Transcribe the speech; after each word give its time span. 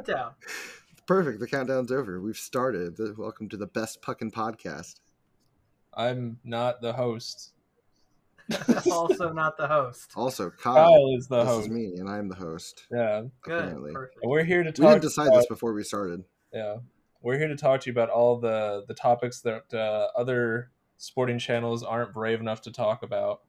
countdown. 0.00 0.32
Perfect. 1.06 1.40
The 1.40 1.46
countdown's 1.46 1.92
over. 1.92 2.20
We've 2.20 2.36
started. 2.36 2.96
Welcome 3.18 3.48
to 3.50 3.56
the 3.56 3.66
best 3.66 4.00
puckin 4.00 4.30
podcast. 4.30 5.00
I'm 5.94 6.38
not 6.44 6.80
the 6.80 6.92
host. 6.92 7.52
also 8.90 9.32
not 9.32 9.56
the 9.56 9.68
host. 9.68 10.12
Also, 10.16 10.50
Kyle, 10.50 10.74
Kyle 10.74 11.16
is 11.16 11.28
the 11.28 11.40
this 11.40 11.48
host. 11.48 11.66
is 11.66 11.72
me, 11.72 11.94
and 11.98 12.08
I'm 12.08 12.28
the 12.28 12.34
host. 12.34 12.86
Yeah, 12.90 13.22
Good. 13.42 13.92
Perfect. 13.92 14.18
we're 14.24 14.44
here 14.44 14.62
to 14.64 14.72
talk. 14.72 14.84
we 14.84 14.90
didn't 14.90 15.02
decide 15.02 15.28
about, 15.28 15.36
this 15.36 15.46
before 15.46 15.72
we 15.72 15.84
started. 15.84 16.24
Yeah, 16.52 16.76
we're 17.22 17.38
here 17.38 17.46
to 17.48 17.56
talk 17.56 17.82
to 17.82 17.86
you 17.90 17.92
about 17.92 18.08
all 18.08 18.40
the 18.40 18.84
the 18.88 18.94
topics 18.94 19.40
that 19.42 19.72
uh, 19.72 20.08
other 20.18 20.70
sporting 20.96 21.38
channels 21.38 21.84
aren't 21.84 22.12
brave 22.12 22.40
enough 22.40 22.62
to 22.62 22.72
talk 22.72 23.04
about 23.04 23.42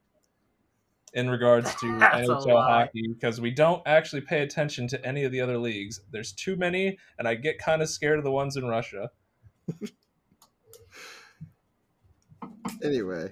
in 1.14 1.30
regards 1.30 1.74
to 1.76 1.86
NHL 1.86 2.62
hockey 2.62 3.08
because 3.08 3.42
we 3.42 3.52
don't 3.52 3.82
actually 3.86 4.22
pay 4.22 4.42
attention 4.42 4.88
to 4.90 5.06
any 5.06 5.24
of 5.24 5.32
the 5.32 5.42
other 5.42 5.58
leagues. 5.58 6.00
There's 6.12 6.32
too 6.32 6.56
many, 6.56 6.98
and 7.18 7.28
I 7.28 7.36
get 7.36 7.60
kind 7.60 7.82
of 7.82 7.90
scared 7.90 8.18
of 8.18 8.24
the 8.24 8.32
ones 8.32 8.56
in 8.58 8.66
Russia. 8.66 9.10
Anyway, 12.84 13.32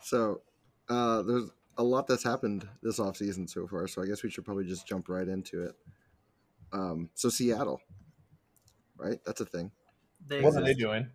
so 0.00 0.42
uh, 0.88 1.22
there's 1.22 1.50
a 1.76 1.82
lot 1.82 2.06
that's 2.06 2.22
happened 2.22 2.68
this 2.82 2.98
off 2.98 3.16
season 3.16 3.48
so 3.48 3.66
far. 3.66 3.88
So 3.88 4.02
I 4.02 4.06
guess 4.06 4.22
we 4.22 4.30
should 4.30 4.44
probably 4.44 4.64
just 4.64 4.86
jump 4.86 5.08
right 5.08 5.26
into 5.26 5.64
it. 5.64 5.74
Um, 6.72 7.10
so 7.14 7.28
Seattle, 7.28 7.80
right? 8.96 9.18
That's 9.24 9.40
a 9.40 9.44
thing. 9.44 9.70
They 10.26 10.40
What 10.40 10.56
are 10.56 10.62
they 10.62 10.74
doing? 10.74 11.08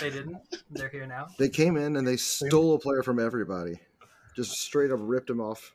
They 0.00 0.10
didn't. 0.10 0.36
They're 0.70 0.88
here 0.88 1.06
now. 1.06 1.28
They 1.38 1.48
came 1.48 1.76
in 1.76 1.96
and 1.96 2.06
they 2.06 2.16
stole 2.16 2.74
a 2.74 2.78
player 2.78 3.02
from 3.02 3.18
everybody, 3.18 3.78
just 4.36 4.52
straight 4.52 4.90
up 4.90 4.98
ripped 5.02 5.30
him 5.30 5.40
off 5.40 5.72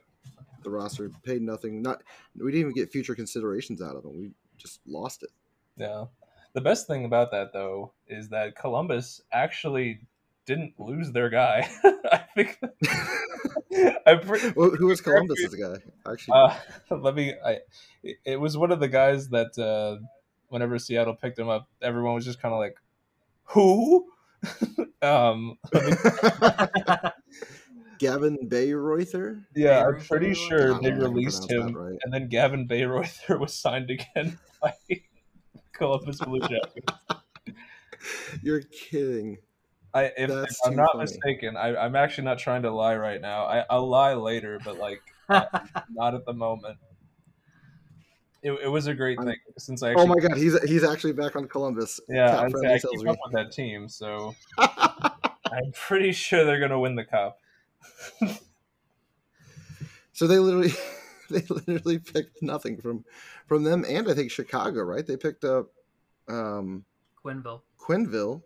the 0.62 0.70
roster, 0.70 1.10
paid 1.24 1.42
nothing. 1.42 1.82
Not 1.82 2.02
we 2.36 2.52
didn't 2.52 2.60
even 2.60 2.72
get 2.74 2.92
future 2.92 3.14
considerations 3.14 3.80
out 3.82 3.96
of 3.96 4.04
him. 4.04 4.16
We 4.18 4.30
just 4.58 4.80
lost 4.86 5.22
it. 5.22 5.30
Yeah. 5.76 6.04
The 6.52 6.60
best 6.60 6.86
thing 6.86 7.04
about 7.04 7.30
that 7.30 7.52
though 7.52 7.92
is 8.08 8.28
that 8.30 8.56
Columbus 8.56 9.22
actually 9.32 10.00
didn't 10.46 10.74
lose 10.78 11.12
their 11.12 11.28
guy. 11.30 11.68
I 12.12 12.24
think 12.34 12.58
I'm 14.06 14.20
pretty 14.20 14.52
Well, 14.56 14.70
who 14.70 14.86
was 14.86 15.00
Columbus's 15.02 15.54
guy? 15.54 15.76
Actually, 16.10 16.34
uh, 16.90 16.96
let 16.96 17.14
me 17.14 17.34
I 17.44 17.58
it- 18.02 18.18
it 18.24 18.36
was 18.40 18.56
one 18.56 18.72
of 18.72 18.80
the 18.80 18.88
guys 18.88 19.28
that 19.30 19.56
uh 19.58 20.04
whenever 20.48 20.78
Seattle 20.78 21.14
picked 21.14 21.38
him 21.38 21.48
up, 21.48 21.68
everyone 21.80 22.14
was 22.14 22.24
just 22.24 22.40
kind 22.42 22.52
of 22.52 22.58
like 22.58 22.76
who? 23.50 24.06
um 25.02 25.58
Gavin 27.98 28.38
Bayreuther. 28.48 29.44
yeah, 29.54 29.84
I'm 29.86 30.00
pretty 30.00 30.32
sure 30.32 30.80
they 30.80 30.90
released 30.92 31.50
him 31.50 31.76
right. 31.76 31.98
and 32.02 32.12
then 32.12 32.28
Gavin 32.28 32.66
Bayreuther 32.66 33.38
was 33.40 33.54
signed 33.54 33.90
again 33.90 34.38
by 34.62 34.72
Columbus 35.72 36.18
Blue 36.20 36.40
Jackets. 36.40 36.94
You're 38.42 38.62
kidding. 38.62 39.36
I, 39.92 40.04
if, 40.16 40.30
if 40.30 40.56
I'm 40.64 40.76
not 40.76 40.92
funny. 40.92 41.04
mistaken, 41.04 41.56
I, 41.56 41.76
I'm 41.76 41.96
actually 41.96 42.24
not 42.24 42.38
trying 42.38 42.62
to 42.62 42.70
lie 42.70 42.96
right 42.96 43.20
now. 43.20 43.44
I, 43.44 43.64
I'll 43.68 43.88
lie 43.88 44.14
later, 44.14 44.58
but 44.64 44.78
like 44.78 45.02
not 45.28 46.14
at 46.14 46.24
the 46.24 46.32
moment. 46.32 46.78
It, 48.42 48.52
it 48.52 48.68
was 48.68 48.86
a 48.86 48.94
great 48.94 49.18
I'm- 49.18 49.26
thing 49.28 49.36
since 49.58 49.82
I. 49.82 49.94
Oh 49.94 50.06
my 50.06 50.16
god, 50.16 50.36
he's 50.36 50.60
he's 50.62 50.84
actually 50.84 51.12
back 51.12 51.36
on 51.36 51.46
Columbus. 51.48 52.00
Yeah, 52.08 52.28
Cap 52.28 52.38
I, 52.38 52.48
Friendly 52.50 52.68
I 52.68 52.78
tells 52.78 52.92
keep 52.96 53.02
me. 53.04 53.10
up 53.10 53.18
with 53.24 53.32
that 53.34 53.52
team, 53.52 53.88
so 53.88 54.34
I'm 54.58 55.72
pretty 55.74 56.12
sure 56.12 56.44
they're 56.44 56.60
gonna 56.60 56.80
win 56.80 56.94
the 56.94 57.04
cup. 57.04 57.38
So 60.12 60.26
they 60.26 60.38
literally 60.38 60.72
they 61.30 61.40
literally 61.48 61.98
picked 61.98 62.42
nothing 62.42 62.76
from 62.78 63.06
from 63.46 63.62
them 63.64 63.86
and 63.88 64.06
I 64.06 64.12
think 64.12 64.30
Chicago, 64.30 64.82
right? 64.82 65.06
They 65.06 65.16
picked 65.16 65.44
up 65.44 65.68
um 66.28 66.84
Quenneville. 67.24 67.62
Quenneville. 67.80 68.42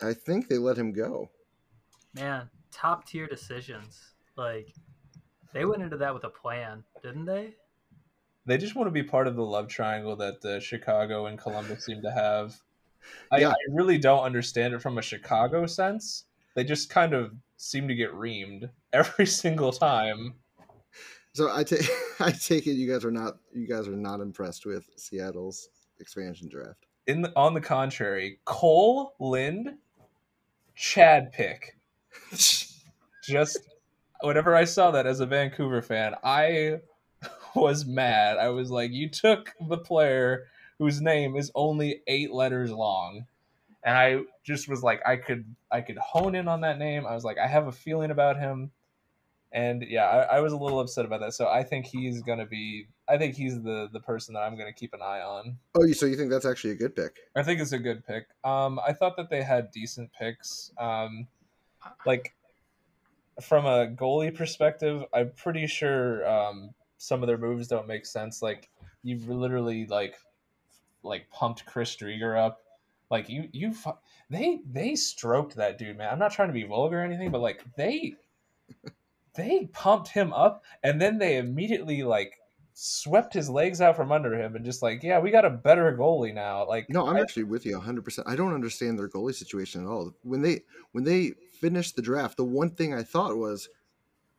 I 0.00 0.12
think 0.12 0.48
they 0.48 0.58
let 0.58 0.76
him 0.78 0.92
go. 0.92 1.30
Man, 2.14 2.48
top 2.70 3.06
tier 3.08 3.26
decisions. 3.26 4.12
Like 4.36 4.72
they 5.52 5.64
went 5.64 5.82
into 5.82 5.96
that 5.96 6.14
with 6.14 6.22
a 6.22 6.30
plan, 6.30 6.84
didn't 7.02 7.24
they? 7.24 7.54
They 8.46 8.58
just 8.58 8.76
want 8.76 8.86
to 8.86 8.92
be 8.92 9.02
part 9.02 9.26
of 9.26 9.36
the 9.36 9.44
love 9.44 9.68
triangle 9.68 10.16
that 10.16 10.44
uh, 10.44 10.60
Chicago 10.60 11.26
and 11.26 11.38
Columbus 11.38 11.84
seem 11.84 12.00
to 12.02 12.10
have. 12.10 12.56
I, 13.32 13.38
Yeah. 13.38 13.50
I 13.50 13.54
really 13.70 13.98
don't 13.98 14.22
understand 14.22 14.74
it 14.74 14.82
from 14.82 14.98
a 14.98 15.02
Chicago 15.02 15.66
sense. 15.66 16.24
They 16.54 16.64
just 16.64 16.88
kind 16.88 17.12
of 17.12 17.32
seem 17.56 17.88
to 17.88 17.94
get 17.94 18.12
reamed 18.12 18.70
every 18.92 19.26
single 19.26 19.72
time. 19.72 20.34
So 21.32 21.54
I 21.54 21.64
take 21.64 21.86
I 22.20 22.30
take 22.30 22.66
it 22.66 22.72
you 22.72 22.90
guys 22.90 23.04
are 23.04 23.10
not 23.10 23.36
you 23.52 23.66
guys 23.66 23.88
are 23.88 23.96
not 23.96 24.20
impressed 24.20 24.64
with 24.64 24.88
Seattle's 24.96 25.68
expansion 26.00 26.48
draft. 26.48 26.86
In 27.06 27.22
the, 27.22 27.32
on 27.36 27.54
the 27.54 27.60
contrary, 27.60 28.40
Kole 28.46 29.10
Lind, 29.20 29.74
Chad 30.74 31.30
pick. 31.32 31.76
Just 33.22 33.58
whenever 34.22 34.56
I 34.56 34.64
saw 34.64 34.90
that 34.90 35.06
as 35.06 35.20
a 35.20 35.26
Vancouver 35.26 35.82
fan, 35.82 36.14
I 36.24 36.80
was 37.56 37.84
mad. 37.84 38.38
I 38.38 38.50
was 38.50 38.70
like, 38.70 38.92
you 38.92 39.08
took 39.08 39.52
the 39.68 39.78
player 39.78 40.46
whose 40.78 41.00
name 41.00 41.36
is 41.36 41.50
only 41.54 42.02
eight 42.06 42.32
letters 42.32 42.70
long. 42.70 43.26
And 43.84 43.96
I 43.96 44.20
just 44.44 44.68
was 44.68 44.82
like, 44.82 45.00
I 45.06 45.16
could 45.16 45.44
I 45.70 45.80
could 45.80 45.98
hone 45.98 46.34
in 46.34 46.48
on 46.48 46.62
that 46.62 46.78
name. 46.78 47.06
I 47.06 47.14
was 47.14 47.24
like, 47.24 47.38
I 47.38 47.46
have 47.46 47.66
a 47.66 47.72
feeling 47.72 48.10
about 48.10 48.38
him. 48.38 48.72
And 49.52 49.84
yeah, 49.88 50.04
I, 50.06 50.36
I 50.36 50.40
was 50.40 50.52
a 50.52 50.56
little 50.56 50.80
upset 50.80 51.04
about 51.04 51.20
that. 51.20 51.34
So 51.34 51.48
I 51.48 51.62
think 51.62 51.86
he's 51.86 52.20
gonna 52.22 52.46
be 52.46 52.88
I 53.08 53.16
think 53.16 53.36
he's 53.36 53.62
the 53.62 53.88
the 53.92 54.00
person 54.00 54.34
that 54.34 54.40
I'm 54.40 54.58
gonna 54.58 54.72
keep 54.72 54.92
an 54.92 55.02
eye 55.02 55.20
on. 55.20 55.56
Oh, 55.76 55.86
so 55.92 56.06
you 56.06 56.16
think 56.16 56.30
that's 56.30 56.44
actually 56.44 56.72
a 56.72 56.76
good 56.76 56.96
pick? 56.96 57.16
I 57.36 57.42
think 57.42 57.60
it's 57.60 57.72
a 57.72 57.78
good 57.78 58.04
pick. 58.04 58.26
Um, 58.44 58.80
I 58.86 58.92
thought 58.92 59.16
that 59.16 59.30
they 59.30 59.42
had 59.42 59.70
decent 59.70 60.10
picks. 60.12 60.72
Um, 60.78 61.28
like 62.04 62.34
from 63.40 63.66
a 63.66 63.86
goalie 63.86 64.34
perspective, 64.34 65.04
I'm 65.12 65.30
pretty 65.36 65.66
sure 65.66 66.28
um, 66.28 66.70
some 66.98 67.22
of 67.22 67.26
their 67.26 67.38
moves 67.38 67.68
don't 67.68 67.86
make 67.86 68.06
sense. 68.06 68.42
Like 68.42 68.70
you've 69.02 69.28
literally 69.28 69.86
like 69.86 70.16
like 71.02 71.28
pumped 71.30 71.64
Chris 71.66 71.96
Driedger 71.96 72.38
up. 72.38 72.62
Like 73.10 73.28
you 73.28 73.48
you 73.52 73.72
fu- 73.72 73.98
they 74.30 74.60
they 74.70 74.94
stroked 74.96 75.54
that 75.56 75.78
dude, 75.78 75.96
man. 75.98 76.10
I'm 76.12 76.18
not 76.18 76.32
trying 76.32 76.48
to 76.48 76.54
be 76.54 76.64
vulgar 76.64 76.98
or 77.00 77.04
anything, 77.04 77.30
but 77.30 77.40
like 77.40 77.64
they 77.76 78.14
they 79.34 79.68
pumped 79.72 80.08
him 80.08 80.32
up 80.32 80.64
and 80.82 81.00
then 81.00 81.18
they 81.18 81.36
immediately 81.36 82.02
like 82.02 82.38
swept 82.78 83.32
his 83.32 83.48
legs 83.48 83.80
out 83.80 83.96
from 83.96 84.12
under 84.12 84.34
him 84.34 84.54
and 84.56 84.64
just 84.64 84.82
like, 84.82 85.02
yeah, 85.02 85.18
we 85.18 85.30
got 85.30 85.44
a 85.44 85.50
better 85.50 85.96
goalie 85.96 86.34
now. 86.34 86.66
Like 86.66 86.88
No, 86.90 87.06
I'm 87.06 87.16
I- 87.16 87.20
actually 87.20 87.44
with 87.44 87.64
you 87.66 87.78
100%. 87.78 88.22
I 88.26 88.34
don't 88.36 88.54
understand 88.54 88.98
their 88.98 89.08
goalie 89.08 89.34
situation 89.34 89.82
at 89.82 89.88
all. 89.88 90.12
When 90.22 90.42
they 90.42 90.62
when 90.92 91.04
they 91.04 91.32
finished 91.60 91.96
the 91.96 92.02
draft, 92.02 92.36
the 92.36 92.44
one 92.44 92.70
thing 92.70 92.92
I 92.94 93.02
thought 93.02 93.36
was, 93.36 93.68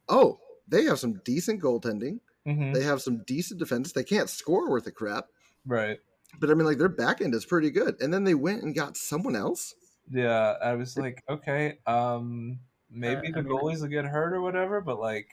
"Oh, 0.09 0.40
they 0.67 0.84
have 0.85 1.00
some 1.00 1.22
decent 1.23 1.62
goaltending. 1.62 2.19
Mhm. 2.47 2.74
They 2.74 2.84
have 2.84 3.02
some 3.02 3.24
decent 3.24 3.59
defense. 3.59 3.91
They 3.91 4.03
can't 4.03 4.30
score 4.30 4.69
worth 4.69 4.88
a 4.88 4.91
crap, 4.91 5.28
Right. 5.66 6.00
but 6.40 6.50
I 6.50 6.53
mean 6.53 6.66
like 6.66 6.78
their 6.78 6.90
back 6.90 7.22
end 7.22 7.35
is 7.35 7.46
pretty 7.46 7.72
good." 7.72 8.02
And 8.02 8.13
then 8.13 8.24
they 8.24 8.35
went 8.35 8.63
and 8.63 8.74
got 8.75 8.97
someone 8.97 9.35
else. 9.35 9.75
Yeah, 10.09 10.56
I 10.62 10.74
was 10.75 10.97
like, 10.97 11.24
okay, 11.28 11.80
um, 11.85 12.59
maybe 12.90 13.28
Uh, 13.28 13.31
the 13.34 13.41
goalies 13.41 13.81
will 13.81 13.90
get 13.90 14.06
hurt 14.06 14.34
or 14.34 14.41
whatever, 14.41 14.80
but 14.81 15.00
like, 15.00 15.30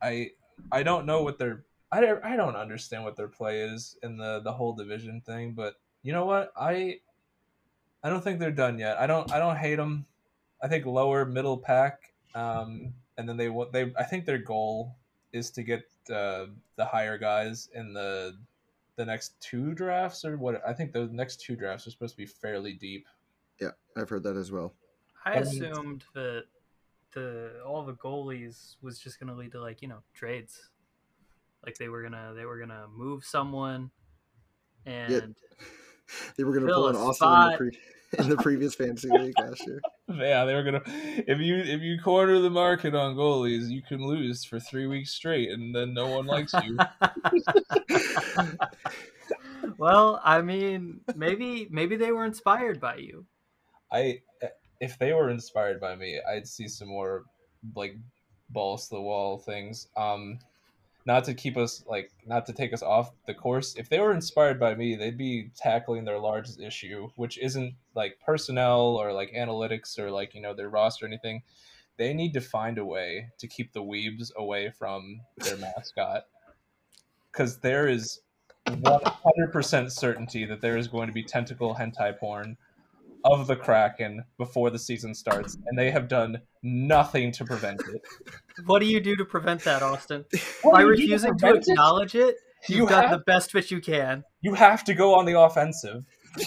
I, 0.00 0.32
I 0.72 0.82
don't 0.82 1.04
know 1.04 1.22
what 1.22 1.38
their, 1.38 1.66
I 1.92 2.00
don't, 2.00 2.24
I 2.24 2.36
don't 2.36 2.56
understand 2.56 3.04
what 3.04 3.16
their 3.16 3.28
play 3.28 3.60
is 3.60 3.98
in 4.02 4.16
the 4.16 4.40
the 4.40 4.52
whole 4.52 4.72
division 4.74 5.20
thing. 5.20 5.52
But 5.54 5.76
you 6.02 6.12
know 6.12 6.24
what, 6.24 6.52
I, 6.56 7.00
I 8.02 8.08
don't 8.10 8.22
think 8.22 8.38
they're 8.40 8.52
done 8.52 8.78
yet. 8.78 8.98
I 8.98 9.06
don't, 9.06 9.30
I 9.32 9.38
don't 9.38 9.56
hate 9.56 9.76
them. 9.76 10.06
I 10.62 10.68
think 10.68 10.86
lower 10.86 11.26
middle 11.26 11.58
pack, 11.58 12.14
um, 12.34 12.94
and 13.18 13.28
then 13.28 13.36
they 13.36 13.48
they. 13.72 13.92
I 13.98 14.04
think 14.04 14.24
their 14.24 14.38
goal 14.38 14.96
is 15.32 15.50
to 15.52 15.62
get 15.62 15.84
uh, 16.10 16.46
the 16.76 16.84
higher 16.84 17.18
guys 17.18 17.68
in 17.74 17.92
the 17.92 18.36
the 18.96 19.04
next 19.04 19.38
two 19.40 19.74
drafts 19.74 20.24
or 20.24 20.36
what. 20.38 20.62
I 20.66 20.72
think 20.72 20.92
the 20.92 21.06
next 21.06 21.40
two 21.40 21.56
drafts 21.56 21.86
are 21.86 21.90
supposed 21.90 22.14
to 22.14 22.18
be 22.18 22.26
fairly 22.26 22.72
deep. 22.72 23.06
Yeah, 23.60 23.70
I've 23.96 24.08
heard 24.08 24.22
that 24.22 24.36
as 24.36 24.50
well. 24.50 24.74
I 25.24 25.32
I 25.32 25.42
mean- 25.42 25.64
assumed 25.64 26.04
that 26.14 26.44
the 27.12 27.60
all 27.64 27.84
the 27.84 27.94
goalies 27.94 28.76
was 28.82 28.98
just 28.98 29.18
gonna 29.18 29.34
lead 29.34 29.52
to 29.52 29.60
like 29.60 29.82
you 29.82 29.88
know 29.88 29.98
trades, 30.14 30.70
like 31.64 31.76
they 31.76 31.88
were 31.88 32.02
gonna 32.02 32.32
they 32.34 32.44
were 32.44 32.58
gonna 32.58 32.86
move 32.94 33.24
someone, 33.24 33.90
and 34.84 35.34
They 36.36 36.44
were 36.44 36.52
going 36.52 36.66
to 36.66 36.72
pull 36.72 36.86
a 36.86 36.90
an 36.90 36.96
Austin 36.96 37.28
in 37.28 37.50
the, 37.50 37.56
pre- 37.56 37.78
in 38.18 38.28
the 38.28 38.36
previous 38.36 38.74
fantasy 38.74 39.08
league 39.10 39.38
last 39.38 39.66
year. 39.66 39.80
Yeah, 40.08 40.44
they 40.44 40.54
were 40.54 40.62
gonna. 40.62 40.82
If 40.86 41.40
you 41.40 41.56
if 41.56 41.80
you 41.80 41.98
corner 42.00 42.38
the 42.38 42.50
market 42.50 42.94
on 42.94 43.16
goalies, 43.16 43.68
you 43.68 43.82
can 43.82 44.06
lose 44.06 44.44
for 44.44 44.60
three 44.60 44.86
weeks 44.86 45.12
straight, 45.12 45.50
and 45.50 45.74
then 45.74 45.92
no 45.92 46.06
one 46.06 46.26
likes 46.26 46.54
you. 46.64 46.78
well, 49.78 50.20
I 50.24 50.42
mean, 50.42 51.00
maybe 51.16 51.66
maybe 51.70 51.96
they 51.96 52.12
were 52.12 52.24
inspired 52.24 52.80
by 52.80 52.96
you. 52.96 53.26
I 53.92 54.20
if 54.80 54.98
they 54.98 55.12
were 55.12 55.30
inspired 55.30 55.80
by 55.80 55.96
me, 55.96 56.20
I'd 56.28 56.46
see 56.46 56.68
some 56.68 56.88
more 56.88 57.24
like 57.74 57.96
balls 58.50 58.88
to 58.88 58.96
the 58.96 59.00
wall 59.00 59.38
things. 59.38 59.88
Um, 59.96 60.38
not 61.06 61.24
to 61.24 61.34
keep 61.34 61.56
us 61.56 61.84
like 61.88 62.10
not 62.26 62.46
to 62.46 62.52
take 62.52 62.72
us 62.72 62.82
off 62.82 63.12
the 63.26 63.34
course. 63.34 63.76
If 63.76 63.88
they 63.88 64.00
were 64.00 64.12
inspired 64.12 64.60
by 64.60 64.74
me, 64.74 64.96
they'd 64.96 65.16
be 65.16 65.50
tackling 65.56 66.04
their 66.04 66.18
largest 66.18 66.60
issue, 66.60 67.08
which 67.16 67.38
isn't 67.38 67.74
like 67.96 68.18
personnel 68.24 68.96
or 68.96 69.12
like 69.12 69.32
analytics 69.36 69.98
or 69.98 70.10
like 70.10 70.34
you 70.34 70.40
know 70.40 70.54
their 70.54 70.68
roster 70.68 71.04
or 71.06 71.08
anything. 71.08 71.42
They 71.96 72.12
need 72.12 72.34
to 72.34 72.40
find 72.42 72.76
a 72.78 72.84
way 72.84 73.28
to 73.38 73.48
keep 73.48 73.72
the 73.72 73.82
weebs 73.82 74.30
away 74.36 74.70
from 74.70 75.20
their 75.38 75.56
mascot 75.56 76.24
because 77.32 77.58
there 77.60 77.88
is 77.88 78.20
100% 78.68 79.90
certainty 79.90 80.44
that 80.44 80.60
there 80.60 80.76
is 80.76 80.88
going 80.88 81.06
to 81.06 81.12
be 81.12 81.22
tentacle 81.22 81.74
hentai 81.74 82.18
porn 82.18 82.56
of 83.24 83.46
the 83.46 83.56
Kraken 83.56 84.24
before 84.38 84.70
the 84.70 84.78
season 84.78 85.14
starts, 85.14 85.56
and 85.66 85.78
they 85.78 85.90
have 85.90 86.06
done 86.08 86.40
nothing 86.62 87.32
to 87.32 87.44
prevent 87.44 87.80
it. 87.92 88.02
What 88.66 88.78
do 88.80 88.86
you 88.86 89.00
do 89.00 89.16
to 89.16 89.24
prevent 89.24 89.62
that, 89.64 89.82
Austin? 89.82 90.24
What 90.62 90.72
By 90.72 90.82
do 90.82 90.88
you 90.88 90.96
do 90.96 91.02
refusing 91.02 91.30
to 91.32 91.36
prevent 91.38 91.64
it? 91.66 91.70
acknowledge 91.72 92.14
it, 92.14 92.36
you've 92.68 92.78
You 92.78 92.86
done 92.88 93.02
have- 93.04 93.18
the 93.18 93.24
best 93.24 93.52
that 93.54 93.70
you 93.70 93.80
can. 93.80 94.22
You 94.42 94.54
have 94.54 94.84
to 94.84 94.94
go 94.94 95.14
on 95.14 95.24
the 95.24 95.38
offensive. 95.40 96.04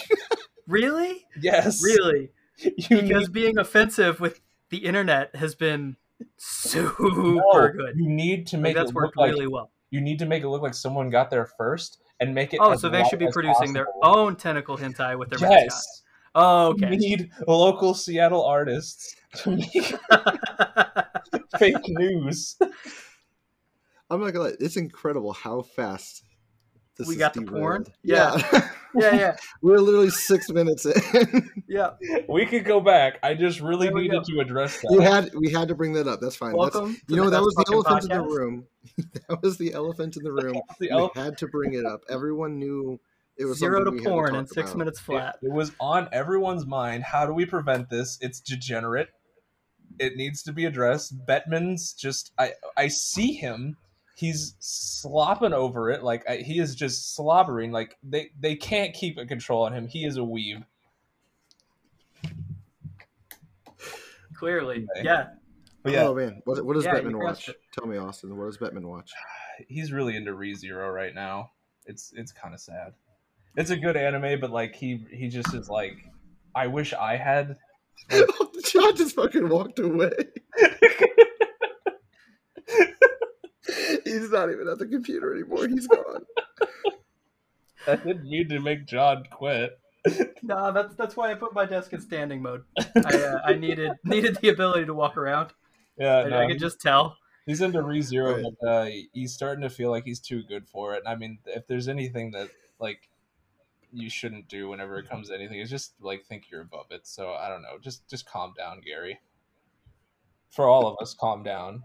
Really? 0.69 1.25
Yes, 1.41 1.83
Really? 1.83 2.29
You 2.57 2.71
Because 3.01 3.27
need, 3.27 3.31
being 3.33 3.57
offensive 3.57 4.19
with 4.19 4.39
the 4.69 4.77
internet 4.77 5.35
has 5.35 5.55
been 5.55 5.95
super 6.37 7.09
no, 7.09 7.69
good. 7.75 7.95
you 7.97 8.07
need 8.09 8.45
to 8.47 8.57
Like, 8.57 8.63
make 8.63 8.75
that's 8.75 8.91
it 8.91 8.93
look 8.95 9.03
worked 9.03 9.17
like 9.17 9.31
really 9.31 9.47
well. 9.47 9.71
you 9.91 10.01
need 10.01 10.19
to 10.19 10.25
make 10.25 10.43
it 10.43 10.49
look 10.49 10.61
like 10.61 10.73
someone 10.73 11.09
got 11.09 11.29
there 11.29 11.45
first 11.45 12.01
and 12.19 12.35
make 12.35 12.53
it. 12.53 12.59
Oh, 12.61 12.71
as 12.71 12.81
so 12.81 12.89
they 12.89 13.03
should 13.05 13.19
be 13.19 13.27
as 13.27 13.33
producing 13.33 13.71
their 13.73 13.87
own 14.03 14.35
tentacle 14.35 14.77
hentai 14.77 15.17
with 15.17 15.29
their 15.29 15.39
mascot. 15.39 15.61
Yes, 15.63 16.03
Oh, 16.35 16.75
you 16.77 16.85
okay. 16.85 16.95
need 16.97 17.31
local 17.47 17.93
Seattle 17.95 18.45
artists 18.45 19.15
to 19.37 19.51
make 19.55 19.71
fake 21.57 21.75
news. 21.87 22.57
I'm 24.09 24.19
not 24.21 24.31
gonna 24.33 24.49
lie, 24.49 24.55
it's 24.59 24.77
incredible 24.77 25.33
how 25.33 25.61
fast 25.61 26.23
this 26.99 27.07
We 27.07 27.15
is 27.15 27.19
got 27.19 27.33
the 27.33 27.41
porn? 27.41 27.83
derailed. 27.83 27.91
Yeah. 28.03 28.69
yeah, 28.95 29.15
yeah, 29.15 29.35
We're 29.61 29.77
literally 29.79 30.09
six 30.09 30.49
minutes 30.49 30.85
in. 30.85 31.49
yeah. 31.67 31.91
We 32.27 32.45
could 32.45 32.65
go 32.65 32.79
back. 32.79 33.17
I 33.23 33.33
just 33.33 33.59
really 33.61 33.89
needed 33.89 34.11
go. 34.11 34.23
to 34.23 34.39
address 34.41 34.79
you 34.89 34.99
that. 34.99 35.23
had 35.25 35.35
we 35.35 35.49
had 35.51 35.67
to 35.69 35.75
bring 35.75 35.93
that 35.93 36.07
up. 36.07 36.19
That's 36.21 36.35
fine. 36.35 36.51
That's, 36.51 36.75
Welcome. 36.75 36.95
to 36.95 37.01
you 37.07 37.15
know 37.15 37.29
that 37.31 37.41
was 37.41 37.53
the 37.55 37.65
Fucking 37.65 37.73
elephant 37.75 38.11
in 38.11 38.17
the 38.17 38.23
room. 38.23 38.67
that 39.27 39.41
was 39.41 39.57
the 39.57 39.73
elephant 39.73 40.17
in 40.17 40.23
the 40.23 40.31
room. 40.31 40.61
The 40.79 40.89
we 41.15 41.21
had 41.21 41.37
to 41.39 41.47
bring 41.47 41.73
it 41.73 41.85
up. 41.85 42.01
Everyone 42.09 42.59
knew 42.59 42.99
it 43.37 43.45
was 43.45 43.59
Zero 43.59 43.79
to 43.79 43.85
something 43.85 44.03
we 44.03 44.03
had 44.03 44.09
porn 44.11 44.31
talk 44.33 44.39
in 44.41 44.47
six 44.47 44.69
about. 44.71 44.77
minutes 44.79 44.99
flat. 44.99 45.35
It, 45.41 45.47
it 45.47 45.51
was 45.53 45.71
on 45.79 46.09
everyone's 46.11 46.65
mind. 46.65 47.03
How 47.03 47.25
do 47.25 47.33
we 47.33 47.45
prevent 47.45 47.89
this? 47.89 48.17
It's 48.21 48.39
degenerate. 48.41 49.09
It 49.99 50.15
needs 50.17 50.43
to 50.43 50.51
be 50.53 50.65
addressed. 50.65 51.13
Bettman's 51.25 51.93
just 51.93 52.31
I 52.37 52.53
I 52.75 52.87
see 52.89 53.33
him. 53.33 53.77
He's 54.19 54.55
slopping 54.59 55.53
over 55.53 55.89
it. 55.91 56.03
Like 56.03 56.29
I, 56.29 56.37
he 56.37 56.59
is 56.59 56.75
just 56.75 57.15
slobbering. 57.15 57.71
Like 57.71 57.97
they 58.03 58.31
they 58.37 58.53
can't 58.53 58.93
keep 58.93 59.17
a 59.17 59.25
control 59.25 59.63
on 59.63 59.71
him. 59.71 59.87
He 59.87 60.03
is 60.03 60.17
a 60.17 60.19
weeb. 60.19 60.65
Clearly, 64.35 64.85
Okay. 64.97 65.05
yeah. 65.05 65.27
But 65.83 65.93
yeah, 65.93 66.03
Oh 66.07 66.13
man, 66.15 66.41
what, 66.43 66.63
what 66.65 66.73
does 66.73 66.83
Yeah, 66.83 66.97
you 66.97 67.03
Bettman 67.03 67.19
crushed 67.19 67.47
watch? 67.47 67.55
it. 67.55 67.61
Tell 67.77 67.87
me, 67.87 67.95
Austin. 67.95 68.35
What 68.37 68.45
does 68.47 68.57
Bettman 68.57 68.83
watch? 68.83 69.09
he's 69.69 69.93
really 69.93 70.17
into 70.17 70.31
ReZero 70.33 70.93
right 70.93 71.15
now. 71.15 71.51
It's 71.85 72.11
it's 72.13 72.33
kind 72.33 72.53
of 72.53 72.59
sad. 72.59 72.91
It's 73.55 73.69
a 73.69 73.77
good 73.77 73.95
anime, 73.95 74.41
but 74.41 74.51
like 74.51 74.75
he 74.75 75.05
he 75.11 75.29
just 75.29 75.53
is 75.53 75.69
like, 75.69 75.95
I 76.55 76.67
wish 76.67 76.93
I 76.93 77.15
had. 77.15 77.55
John 78.09 78.95
just 78.97 79.15
fucking 79.15 79.47
walked 79.47 79.79
away. 79.79 80.11
He's 84.13 84.31
not 84.31 84.51
even 84.51 84.67
at 84.67 84.79
the 84.79 84.87
computer 84.87 85.33
anymore. 85.33 85.67
He's 85.67 85.87
gone. 85.87 86.25
I 87.87 87.95
didn't 87.95 88.29
mean 88.29 88.49
to 88.49 88.59
make 88.59 88.85
John 88.85 89.23
quit. 89.31 89.79
No, 90.43 90.71
that's 90.71 90.95
that's 90.95 91.15
why 91.17 91.31
I 91.31 91.35
put 91.35 91.53
my 91.53 91.65
desk 91.65 91.93
in 91.93 92.01
standing 92.01 92.41
mode. 92.41 92.63
I 92.79 93.15
uh, 93.17 93.41
I 93.45 93.53
needed 93.53 93.91
needed 94.03 94.37
the 94.41 94.49
ability 94.49 94.85
to 94.85 94.93
walk 94.93 95.17
around. 95.17 95.51
Yeah, 95.97 96.19
I, 96.19 96.29
no, 96.29 96.39
I 96.39 96.47
could 96.47 96.59
just 96.59 96.79
tell. 96.81 97.17
He's 97.45 97.61
into 97.61 97.79
ReZero, 97.79 98.43
Right. 98.43 98.53
but 98.61 98.67
uh, 98.67 98.89
he's 99.13 99.33
starting 99.33 99.63
to 99.63 99.69
feel 99.69 99.89
like 99.89 100.03
he's 100.05 100.19
too 100.19 100.43
good 100.43 100.67
for 100.69 100.93
it. 100.95 100.99
And 100.99 101.07
I 101.07 101.15
mean, 101.15 101.39
if 101.45 101.67
there's 101.67 101.87
anything 101.87 102.31
that 102.31 102.49
like 102.79 103.09
you 103.91 104.09
shouldn't 104.09 104.47
do 104.47 104.69
whenever 104.69 104.97
it 104.99 105.09
comes 105.09 105.29
to 105.29 105.35
anything, 105.35 105.59
is 105.59 105.69
just 105.69 105.93
like 105.99 106.25
think 106.25 106.49
you're 106.51 106.61
above 106.61 106.87
it. 106.91 107.07
So 107.07 107.33
I 107.33 107.49
don't 107.49 107.61
know, 107.61 107.77
just 107.81 108.07
just 108.09 108.25
calm 108.25 108.53
down, 108.57 108.81
Gary. 108.81 109.19
For 110.51 110.65
all 110.67 110.87
of 110.87 110.97
us, 111.01 111.13
calm 111.13 111.43
down. 111.43 111.83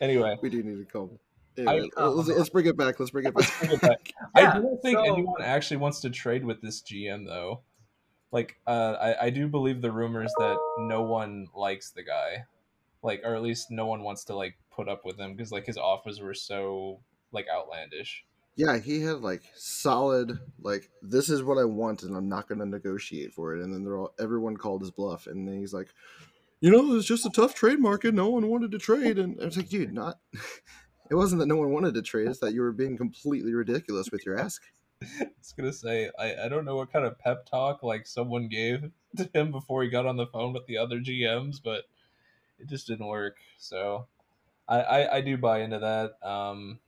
Anyway, 0.00 0.36
We 0.42 0.50
do 0.50 0.62
need 0.62 0.78
to 0.78 0.84
call. 0.84 1.18
Anyway, 1.56 1.88
I- 1.96 2.04
let's, 2.06 2.28
let's 2.28 2.48
bring 2.48 2.66
it 2.66 2.76
back. 2.76 2.98
Let's 2.98 3.10
bring 3.10 3.26
it 3.26 3.34
back. 3.36 3.50
bring 3.58 3.72
it 3.72 3.80
back. 3.80 4.12
Yeah, 4.36 4.52
I 4.54 4.58
don't 4.60 4.80
think 4.80 4.96
so- 4.98 5.04
anyone 5.12 5.42
actually 5.42 5.78
wants 5.78 6.00
to 6.00 6.10
trade 6.10 6.44
with 6.44 6.60
this 6.62 6.80
GM 6.82 7.26
though. 7.26 7.62
Like, 8.32 8.56
uh, 8.66 8.92
I, 9.00 9.26
I 9.26 9.30
do 9.30 9.48
believe 9.48 9.82
the 9.82 9.90
rumors 9.90 10.32
that 10.38 10.56
no 10.78 11.02
one 11.02 11.48
likes 11.54 11.90
the 11.90 12.04
guy, 12.04 12.44
like, 13.02 13.22
or 13.24 13.34
at 13.34 13.42
least 13.42 13.72
no 13.72 13.86
one 13.86 14.02
wants 14.04 14.22
to 14.26 14.36
like 14.36 14.56
put 14.70 14.88
up 14.88 15.04
with 15.04 15.18
him 15.18 15.34
because 15.34 15.50
like 15.50 15.66
his 15.66 15.76
offers 15.76 16.20
were 16.20 16.34
so 16.34 17.00
like 17.32 17.46
outlandish. 17.52 18.24
Yeah, 18.54 18.78
he 18.78 19.00
had 19.00 19.20
like 19.20 19.42
solid, 19.56 20.38
like 20.62 20.90
this 21.02 21.28
is 21.28 21.42
what 21.42 21.58
I 21.58 21.64
want, 21.64 22.04
and 22.04 22.16
I'm 22.16 22.28
not 22.28 22.46
going 22.48 22.60
to 22.60 22.66
negotiate 22.66 23.32
for 23.32 23.56
it. 23.56 23.64
And 23.64 23.74
then 23.74 23.82
they're 23.84 23.98
all 23.98 24.14
everyone 24.20 24.56
called 24.56 24.82
his 24.82 24.90
bluff, 24.92 25.26
and 25.26 25.46
then 25.48 25.58
he's 25.58 25.74
like, 25.74 25.88
you 26.60 26.70
know, 26.70 26.78
it 26.80 26.94
was 26.94 27.06
just 27.06 27.26
a 27.26 27.30
tough 27.30 27.54
trade 27.54 27.78
market. 27.80 28.14
No 28.14 28.28
one 28.30 28.48
wanted 28.48 28.70
to 28.72 28.78
trade, 28.78 29.18
and 29.18 29.40
I 29.40 29.46
was 29.46 29.56
like, 29.56 29.68
dude, 29.68 29.92
not. 29.92 30.18
It 31.10 31.16
wasn't 31.16 31.40
that 31.40 31.46
no 31.46 31.56
one 31.56 31.72
wanted 31.72 31.94
to 31.94 32.02
trade; 32.02 32.28
it's 32.28 32.38
that 32.38 32.54
you 32.54 32.60
were 32.60 32.70
being 32.70 32.96
completely 32.96 33.52
ridiculous 33.52 34.12
with 34.12 34.24
your 34.24 34.38
ask. 34.38 34.62
I 35.02 35.26
was 35.40 35.52
gonna 35.56 35.72
say 35.72 36.08
I, 36.16 36.44
I 36.44 36.48
don't 36.48 36.64
know 36.64 36.76
what 36.76 36.92
kind 36.92 37.04
of 37.04 37.18
pep 37.18 37.46
talk 37.46 37.82
like 37.82 38.06
someone 38.06 38.46
gave 38.46 38.92
to 39.16 39.28
him 39.34 39.50
before 39.50 39.82
he 39.82 39.88
got 39.90 40.06
on 40.06 40.16
the 40.16 40.28
phone 40.28 40.52
with 40.52 40.66
the 40.66 40.78
other 40.78 41.00
GMs, 41.00 41.56
but 41.60 41.82
it 42.60 42.68
just 42.68 42.86
didn't 42.86 43.08
work. 43.08 43.38
So 43.58 44.06
I, 44.68 44.80
I, 44.82 45.16
I 45.16 45.20
do 45.20 45.36
buy 45.36 45.62
into 45.62 45.80
that. 45.80 46.24
Um, 46.24 46.78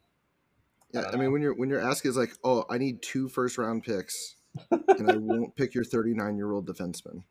Yeah, 0.92 1.00
don't 1.02 1.14
I 1.14 1.16
mean, 1.16 1.24
know. 1.24 1.30
when 1.32 1.42
your 1.42 1.54
when 1.54 1.68
your 1.68 1.80
ask 1.80 2.06
is 2.06 2.16
like, 2.16 2.30
oh, 2.44 2.64
I 2.70 2.78
need 2.78 3.02
two 3.02 3.28
first 3.28 3.58
round 3.58 3.82
picks, 3.82 4.36
and 4.70 5.10
I 5.10 5.16
won't 5.16 5.56
pick 5.56 5.74
your 5.74 5.82
39 5.84 6.36
year 6.36 6.52
old 6.52 6.68
defenseman. 6.68 7.24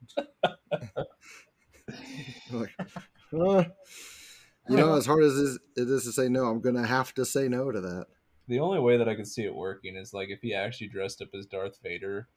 You're 2.50 2.62
like, 2.62 2.76
"Uh, 3.34 3.64
you 4.70 4.78
know, 4.78 4.96
as 4.96 5.06
hard 5.06 5.24
as 5.24 5.38
it 5.38 5.44
is- 5.44 5.60
it 5.76 5.90
is 5.90 6.04
to 6.06 6.12
say 6.12 6.30
no, 6.30 6.46
I'm 6.46 6.62
gonna 6.62 6.86
have 6.86 7.14
to 7.16 7.26
say 7.26 7.48
no 7.48 7.72
to 7.72 7.82
that. 7.82 8.06
the 8.48 8.60
only 8.60 8.80
way 8.80 8.98
that 8.98 9.08
I 9.10 9.16
could 9.16 9.28
see 9.28 9.44
it 9.44 9.56
working 9.56 9.96
is 9.96 10.14
like 10.14 10.30
if 10.30 10.42
he 10.42 10.54
actually 10.54 10.88
dressed 10.90 11.22
up 11.22 11.30
as 11.38 11.46
Darth 11.46 11.80
Vader 11.84 12.28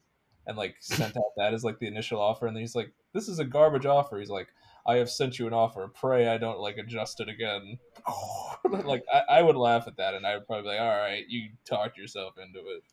and 0.47 0.57
like 0.57 0.75
sent 0.79 1.17
out 1.17 1.23
that 1.37 1.53
as 1.53 1.63
like 1.63 1.79
the 1.79 1.87
initial 1.87 2.19
offer, 2.21 2.47
and 2.47 2.55
then 2.55 2.61
he's 2.61 2.75
like, 2.75 2.93
"This 3.13 3.27
is 3.27 3.39
a 3.39 3.45
garbage 3.45 3.85
offer." 3.85 4.17
He's 4.19 4.29
like, 4.29 4.47
"I 4.85 4.95
have 4.97 5.09
sent 5.09 5.37
you 5.39 5.47
an 5.47 5.53
offer. 5.53 5.87
Pray 5.93 6.27
I 6.27 6.37
don't 6.37 6.59
like 6.59 6.77
adjust 6.77 7.19
it 7.19 7.29
again." 7.29 7.79
like 8.85 9.03
I, 9.13 9.37
I 9.37 9.41
would 9.41 9.55
laugh 9.55 9.87
at 9.87 9.97
that, 9.97 10.13
and 10.13 10.25
I 10.25 10.35
would 10.35 10.45
probably 10.47 10.63
be 10.63 10.69
like, 10.69 10.81
"All 10.81 10.97
right, 10.97 11.23
you 11.27 11.49
talked 11.65 11.97
yourself 11.97 12.35
into 12.37 12.59
it." 12.59 12.83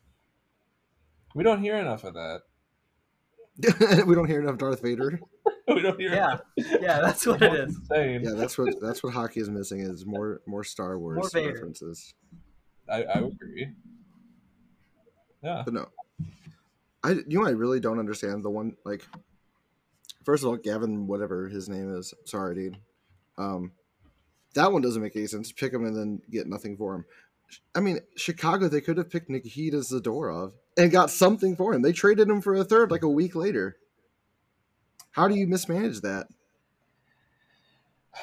We 1.35 1.43
don't 1.43 1.61
hear 1.61 1.77
enough 1.77 2.03
of 2.03 2.13
that. 2.15 2.41
we 4.05 4.15
don't 4.15 4.27
hear 4.27 4.41
enough 4.41 4.57
Darth 4.57 4.81
Vader. 4.81 5.19
we 5.67 5.81
don't 5.81 5.99
hear. 5.99 6.13
Yeah, 6.13 6.37
yeah, 6.57 6.99
that's 6.99 7.25
what 7.25 7.41
it 7.41 7.53
is. 7.53 7.77
Insane. 7.77 8.21
Yeah, 8.23 8.33
that's 8.35 8.57
what 8.57 8.73
that's 8.81 9.01
what 9.01 9.13
hockey 9.13 9.39
is 9.39 9.49
missing 9.49 9.79
is 9.79 10.05
more 10.05 10.41
more 10.45 10.63
Star 10.63 10.99
Wars 10.99 11.33
More 11.33 11.47
references. 11.47 12.13
I, 12.89 13.03
I 13.03 13.19
agree. 13.19 13.69
Yeah. 15.41 15.61
But 15.63 15.73
no, 15.73 15.89
I 17.03 17.11
you 17.27 17.39
know 17.39 17.45
I 17.45 17.51
really 17.51 17.79
don't 17.79 17.99
understand 17.99 18.43
the 18.43 18.49
one 18.49 18.75
like. 18.85 19.05
First 20.25 20.43
of 20.43 20.49
all, 20.49 20.55
Gavin, 20.55 21.07
whatever 21.07 21.49
his 21.49 21.67
name 21.67 21.93
is, 21.93 22.13
sorry, 22.23 22.55
dude. 22.55 22.77
Um, 23.37 23.73
that 24.55 24.71
one 24.71 24.81
doesn't 24.81 25.01
make 25.01 25.15
any 25.17 25.27
sense. 25.27 25.51
Pick 25.51 25.73
him 25.73 25.85
and 25.85 25.95
then 25.95 26.21
get 26.31 26.47
nothing 26.47 26.77
for 26.77 26.95
him. 26.95 27.05
I 27.75 27.81
mean, 27.81 27.99
Chicago, 28.15 28.67
they 28.67 28.79
could 28.81 28.97
have 28.97 29.09
picked 29.09 29.29
Nikita 29.29 29.77
Zadorov 29.77 30.53
and 30.77 30.91
got 30.91 31.09
something 31.09 31.55
for 31.55 31.73
him. 31.73 31.81
They 31.81 31.91
traded 31.91 32.29
him 32.29 32.41
for 32.41 32.55
a 32.55 32.63
third 32.63 32.89
like 32.89 33.03
a 33.03 33.09
week 33.09 33.35
later. 33.35 33.75
How 35.13 35.27
do 35.27 35.35
you 35.35 35.47
mismanage 35.47 36.01
that? 36.01 36.27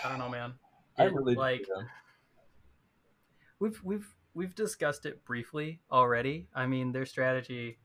I 0.05 0.09
don't 0.09 0.19
know, 0.19 0.29
man. 0.29 0.55
I 0.99 1.07
It, 1.07 1.15
really 1.15 1.35
like 1.35 1.67
yeah. 1.69 1.85
we've 3.61 3.81
we've 3.83 4.15
we've 4.35 4.55
discussed 4.55 5.07
it 5.07 5.25
briefly 5.25 5.81
already. 5.91 6.49
I 6.55 6.67
mean, 6.67 6.93
their 6.93 7.07
strategy, 7.07 7.79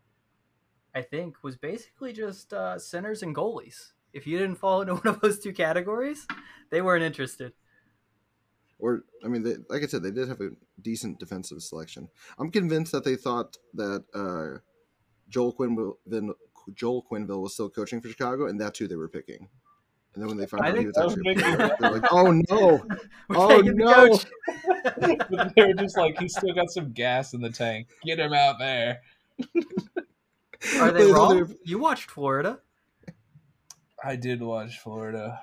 I 0.94 1.04
think, 1.04 1.44
was 1.44 1.56
basically 1.56 2.14
just 2.14 2.52
uh, 2.52 2.80
centers 2.80 3.22
and 3.22 3.36
goalies. 3.36 3.94
If 4.12 4.26
you 4.26 4.40
didn't 4.40 4.56
fall 4.56 4.82
into 4.82 4.96
one 5.04 5.08
of 5.08 5.22
those 5.22 5.40
two 5.40 5.54
categories, 5.54 6.28
they 6.72 6.82
weren't 6.82 7.04
interested. 7.04 7.54
Or 8.80 9.04
I 9.24 9.28
mean, 9.28 9.44
they, 9.44 9.56
like 9.70 9.84
I 9.84 9.86
said, 9.86 10.02
they 10.02 10.12
did 10.12 10.28
have 10.28 10.42
a 10.42 10.50
decent 10.82 11.20
defensive 11.20 11.62
selection. 11.62 12.10
I'm 12.40 12.50
convinced 12.50 12.92
that 12.92 13.04
they 13.04 13.16
thought 13.16 13.58
that 13.76 14.04
uh, 14.14 14.60
Joel 15.30 15.54
Quenneville, 15.54 15.98
then 16.06 16.34
Joel 16.74 17.06
Quenneville 17.10 17.42
was 17.42 17.54
still 17.54 17.70
coaching 17.70 18.02
for 18.02 18.08
Chicago, 18.10 18.48
and 18.48 18.60
that's 18.60 18.80
who 18.80 18.88
they 18.88 18.96
were 18.96 19.08
picking. 19.10 19.48
And 20.14 20.22
then 20.24 20.28
when 20.30 20.38
they 20.38 20.46
found 20.46 20.64
I 20.66 20.70
out 20.70 20.78
he 20.78 20.86
was 20.86 20.96
that 20.96 21.06
was 21.06 21.14
actually 21.18 21.32
a 21.34 21.36
player, 21.58 21.76
they're 21.80 21.92
like, 21.92 22.12
"Oh 22.12 22.32
no!" 22.50 22.86
We're 23.30 23.38
Oh, 23.38 23.48
taking 23.50 23.76
the 23.76 23.84
no. 23.86 23.94
coach. 23.94 24.26
but 25.30 25.52
they 25.56 25.64
were 25.68 25.74
just 25.74 25.98
like, 25.98 26.18
he's 26.20 26.36
still 26.36 26.54
got 26.54 26.70
some 26.72 26.94
gas 26.94 27.34
in 27.34 27.42
the 27.42 27.50
tank. 27.50 27.90
Get 28.04 28.20
him 28.20 28.34
out 28.34 28.58
there. 28.58 29.02
Are 30.80 30.92
they 30.92 31.04
They- 31.06 31.12
wrong? 31.12 31.54
You 31.66 31.80
watched 31.80 32.10
Florida. 32.10 32.60
I 34.04 34.16
did 34.16 34.42
watch 34.42 34.80
Florida. 34.80 35.40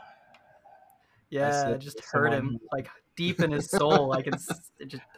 Yeah, 1.31 1.51
said 1.53 1.73
it 1.73 1.79
just 1.79 2.01
hurt 2.05 2.33
him 2.33 2.59
like 2.73 2.89
deep 3.17 3.41
in 3.41 3.51
his 3.51 3.69
soul. 3.71 4.13
I 4.13 4.23
can, 4.23 4.33
just, 4.33 4.71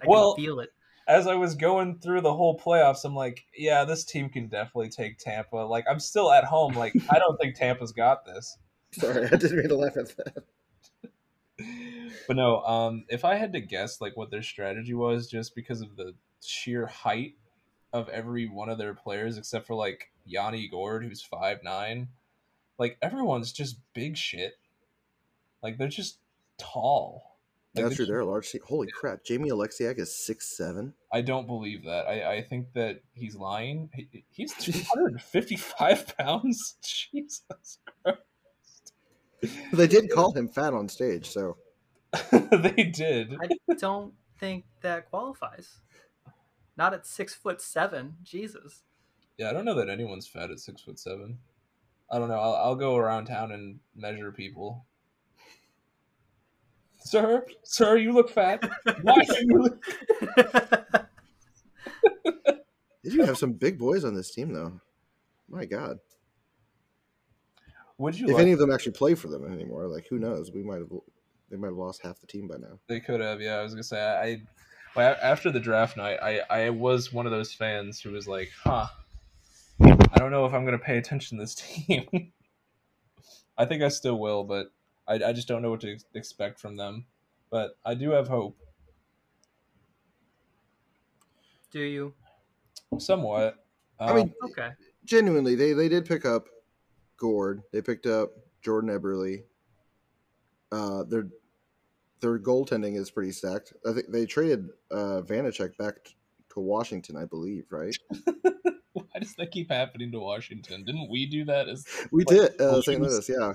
I 0.03 0.07
Well- 0.07 0.35
can 0.35 0.45
feel 0.45 0.61
it. 0.61 0.71
As 1.07 1.27
I 1.27 1.35
was 1.35 1.55
going 1.55 1.99
through 1.99 2.23
the 2.23 2.35
whole 2.35 2.59
playoffs, 2.59 3.05
I'm 3.05 3.15
like, 3.15 3.45
yeah, 3.57 3.85
this 3.85 4.05
team 4.05 4.31
can 4.31 4.49
definitely 4.49 4.89
take 4.89 5.19
Tampa. 5.19 5.57
Like, 5.57 5.85
I'm 5.89 6.01
still 6.01 6.33
at 6.33 6.45
home. 6.45 6.75
Like, 6.75 6.95
I 7.11 7.19
don't 7.19 7.39
think 7.39 7.57
Tampa's 7.57 7.93
got 7.93 8.25
this. 8.25 8.57
Sorry, 8.93 9.27
I 9.27 9.37
didn't 9.37 9.57
mean 9.57 9.69
to 9.69 9.77
laugh 9.77 9.97
at 9.97 10.17
that. 10.17 10.45
But 12.27 12.37
no, 12.37 12.63
um, 12.63 13.05
if 13.09 13.25
I 13.25 13.35
had 13.35 13.53
to 13.53 13.61
guess, 13.61 14.01
like 14.01 14.17
what 14.17 14.31
their 14.31 14.43
strategy 14.43 14.95
was, 14.95 15.29
just 15.29 15.55
because 15.55 15.81
of 15.81 15.97
the 15.97 16.15
sheer 16.41 16.87
height 16.87 17.35
of 17.93 18.09
every 18.09 18.49
one 18.49 18.69
of 18.69 18.79
their 18.79 18.95
players, 18.95 19.39
except 19.39 19.67
for 19.67 19.75
like 19.75 20.11
Yanni 20.25 20.69
Gourde, 20.69 21.05
who's 21.05 21.23
five 21.23 21.63
nine, 21.63 22.09
like 22.79 22.99
everyone's 23.03 23.53
just 23.53 23.77
big 23.95 24.17
shit. 24.17 24.55
Like 25.63 25.79
they're 25.79 25.89
just 25.89 26.19
tall. 26.59 27.34
Like, 27.75 27.87
That's 27.87 27.97
true. 27.97 28.07
they're 28.07 28.17
They're 28.17 28.23
a 28.23 28.27
large 28.27 28.51
team. 28.51 28.61
Holy 28.65 28.89
crap! 28.89 29.25
Jamie 29.25 29.51
Oleksiak 29.51 29.99
is 29.99 30.15
six 30.15 30.57
seven. 30.57 30.95
I 31.13 31.23
don't 31.23 31.47
believe 31.47 31.85
that. 31.85 32.07
I, 32.07 32.37
I 32.37 32.43
think 32.43 32.73
that 32.75 33.01
he's 33.15 33.35
lying. 33.35 33.91
He, 33.93 34.25
he's 34.31 34.55
255 34.61 36.17
pounds. 36.17 36.77
Jesus 36.83 37.79
Christ! 38.05 38.93
They 39.73 39.89
did 39.89 40.11
call 40.11 40.33
him 40.33 40.49
fat 40.49 40.73
on 40.73 40.89
stage, 40.89 41.29
so 41.29 41.57
they 42.31 42.93
did. 42.95 43.37
I 43.41 43.75
don't 43.77 44.15
think 44.39 44.65
that 44.83 45.11
qualifies. 45.11 45.81
Not 46.77 46.95
at 46.95 47.07
six 47.07 47.35
foot 47.35 47.61
seven. 47.61 48.17
Jesus. 48.23 48.83
Yeah, 49.37 49.51
I 49.51 49.53
don't 49.53 49.65
know 49.65 49.75
that 49.75 49.89
anyone's 49.89 50.29
fat 50.29 50.51
at 50.51 50.61
six 50.61 50.83
foot 50.83 50.99
seven. 51.01 51.39
I 52.11 52.19
don't 52.19 52.29
know. 52.29 52.39
I'll, 52.39 52.55
I'll 52.55 52.77
go 52.77 52.97
around 52.97 53.27
town 53.27 53.51
and 53.51 53.81
measure 53.97 54.31
people. 54.31 54.87
Sir, 57.05 57.45
sir, 57.63 57.97
you 57.97 58.13
look 58.13 58.31
fat. 58.31 58.69
Why 59.03 59.25
do 59.25 59.35
you 59.39 59.63
look... 59.63 59.85
they 63.05 63.11
do 63.11 63.21
have 63.23 63.37
some 63.37 63.53
big 63.53 63.79
boys 63.79 64.05
on 64.05 64.15
this 64.15 64.31
team, 64.31 64.53
though. 64.53 64.81
My 65.49 65.67
God, 65.67 65.99
Would 67.99 68.19
you 68.19 68.27
if 68.27 68.35
like... 68.35 68.43
any 68.43 68.53
of 68.53 68.59
them 68.59 68.73
actually 68.73 68.93
play 68.93 69.15
for 69.15 69.29
them 69.29 69.45
anymore, 69.53 69.87
like 69.87 70.07
who 70.09 70.19
knows? 70.19 70.51
We 70.51 70.63
might 70.63 70.79
have 70.79 70.89
they 71.51 71.57
might 71.57 71.69
have 71.69 71.77
lost 71.77 72.03
half 72.03 72.19
the 72.21 72.27
team 72.27 72.49
by 72.49 72.57
now. 72.57 72.79
They 72.89 73.01
could 73.01 73.21
have. 73.21 73.41
Yeah, 73.41 73.57
I 73.57 73.63
was 73.63 73.75
gonna 73.75 73.85
say 73.85 74.01
I. 74.01 74.43
A- 75.01 75.25
after 75.25 75.53
the 75.53 75.61
draft 75.61 75.97
night, 75.97 76.19
I 76.23 76.41
I 76.51 76.71
was 76.71 77.13
one 77.13 77.27
of 77.27 77.33
those 77.33 77.53
fans 77.53 78.01
who 78.01 78.11
was 78.11 78.27
like, 78.27 78.51
"Huh, 78.65 78.87
I 79.81 80.19
don't 80.19 80.31
know 80.31 80.47
if 80.47 80.55
I'm 80.55 80.65
gonna 80.65 80.79
pay 80.79 80.97
attention 80.97 81.39
to 81.39 81.45
this 81.45 81.55
team." 81.87 82.33
I 83.57 83.67
think 83.67 83.83
I 83.83 83.89
still 83.89 84.19
will, 84.19 84.43
but 84.45 84.73
I 85.07 85.15
I 85.15 85.33
just 85.33 85.49
don't 85.49 85.63
know 85.63 85.71
what 85.71 85.81
to 85.83 85.93
ex- 85.93 86.05
expect 86.15 86.59
from 86.61 86.77
them. 86.77 87.07
But 87.51 87.77
I 87.85 87.95
do 87.95 88.11
have 88.11 88.27
hope, 88.29 88.57
Do 91.71 91.81
you? 91.81 92.15
somewhat. 92.99 93.65
I 93.99 94.15
mean, 94.15 94.35
Um, 94.43 94.51
Okay. 94.51 94.71
genuinely, 95.05 95.55
they 95.55 95.73
they 95.73 95.89
did 95.89 96.07
pick 96.07 96.25
up 96.25 96.49
Gourde. 97.17 97.63
They 97.73 97.83
picked 97.83 98.07
up 98.07 98.33
Jordan 98.63 98.91
Eberle. 98.91 99.45
Uh, 100.73 101.05
their 101.05 101.29
their 102.21 102.39
goaltending 102.39 102.97
is 102.97 103.11
pretty 103.11 103.33
stacked. 103.33 103.73
I 103.87 103.93
think 103.93 104.11
they 104.11 104.27
traded 104.27 104.69
uh, 104.91 105.21
Vanecek 105.23 105.77
back 105.77 106.05
t- 106.05 106.15
to 106.55 106.61
Washington, 106.61 107.17
I 107.17 107.25
believe. 107.27 107.67
Right? 107.71 107.97
why 108.93 109.05
does 109.21 109.35
that 109.37 109.51
keep 109.53 109.71
happening 109.71 110.11
to 110.13 110.21
Washington? 110.21 110.85
Didn't 110.85 111.09
we 111.11 111.27
do 111.27 111.45
that? 111.45 111.69
As 111.69 111.85
We 112.11 112.25
Like, 112.25 112.37
did 112.37 112.61
uh, 112.61 112.81
St. 112.83 113.01
Louis, 113.01 113.29
yeah. 113.29 113.55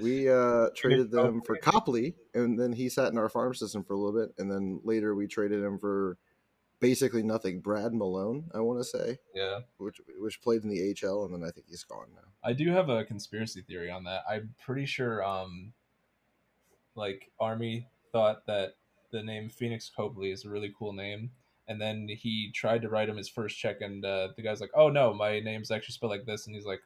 We 0.00 0.28
uh, 0.28 0.68
traded 0.74 1.10
them 1.10 1.42
for 1.42 1.56
Copley, 1.56 2.14
and 2.34 2.58
then 2.58 2.72
he 2.72 2.88
sat 2.88 3.12
in 3.12 3.18
our 3.18 3.28
farm 3.28 3.54
system 3.54 3.84
for 3.84 3.94
a 3.94 3.96
little 3.96 4.20
bit, 4.20 4.34
and 4.38 4.50
then 4.50 4.80
later 4.84 5.14
we 5.14 5.26
traded 5.26 5.62
him 5.62 5.78
for 5.78 6.18
basically 6.80 7.22
nothing. 7.22 7.60
Brad 7.60 7.92
Malone, 7.92 8.50
I 8.54 8.60
want 8.60 8.80
to 8.80 8.84
say, 8.84 9.18
yeah, 9.34 9.60
which 9.78 10.00
which 10.18 10.42
played 10.42 10.62
in 10.62 10.68
the 10.68 10.94
HL, 10.94 11.24
and 11.24 11.34
then 11.34 11.48
I 11.48 11.50
think 11.50 11.66
he's 11.68 11.84
gone 11.84 12.08
now. 12.14 12.28
I 12.44 12.52
do 12.52 12.70
have 12.70 12.88
a 12.88 13.04
conspiracy 13.04 13.62
theory 13.62 13.90
on 13.90 14.04
that. 14.04 14.22
I'm 14.28 14.54
pretty 14.64 14.86
sure, 14.86 15.24
um, 15.24 15.72
like 16.94 17.30
Army 17.40 17.88
thought 18.12 18.46
that 18.46 18.74
the 19.10 19.22
name 19.22 19.48
Phoenix 19.48 19.90
Copley 19.94 20.30
is 20.30 20.44
a 20.44 20.50
really 20.50 20.72
cool 20.78 20.92
name, 20.92 21.30
and 21.68 21.80
then 21.80 22.08
he 22.08 22.50
tried 22.54 22.82
to 22.82 22.88
write 22.88 23.08
him 23.08 23.16
his 23.16 23.28
first 23.28 23.58
check, 23.58 23.80
and 23.80 24.04
uh, 24.04 24.28
the 24.36 24.42
guy's 24.42 24.60
like, 24.60 24.72
"Oh 24.74 24.88
no, 24.88 25.14
my 25.14 25.40
name's 25.40 25.70
actually 25.70 25.94
spelled 25.94 26.12
like 26.12 26.26
this," 26.26 26.46
and 26.46 26.54
he's 26.54 26.66
like, 26.66 26.80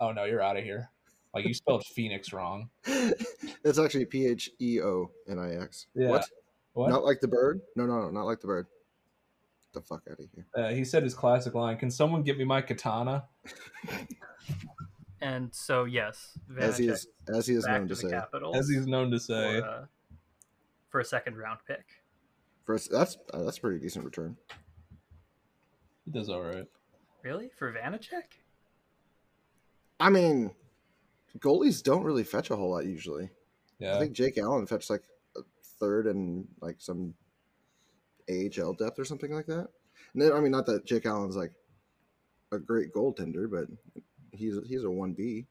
"Oh 0.00 0.12
no, 0.12 0.24
you're 0.24 0.42
out 0.42 0.56
of 0.56 0.64
here. 0.64 0.90
Like 1.34 1.46
you 1.46 1.54
spelled 1.54 1.84
Phoenix 1.86 2.32
wrong." 2.32 2.70
it's 2.86 3.78
actually 3.78 4.04
P 4.06 4.26
H 4.26 4.50
E 4.60 4.80
O 4.80 5.10
N 5.28 5.38
I 5.38 5.56
X. 5.62 5.86
Yeah. 5.94 6.08
What? 6.08 6.28
What? 6.74 6.90
Not 6.90 7.04
like 7.04 7.20
the 7.20 7.28
bird? 7.28 7.60
No, 7.76 7.86
no, 7.86 8.00
no, 8.00 8.10
not 8.10 8.24
like 8.24 8.40
the 8.40 8.46
bird. 8.46 8.66
Get 9.62 9.82
the 9.82 9.86
fuck 9.86 10.02
out 10.10 10.18
of 10.18 10.26
here. 10.34 10.46
Uh, 10.56 10.70
he 10.74 10.84
said 10.84 11.02
his 11.02 11.14
classic 11.14 11.54
line, 11.54 11.76
"Can 11.76 11.90
someone 11.90 12.22
get 12.22 12.38
me 12.38 12.44
my 12.44 12.60
katana?" 12.60 13.24
And 15.24 15.54
so 15.54 15.84
yes, 15.84 16.36
As 16.58 16.76
he 16.76 16.88
is, 16.88 17.06
as 17.34 17.46
he 17.46 17.54
is 17.54 17.64
known 17.66 17.88
to 17.88 17.94
to 17.94 17.96
say. 17.96 18.10
Capitals 18.10 18.56
As 18.58 18.68
he's 18.68 18.86
known 18.86 19.10
to 19.10 19.16
for, 19.16 19.24
say. 19.24 19.58
uh, 19.58 19.84
for 20.90 21.00
a 21.00 21.04
second 21.04 21.38
round 21.38 21.60
pick. 21.66 21.82
First, 22.66 22.90
that's 22.90 23.16
uh, 23.32 23.42
that's 23.42 23.56
a 23.56 23.60
pretty 23.62 23.78
decent 23.78 24.04
return. 24.04 24.36
He 26.04 26.10
does 26.10 26.28
all 26.28 26.42
right. 26.42 26.66
Really? 27.22 27.50
For 27.58 27.72
Vanecek? 27.72 28.24
I 29.98 30.10
mean, 30.10 30.50
goalies 31.38 31.82
don't 31.82 32.04
really 32.04 32.24
fetch 32.24 32.50
a 32.50 32.56
whole 32.56 32.70
lot 32.70 32.86
usually. 32.86 33.30
Yeah. 33.78 33.96
I 33.96 33.98
think 33.98 34.12
Jake 34.12 34.38
Allen 34.38 34.66
fetched 34.66 34.90
like 34.90 35.04
a 35.36 35.40
third 35.78 36.06
and 36.06 36.46
like 36.60 36.76
some 36.78 37.14
AHL 38.30 38.74
depth 38.74 38.98
or 38.98 39.04
something 39.04 39.32
like 39.32 39.46
that. 39.46 39.68
And 40.12 40.22
then, 40.22 40.32
I 40.32 40.40
mean, 40.40 40.52
not 40.52 40.66
that 40.66 40.84
Jake 40.84 41.06
Allen's 41.06 41.36
like 41.36 41.52
a 42.52 42.58
great 42.58 42.92
goaltender, 42.92 43.50
but 43.50 43.66
he's 44.32 44.58
he's 44.66 44.84
a 44.84 44.90
one 44.90 45.12
B. 45.12 45.46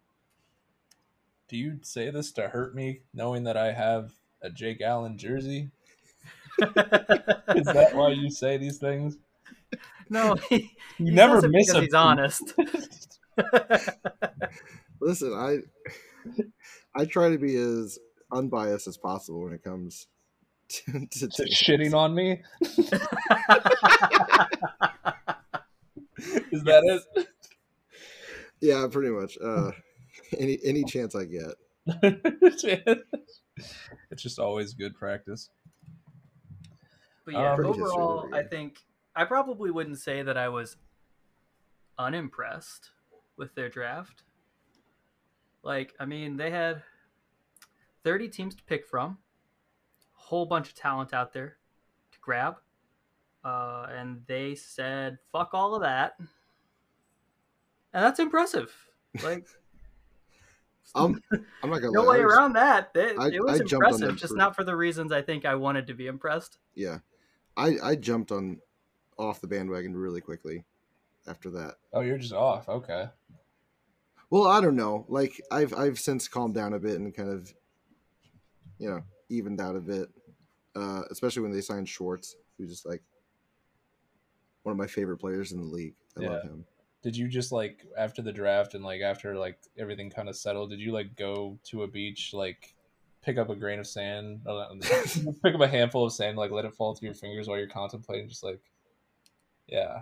Do 1.49 1.57
you 1.57 1.79
say 1.81 2.09
this 2.09 2.31
to 2.33 2.47
hurt 2.47 2.73
me, 2.73 3.01
knowing 3.13 3.43
that 3.43 3.57
I 3.57 3.73
have 3.73 4.13
a 4.41 4.49
Jake 4.49 4.81
Allen 4.81 5.17
jersey? 5.17 5.69
Is 6.59 7.65
that 7.65 7.91
why 7.93 8.09
you 8.09 8.29
say 8.29 8.57
these 8.57 8.77
things? 8.77 9.17
no, 10.09 10.35
he, 10.49 10.71
You 10.97 11.07
he 11.07 11.11
never 11.11 11.41
says 11.41 11.51
miss 11.51 11.67
because 11.67 11.81
a 11.81 11.85
He's 11.85 11.93
honest. 11.93 12.53
Listen, 15.03 15.33
I 15.33 15.59
I 16.95 17.05
try 17.05 17.29
to 17.29 17.37
be 17.37 17.55
as 17.55 17.99
unbiased 18.31 18.87
as 18.87 18.97
possible 18.97 19.43
when 19.43 19.53
it 19.53 19.63
comes 19.63 20.07
to, 20.69 21.05
to, 21.05 21.27
to 21.27 21.43
shitting 21.49 21.93
on 21.93 22.15
me. 22.15 22.41
Is 26.51 26.63
that 26.63 27.01
it? 27.15 27.27
Yeah, 28.61 28.87
pretty 28.89 29.09
much. 29.09 29.37
Uh, 29.43 29.71
any 30.37 30.57
any 30.63 30.83
chance 30.85 31.15
I 31.15 31.25
get. 31.25 31.55
it's 34.09 34.23
just 34.23 34.39
always 34.39 34.73
good 34.73 34.95
practice. 34.95 35.49
But 37.25 37.33
yeah, 37.33 37.51
Um, 37.51 37.55
Pretty 37.57 37.69
history 37.71 37.85
overall, 37.89 38.33
I 38.33 38.43
think 38.43 38.79
I 39.15 39.25
probably 39.25 39.69
wouldn't 39.69 39.99
say 39.99 40.21
that 40.23 40.37
I 40.37 40.49
was 40.49 40.77
unimpressed 41.97 42.91
with 43.37 43.53
their 43.55 43.69
draft. 43.69 44.23
Like, 45.63 45.93
I 45.99 46.05
mean, 46.05 46.37
they 46.37 46.51
had 46.51 46.81
30 48.03 48.27
teams 48.29 48.55
to 48.55 48.63
pick 48.63 48.85
from, 48.85 49.17
whole 50.11 50.45
bunch 50.45 50.69
of 50.69 50.75
talent 50.75 51.13
out 51.13 51.33
there 51.33 51.57
to 52.11 52.19
grab. 52.19 52.55
Uh, 53.43 53.87
and 53.89 54.21
they 54.27 54.55
said, 54.55 55.17
fuck 55.31 55.49
all 55.53 55.75
of 55.75 55.81
that. 55.81 56.15
And 56.19 58.03
that's 58.03 58.19
impressive. 58.19 58.73
Like, 59.23 59.45
I'm 60.95 61.19
I'm 61.63 61.69
not 61.69 61.79
gonna 61.79 61.91
no 61.93 62.03
lie. 62.03 62.17
way 62.19 62.25
was- 62.25 62.33
around 62.35 62.53
that. 62.53 62.91
It, 62.95 63.17
I- 63.17 63.27
it 63.29 63.43
was 63.43 63.61
I 63.61 63.63
jumped 63.63 63.73
on 63.73 63.79
them 63.79 63.93
impressive, 64.09 64.15
just 64.17 64.33
for- 64.33 64.37
not 64.37 64.55
for 64.55 64.63
the 64.63 64.75
reasons 64.75 65.11
I 65.11 65.21
think 65.21 65.45
I 65.45 65.55
wanted 65.55 65.87
to 65.87 65.93
be 65.93 66.07
impressed. 66.07 66.57
Yeah, 66.75 66.99
I 67.57 67.77
I 67.83 67.95
jumped 67.95 68.31
on 68.31 68.59
off 69.17 69.41
the 69.41 69.47
bandwagon 69.47 69.95
really 69.95 70.21
quickly 70.21 70.65
after 71.27 71.49
that. 71.51 71.75
Oh, 71.93 72.01
you're 72.01 72.17
just 72.17 72.33
off. 72.33 72.67
Okay. 72.69 73.07
Well, 74.33 74.47
I 74.47 74.61
don't 74.61 74.75
know. 74.75 75.05
Like 75.09 75.39
I've 75.51 75.75
I've 75.75 75.99
since 75.99 76.27
calmed 76.27 76.55
down 76.55 76.73
a 76.73 76.79
bit 76.79 76.95
and 76.95 77.15
kind 77.15 77.29
of, 77.29 77.53
you 78.79 78.89
know, 78.89 79.03
evened 79.29 79.61
out 79.61 79.75
a 79.75 79.79
bit. 79.79 80.09
Uh, 80.75 81.03
especially 81.11 81.43
when 81.43 81.51
they 81.51 81.61
signed 81.61 81.87
Schwartz, 81.87 82.35
who's 82.57 82.71
just 82.71 82.83
like 82.83 83.03
one 84.63 84.71
of 84.71 84.77
my 84.79 84.87
favorite 84.87 85.19
players 85.19 85.51
in 85.51 85.59
the 85.59 85.67
league. 85.67 85.93
I 86.17 86.21
Yeah. 86.23 86.29
love 86.31 86.41
him. 86.41 86.65
did 87.03 87.15
you 87.15 87.27
just 87.27 87.51
like 87.51 87.85
after 87.95 88.23
the 88.23 88.31
draft 88.31 88.73
and 88.73 88.83
like 88.83 89.01
after 89.01 89.37
like 89.37 89.59
everything 89.77 90.09
kind 90.09 90.27
of 90.27 90.35
settled? 90.35 90.71
Did 90.71 90.79
you 90.79 90.91
like 90.91 91.15
go 91.15 91.59
to 91.65 91.83
a 91.83 91.87
beach 91.87 92.33
like 92.33 92.73
pick 93.21 93.37
up 93.37 93.51
a 93.51 93.55
grain 93.55 93.77
of 93.77 93.85
sand, 93.85 94.41
uh, 94.47 94.73
pick 95.43 95.53
up 95.53 95.61
a 95.61 95.67
handful 95.67 96.05
of 96.07 96.11
sand, 96.11 96.39
like 96.39 96.49
let 96.49 96.65
it 96.65 96.73
fall 96.73 96.95
through 96.95 97.09
your 97.09 97.13
fingers 97.13 97.47
while 97.47 97.59
you're 97.59 97.67
contemplating, 97.67 98.27
just 98.27 98.43
like, 98.43 98.61
yeah. 99.67 100.01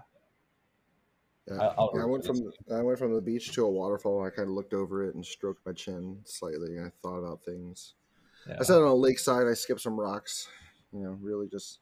Yeah. 1.47 1.55
I- 1.55 1.73
I'll 1.77 1.91
Yeah, 1.95 2.03
I 2.03 2.05
went 2.05 2.25
from 2.25 2.37
this. 2.37 2.53
I 2.71 2.81
went 2.81 2.99
from 2.99 3.13
the 3.13 3.21
beach 3.21 3.51
to 3.53 3.65
a 3.65 3.69
waterfall. 3.69 4.23
And 4.23 4.31
I 4.31 4.35
kind 4.35 4.47
of 4.49 4.53
looked 4.55 4.73
over 4.73 5.03
it 5.07 5.15
and 5.15 5.25
stroked 5.25 5.65
my 5.65 5.73
chin 5.73 6.19
slightly, 6.25 6.77
and 6.77 6.85
I 6.87 6.91
thought 7.01 7.17
about 7.17 7.43
things. 7.43 7.95
Yeah. 8.47 8.57
I 8.59 8.63
sat 8.63 8.77
on 8.77 8.83
a 8.87 8.93
lakeside. 8.93 9.47
I 9.47 9.53
skipped 9.53 9.81
some 9.81 9.99
rocks. 9.99 10.47
You 10.93 10.99
know, 11.03 11.17
really 11.21 11.47
just 11.47 11.79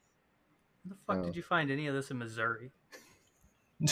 Where 0.84 0.94
the 0.96 1.00
fuck 1.06 1.18
Oh. 1.18 1.24
did 1.26 1.36
you 1.36 1.42
find 1.42 1.70
any 1.70 1.86
of 1.88 1.94
this 1.94 2.10
in 2.10 2.18
Missouri? 2.18 2.70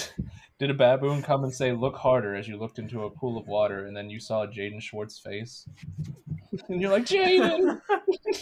Did 0.59 0.71
a 0.71 0.75
baboon 0.75 1.23
come 1.23 1.45
and 1.45 1.55
say, 1.55 1.73
"Look 1.73 1.97
harder" 1.97 2.35
as 2.35 2.47
you 2.49 2.57
looked 2.59 2.79
into 2.79 3.05
a 3.05 3.11
pool 3.11 3.39
of 3.39 3.47
water, 3.47 3.87
and 3.87 3.97
then 3.97 4.11
you 4.11 4.21
saw 4.21 4.45
Jaden 4.47 4.83
Schwartz's 4.83 5.19
face, 5.19 5.67
and 6.69 6.81
you're 6.81 6.91
like, 6.91 7.07
"Jaden!" 7.07 7.81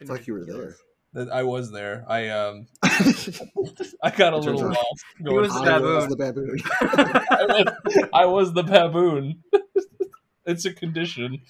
it's 0.00 0.10
like 0.10 0.26
you 0.26 0.34
were 0.34 0.44
there. 0.44 0.76
That- 1.14 1.30
I 1.32 1.42
was 1.44 1.70
there. 1.72 2.04
I 2.08 2.28
um, 2.28 2.66
I 2.82 4.10
got 4.16 4.32
a 4.34 4.36
little 4.38 4.64
out- 4.64 4.76
lost. 4.76 5.04
He 5.18 5.24
Going 5.24 5.36
was 5.36 5.52
through 5.52 5.64
the 5.64 5.70
I 5.72 5.78
was 5.78 6.06
baboon. 6.06 6.10
the 6.10 6.16
baboon. 6.16 6.60
I 7.30 7.44
was, 7.46 8.08
I 8.12 8.24
was 8.26 8.52
the 8.52 8.62
baboon. 8.64 9.42
it's 10.44 10.64
a 10.64 10.72
condition. 10.74 11.40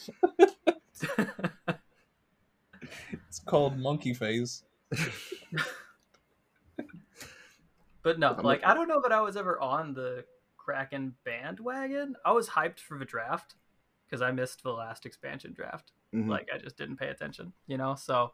It's 3.29 3.41
called 3.47 3.79
monkey 3.79 4.15
face. 4.15 4.63
But 8.03 8.19
no, 8.19 8.35
I'm 8.37 8.45
like 8.45 8.63
a- 8.63 8.69
I 8.69 8.75
don't 8.75 8.89
know 8.89 9.01
that 9.01 9.13
I 9.13 9.21
was 9.23 9.37
ever 9.37 9.59
on 9.61 9.95
the 9.95 10.25
Kraken 10.59 11.15
bandwagon. 11.25 12.17
I 12.25 12.33
was 12.33 12.49
hyped 12.51 12.81
for 12.81 12.99
the 12.99 13.05
draft 13.07 13.55
because 14.07 14.21
I 14.21 14.31
missed 14.31 14.63
the 14.63 14.73
last 14.73 15.07
expansion 15.07 15.53
draft. 15.55 15.93
Mhm. 16.15 16.29
Like 16.29 16.49
I 16.55 16.59
just 16.59 16.77
didn't 16.77 16.97
pay 16.97 17.09
attention, 17.09 17.53
you 17.67 17.79
know. 17.79 17.95
So 17.95 18.33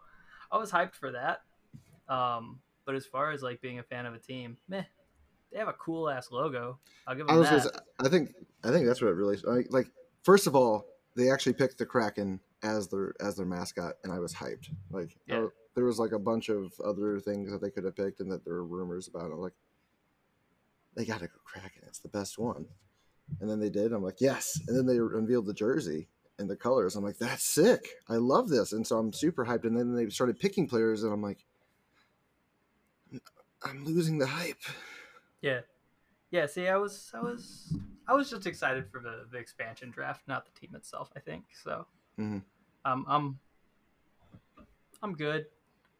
I 0.50 0.58
was 0.58 0.70
hyped 0.70 0.94
for 0.94 1.12
that. 1.12 1.40
Um, 2.08 2.60
but 2.84 2.94
as 2.94 3.06
far 3.06 3.30
as 3.30 3.42
like 3.42 3.60
being 3.60 3.78
a 3.78 3.82
fan 3.82 4.06
of 4.06 4.14
a 4.14 4.18
team, 4.18 4.56
meh, 4.68 4.82
they 5.52 5.58
have 5.58 5.68
a 5.68 5.72
cool 5.74 6.08
ass 6.08 6.30
logo. 6.32 6.78
I'll 7.06 7.14
give 7.14 7.26
them 7.26 7.36
I 7.36 7.38
was. 7.38 7.50
that. 7.50 7.62
Say, 7.62 7.70
I 8.00 8.08
think. 8.08 8.34
I 8.64 8.70
think 8.70 8.86
that's 8.86 9.00
what 9.00 9.08
it 9.08 9.14
really. 9.14 9.36
Like, 9.44 9.66
like, 9.70 9.86
first 10.22 10.46
of 10.46 10.54
all, 10.54 10.86
they 11.16 11.30
actually 11.30 11.54
picked 11.54 11.78
the 11.78 11.86
Kraken 11.86 12.40
as 12.62 12.88
their 12.88 13.14
as 13.20 13.36
their 13.36 13.46
mascot, 13.46 13.94
and 14.04 14.12
I 14.12 14.18
was 14.18 14.34
hyped. 14.34 14.70
Like, 14.90 15.16
Yeah. 15.26 15.40
was- 15.40 15.50
there 15.76 15.84
was 15.84 15.98
like 16.00 16.10
a 16.12 16.18
bunch 16.18 16.48
of 16.48 16.72
other 16.84 17.20
things 17.20 17.50
that 17.52 17.60
they 17.62 17.70
could 17.70 17.84
have 17.84 17.94
picked, 17.96 18.20
and 18.20 18.30
that 18.32 18.44
there 18.44 18.54
were 18.54 18.64
rumors 18.66 19.06
about. 19.08 19.30
I'm 19.30 19.38
like, 19.40 19.52
they 20.96 21.04
got 21.04 21.20
to 21.20 21.28
go 21.28 21.34
Kraken. 21.44 21.82
It's 21.86 22.00
the 22.00 22.08
best 22.08 22.38
one. 22.38 22.66
And 23.40 23.48
then 23.48 23.60
they 23.60 23.70
did. 23.70 23.92
I'm 23.92 24.02
like, 24.02 24.20
yes. 24.20 24.60
And 24.66 24.76
then 24.76 24.86
they 24.86 24.96
unveiled 24.98 25.46
the 25.46 25.54
jersey 25.54 26.08
and 26.40 26.50
the 26.50 26.56
colors. 26.56 26.96
I'm 26.96 27.04
like, 27.04 27.18
that's 27.18 27.44
sick. 27.44 27.86
I 28.08 28.16
love 28.16 28.48
this. 28.48 28.72
And 28.72 28.84
so 28.84 28.98
I'm 28.98 29.12
super 29.12 29.44
hyped. 29.44 29.64
And 29.64 29.76
then 29.76 29.94
they 29.94 30.08
started 30.08 30.40
picking 30.40 30.66
players, 30.66 31.04
and 31.04 31.12
I'm 31.12 31.22
like, 31.22 31.44
I'm 33.62 33.84
losing 33.84 34.18
the 34.18 34.26
hype. 34.26 34.62
Yeah, 35.42 35.60
yeah. 36.30 36.46
See, 36.46 36.66
I 36.68 36.76
was, 36.76 37.10
I 37.14 37.20
was, 37.20 37.74
I 38.08 38.14
was 38.14 38.30
just 38.30 38.46
excited 38.46 38.90
for 38.90 39.00
the 39.00 39.26
the 39.30 39.38
expansion 39.38 39.90
draft, 39.90 40.26
not 40.26 40.44
the 40.44 40.58
team 40.58 40.74
itself. 40.74 41.10
I 41.14 41.20
think 41.20 41.44
so. 41.62 41.86
Mhm. 42.18 42.42
Um, 42.84 43.04
I'm, 43.08 43.38
I'm 45.02 45.14
good. 45.14 45.46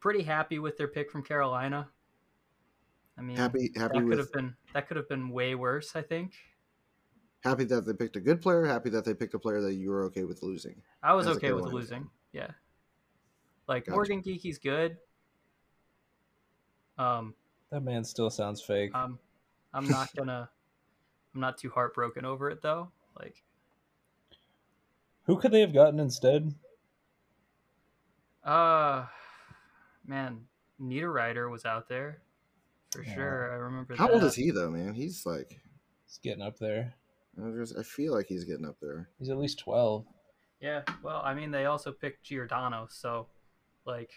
Pretty 0.00 0.22
happy 0.22 0.58
with 0.58 0.78
their 0.78 0.88
pick 0.88 1.10
from 1.10 1.22
Carolina. 1.22 1.88
I 3.18 3.22
mean, 3.22 3.36
Happy, 3.36 3.70
happy 3.76 3.98
that 3.98 4.00
could 4.00 4.04
with 4.08 4.18
have 4.18 4.32
been 4.32 4.54
that 4.72 4.88
could 4.88 4.96
have 4.96 5.08
been 5.08 5.28
way 5.28 5.54
worse. 5.54 5.94
I 5.94 6.02
think. 6.02 6.32
Happy 7.42 7.64
that 7.64 7.86
they 7.86 7.92
picked 7.94 8.16
a 8.16 8.20
good 8.20 8.42
player. 8.42 8.64
Happy 8.66 8.90
that 8.90 9.04
they 9.04 9.14
picked 9.14 9.34
a 9.34 9.38
player 9.38 9.60
that 9.62 9.74
you 9.74 9.90
were 9.90 10.04
okay 10.04 10.24
with 10.24 10.42
losing. 10.42 10.82
I 11.02 11.14
was 11.14 11.26
okay 11.26 11.52
with 11.52 11.62
Carolina 11.64 11.74
losing. 11.74 12.10
Yeah. 12.32 12.50
Like 13.66 13.86
Gotcha. 13.86 13.92
Morgan 13.96 14.22
Geekie's 14.22 14.58
good. 14.58 14.98
Um, 16.98 17.34
That 17.70 17.80
man 17.82 18.04
still 18.04 18.28
sounds 18.30 18.60
fake. 18.60 18.94
um, 18.94 19.18
I'm 19.72 19.88
not 19.88 20.10
gonna. 20.16 20.50
I'm 21.34 21.40
not 21.40 21.56
too 21.56 21.70
heartbroken 21.70 22.24
over 22.26 22.50
it 22.50 22.60
though. 22.60 22.90
Like, 23.18 23.42
Who 25.24 25.38
could 25.38 25.52
they 25.52 25.60
have 25.60 25.72
gotten 25.72 25.98
instead? 26.00 26.54
uh, 28.44 29.06
man, 30.06 30.40
Niederreiter 30.80 31.50
was 31.50 31.64
out 31.64 31.88
there 31.88 32.20
for 32.90 33.02
Yeah. 33.02 33.14
sure. 33.14 33.52
I 33.52 33.54
remember. 33.56 33.96
How 33.96 34.08
that. 34.08 34.14
old 34.14 34.24
is 34.24 34.34
he 34.34 34.50
though, 34.50 34.70
man? 34.70 34.92
He's 34.94 35.24
like, 35.24 35.60
He's 36.06 36.18
getting 36.22 36.42
up 36.42 36.58
there. 36.58 36.94
I, 37.38 37.50
just, 37.58 37.76
I 37.78 37.82
feel 37.82 38.14
like 38.14 38.26
he's 38.26 38.44
getting 38.44 38.66
up 38.66 38.76
there. 38.80 39.08
He's 39.18 39.28
at 39.30 39.38
least 39.38 39.58
twelve. 39.58 40.04
Yeah. 40.60 40.82
Well, 41.02 41.22
I 41.24 41.32
mean, 41.34 41.50
they 41.50 41.64
also 41.66 41.90
picked 41.92 42.24
Giordano, 42.24 42.86
so 42.90 43.26
like 43.86 44.10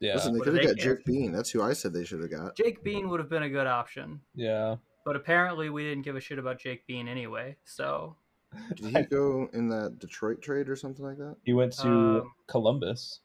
Yeah, 0.00 0.14
Listen, 0.14 0.34
they 0.34 0.40
could 0.40 0.54
have 0.54 0.64
got 0.66 0.76
care? 0.78 0.96
Jake 0.96 1.04
Bean. 1.04 1.32
That's 1.32 1.50
who 1.50 1.60
I 1.62 1.72
said 1.72 1.92
they 1.92 2.04
should 2.04 2.20
have 2.20 2.30
got. 2.30 2.56
Jake 2.56 2.84
Bean 2.84 3.08
would 3.08 3.18
have 3.20 3.28
been 3.30 3.42
a 3.42 3.48
good 3.50 3.66
option. 3.66 4.20
yeah. 4.34 4.76
But 5.04 5.16
apparently, 5.16 5.70
we 5.70 5.84
didn't 5.84 6.04
give 6.04 6.16
a 6.16 6.20
shit 6.20 6.38
about 6.38 6.58
Jake 6.60 6.86
Bean 6.86 7.08
anyway. 7.08 7.56
So 7.64 8.16
Did 8.76 8.96
he 8.96 9.02
go 9.04 9.48
in 9.54 9.68
that 9.70 9.98
Detroit 9.98 10.40
trade 10.42 10.68
or 10.68 10.76
something 10.76 11.04
like 11.04 11.16
that? 11.18 11.36
He 11.44 11.52
went 11.54 11.72
to 11.78 11.88
Um, 11.88 12.32
Columbus. 12.46 13.20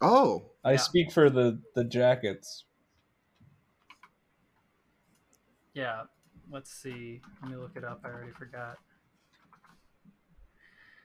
Oh, 0.00 0.46
I 0.64 0.72
yeah. 0.72 0.76
speak 0.78 1.12
for 1.12 1.28
the 1.30 1.60
the 1.74 1.84
Jackets. 1.84 2.64
yeah, 5.74 6.02
let's 6.50 6.72
see. 6.72 7.20
Let 7.42 7.50
me 7.50 7.56
look 7.56 7.76
it 7.76 7.84
up. 7.84 8.00
I 8.04 8.08
already 8.08 8.32
forgot. 8.32 8.76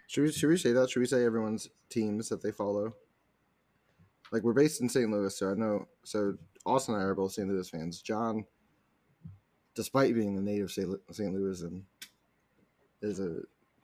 should 0.07 0.23
we 0.23 0.31
should 0.31 0.49
we 0.49 0.57
say 0.57 0.71
that? 0.73 0.89
Should 0.89 0.99
we 0.99 1.05
say 1.05 1.23
everyone's 1.25 1.69
teams 1.89 2.29
that 2.29 2.41
they 2.41 2.51
follow? 2.51 2.93
Like 4.31 4.43
we're 4.43 4.53
based 4.53 4.81
in 4.81 4.89
St. 4.89 5.09
Louis, 5.09 5.35
so 5.37 5.51
I 5.51 5.53
know. 5.53 5.87
So 6.03 6.35
Austin 6.65 6.95
and 6.95 7.03
I 7.03 7.05
are 7.05 7.15
both 7.15 7.31
St. 7.33 7.47
Louis 7.47 7.69
fans. 7.69 8.01
John, 8.01 8.43
despite 9.75 10.13
being 10.15 10.37
a 10.37 10.41
native 10.41 10.71
St. 10.71 10.89
Lu- 10.89 11.01
St. 11.11 11.33
Louis 11.33 11.61
and 11.61 11.83
is 13.01 13.19
a 13.19 13.37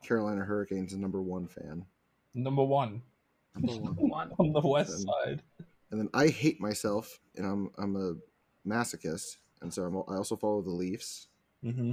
Carolina 0.03 0.43
Hurricanes 0.43 0.95
number 0.95 1.21
one 1.21 1.47
fan. 1.47 1.85
Number 2.33 2.63
one 2.63 3.01
Number 3.55 3.91
one. 3.91 4.09
One. 4.09 4.31
on 4.39 4.53
the 4.53 4.61
west 4.67 4.91
Then- 4.91 5.05
side. 5.05 5.43
and 5.91 5.99
then 5.99 6.09
I 6.13 6.27
hate 6.27 6.59
myself, 6.61 7.19
and 7.35 7.45
I'm 7.45 7.69
I'm 7.77 7.95
a 7.95 8.13
masochist, 8.67 9.37
and 9.61 9.73
so 9.73 9.83
I'm, 9.83 9.95
I 10.13 10.17
also 10.17 10.35
follow 10.35 10.61
the 10.61 10.71
Leafs. 10.71 11.27
Mm-hmm. 11.65 11.91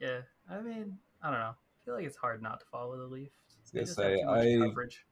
Yeah, 0.00 0.20
I 0.50 0.60
mean, 0.60 0.98
I 1.22 1.30
don't 1.30 1.40
know. 1.40 1.54
I 1.54 1.84
feel 1.84 1.94
like 1.94 2.04
it's 2.04 2.16
hard 2.16 2.42
not 2.42 2.60
to 2.60 2.66
follow 2.66 2.96
the 2.96 3.04
Leafs. 3.04 3.32
They 3.72 3.80
gonna 3.80 3.92
say, 3.92 4.10
have 4.10 4.20
too 4.20 4.26
much 4.26 4.46
I- 4.46 4.68
coverage. 4.68 5.06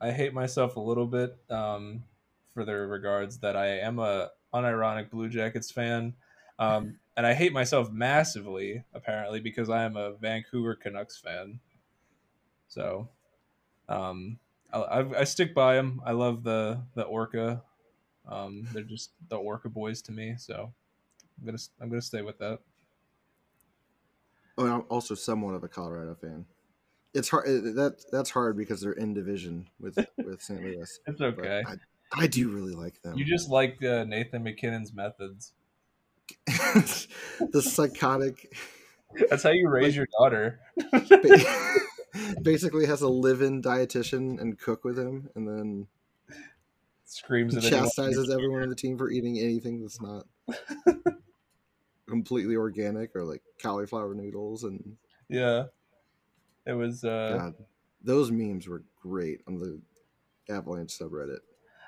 I 0.00 0.10
hate 0.10 0.34
myself 0.34 0.76
a 0.76 0.80
little 0.80 1.06
bit 1.06 1.36
um, 1.48 2.02
for 2.52 2.64
the 2.64 2.74
regards 2.74 3.38
that 3.38 3.56
I 3.56 3.78
am 3.78 3.98
a 3.98 4.30
unironic 4.52 5.08
Blue 5.08 5.28
Jackets 5.28 5.70
fan, 5.70 6.14
um, 6.58 6.98
and 7.16 7.26
I 7.26 7.32
hate 7.32 7.52
myself 7.52 7.90
massively 7.90 8.84
apparently 8.92 9.40
because 9.40 9.70
I 9.70 9.84
am 9.84 9.96
a 9.96 10.12
Vancouver 10.14 10.74
Canucks 10.74 11.16
fan. 11.18 11.60
So, 12.68 13.08
um, 13.88 14.38
I, 14.72 14.78
I, 14.80 15.20
I 15.20 15.24
stick 15.24 15.54
by 15.54 15.76
them. 15.76 16.02
I 16.04 16.12
love 16.12 16.42
the 16.42 16.82
the 16.94 17.04
Orca. 17.04 17.62
Um, 18.28 18.66
they're 18.72 18.82
just 18.82 19.12
the 19.28 19.36
Orca 19.36 19.68
boys 19.68 20.02
to 20.02 20.12
me. 20.12 20.34
So, 20.36 20.72
I'm 21.38 21.46
gonna 21.46 21.58
I'm 21.80 21.88
gonna 21.88 22.02
stay 22.02 22.22
with 22.22 22.38
that. 22.38 22.58
Oh, 24.56 24.64
and 24.64 24.72
I'm 24.72 24.84
also 24.88 25.14
somewhat 25.14 25.54
of 25.54 25.64
a 25.64 25.68
Colorado 25.68 26.14
fan. 26.14 26.46
It's 27.12 27.28
hard 27.28 27.46
that 27.46 28.04
that's 28.10 28.30
hard 28.30 28.56
because 28.56 28.80
they're 28.80 28.92
in 28.92 29.14
division 29.14 29.68
with 29.80 29.98
with 30.18 30.42
St. 30.42 30.62
Louis. 30.62 31.00
It's 31.06 31.20
okay. 31.20 31.62
I, 31.66 31.76
I 32.22 32.26
do 32.26 32.48
really 32.50 32.74
like 32.74 33.00
them. 33.02 33.16
You 33.16 33.24
just 33.24 33.50
like 33.50 33.82
uh, 33.84 34.04
Nathan 34.04 34.42
MacKinnon's 34.42 34.92
methods. 34.92 35.52
the 36.46 37.62
psychotic 37.62 38.52
That's 39.30 39.42
how 39.42 39.50
you 39.50 39.68
raise 39.68 39.94
your 39.94 40.08
daughter. 40.18 40.60
basically 42.42 42.86
has 42.86 43.02
a 43.02 43.08
live-in 43.08 43.62
dietitian 43.62 44.40
and 44.40 44.58
cook 44.58 44.84
with 44.84 44.98
him, 44.98 45.28
and 45.34 45.46
then 45.46 45.86
Screams 47.04 47.56
at 47.56 47.64
anyone. 47.64 47.84
chastises 47.84 48.30
everyone 48.30 48.62
on 48.62 48.68
the 48.68 48.74
team 48.74 48.98
for 48.98 49.10
eating 49.10 49.38
anything 49.38 49.80
that's 49.80 50.00
not 50.00 50.26
completely 52.08 52.56
organic 52.56 53.14
or 53.16 53.24
like 53.24 53.42
cauliflower 53.62 54.14
noodles 54.14 54.64
and 54.64 54.96
Yeah. 55.28 55.64
It 56.66 56.72
was 56.72 57.04
uh 57.04 57.36
God, 57.38 57.54
those 58.02 58.30
memes 58.30 58.66
were 58.68 58.82
great 59.02 59.40
on 59.46 59.58
the 59.58 59.80
Avalanche 60.52 60.98
subreddit. 60.98 61.38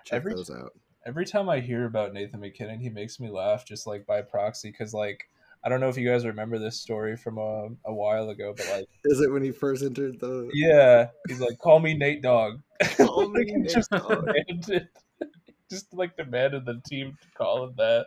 Check 0.05 0.17
Every- 0.17 0.35
those 0.35 0.51
out. 0.51 0.73
every 1.05 1.25
time 1.27 1.49
I 1.49 1.61
hear 1.61 1.85
about 1.85 2.13
Nathan 2.13 2.41
MacKinnon, 2.41 2.81
he 2.81 2.89
makes 2.91 3.19
me 3.21 3.29
laugh 3.31 3.65
just 3.67 3.87
like 3.87 4.07
by 4.07 4.23
proxy 4.23 4.73
cuz 4.73 4.93
like 4.95 5.29
I 5.65 5.69
don't 5.69 5.81
know 5.81 5.89
if 5.89 5.97
you 5.97 6.09
guys 6.09 6.25
remember 6.25 6.59
this 6.59 6.79
story 6.79 7.17
from 7.17 7.39
a, 7.39 7.69
a 7.87 7.93
while 7.93 8.29
ago, 8.31 8.55
but 8.57 8.69
like 8.71 8.87
Is 9.05 9.21
it 9.21 9.33
when 9.33 9.43
he 9.43 9.51
first 9.51 9.83
entered 9.83 10.21
the? 10.21 10.49
yeah, 10.55 11.09
he's 11.29 11.41
like 11.41 11.59
call 11.59 11.81
me 11.81 11.95
Nate 11.95 12.23
Dog. 12.23 12.61
Call 12.99 13.29
me 13.31 13.45
Nate 13.47 13.71
just 13.75 13.91
demanded. 13.91 14.89
just 15.71 15.93
like 15.95 16.15
demanded 16.17 16.65
the 16.67 16.81
team 16.87 17.17
to 17.23 17.29
call 17.37 17.65
him 17.65 17.75
that. 17.79 18.07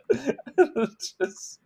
just 1.20 1.58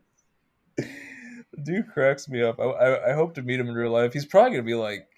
dude 1.63 1.89
cracks 1.93 2.29
me 2.29 2.43
up. 2.43 2.59
I, 2.61 2.65
I, 2.65 3.11
I 3.11 3.15
hope 3.15 3.35
to 3.35 3.43
meet 3.43 3.61
him 3.61 3.69
in 3.69 3.75
real 3.75 3.91
life. 3.91 4.13
He's 4.13 4.27
probably 4.27 4.53
gonna 4.53 4.63
be 4.63 4.75
like, 4.75 5.09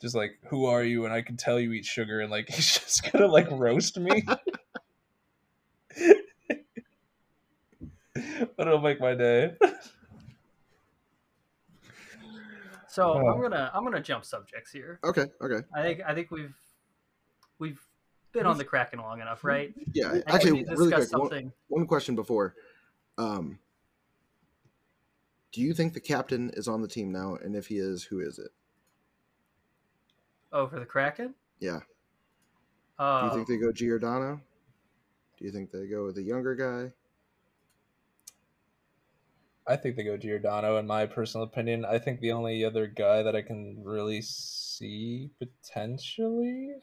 just 0.00 0.14
like, 0.14 0.38
who 0.48 0.66
are 0.66 0.82
you? 0.82 1.04
And 1.04 1.12
I 1.12 1.22
can 1.22 1.36
tell 1.36 1.60
you 1.60 1.72
eat 1.72 1.84
sugar, 1.84 2.20
and 2.20 2.30
like 2.30 2.48
he's 2.54 2.78
just 2.78 3.10
gonna 3.12 3.26
like 3.26 3.50
roast 3.50 3.98
me. 3.98 4.22
but 8.56 8.66
it'll 8.66 8.80
make 8.80 9.00
my 9.00 9.14
day. 9.14 9.54
So 12.88 13.14
Oh. 13.14 13.28
I'm 13.28 13.40
gonna 13.40 13.70
I'm 13.72 13.84
gonna 13.84 14.00
jump 14.02 14.24
subjects 14.24 14.72
here. 14.72 14.98
Okay, 15.04 15.26
okay. 15.40 15.66
I 15.74 15.82
think 15.82 16.00
I 16.06 16.14
think 16.14 16.30
we've 16.30 16.54
we've 17.58 17.80
been 18.32 18.46
on 18.46 18.58
the 18.58 18.64
Kraken 18.64 18.98
long 18.98 19.20
enough, 19.20 19.44
right? 19.44 19.72
Yeah, 19.92 20.20
I 20.26 20.34
actually, 20.34 20.52
we 20.52 20.58
need 20.58 20.66
to 20.66 20.72
really 20.72 20.90
discuss 20.90 21.10
quick, 21.10 21.30
one, 21.30 21.52
one 21.68 21.86
question 21.86 22.14
before. 22.16 22.54
Um, 23.18 23.58
do 25.52 25.60
you 25.60 25.74
think 25.74 25.94
the 25.94 26.00
captain 26.00 26.50
is 26.50 26.68
on 26.68 26.82
the 26.82 26.88
team 26.88 27.12
now? 27.12 27.36
And 27.36 27.54
if 27.56 27.68
he 27.68 27.78
is, 27.78 28.04
who 28.04 28.20
is 28.20 28.38
it? 28.38 28.52
Oh, 30.52 30.68
for 30.68 30.78
the 30.78 30.86
Kraken? 30.86 31.34
Yeah. 31.60 31.80
Do 33.18 33.24
Uh, 33.24 33.26
you 33.26 33.30
think 33.30 33.46
they 33.46 33.56
go 33.56 33.70
Giordano? 33.72 34.40
Do 35.36 35.44
you 35.44 35.50
think 35.52 35.70
they 35.70 35.86
go 35.88 36.04
with 36.06 36.14
the 36.16 36.22
younger 36.22 36.54
guy? 36.54 36.92
I 39.66 39.76
think 39.76 39.96
they 39.96 40.04
go 40.04 40.18
Giordano, 40.18 40.76
in 40.76 40.86
my 40.86 41.06
personal 41.06 41.46
opinion. 41.46 41.86
I 41.86 41.98
think 41.98 42.20
the 42.20 42.32
only 42.32 42.62
other 42.62 42.86
guy 42.86 43.22
that 43.22 43.34
I 43.34 43.40
can 43.40 43.82
really 43.82 44.20
see 44.20 45.30
potentially 45.38 46.82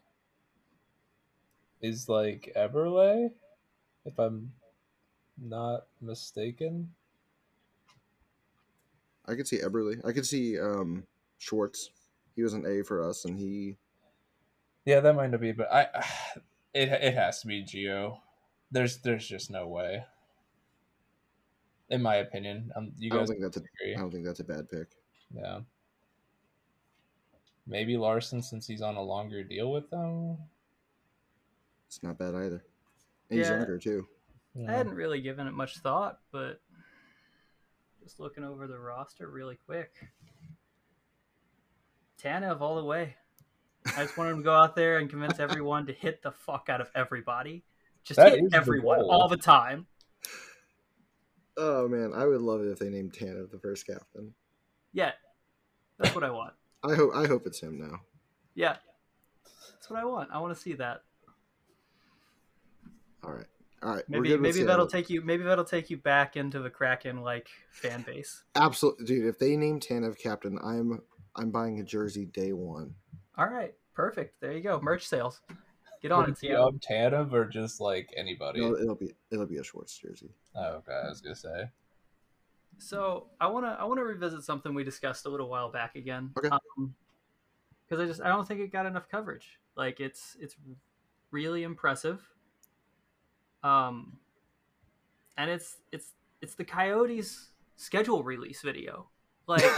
is 1.82 2.08
like 2.08 2.51
Eberle, 2.56 3.34
if 4.06 4.19
I'm 4.19 4.53
not 5.38 5.88
mistaken. 6.01 6.95
I 9.27 9.35
could 9.35 9.47
see 9.47 9.59
Eberle. 9.59 9.99
I 10.05 10.11
could 10.13 10.25
see 10.25 10.59
um, 10.59 11.03
Schwartz. 11.37 11.91
He 12.35 12.43
was 12.43 12.53
an 12.53 12.65
A 12.65 12.83
for 12.83 13.07
us, 13.07 13.25
and 13.25 13.37
he. 13.37 13.77
Yeah, 14.85 15.01
that 15.01 15.15
might 15.15 15.31
not 15.31 15.41
be, 15.41 15.51
but 15.51 15.71
I, 15.71 15.87
it 16.73 16.89
it 16.89 17.13
has 17.13 17.41
to 17.41 17.47
be 17.47 17.63
Geo. 17.63 18.21
There's 18.71 18.97
there's 18.97 19.27
just 19.27 19.49
no 19.51 19.67
way. 19.67 20.05
In 21.89 22.01
my 22.01 22.15
opinion, 22.15 22.71
um, 22.75 22.91
you 22.97 23.09
guys 23.09 23.15
I 23.15 23.19
don't 23.19 23.27
think 23.27 23.41
that's 23.41 23.57
a. 23.57 23.59
agree. 23.61 23.95
I 23.95 23.99
don't 23.99 24.11
think 24.11 24.25
that's 24.25 24.39
a 24.41 24.43
bad 24.43 24.69
pick. 24.69 24.87
Yeah. 25.33 25.59
Maybe 27.65 27.97
Larsson 27.97 28.41
since 28.41 28.65
he's 28.65 28.81
on 28.81 28.95
a 28.95 29.01
longer 29.01 29.43
deal 29.43 29.71
with 29.71 29.89
them. 29.89 30.37
It's 31.87 32.01
not 32.01 32.17
bad 32.17 32.33
either. 32.35 32.63
And 33.29 33.39
he's 33.39 33.49
Yeah. 33.49 33.57
younger 33.57 33.77
too. 33.77 34.07
I 34.67 34.71
hadn't 34.71 34.95
really 34.95 35.21
given 35.21 35.47
it 35.47 35.51
much 35.53 35.77
thought, 35.79 36.19
but 36.31 36.61
just 38.08 38.22
looking 38.22 38.46
over 38.46 38.67
the 38.67 38.80
roster 38.80 39.30
really 39.30 39.58
quick. 39.65 39.91
Tanev 42.24 42.62
all 42.62 42.78
the 42.78 42.86
way. 42.86 43.15
I 43.86 44.04
just 44.04 44.17
want 44.17 44.32
him 44.32 44.38
to 44.38 44.43
go 44.43 44.54
out 44.56 44.78
there 44.78 45.00
and 45.00 45.10
convince 45.10 45.41
everyone 45.41 45.88
to 45.88 45.93
hit 45.93 46.22
the 46.22 46.32
fuck 46.32 46.70
out 46.70 46.80
of 46.80 46.89
everybody. 46.96 47.65
Just 48.06 48.17
That 48.17 48.32
is 48.36 48.39
hit 48.39 48.54
everyone 48.54 49.00
goal. 49.02 49.12
all 49.12 49.28
the 49.28 49.36
time. 49.36 49.88
Oh 51.58 51.89
man, 51.89 52.13
I 52.15 52.26
would 52.26 52.39
love 52.39 52.62
it 52.62 52.70
if 52.70 52.80
they 52.80 52.89
named 52.89 53.12
Tanev 53.12 53.52
the 53.52 53.60
first 53.60 53.86
captain. 53.86 54.34
Yeah. 54.93 55.12
That's 56.00 56.15
what 56.15 56.24
I 56.24 56.32
want. 56.32 56.54
I 56.86 56.93
hope. 56.96 57.12
I 57.13 57.28
hope 57.28 57.46
it's 57.46 57.60
him 57.60 57.78
now. 57.78 58.00
Yeah. 58.56 58.78
That's 59.74 59.89
what 59.89 60.00
I 60.00 60.06
want. 60.06 60.30
I 60.32 60.39
want 60.39 60.56
to 60.56 60.60
see 60.62 60.74
that. 60.74 61.02
All 63.22 63.34
right. 63.34 63.48
All 63.83 63.93
right. 63.95 64.03
Maybe 64.07 64.35
maybe 64.37 64.63
that'll 64.63 64.85
Seattle. 64.85 64.87
take 64.87 65.09
you 65.09 65.21
maybe 65.21 65.43
that'll 65.43 65.63
take 65.63 65.89
you 65.89 65.97
back 65.97 66.35
into 66.35 66.59
the 66.59 66.69
Kraken 66.69 67.21
like 67.21 67.47
fan 67.71 68.01
base. 68.01 68.43
Absolutely, 68.55 69.05
dude. 69.05 69.27
If 69.27 69.37
they 69.37 69.55
name 69.55 69.79
Tanev 69.79 70.17
captain, 70.17 70.57
I'm 70.63 71.01
I'm 71.35 71.51
buying 71.51 71.79
a 71.79 71.83
jersey 71.83 72.25
day 72.25 72.53
one. 72.53 72.95
All 73.37 73.47
right. 73.47 73.73
Perfect. 73.93 74.39
There 74.41 74.51
you 74.51 74.61
go. 74.61 74.79
Merch 74.81 75.07
sales. 75.07 75.41
Get 76.01 76.11
on 76.11 76.21
Would 76.21 76.29
it, 76.29 76.31
it 76.31 76.41
be 76.41 76.47
Seattle. 76.47 76.67
of 76.67 76.75
Tanev 76.75 77.33
or 77.33 77.45
just 77.45 77.79
like 77.79 78.11
anybody? 78.15 78.61
No, 78.61 78.75
it'll 78.75 78.95
be 78.95 79.13
it'll 79.31 79.45
be 79.45 79.57
a 79.57 79.63
Schwartz 79.63 79.97
jersey. 79.97 80.29
Oh, 80.55 80.75
okay, 80.75 80.93
I 80.93 81.09
was 81.09 81.21
gonna 81.21 81.35
say. 81.35 81.69
So 82.79 83.27
I 83.41 83.47
want 83.47 83.65
to 83.65 83.69
I 83.69 83.83
want 83.85 83.99
to 83.99 84.03
revisit 84.03 84.43
something 84.43 84.73
we 84.73 84.83
discussed 84.83 85.25
a 85.25 85.29
little 85.29 85.49
while 85.49 85.71
back 85.71 85.95
again. 85.95 86.31
Okay. 86.37 86.49
Um, 86.49 86.93
because 87.87 88.03
I 88.03 88.07
just 88.07 88.21
I 88.21 88.27
don't 88.27 88.47
think 88.47 88.59
it 88.59 88.71
got 88.71 88.85
enough 88.85 89.09
coverage. 89.09 89.59
Like 89.75 89.99
it's 89.99 90.35
it's 90.39 90.55
really 91.31 91.63
impressive. 91.63 92.21
Um. 93.63 94.17
And 95.38 95.52
it's 95.52 95.78
it's 95.91 96.13
it's 96.41 96.56
the 96.56 96.63
Coyotes 96.65 97.50
schedule 97.76 98.24
release 98.24 98.62
video. 98.62 99.08
Like 99.48 99.63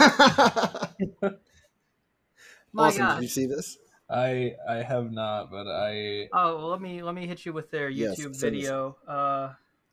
my 2.72 2.86
Austin, 2.86 3.02
gosh. 3.04 3.14
did 3.16 3.22
you 3.22 3.28
see 3.28 3.46
this? 3.46 3.78
I 4.08 4.54
I 4.68 4.76
have 4.76 5.12
not, 5.12 5.50
but 5.50 5.66
I 5.68 6.28
Oh, 6.32 6.56
well, 6.58 6.68
let 6.68 6.80
me 6.80 7.02
let 7.02 7.14
me 7.14 7.26
hit 7.26 7.44
you 7.46 7.52
with 7.52 7.70
their 7.70 7.90
YouTube 7.90 8.16
send 8.16 8.34
us- 8.34 8.40
video. 8.40 8.96
Uh, 9.06 9.52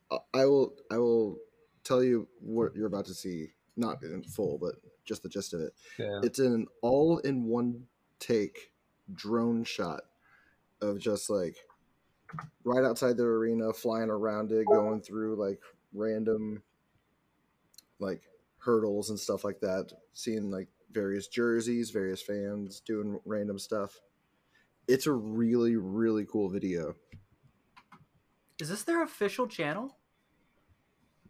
Uh, 0.09 0.19
I 0.33 0.45
will 0.45 0.73
I 0.89 0.97
will 0.97 1.37
tell 1.83 2.01
you 2.03 2.27
what 2.39 2.75
you're 2.75 2.87
about 2.87 3.05
to 3.07 3.13
see. 3.13 3.51
Not 3.75 4.01
in 4.01 4.23
full, 4.23 4.57
but 4.57 4.75
just 5.05 5.21
the 5.21 5.29
gist 5.29 5.53
of 5.53 5.61
it. 5.61 5.73
yeah. 5.99 6.19
It's 6.23 6.39
an 6.39 6.65
all 6.81 7.19
in 7.19 7.43
one 7.43 7.83
take 8.19 8.71
drone 9.13 9.63
shot 9.63 10.01
of 10.81 10.97
just 10.99 11.29
like 11.29 11.55
right 12.63 12.83
outside 12.83 13.17
the 13.17 13.23
arena, 13.23 13.73
flying 13.73 14.09
around 14.09 14.51
it, 14.51 14.65
going 14.67 15.01
through 15.01 15.35
like 15.35 15.59
random 15.93 16.61
like 17.99 18.21
hurdles 18.59 19.09
and 19.09 19.19
stuff 19.19 19.43
like 19.43 19.59
that, 19.61 19.91
seeing 20.13 20.51
like 20.51 20.67
various 20.91 21.27
jerseys, 21.27 21.91
various 21.91 22.21
fans 22.21 22.79
doing 22.79 23.19
random 23.25 23.59
stuff. 23.59 23.99
It's 24.87 25.07
a 25.07 25.11
really, 25.11 25.75
really 25.75 26.25
cool 26.25 26.49
video. 26.49 26.95
is 28.59 28.69
this 28.69 28.83
their 28.83 29.03
official 29.03 29.47
channel? 29.47 29.97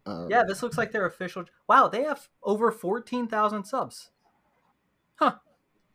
Um, 0.06 0.28
Yeah, 0.30 0.44
this 0.46 0.62
looks 0.62 0.78
like 0.78 0.92
their 0.92 1.06
official. 1.06 1.44
Wow, 1.68 1.88
they 1.88 2.04
have 2.04 2.28
over 2.42 2.70
fourteen 2.70 3.26
thousand 3.28 3.64
subs. 3.64 4.10
Huh. 5.16 5.34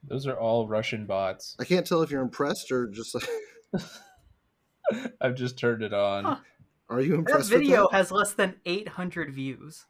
Those 0.04 0.28
are 0.28 0.38
all 0.38 0.68
Russian 0.68 1.06
bots. 1.06 1.56
I 1.60 1.64
can't 1.64 1.88
tell 1.88 2.02
if 2.02 2.12
you're 2.12 2.22
impressed 2.22 2.72
or 2.72 2.88
just 2.88 3.16
like, 3.16 3.28
I've 5.22 5.36
just 5.36 5.58
turned 5.58 5.84
it 5.84 5.94
on. 5.94 6.24
Huh. 6.26 6.36
are 6.90 7.02
you 7.02 7.12
That 7.12 7.18
impressed 7.20 7.52
with 7.52 7.62
video 7.62 7.88
that? 7.92 7.98
has 7.98 8.12
less 8.12 8.34
than 8.34 8.56
eight 8.66 8.88
hundred 8.90 9.34
views, 9.34 9.86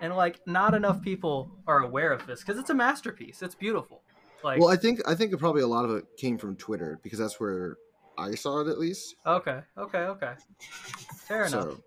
and 0.00 0.14
like 0.16 0.40
not 0.46 0.74
enough 0.74 1.02
people 1.02 1.50
are 1.66 1.80
aware 1.80 2.12
of 2.12 2.26
this 2.26 2.40
because 2.40 2.58
it's 2.58 2.70
a 2.70 2.74
masterpiece. 2.74 3.42
It's 3.42 3.54
beautiful. 3.54 4.02
Like 4.44 4.60
Well, 4.60 4.68
I 4.68 4.76
think 4.76 5.00
I 5.08 5.14
think 5.14 5.36
probably 5.38 5.62
a 5.62 5.66
lot 5.66 5.84
of 5.84 5.92
it 5.96 6.04
came 6.18 6.38
from 6.38 6.56
Twitter 6.56 6.98
because 7.02 7.18
that's 7.18 7.40
where 7.40 7.76
I 8.18 8.34
saw 8.34 8.60
it 8.60 8.68
at 8.68 8.78
least. 8.78 9.16
okay, 9.26 9.60
okay, 9.76 9.98
okay, 9.98 10.32
fair 11.26 11.44
enough. 11.46 11.64
So, 11.64 11.80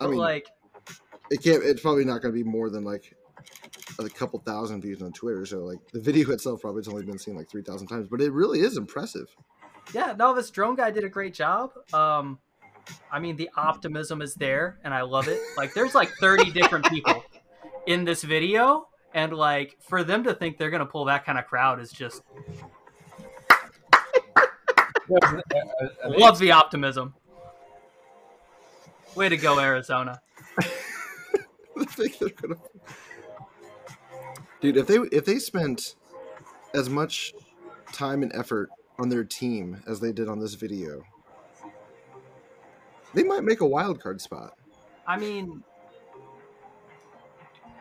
I 0.00 0.04
but 0.04 0.10
mean, 0.10 0.18
like, 0.18 0.46
it 1.30 1.42
can't. 1.42 1.62
It's 1.62 1.80
probably 1.80 2.04
not 2.04 2.22
going 2.22 2.34
to 2.34 2.44
be 2.44 2.48
more 2.48 2.70
than 2.70 2.84
like 2.84 3.14
a 3.98 4.08
couple 4.08 4.38
thousand 4.40 4.80
views 4.82 5.02
on 5.02 5.12
Twitter. 5.12 5.44
So, 5.46 5.60
like 5.64 5.78
the 5.92 6.00
video 6.00 6.30
itself 6.32 6.60
probably 6.62 6.80
has 6.80 6.88
only 6.88 7.04
been 7.04 7.18
seen 7.18 7.36
like 7.36 7.48
three 7.48 7.62
thousand 7.62 7.88
times, 7.88 8.08
but 8.10 8.20
it 8.20 8.32
really 8.32 8.60
is 8.60 8.76
impressive. 8.76 9.28
Yeah, 9.92 10.14
no, 10.18 10.34
this 10.34 10.50
drone 10.50 10.74
guy 10.76 10.90
did 10.90 11.04
a 11.04 11.08
great 11.08 11.34
job. 11.34 11.72
Um, 11.92 12.38
I 13.10 13.18
mean, 13.18 13.36
the 13.36 13.50
optimism 13.56 14.22
is 14.22 14.34
there, 14.34 14.78
and 14.84 14.92
I 14.92 15.02
love 15.02 15.28
it. 15.28 15.40
Like, 15.56 15.74
there's 15.74 15.94
like 15.94 16.10
thirty 16.20 16.50
different 16.50 16.86
people 16.86 17.24
in 17.86 18.04
this 18.04 18.22
video, 18.22 18.88
and 19.12 19.32
like 19.32 19.76
for 19.80 20.04
them 20.04 20.24
to 20.24 20.34
think 20.34 20.58
they're 20.58 20.70
gonna 20.70 20.86
pull 20.86 21.04
that 21.06 21.24
kind 21.24 21.38
of 21.38 21.46
crowd 21.46 21.80
is 21.80 21.90
just 21.92 22.22
love 26.06 26.38
the 26.38 26.50
optimism. 26.52 27.14
Way 29.14 29.28
to 29.28 29.36
go, 29.36 29.60
Arizona. 29.60 30.20
Dude, 34.60 34.76
if 34.76 34.86
they 34.86 34.96
if 35.12 35.24
they 35.24 35.38
spent 35.38 35.94
as 36.74 36.88
much 36.90 37.34
time 37.92 38.22
and 38.22 38.34
effort 38.34 38.70
on 38.98 39.08
their 39.08 39.24
team 39.24 39.82
as 39.86 40.00
they 40.00 40.12
did 40.12 40.28
on 40.28 40.38
this 40.38 40.54
video, 40.54 41.02
they 43.12 43.22
might 43.22 43.44
make 43.44 43.60
a 43.60 43.66
wild 43.66 44.00
card 44.00 44.20
spot. 44.20 44.54
I 45.06 45.18
mean, 45.18 45.62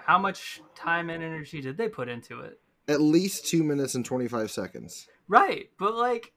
how 0.05 0.17
much 0.17 0.61
time 0.75 1.09
and 1.09 1.23
energy 1.23 1.61
did 1.61 1.77
they 1.77 1.87
put 1.87 2.09
into 2.09 2.41
it? 2.41 2.59
At 2.87 2.99
least 2.99 3.47
two 3.47 3.63
minutes 3.63 3.95
and 3.95 4.05
twenty 4.05 4.27
five 4.27 4.51
seconds. 4.51 5.07
Right, 5.27 5.69
but 5.79 5.95
like, 5.95 6.33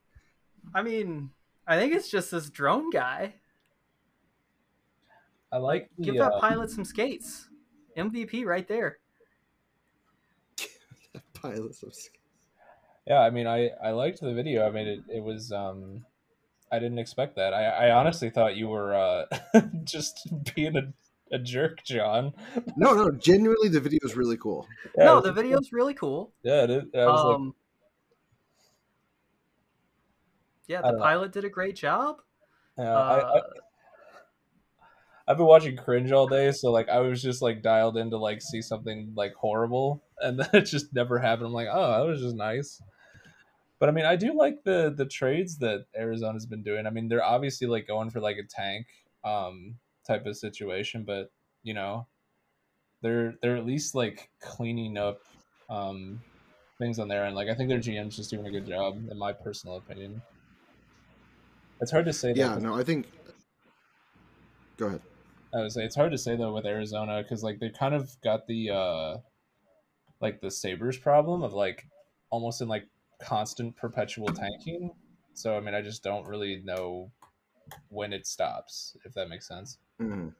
I 0.74 0.82
mean, 0.82 1.30
I 1.66 1.78
think 1.78 1.92
it's 1.94 2.08
just 2.08 2.30
this 2.30 2.48
drone 2.48 2.90
guy. 2.90 3.34
I 5.50 5.58
like 5.58 5.90
Give 6.00 6.16
that 6.16 6.34
uh, 6.34 6.40
pilot 6.40 6.70
some 6.70 6.84
skates. 6.84 7.48
MVP 7.96 8.44
right 8.44 8.68
there. 8.68 8.98
Pilots 11.34 11.82
of 11.82 11.94
Yeah, 13.06 13.20
I 13.20 13.30
mean, 13.30 13.46
I 13.46 13.70
I 13.82 13.90
liked 13.90 14.20
the 14.20 14.34
video. 14.34 14.66
I 14.66 14.70
mean, 14.70 14.86
it 14.88 15.00
it 15.08 15.22
was 15.22 15.52
um, 15.52 16.04
I 16.72 16.78
didn't 16.80 16.98
expect 16.98 17.36
that. 17.36 17.54
I, 17.54 17.64
I 17.88 17.90
honestly 17.92 18.30
thought 18.30 18.56
you 18.56 18.68
were 18.68 18.94
uh, 18.94 19.26
just 19.84 20.28
being 20.54 20.76
a, 20.76 20.92
a 21.34 21.38
jerk, 21.38 21.84
John. 21.84 22.32
No, 22.76 22.94
no, 22.94 23.10
genuinely, 23.12 23.68
the 23.68 23.80
video 23.80 24.00
is 24.02 24.16
really 24.16 24.36
cool. 24.36 24.66
Yeah, 24.98 25.04
no, 25.04 25.18
it 25.18 25.22
the 25.22 25.28
was- 25.32 25.36
video's 25.42 25.72
really 25.72 25.94
cool. 25.94 26.32
Yeah, 26.42 26.64
it 26.64 26.70
is. 26.70 26.82
I 26.94 27.06
was 27.06 27.24
like, 27.24 27.34
Um, 27.36 27.54
yeah, 30.66 30.82
the 30.82 30.88
don't 30.88 30.98
know. 30.98 31.04
pilot 31.04 31.32
did 31.32 31.44
a 31.44 31.48
great 31.50 31.76
job. 31.76 32.16
yeah, 32.78 32.92
I, 32.92 33.18
I, 33.18 33.38
Uh, 33.38 33.42
I've 35.28 35.36
been 35.36 35.46
watching 35.46 35.76
cringe 35.76 36.12
all 36.12 36.26
day, 36.28 36.52
so 36.52 36.70
like 36.70 36.88
I 36.88 37.00
was 37.00 37.22
just 37.22 37.42
like 37.42 37.62
dialed 37.62 37.96
in 37.96 38.10
to 38.10 38.16
like 38.16 38.40
see 38.42 38.62
something 38.62 39.12
like 39.16 39.34
horrible, 39.34 40.02
and 40.20 40.38
then 40.40 40.48
it 40.52 40.62
just 40.62 40.92
never 40.94 41.18
happened. 41.18 41.46
I'm 41.46 41.52
like, 41.52 41.68
oh, 41.70 41.92
that 41.98 42.06
was 42.08 42.20
just 42.20 42.36
nice. 42.36 42.80
But 43.78 43.88
I 43.88 43.92
mean, 43.92 44.06
I 44.06 44.16
do 44.16 44.32
like 44.36 44.64
the 44.64 44.92
the 44.96 45.06
trades 45.06 45.58
that 45.58 45.86
Arizona's 45.96 46.46
been 46.46 46.62
doing. 46.62 46.86
I 46.86 46.90
mean, 46.90 47.08
they're 47.08 47.24
obviously 47.24 47.66
like 47.66 47.86
going 47.86 48.10
for 48.10 48.20
like 48.20 48.38
a 48.38 48.44
tank 48.44 48.86
um 49.24 49.76
type 50.06 50.26
of 50.26 50.36
situation, 50.36 51.04
but 51.04 51.30
you 51.62 51.74
know, 51.74 52.06
they're 53.02 53.34
they're 53.42 53.56
at 53.56 53.66
least 53.66 53.94
like 53.94 54.30
cleaning 54.40 54.96
up 54.96 55.20
um 55.68 56.20
things 56.78 56.98
on 56.98 57.08
their 57.08 57.26
end. 57.26 57.34
Like 57.34 57.48
I 57.48 57.54
think 57.54 57.68
their 57.68 57.78
GM's 57.78 58.16
just 58.16 58.30
doing 58.30 58.46
a 58.46 58.50
good 58.50 58.66
job, 58.66 58.98
in 59.10 59.18
my 59.18 59.32
personal 59.32 59.76
opinion. 59.76 60.22
It's 61.80 61.90
hard 61.90 62.06
to 62.06 62.12
say. 62.12 62.32
that 62.32 62.62
no, 62.62 62.74
I 62.74 62.82
think. 62.82 63.06
Go 64.78 64.86
ahead. 64.86 65.02
I 65.54 65.60
would 65.60 65.72
say 65.72 65.84
it's 65.84 65.96
hard 65.96 66.12
to 66.12 66.18
say 66.18 66.36
though 66.36 66.54
with 66.54 66.66
Arizona 66.66 67.22
because 67.22 67.42
like 67.42 67.60
they 67.60 67.70
kind 67.70 67.94
of 67.94 68.10
got 68.22 68.46
the 68.46 68.70
uh 68.70 69.16
like 70.20 70.40
the 70.40 70.50
Sabres 70.50 70.96
problem 70.96 71.42
of 71.42 71.52
like 71.52 71.86
almost 72.30 72.60
in 72.60 72.68
like 72.68 72.86
constant 73.18 73.76
perpetual 73.76 74.28
tanking. 74.28 74.92
So 75.34 75.56
I 75.56 75.60
mean 75.60 75.74
I 75.74 75.82
just 75.82 76.02
don't 76.02 76.26
really 76.26 76.62
know 76.64 77.10
when 77.88 78.12
it 78.12 78.26
stops, 78.26 78.96
if 79.04 79.14
that 79.14 79.28
makes 79.28 79.48
sense. 79.48 79.78
Mhm. 80.00 80.34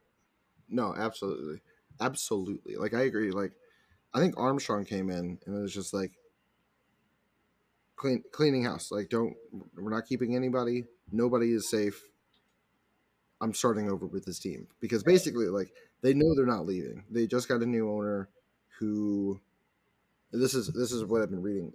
No, 0.68 0.94
absolutely, 0.96 1.60
absolutely. 2.00 2.76
Like 2.76 2.94
I 2.94 3.02
agree. 3.02 3.30
Like 3.30 3.52
I 4.14 4.20
think 4.20 4.34
Armstrong 4.36 4.84
came 4.84 5.10
in 5.10 5.38
and 5.46 5.56
it 5.58 5.60
was 5.60 5.74
just 5.74 5.92
like 5.94 6.12
clean 7.96 8.22
cleaning 8.32 8.64
house. 8.64 8.90
Like 8.90 9.08
don't 9.08 9.36
we're 9.74 9.90
not 9.90 10.06
keeping 10.06 10.36
anybody. 10.36 10.84
Nobody 11.10 11.52
is 11.52 11.68
safe. 11.70 12.00
I'm 13.40 13.52
starting 13.54 13.90
over 13.90 14.06
with 14.06 14.24
this 14.24 14.38
team 14.38 14.66
because 14.80 15.02
basically 15.02 15.46
like 15.46 15.70
they 16.02 16.14
know 16.14 16.34
they're 16.34 16.46
not 16.46 16.66
leaving. 16.66 17.04
They 17.10 17.26
just 17.26 17.48
got 17.48 17.62
a 17.62 17.66
new 17.66 17.90
owner 17.90 18.28
who 18.78 19.40
this 20.32 20.54
is 20.54 20.68
this 20.68 20.92
is 20.92 21.04
what 21.04 21.22
I've 21.22 21.30
been 21.30 21.42
reading. 21.42 21.72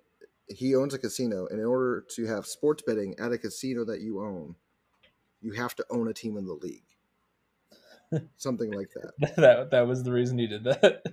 He 0.47 0.75
owns 0.75 0.93
a 0.93 0.99
casino 0.99 1.47
and 1.47 1.59
in 1.59 1.65
order 1.65 2.05
to 2.15 2.25
have 2.25 2.45
sports 2.45 2.83
betting 2.85 3.15
at 3.19 3.31
a 3.31 3.37
casino 3.37 3.85
that 3.85 4.01
you 4.01 4.21
own, 4.21 4.55
you 5.41 5.53
have 5.53 5.75
to 5.75 5.85
own 5.89 6.07
a 6.07 6.13
team 6.13 6.37
in 6.37 6.45
the 6.45 6.53
league. 6.53 6.83
Something 8.37 8.71
like 8.71 8.89
that. 8.91 9.35
that 9.37 9.71
that 9.71 9.87
was 9.87 10.03
the 10.03 10.11
reason 10.11 10.37
he 10.37 10.47
did 10.47 10.65
that. 10.65 11.03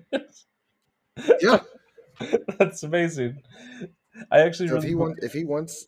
Yeah. 1.40 1.60
That's 2.58 2.82
amazing. 2.82 3.42
I 4.30 4.40
actually 4.40 4.68
So 4.68 4.76
if 4.78 4.82
he 4.84 4.94
wants, 4.96 5.24
if 5.24 5.32
he 5.32 5.44
wants, 5.44 5.86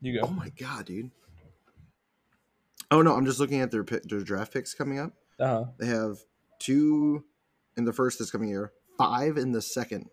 you 0.00 0.18
go. 0.18 0.26
oh 0.26 0.30
my 0.32 0.48
god, 0.48 0.86
dude. 0.86 1.10
Oh 2.90 3.02
no, 3.02 3.14
I'm 3.14 3.26
just 3.26 3.38
looking 3.38 3.60
at 3.60 3.70
their 3.70 3.84
their 3.84 4.20
draft 4.20 4.52
picks 4.52 4.74
coming 4.74 4.98
up. 4.98 5.12
Uh-huh. 5.38 5.66
They 5.78 5.86
have 5.86 6.18
two 6.58 7.24
in 7.76 7.84
the 7.84 7.92
first 7.92 8.18
this 8.18 8.30
coming 8.30 8.48
year, 8.48 8.72
five 8.96 9.36
in 9.36 9.52
the 9.52 9.62
second. 9.62 10.08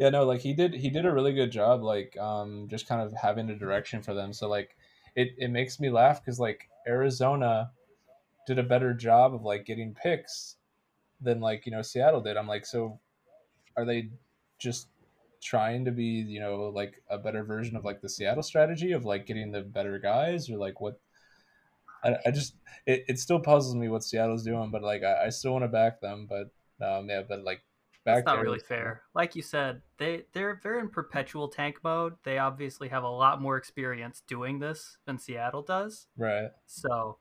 Yeah 0.00 0.08
no 0.08 0.24
like 0.24 0.40
he 0.40 0.54
did 0.54 0.72
he 0.74 0.88
did 0.88 1.04
a 1.04 1.12
really 1.12 1.34
good 1.34 1.52
job 1.52 1.82
like 1.82 2.16
um 2.16 2.66
just 2.70 2.88
kind 2.88 3.02
of 3.02 3.12
having 3.12 3.50
a 3.50 3.54
direction 3.54 4.02
for 4.02 4.14
them. 4.14 4.32
So 4.32 4.48
like 4.48 4.74
it 5.14 5.34
it 5.36 5.50
makes 5.50 5.78
me 5.78 5.90
laugh 5.90 6.24
because 6.24 6.40
like 6.40 6.68
arizona 6.88 7.70
did 8.46 8.58
a 8.58 8.62
better 8.62 8.94
job 8.94 9.34
of 9.34 9.42
like 9.42 9.66
getting 9.66 9.94
picks 9.94 10.56
than 11.20 11.40
like 11.40 11.66
you 11.66 11.72
know 11.72 11.82
seattle 11.82 12.22
did. 12.22 12.38
I'm 12.38 12.48
like 12.48 12.64
so 12.64 12.98
are 13.76 13.84
they 13.84 14.08
just 14.58 14.88
trying 15.42 15.84
to 15.84 15.90
be 15.90 16.04
you 16.04 16.40
know 16.40 16.72
like 16.74 17.02
a 17.10 17.18
better 17.18 17.44
version 17.44 17.76
of 17.76 17.84
like 17.84 18.00
the 18.00 18.08
seattle 18.08 18.42
strategy 18.42 18.92
of 18.92 19.04
like 19.04 19.26
getting 19.26 19.52
the 19.52 19.60
better 19.60 19.98
guys 19.98 20.48
or 20.48 20.56
like 20.56 20.80
what? 20.80 20.98
I, 22.02 22.16
I 22.24 22.30
just 22.30 22.54
it, 22.86 23.04
it 23.06 23.18
still 23.18 23.40
puzzles 23.40 23.74
me 23.74 23.90
what 23.90 24.02
seattle's 24.02 24.44
doing 24.44 24.70
but 24.70 24.82
like 24.82 25.02
i, 25.02 25.26
I 25.26 25.28
still 25.28 25.52
want 25.52 25.64
to 25.64 25.68
back 25.68 26.00
them 26.00 26.26
but 26.26 26.50
um 26.82 27.10
yeah 27.10 27.20
but 27.28 27.44
like 27.44 27.60
back 28.04 28.16
That's 28.16 28.26
not 28.26 28.42
really 28.42 28.58
fair. 28.58 29.02
Like 29.14 29.36
you 29.36 29.42
said, 29.42 29.82
they 29.98 30.24
they're 30.32 30.60
they're 30.62 30.78
in 30.78 30.88
perpetual 30.88 31.48
tank 31.48 31.78
mode. 31.82 32.14
They 32.24 32.38
obviously 32.38 32.88
have 32.88 33.02
a 33.02 33.08
lot 33.08 33.40
more 33.40 33.56
experience 33.56 34.22
doing 34.26 34.58
this 34.58 34.98
than 35.06 35.18
Seattle 35.18 35.62
does. 35.62 36.06
right 36.16 36.50
So, 36.66 37.18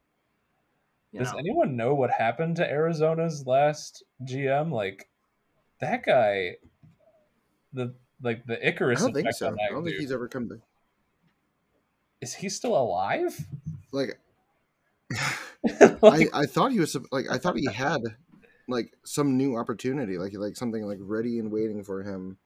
Does 1.13 1.31
know, 1.31 1.39
anyone 1.39 1.75
know 1.75 1.93
what 1.93 2.11
happened 2.11 2.55
to 2.57 2.69
Arizona's 2.69 3.45
last 3.45 4.03
GM? 4.23 4.71
Like 4.71 5.09
that 5.81 6.05
guy, 6.05 6.55
the 7.73 7.93
like 8.21 8.45
the 8.45 8.65
Icarus. 8.65 9.01
I 9.01 9.09
Icarus 9.09 9.13
don't 9.13 9.13
think 9.13 9.33
so. 9.33 9.47
I 9.49 9.71
don't 9.71 9.83
think 9.83 9.97
he's 9.97 10.11
ever 10.11 10.27
come 10.27 10.47
back. 10.47 10.59
Is 12.21 12.33
he 12.33 12.49
still 12.49 12.75
alive? 12.75 13.37
Like 13.91 14.19
Like, 15.61 15.81
I, 16.03 16.41
I 16.41 16.45
thought 16.45 16.71
he 16.71 16.79
was 16.79 16.95
like 17.11 17.25
I 17.29 17.37
thought 17.37 17.57
he 17.57 17.65
had 17.65 18.01
like 18.69 18.93
some 19.03 19.37
new 19.37 19.57
opportunity, 19.57 20.17
like 20.17 20.33
like 20.35 20.55
something 20.55 20.85
like 20.85 20.99
ready 21.01 21.39
and 21.39 21.51
waiting 21.51 21.83
for 21.83 22.03
him 22.03 22.37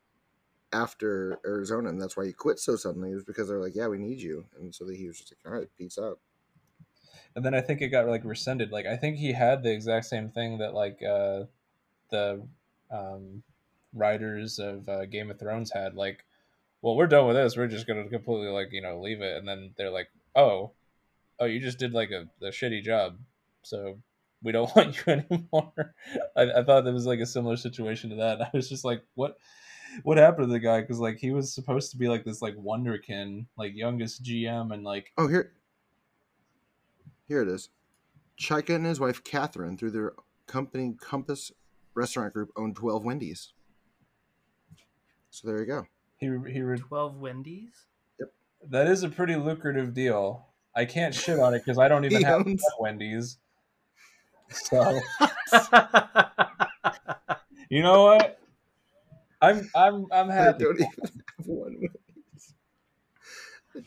after 0.72 1.40
Arizona, 1.46 1.90
and 1.90 2.02
that's 2.02 2.18
why 2.18 2.26
he 2.26 2.34
quit 2.34 2.60
so 2.60 2.76
suddenly. 2.76 3.12
It 3.12 3.16
was 3.16 3.24
because 3.24 3.48
they're 3.48 3.60
like, 3.60 3.76
yeah, 3.76 3.88
we 3.88 3.98
need 3.98 4.20
you, 4.20 4.46
and 4.60 4.74
so 4.74 4.88
he 4.88 5.08
was 5.08 5.20
just 5.20 5.34
like, 5.34 5.52
all 5.54 5.60
right, 5.60 5.70
peace 5.78 5.98
out. 5.98 6.20
and 7.36 7.46
then 7.46 7.54
I 7.54 7.62
think 7.62 7.82
it 7.82 7.90
got 7.90 8.08
like 8.08 8.26
rescinded. 8.26 8.72
Like 8.72 8.86
I 8.86 8.98
think 8.98 9.18
he 9.18 9.34
had 9.34 9.64
the 9.64 9.72
exact 9.72 10.06
same 10.06 10.30
thing 10.30 10.58
that 10.60 10.74
like 10.74 11.02
uh, 11.04 11.44
the 12.10 12.48
um, 12.92 13.44
writers 13.94 14.60
of 14.60 14.88
uh, 14.90 15.06
Game 15.06 15.30
of 15.30 15.40
Thrones 15.40 15.72
had. 15.72 15.96
Like, 15.96 16.26
well, 16.82 16.96
we're 16.96 17.08
done 17.08 17.28
with 17.28 17.36
this. 17.36 17.58
We're 17.58 17.68
just 17.68 17.88
gonna 17.88 18.08
completely 18.10 18.48
like 18.50 18.70
you 18.72 18.82
know 18.82 19.00
leave 19.00 19.22
it. 19.22 19.38
And 19.38 19.48
then 19.48 19.74
they're 19.78 19.92
like, 19.92 20.10
oh, 20.36 20.72
oh, 21.40 21.46
you 21.46 21.60
just 21.60 21.80
did 21.80 21.94
like 21.94 22.12
a, 22.12 22.30
a 22.46 22.50
shitty 22.50 22.84
job, 22.84 23.18
so 23.64 24.00
we 24.44 24.52
don't 24.52 24.70
want 24.76 24.98
you 25.06 25.14
anymore. 25.14 25.96
I, 26.36 26.42
I 26.60 26.64
thought 26.64 26.84
that 26.86 26.94
was 26.94 27.06
like 27.06 27.20
a 27.20 27.26
similar 27.26 27.56
situation 27.58 28.10
to 28.12 28.16
that. 28.18 28.42
I 28.42 28.50
was 28.54 28.70
just 28.70 28.86
like, 28.86 29.04
what? 29.16 29.38
What 30.02 30.18
happened 30.18 30.48
to 30.48 30.52
the 30.52 30.60
guy? 30.60 30.82
Because 30.82 31.00
like 31.00 31.18
he 31.20 31.30
was 31.32 31.54
supposed 31.54 31.92
to 31.92 31.98
be 31.98 32.08
like 32.08 32.26
this 32.26 32.42
like 32.42 32.56
wonderkin, 32.56 33.46
like 33.58 33.76
youngest 33.76 34.24
GM, 34.24 34.74
and 34.74 34.84
like 34.84 35.12
Oh, 35.20 35.28
here, 35.28 35.52
here 37.28 37.42
it 37.44 37.48
is. 37.48 37.70
Chayka 38.40 38.76
and 38.76 38.86
his 38.88 39.00
wife 39.00 39.24
Catherine, 39.24 39.78
through 39.78 39.92
their 39.92 40.14
company 40.48 40.96
Compass 41.00 41.52
Restaurant 41.94 42.34
Group, 42.34 42.50
own 42.58 42.74
twelve 42.74 43.06
Wendy's. 43.06 43.54
So 45.30 45.48
there 45.48 45.60
you 45.60 45.66
go. 45.68 45.86
he 46.18 46.26
he 46.52 46.62
re- 46.62 46.80
twelve 46.80 47.18
Wendy's. 47.20 47.86
Yep. 48.20 48.34
That 48.70 48.88
is 48.88 49.04
a 49.04 49.10
pretty 49.10 49.36
lucrative 49.36 49.94
deal. 49.94 50.48
I 50.76 50.86
can't 50.86 51.14
shit 51.14 51.38
on 51.40 51.54
it 51.54 51.60
because 51.64 51.78
I 51.78 51.88
don't 51.88 52.04
even 52.06 52.24
have 52.24 52.48
owns- 52.48 52.64
Wendy's. 52.80 53.38
So 54.50 55.00
you 57.70 57.82
know 57.82 58.04
what? 58.04 58.40
I'm 59.42 59.70
I'm 59.76 60.06
I'm 60.12 60.30
I 60.30 60.34
happy. 60.34 60.64
don't 60.64 60.76
even 60.76 60.88
have 61.02 61.12
one 61.46 61.90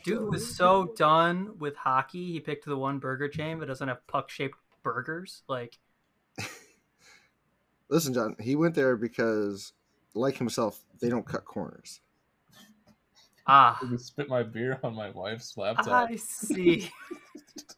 Dude 0.03 0.29
was 0.29 0.55
so 0.55 0.93
done 0.97 1.57
with 1.59 1.75
hockey. 1.77 2.33
He 2.33 2.39
picked 2.39 2.65
the 2.65 2.77
one 2.77 2.99
burger 2.99 3.29
chain 3.29 3.59
that 3.59 3.67
doesn't 3.67 3.87
have 3.87 4.05
puck 4.07 4.29
shaped 4.29 4.57
burgers. 4.83 5.43
Like, 5.47 5.77
Listen, 7.89 8.13
John, 8.13 8.35
he 8.39 8.55
went 8.55 8.75
there 8.75 8.97
because, 8.97 9.71
like 10.13 10.37
himself, 10.37 10.83
they 10.99 11.09
don't 11.09 11.25
cut 11.25 11.45
corners. 11.45 12.01
ah, 13.47 13.79
I 13.81 13.95
spit 13.95 14.27
my 14.27 14.43
beer 14.43 14.77
on 14.83 14.93
my 14.93 15.09
wife's 15.11 15.55
laptop. 15.57 16.09
I 16.09 16.15
see. 16.17 16.89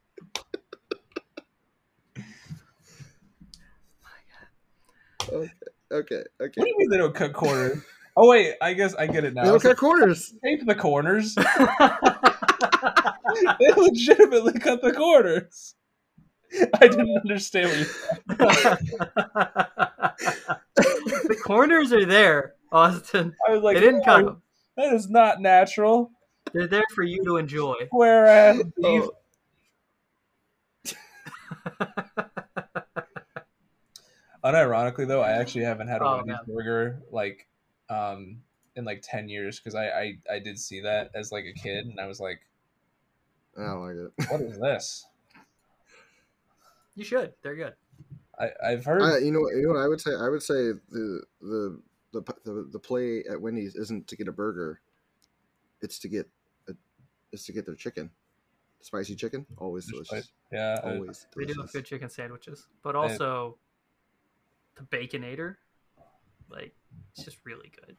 Okay, 5.31 5.51
okay, 5.91 5.91
okay. 5.91 6.23
What 6.39 6.53
do 6.55 6.67
you 6.67 6.75
mean 6.77 6.89
they 6.89 6.97
don't 6.97 7.15
cut 7.15 7.33
corners? 7.33 7.81
Oh 8.17 8.27
wait, 8.27 8.55
I 8.61 8.73
guess 8.73 8.95
I 8.95 9.07
get 9.07 9.23
it 9.23 9.33
now. 9.33 9.43
They 9.43 9.49
don't 9.51 9.61
cut 9.61 9.77
corners. 9.77 10.33
Tape 10.43 10.65
the 10.65 10.75
corners. 10.75 11.35
they 11.35 11.43
legitimately 13.77 14.59
cut 14.59 14.81
the 14.81 14.91
corners. 14.91 15.75
I 16.73 16.87
didn't 16.87 17.17
understand 17.17 17.69
what 17.69 17.79
you 17.79 17.85
the 21.29 21.35
corners 21.45 21.93
are 21.93 22.05
there, 22.05 22.55
Austin. 22.73 23.33
I 23.47 23.51
was 23.51 23.63
like, 23.63 23.75
they 23.75 23.81
didn't 23.81 24.03
cut 24.03 24.25
them. 24.25 24.41
That 24.75 24.91
is 24.91 25.09
not 25.09 25.39
natural. 25.39 26.11
They're 26.51 26.67
there 26.67 26.83
for 26.93 27.03
you 27.03 27.23
to 27.23 27.37
enjoy. 27.37 27.75
Whereas 27.91 28.57
beef 28.81 28.85
Oh, 28.85 29.11
Unironically, 34.43 35.07
though, 35.07 35.21
I 35.21 35.31
actually 35.31 35.63
haven't 35.65 35.87
had 35.87 36.01
a 36.01 36.05
Oh, 36.05 36.15
Wendy's 36.17 36.27
man. 36.27 36.55
burger 36.55 37.01
like 37.11 37.47
um 37.89 38.41
in 38.75 38.85
like 38.85 39.01
ten 39.03 39.27
years 39.27 39.59
because 39.59 39.75
I, 39.75 39.87
I 39.89 40.17
I 40.31 40.39
did 40.39 40.57
see 40.59 40.81
that 40.81 41.11
as 41.13 41.31
like 41.31 41.45
a 41.45 41.53
kid 41.53 41.85
and 41.87 41.99
I 41.99 42.07
was 42.07 42.19
like, 42.19 42.39
I 43.57 43.63
don't 43.65 43.81
like 43.81 43.95
it. 43.95 44.31
What 44.31 44.41
is 44.41 44.57
this? 44.59 45.05
You 46.95 47.03
should. 47.03 47.33
They're 47.41 47.55
good. 47.55 47.73
I, 48.39 48.49
I've 48.65 48.85
heard. 48.85 49.01
I, 49.01 49.17
you 49.17 49.31
know, 49.31 49.39
what- 49.41 49.55
you 49.55 49.63
know 49.63 49.73
what 49.73 49.79
I 49.83 49.87
would 49.87 49.99
say. 50.01 50.11
I 50.17 50.29
would 50.29 50.43
say 50.43 50.71
the 50.89 51.21
the 51.41 51.81
the 52.13 52.21
the, 52.45 52.69
the 52.71 52.79
play 52.79 53.23
at 53.29 53.39
Wendy's 53.41 53.75
isn't 53.75 54.07
to 54.07 54.15
get 54.15 54.27
a 54.27 54.31
burger. 54.31 54.79
It's 55.81 55.99
to 55.99 56.07
get 56.07 56.27
a, 56.69 56.73
it's 57.31 57.45
to 57.45 57.51
get 57.53 57.65
their 57.65 57.75
chicken, 57.75 58.09
spicy 58.81 59.15
chicken. 59.15 59.45
Always 59.57 59.85
Just 59.87 60.09
delicious. 60.09 60.31
yeah, 60.51 60.79
I- 60.83 60.93
Always 60.95 61.25
They 61.35 61.45
do 61.45 61.59
have 61.61 61.71
good 61.71 61.85
chicken 61.85 62.09
sandwiches, 62.09 62.67
but 62.83 62.95
also 62.95 63.57
the 64.77 64.83
Baconator, 64.83 65.55
like 66.49 66.73
it's 67.13 67.25
just 67.25 67.37
really 67.45 67.71
good. 67.85 67.97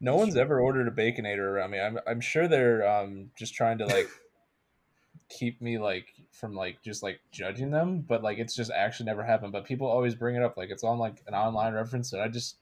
no 0.00 0.16
one's 0.16 0.36
ever 0.36 0.60
ordered 0.60 0.88
a 0.88 0.90
baconator 0.90 1.40
around 1.40 1.70
me. 1.70 1.80
I'm 1.80 1.98
I'm 2.06 2.20
sure 2.20 2.48
they're 2.48 2.88
um 2.88 3.30
just 3.36 3.54
trying 3.54 3.78
to 3.78 3.86
like 3.86 4.08
keep 5.28 5.60
me 5.60 5.78
like 5.78 6.06
from 6.32 6.54
like 6.54 6.82
just 6.82 7.02
like 7.02 7.20
judging 7.30 7.70
them, 7.70 8.00
but 8.00 8.22
like 8.22 8.38
it's 8.38 8.54
just 8.54 8.70
actually 8.70 9.06
never 9.06 9.22
happened. 9.24 9.52
But 9.52 9.64
people 9.64 9.86
always 9.86 10.14
bring 10.14 10.36
it 10.36 10.42
up 10.42 10.56
like 10.56 10.70
it's 10.70 10.84
on 10.84 10.98
like 10.98 11.22
an 11.26 11.34
online 11.34 11.74
reference, 11.74 12.12
and 12.12 12.22
I 12.22 12.28
just 12.28 12.56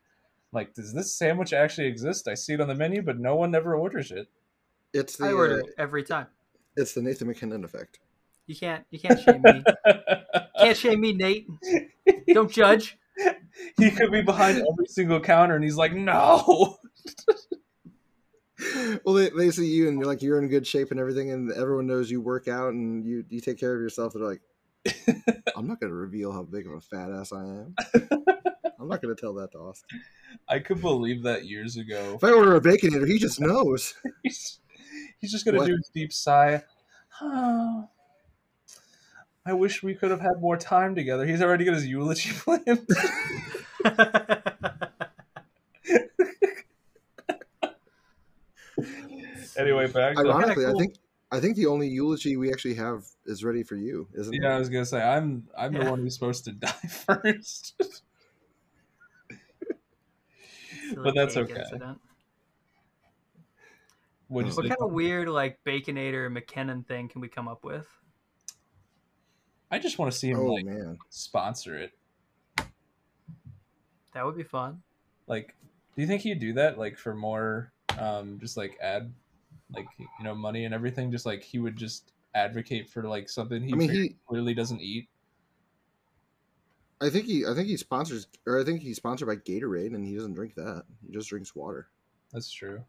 like 0.53 0.75
does 0.75 0.93
this 0.95 1.15
sandwich 1.15 1.53
actually 1.53 1.87
exist? 1.87 2.27
I 2.29 2.35
see 2.35 2.55
it 2.55 2.61
on 2.61 2.69
the 2.69 2.75
menu, 2.75 3.03
but 3.03 3.19
no 3.19 3.37
one 3.37 3.55
ever 3.55 3.75
orders 3.75 4.11
it. 4.11 4.29
It's 4.93 5.17
the 5.17 5.27
I 5.27 5.33
order 5.33 5.57
uh, 5.57 5.59
it 5.59 5.67
every 5.79 6.03
time. 6.03 6.27
it's 6.77 6.95
the 6.95 7.03
Nathan 7.03 7.29
MacKinnon 7.29 7.65
effect. 7.65 7.99
You 8.47 8.57
can't 8.57 8.85
you 8.91 8.99
can't 8.99 9.21
shame 9.21 9.43
me. 9.43 9.63
can't 10.59 10.77
shame 10.77 11.01
me, 11.01 11.13
Nate. 11.13 11.47
Don't 12.33 12.51
judge. 12.51 12.99
he 13.79 13.91
could 13.91 14.13
be 14.13 14.23
behind 14.23 14.59
every 14.59 14.87
single 14.87 15.21
counter, 15.21 15.55
and 15.55 15.65
he's 15.65 15.77
like, 15.77 15.93
no. 15.93 16.79
well, 19.05 19.15
they, 19.15 19.31
they 19.31 19.51
see 19.51 19.67
you 19.67 19.89
and 19.89 19.99
you're 19.99 20.07
like 20.07 20.23
you're 20.23 20.39
in 20.39 20.49
good 20.49 20.67
shape 20.67 20.91
and 20.91 21.01
everything, 21.01 21.31
and 21.31 21.53
everyone 21.53 21.87
knows 21.87 22.11
you 22.11 22.21
work 22.21 22.49
out 22.49 22.73
and 22.73 23.05
you 23.05 23.25
you 23.29 23.41
take 23.41 23.59
care 23.59 23.75
of 23.75 23.81
yourself. 23.81 24.13
They're 24.13 24.23
like, 24.23 24.41
I'm 25.57 25.67
not 25.67 25.81
going 25.81 25.91
to 25.91 25.97
reveal 25.97 26.33
how 26.33 26.43
big 26.43 26.67
of 26.67 26.73
a 26.73 26.81
fat 26.81 27.11
ass 27.11 27.33
I 27.33 27.43
am. 27.43 27.75
I'm 28.81 28.89
not 28.89 29.03
going 29.03 29.15
to 29.15 29.21
tell 29.21 29.35
that 29.35 29.53
to 29.53 29.59
Austin. 29.59 30.01
I 30.49 30.61
could 30.61 30.81
believe 30.81 31.25
that 31.25 31.47
years 31.47 31.77
ago. 31.77 32.15
If 32.15 32.25
I 32.25 32.31
order 32.31 32.55
a 32.55 32.61
baconator, 32.61 33.09
he 33.09 33.19
just 33.19 33.41
knows. 33.41 33.95
he's, 34.23 34.61
he's 35.19 35.33
just 35.33 35.45
gonna 35.45 35.65
do 35.67 35.75
a 35.75 35.93
deep 35.95 36.13
sigh. 36.13 36.63
Oh, 37.21 37.89
I 39.49 39.53
wish 39.55 39.83
we 39.83 39.95
could 39.95 40.11
have 40.11 40.21
had 40.21 40.41
more 40.41 40.57
time 40.57 40.95
together. 40.95 41.27
He's 41.27 41.43
already 41.43 41.65
got 41.65 41.75
his 41.75 41.87
eulogy 41.87 42.31
planned. 42.35 42.87
anyway, 49.57 49.87
back 49.87 50.17
to 50.17 50.21
Ironically, 50.21 50.65
cool. 50.65 50.77
I 50.77 50.79
think 50.79 50.95
I 51.31 51.41
think 51.41 51.57
the 51.57 51.67
only 51.67 51.89
eulogy 51.89 52.37
we 52.37 52.51
actually 52.51 52.75
have 52.75 53.05
is 53.27 53.45
ready 53.45 53.63
for 53.63 53.77
you, 53.77 54.09
isn't 54.15 54.35
yeah, 54.35 54.55
I 54.55 54.59
was 54.59 54.69
gonna 54.69 54.87
say 54.87 55.03
I'm 55.03 55.49
I'm 55.57 55.73
the 55.73 55.91
one 55.91 56.01
who's 56.01 56.15
supposed 56.15 56.45
to 56.45 56.53
die 56.53 56.69
first. 57.07 57.81
But 60.95 61.15
that's 61.15 61.37
okay. 61.37 61.61
incident. 61.61 62.01
What'd 64.29 64.51
What 64.51 64.57
What 64.57 64.69
kind 64.69 64.81
of 64.81 64.93
weird 64.93 65.29
like 65.29 65.59
Baconator 65.65 66.31
MacKinnon 66.31 66.85
thing 66.85 67.09
can 67.09 67.21
we 67.21 67.29
come 67.29 67.49
up 67.49 67.65
with? 67.65 67.87
I 69.71 69.79
just 69.79 69.99
want 69.99 70.11
to 70.11 70.19
see 70.19 70.31
him 70.31 70.39
Oh 70.39 70.47
like 70.47 70.65
man, 70.65 70.99
sponsor 71.11 71.77
it. 71.77 71.93
That 74.15 74.25
would 74.25 74.37
be 74.37 74.43
fun. 74.43 74.83
Like, 75.27 75.55
do 75.95 76.03
you 76.03 76.09
think 76.09 76.23
he'd 76.23 76.41
do 76.41 76.55
that 76.55 76.79
like 76.79 76.97
for 76.97 77.15
more, 77.15 77.73
um, 77.99 78.39
just 78.41 78.57
like 78.57 78.79
ad, 78.83 79.13
like 79.75 79.87
you 79.99 80.25
know, 80.25 80.35
money 80.35 80.65
and 80.65 80.75
everything? 80.75 81.11
Just 81.11 81.27
like 81.27 81.43
he 81.43 81.59
would 81.59 81.77
just 81.77 82.13
advocate 82.35 82.89
for 82.89 83.03
like 83.03 83.29
something 83.29 83.63
he, 83.63 83.73
I 83.73 83.77
mean 83.77 83.91
he. 83.91 84.17
clearly 84.27 84.55
doesn't 84.55 84.81
eat. 84.81 85.09
I 87.01 87.11
think 87.11 87.27
he. 87.27 87.47
I 87.47 87.55
think 87.55 87.69
he 87.69 87.77
sponsors, 87.77 88.27
or 88.47 88.61
I 88.61 88.65
think 88.65 88.81
he's 88.81 88.97
sponsored 88.97 89.29
by 89.29 89.37
Gatorade, 89.37 89.95
and 89.95 90.05
he 90.05 90.15
doesn't 90.15 90.35
drink 90.35 90.55
that. 90.57 90.85
He 91.07 91.13
just 91.13 91.29
drinks 91.29 91.55
water. 91.55 91.89
That's 92.33 92.51
true. 92.51 92.83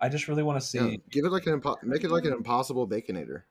I 0.00 0.08
just 0.08 0.28
really 0.28 0.42
want 0.42 0.60
to 0.60 0.66
see. 0.66 0.78
Yeah, 0.78 0.96
give 1.10 1.24
it 1.24 1.30
like 1.30 1.46
an 1.46 1.60
impo- 1.60 1.82
make 1.82 2.04
it 2.04 2.10
like 2.10 2.24
an 2.24 2.32
impossible 2.32 2.88
baconator. 2.88 3.42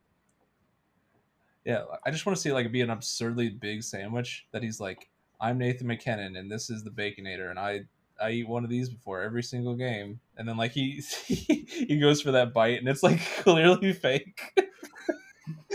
Yeah, 1.65 1.83
I 2.05 2.11
just 2.11 2.25
want 2.25 2.35
to 2.37 2.41
see 2.41 2.51
like 2.51 2.71
be 2.71 2.81
an 2.81 2.89
absurdly 2.91 3.49
big 3.49 3.83
sandwich 3.83 4.45
that 4.51 4.61
he's 4.63 4.79
like, 4.79 5.09
I'm 5.41 5.57
Nathan 5.57 5.87
MacKinnon 5.87 6.35
and 6.35 6.49
this 6.51 6.69
is 6.69 6.83
the 6.83 6.91
Baconator 6.91 7.49
and 7.49 7.59
I 7.59 7.81
I 8.21 8.31
eat 8.31 8.47
one 8.47 8.63
of 8.63 8.69
these 8.69 8.87
before 8.89 9.21
every 9.21 9.43
single 9.43 9.75
game 9.75 10.19
and 10.37 10.47
then 10.47 10.57
like 10.57 10.71
he 10.71 11.01
he 11.25 11.99
goes 11.99 12.21
for 12.21 12.31
that 12.31 12.53
bite 12.53 12.79
and 12.79 12.87
it's 12.87 13.03
like 13.03 13.19
clearly 13.39 13.93
fake. 13.93 14.41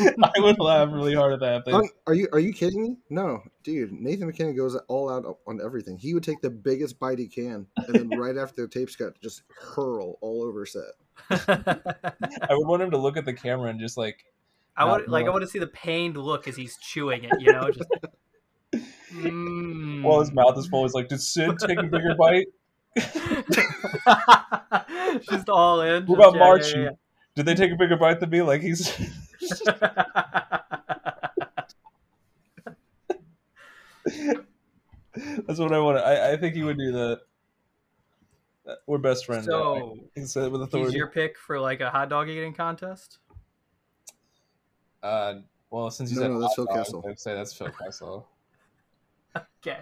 I 0.01 0.33
would 0.39 0.59
laugh 0.59 0.89
really 0.93 1.15
hard 1.15 1.35
at 1.35 1.41
that. 1.41 1.57
if 1.59 1.65
they- 1.67 1.73
Um, 1.73 1.89
are 2.07 2.15
you 2.15 2.29
are 2.33 2.39
you 2.39 2.53
kidding 2.53 2.83
me? 2.83 2.97
No, 3.11 3.43
dude. 3.63 3.93
Nathan 3.93 4.27
MacKinnon 4.29 4.57
goes 4.57 4.75
all 4.89 5.11
out 5.11 5.39
on 5.47 5.61
everything. 5.63 5.99
He 5.99 6.15
would 6.15 6.23
take 6.25 6.41
the 6.41 6.51
biggest 6.51 6.99
bite 6.99 7.19
he 7.19 7.27
can, 7.29 7.67
and 7.77 7.95
then 8.11 8.19
right 8.19 8.37
after 8.39 8.63
the 8.63 8.69
tape's 8.69 8.97
cut, 8.97 9.21
just 9.21 9.43
hurl 9.61 10.17
all 10.23 10.43
over 10.43 10.65
set. 10.65 10.95
I 11.31 12.49
would 12.51 12.67
want 12.67 12.83
him 12.83 12.91
to 12.93 12.97
look 12.99 13.17
at 13.17 13.25
the 13.27 13.33
camera 13.35 13.69
and 13.71 13.79
just 13.79 13.97
like 13.99 14.25
I 14.81 14.85
Not 14.85 14.91
want 14.91 15.09
like 15.09 15.27
I 15.27 15.29
want 15.29 15.43
to 15.43 15.47
see 15.47 15.59
the 15.59 15.67
pained 15.67 16.17
look 16.17 16.49
as 16.49 16.57
he's 16.57 16.79
chewing 16.79 17.25
it. 17.25 17.33
You 17.39 17.53
know, 17.53 17.71
just. 17.71 17.89
Mm. 19.13 20.05
while 20.05 20.21
his 20.21 20.31
mouth 20.31 20.57
is 20.57 20.69
full, 20.69 20.85
he's 20.85 20.95
like, 20.95 21.09
"Did 21.09 21.21
Sid 21.21 21.59
take 21.59 21.77
a 21.77 21.83
bigger 21.83 22.15
bite? 22.15 22.47
just 25.29 25.49
all 25.49 25.81
in. 25.81 26.07
What 26.07 26.21
about 26.21 26.35
yeah, 26.37 26.41
Marchie? 26.41 26.85
yeah, 26.85 26.91
Did 27.35 27.47
they 27.47 27.57
take 27.57 27.73
a 27.73 27.75
bigger 27.75 27.97
bite 27.97 28.21
than 28.21 28.31
me?" 28.31 28.43
Like 28.43 28.63
he's 28.63 28.87
that's 35.49 35.59
what 35.59 35.73
I 35.73 35.81
want. 35.81 35.99
I 35.99 36.35
I 36.35 36.37
think 36.37 36.55
he 36.55 36.63
would 36.63 36.79
do 36.79 36.93
that. 36.93 37.23
We're 38.87 38.99
best 38.99 39.27
friends. 39.27 39.47
so 39.47 39.97
I 40.15 40.21
can 40.21 40.29
say 40.29 40.49
he's 40.49 40.95
your 40.95 41.09
pick 41.09 41.37
for 41.37 41.59
like 41.59 41.81
a 41.81 41.91
hot 41.91 42.09
dog 42.09 42.29
eating 42.29 42.55
contest. 42.55 43.19
Uh, 45.03 45.35
well, 45.71 45.91
since 45.91 46.11
you 46.11 46.17
No, 46.17 46.23
said 46.23 46.31
no, 46.33 46.41
that's 46.41 46.55
Phil 46.55 46.65
dog, 46.67 46.77
Kessel. 46.77 47.05
I'd 47.09 47.19
say 47.21 47.35
that's 47.35 47.53
Phil 47.53 47.69
Kessel. 47.71 48.27
Okay. 49.63 49.79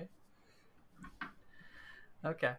Okay. 2.25 2.53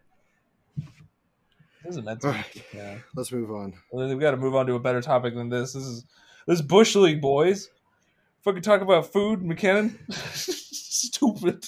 This 1.84 1.96
is 1.96 2.02
meant 2.02 2.20
to. 2.22 2.28
Right, 2.28 2.64
yeah, 2.74 2.96
let's 3.14 3.30
move 3.30 3.50
on. 3.52 3.74
well, 3.92 4.08
we've 4.08 4.18
got 4.18 4.32
to 4.32 4.36
move 4.36 4.54
on 4.56 4.66
to 4.66 4.74
a 4.74 4.80
better 4.80 5.00
topic 5.00 5.34
than 5.34 5.48
this. 5.48 5.74
This 5.74 5.84
is 5.84 6.04
this 6.46 6.56
is 6.60 6.62
bush 6.62 6.96
league, 6.96 7.20
boys. 7.20 7.70
Fucking 8.42 8.62
talk 8.62 8.80
about 8.80 9.12
food, 9.12 9.42
MacKinnon. 9.42 9.98
Stupid. 10.10 11.66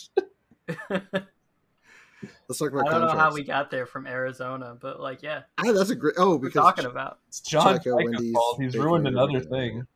Let's 0.90 2.58
talk 2.58 2.72
I 2.74 2.90
don't 2.90 3.00
know 3.02 3.08
how 3.16 3.32
we 3.32 3.44
got 3.44 3.70
there 3.70 3.86
from 3.86 4.06
Arizona, 4.06 4.76
but 4.80 5.00
like, 5.00 5.22
yeah, 5.22 5.42
Ah, 5.58 5.70
that's 5.72 5.90
a 5.90 5.94
great. 5.94 6.14
Oh, 6.18 6.38
because 6.38 6.54
we're 6.56 6.62
talking 6.62 6.86
about. 6.86 7.18
It's 7.28 7.40
John 7.40 7.74
Check 7.78 7.86
out 7.86 7.98
Chayka's 8.00 8.04
Wendy's. 8.04 8.34
He's 8.58 8.76
ruined 8.76 9.06
another 9.06 9.36
everything. 9.36 9.50
thing. 9.80 9.86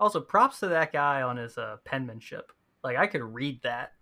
Also, 0.00 0.20
props 0.20 0.58
to 0.60 0.68
that 0.68 0.92
guy 0.92 1.22
on 1.22 1.36
his 1.36 1.56
uh, 1.56 1.76
penmanship. 1.84 2.50
Like, 2.82 2.96
I 2.96 3.06
could 3.06 3.22
read 3.22 3.62
that. 3.62 3.92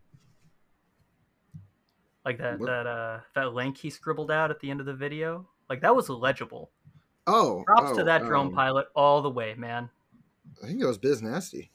Like 2.24 2.38
that 2.38 2.58
What? 2.58 2.66
that 2.66 2.86
uh 2.86 3.20
that 3.34 3.54
link 3.54 3.78
he 3.78 3.90
scribbled 3.90 4.30
out 4.30 4.50
at 4.50 4.60
the 4.60 4.70
end 4.70 4.80
of 4.80 4.86
the 4.86 4.94
video. 4.94 5.48
Like 5.68 5.80
that 5.80 5.94
was 5.94 6.08
legible. 6.08 6.70
oh, 7.26 7.62
Props 7.66 7.92
oh, 7.92 7.96
to 7.96 8.04
that 8.04 8.22
drone 8.22 8.48
um, 8.48 8.54
pilot 8.54 8.88
all 8.94 9.22
the 9.22 9.30
way, 9.30 9.54
man. 9.56 9.88
I 10.62 10.66
think 10.66 10.80
that 10.80 10.86
was 10.86 10.98
Biz 10.98 11.22
Nasty. 11.22 11.70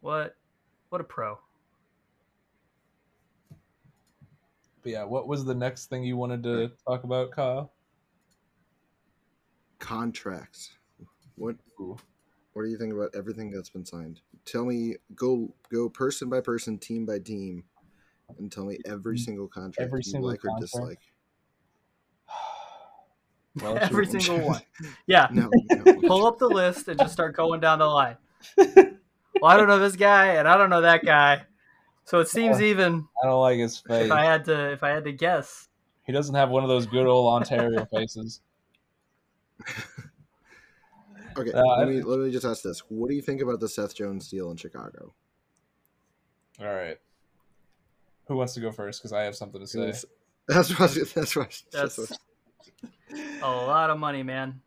What 0.00 0.36
what 0.88 1.00
a 1.00 1.04
pro. 1.04 1.38
But 4.82 4.92
yeah, 4.92 5.04
what 5.04 5.28
was 5.28 5.44
the 5.44 5.54
next 5.54 5.86
thing 5.86 6.02
you 6.04 6.16
wanted 6.16 6.42
to 6.44 6.72
talk 6.86 7.04
about, 7.04 7.30
Kyle? 7.30 7.72
Contracts. 9.78 10.72
What 11.38 11.56
Ooh. 11.80 11.96
What 12.52 12.64
do 12.64 12.68
you 12.70 12.78
think 12.78 12.92
about 12.92 13.14
everything 13.14 13.50
that's 13.50 13.70
been 13.70 13.84
signed? 13.84 14.20
Tell 14.44 14.64
me, 14.64 14.96
go 15.14 15.54
go 15.72 15.88
person 15.88 16.28
by 16.28 16.40
person, 16.40 16.78
team 16.78 17.06
by 17.06 17.18
team, 17.20 17.64
and 18.38 18.50
tell 18.50 18.64
me 18.64 18.78
every 18.84 19.16
mm-hmm. 19.16 19.24
single 19.24 19.48
contract 19.48 19.86
Every 19.86 20.00
you 20.00 20.10
single 20.10 20.30
like 20.30 20.44
or 20.44 20.58
dislike. 20.60 21.00
Well, 23.62 23.76
Every 23.76 24.04
shoot. 24.06 24.22
single 24.22 24.46
one. 24.50 24.60
Yeah. 25.08 25.26
No, 25.32 25.50
no. 25.70 26.00
Pull 26.06 26.26
up 26.26 26.38
the 26.38 26.46
list 26.46 26.86
and 26.86 26.96
just 26.96 27.12
start 27.12 27.34
going 27.34 27.58
down 27.58 27.80
the 27.80 27.86
line. 27.86 28.16
Well, 28.56 29.50
I 29.50 29.56
don't 29.56 29.66
know 29.66 29.78
this 29.78 29.96
guy 29.96 30.34
and 30.34 30.46
I 30.46 30.56
don't 30.56 30.70
know 30.70 30.82
that 30.82 31.04
guy. 31.04 31.42
So 32.04 32.20
it 32.20 32.28
seems 32.28 32.58
uh, 32.58 32.62
even 32.62 33.06
I 33.22 33.26
don't 33.26 33.40
like 33.40 33.58
his 33.58 33.78
face. 33.78 34.06
if 34.06 34.12
I 34.12 34.24
had 34.24 34.44
to 34.46 34.72
if 34.72 34.82
I 34.82 34.90
had 34.90 35.04
to 35.04 35.12
guess. 35.12 35.68
He 36.04 36.12
doesn't 36.12 36.34
have 36.34 36.50
one 36.50 36.62
of 36.62 36.68
those 36.68 36.86
good 36.86 37.06
old 37.06 37.32
Ontario 37.32 37.84
faces. 37.92 38.40
Okay, 41.36 41.52
Uh, 41.52 41.62
let 41.78 41.88
me 41.88 42.02
let 42.02 42.18
me 42.18 42.30
just 42.30 42.44
ask 42.46 42.62
this: 42.62 42.80
What 42.88 43.08
do 43.10 43.14
you 43.16 43.22
think 43.22 43.40
about 43.42 43.60
the 43.60 43.68
Seth 43.68 43.94
Jones 43.94 44.28
deal 44.28 44.50
in 44.50 44.56
Chicago? 44.56 45.14
All 46.60 46.66
right. 46.66 46.98
Who 48.26 48.36
wants 48.36 48.54
to 48.54 48.60
go 48.60 48.72
first? 48.72 49.00
Because 49.00 49.12
I 49.12 49.22
have 49.22 49.36
something 49.36 49.60
to 49.60 49.66
say. 49.66 49.92
That's 50.48 50.70
what 50.70 50.80
was- 50.96 51.12
that's 51.12 51.36
what 51.36 51.44
I 51.44 51.48
was- 51.48 51.64
that's 51.70 51.96
That's 51.96 52.10
what- 52.10 52.20
a 53.42 53.50
lot 53.50 53.90
of 53.90 53.98
money, 53.98 54.22
man. 54.22 54.60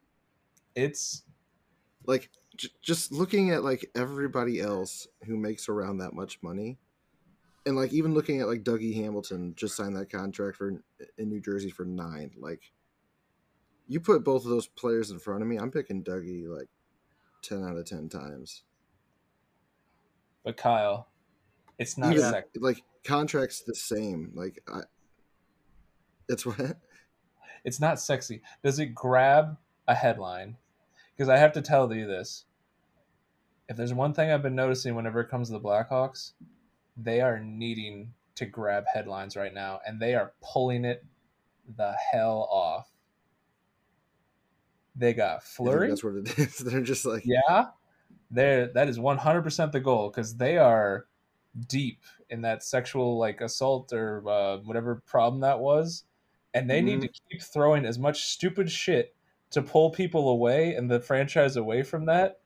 It's 0.76 1.24
like 2.05 2.30
j- 2.55 2.70
just 2.82 3.12
looking 3.12 3.51
at 3.51 3.64
like 3.64 3.89
everybody 3.95 4.59
else 4.59 5.07
who 5.26 5.38
makes 5.38 5.68
around 5.70 5.97
that 5.97 6.14
much 6.14 6.41
money 6.41 6.78
and 7.66 7.76
like 7.76 7.93
even 7.93 8.14
looking 8.14 8.39
at 8.41 8.47
like 8.47 8.64
dougie 8.64 8.95
hamilton 8.95 9.53
just 9.55 9.76
signed 9.76 9.95
that 9.95 10.09
contract 10.12 10.57
for 10.57 10.70
in 11.18 11.30
new 11.30 11.39
jersey 11.39 11.70
for 11.70 11.86
nine 11.86 12.32
like 12.38 12.72
you 13.91 13.99
put 13.99 14.23
both 14.23 14.43
of 14.43 14.49
those 14.49 14.67
players 14.67 15.11
in 15.11 15.19
front 15.19 15.41
of 15.41 15.47
me 15.47 15.57
i'm 15.57 15.71
picking 15.71 16.03
dougie 16.03 16.47
like 16.47 16.69
10 17.43 17.63
out 17.63 17.77
of 17.77 17.85
10 17.85 18.09
times 18.09 18.63
but 20.43 20.57
Kyle, 20.57 21.07
it's 21.77 21.99
not 21.99 22.13
even 22.13 22.31
sexy. 22.31 22.59
like 22.59 22.81
contracts 23.03 23.61
the 23.61 23.75
same 23.75 24.31
like 24.33 24.63
i 24.73 24.81
it's 26.27 26.45
what 26.45 26.77
It's 27.63 27.79
not 27.79 27.99
sexy. 27.99 28.41
Does 28.63 28.79
it 28.79 28.95
grab 28.95 29.57
a 29.87 29.95
headline? 29.95 30.57
Because 31.15 31.29
I 31.29 31.37
have 31.37 31.53
to 31.53 31.61
tell 31.61 31.93
you 31.93 32.07
this. 32.07 32.45
If 33.69 33.77
there's 33.77 33.93
one 33.93 34.13
thing 34.13 34.31
I've 34.31 34.41
been 34.41 34.55
noticing 34.55 34.95
whenever 34.95 35.21
it 35.21 35.29
comes 35.29 35.47
to 35.47 35.53
the 35.53 35.59
Blackhawks, 35.59 36.31
they 36.97 37.21
are 37.21 37.39
needing 37.39 38.13
to 38.35 38.45
grab 38.45 38.85
headlines 38.91 39.35
right 39.35 39.53
now, 39.53 39.79
and 39.85 39.99
they 39.99 40.15
are 40.15 40.33
pulling 40.41 40.83
it 40.85 41.05
the 41.77 41.93
hell 42.11 42.49
off. 42.51 42.90
They 45.01 45.13
got 45.13 45.37
I 45.37 45.39
Fleury. 45.39 45.89
that's 45.89 46.03
what 46.03 46.13
it 46.15 46.29
is 46.37 46.57
they're 46.59 46.81
just 46.81 47.05
like 47.05 47.23
Yeah, 47.25 47.65
there. 48.29 48.67
That 48.67 48.87
is 48.87 48.99
one 48.99 49.17
hundred 49.17 49.41
percent 49.41 49.71
the 49.71 49.79
goal 49.79 50.09
because 50.09 50.35
they 50.37 50.57
are 50.57 51.07
deep 51.67 52.03
in 52.29 52.41
that 52.41 52.63
sexual 52.63 53.17
like 53.17 53.41
assault 53.41 53.91
or 53.93 54.23
uh, 54.29 54.57
whatever 54.57 55.01
problem 55.07 55.41
that 55.41 55.59
was, 55.59 56.03
and 56.53 56.69
they 56.69 56.81
need 56.81 57.01
to 57.01 57.07
keep 57.07 57.41
throwing 57.41 57.83
as 57.83 57.97
much 57.97 58.25
stupid 58.25 58.69
shit 58.69 59.15
to 59.49 59.63
pull 59.63 59.89
people 59.89 60.29
away 60.29 60.75
and 60.75 60.89
the 60.89 60.99
franchise 60.99 61.55
away 61.57 61.81
from 61.81 62.05
that 62.05 62.39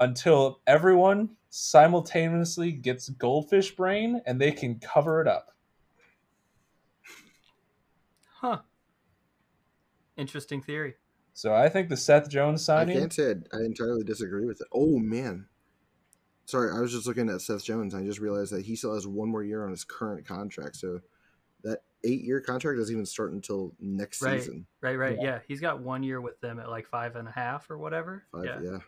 until 0.00 0.60
everyone 0.66 1.36
simultaneously 1.50 2.72
gets 2.72 3.10
goldfish 3.10 3.76
brain 3.76 4.22
and 4.24 4.40
they 4.40 4.52
can 4.52 4.78
cover 4.78 5.20
it 5.20 5.28
up. 5.28 5.52
Huh. 8.40 8.60
Interesting 10.16 10.62
theory. 10.62 10.94
So 11.40 11.54
I 11.54 11.70
think 11.70 11.88
the 11.88 11.96
Seth 11.96 12.28
Jones 12.28 12.62
signing. 12.62 12.98
i 12.98 13.00
can't 13.00 13.12
say 13.14 13.34
I, 13.54 13.56
I 13.56 13.60
entirely 13.64 14.04
disagree 14.04 14.44
with 14.44 14.60
it 14.60 14.66
oh 14.74 14.98
man 14.98 15.46
sorry 16.44 16.70
i 16.76 16.80
was 16.80 16.92
just 16.92 17.06
looking 17.06 17.30
at 17.30 17.40
seth 17.40 17.64
jones 17.64 17.94
and 17.94 18.02
i 18.02 18.06
just 18.06 18.18
realized 18.18 18.52
that 18.52 18.66
he 18.66 18.74
still 18.76 18.92
has 18.92 19.06
one 19.06 19.28
more 19.30 19.42
year 19.44 19.64
on 19.64 19.70
his 19.70 19.84
current 19.84 20.26
contract 20.26 20.74
so 20.76 21.00
that 21.62 21.78
eight 22.04 22.22
year 22.24 22.40
contract 22.42 22.76
doesn't 22.78 22.92
even 22.94 23.06
start 23.06 23.32
until 23.32 23.72
next 23.80 24.20
Right. 24.20 24.38
season 24.40 24.66
Right, 24.82 24.96
right. 24.98 25.16
Yeah. 25.16 25.22
Yeah. 25.24 25.38
He's 25.48 25.60
got 25.60 25.80
one 25.80 26.02
year 26.02 26.20
with 26.20 26.38
them 26.42 26.58
at 26.60 26.68
like 26.68 26.86
five 26.88 27.16
and 27.16 27.26
a 27.26 27.30
half 27.30 27.70
or 27.70 27.78
whatever. 27.78 28.24
Five, 28.32 28.44
yeah. 28.44 28.60
yeah. 28.62 28.78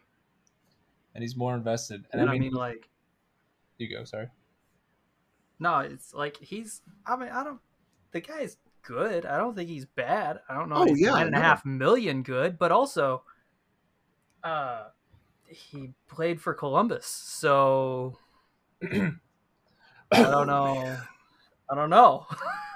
and 1.15 1.23
he's 1.23 1.37
more 1.37 1.55
invested. 1.55 2.05
And 2.13 2.21
And 2.21 2.29
I 2.29 2.35
I 2.35 2.39
mean, 2.39 2.43
mean, 2.51 2.53
like, 2.55 2.89
you 3.79 3.89
go. 3.89 4.05
Sorry. 4.05 4.27
no, 5.59 5.79
it's 5.81 6.13
like 6.15 6.37
he's. 6.39 6.83
I 7.07 7.17
mean, 7.17 7.29
I 7.31 7.45
don't. 7.45 7.61
The 8.13 8.21
guy's 8.21 8.57
good. 8.83 9.27
I 9.27 9.37
don't 9.39 9.55
think 9.57 9.69
he's 9.69 9.85
bad. 9.87 10.41
I 10.49 10.55
don't 10.55 10.69
know. 10.69 10.87
Oh, 10.89 10.95
yeah, 10.95 11.11
nine 11.11 11.27
and 11.29 11.37
a 11.37 11.41
half 11.41 11.65
million 11.65 12.23
good, 12.23 12.59
but 12.59 12.73
also, 12.73 13.23
uh, 14.45 14.85
he 15.47 15.91
played 16.09 16.41
for 16.41 16.55
Columbus, 16.55 17.07
so 17.07 18.19
I 18.83 19.13
don't 20.13 20.47
know. 20.47 20.99
I 21.71 21.75
don't 21.75 21.91
know. 21.91 22.27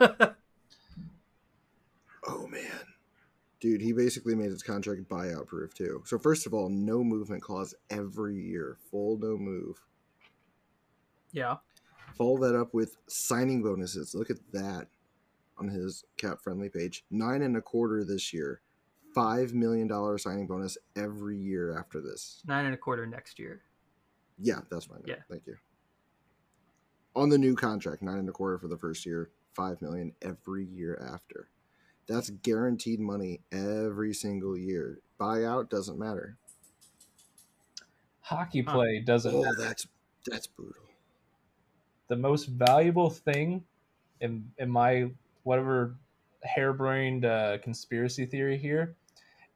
Oh 2.29 2.47
man, 2.49 2.81
dude, 3.61 3.81
he 3.81 3.93
basically 3.93 4.35
made 4.35 4.51
his 4.51 4.63
contract 4.63 5.03
buyout 5.09 5.47
proof 5.47 5.75
too. 5.75 6.03
So 6.07 6.19
first 6.19 6.47
of 6.47 6.53
all, 6.55 6.69
no 6.69 7.05
movement 7.05 7.43
clause 7.43 7.75
every 7.89 8.37
year, 8.37 8.77
full 8.91 9.17
no 9.19 9.37
move. 9.37 9.81
yeah. 11.33 11.57
Follow 12.19 12.39
that 12.39 12.59
up 12.59 12.73
with 12.73 12.97
signing 13.09 13.63
bonuses. 13.63 14.15
Look 14.15 14.31
at 14.31 14.39
that 14.53 14.89
on 15.59 15.69
his 15.69 16.05
cap 16.17 16.41
friendly 16.43 16.69
page. 16.69 17.05
Nine 17.11 17.43
and 17.43 17.57
a 17.57 17.63
quarter 17.63 18.05
this 18.05 18.33
year. 18.33 18.61
Five 19.15 19.55
million 19.55 19.89
dollar 19.89 20.19
signing 20.19 20.47
bonus 20.47 20.77
every 20.95 21.39
year 21.39 21.79
after 21.79 22.01
this. 22.01 22.43
Nine 22.47 22.67
and 22.67 22.75
a 22.75 22.79
quarter 22.79 23.07
next 23.07 23.39
year. 23.39 23.63
Yeah, 24.39 24.61
that's 24.71 24.85
fine. 24.87 25.03
Yeah. 25.07 25.17
Thank 25.31 25.47
you. 25.47 25.57
On 27.15 27.31
the 27.31 27.39
new 27.39 27.57
contract, 27.57 28.03
nine 28.03 28.19
and 28.19 28.29
a 28.29 28.33
quarter 28.33 28.59
for 28.59 28.69
the 28.69 28.77
first 28.77 29.07
year, 29.07 29.31
five 29.55 29.81
million 29.81 30.13
every 30.21 30.67
year 30.67 31.01
after. 31.13 31.49
That's 32.07 32.29
guaranteed 32.31 33.01
money 33.01 33.41
every 33.51 34.13
single 34.13 34.57
year. 34.57 35.01
Buyout 35.19 35.71
doesn't 35.71 35.99
matter. 35.99 36.37
Hockey 38.21 38.63
Huh. 38.63 38.73
play 38.75 39.01
doesn't 39.01 39.35
Oh, 39.35 39.43
matter. 39.43 39.57
that's 39.57 39.87
that's 40.27 40.47
brutal. 40.47 40.83
the 42.09 42.17
most 42.17 42.47
valuable 42.47 43.11
thing 43.11 43.65
in 44.21 44.53
in 44.59 44.71
my 44.71 45.11
whatever 45.47 45.95
harebrained 46.43 47.25
uh, 47.25 47.59
conspiracy 47.59 48.27
theory 48.27 48.59
here 48.59 48.97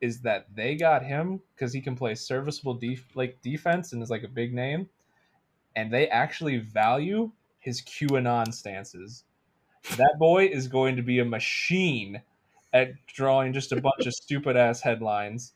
is 0.01 0.21
that 0.21 0.47
they 0.55 0.77
got 0.77 1.05
him 1.05 1.41
because 1.55 1.73
he 1.73 1.81
can 1.81 1.97
play 1.97 2.15
serviceable 2.15 2.75
def- 2.75 3.15
like 3.17 3.43
defense 3.43 3.93
and 3.93 4.03
is 4.03 4.09
like 4.09 4.23
a 4.23 4.29
big 4.29 4.55
name, 4.55 4.89
and 5.75 5.93
they 5.93 6.09
actually 6.09 6.59
value 6.59 7.31
his 7.59 7.83
QAnon 7.83 8.55
stances. 8.55 9.25
That 9.97 10.15
boy 10.19 10.47
is 10.47 10.69
going 10.69 10.97
to 10.97 11.03
be 11.03 11.19
a 11.19 11.25
machine 11.25 12.23
at 12.73 12.93
drawing 13.07 13.53
just 13.53 13.73
a 13.73 13.81
bunch 13.81 14.07
of 14.07 14.15
stupid 14.15 14.57
ass 14.57 14.81
headlines. 14.81 15.53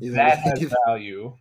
You 0.00 0.12
That 0.12 0.38
has 0.38 0.72
value. 0.86 1.34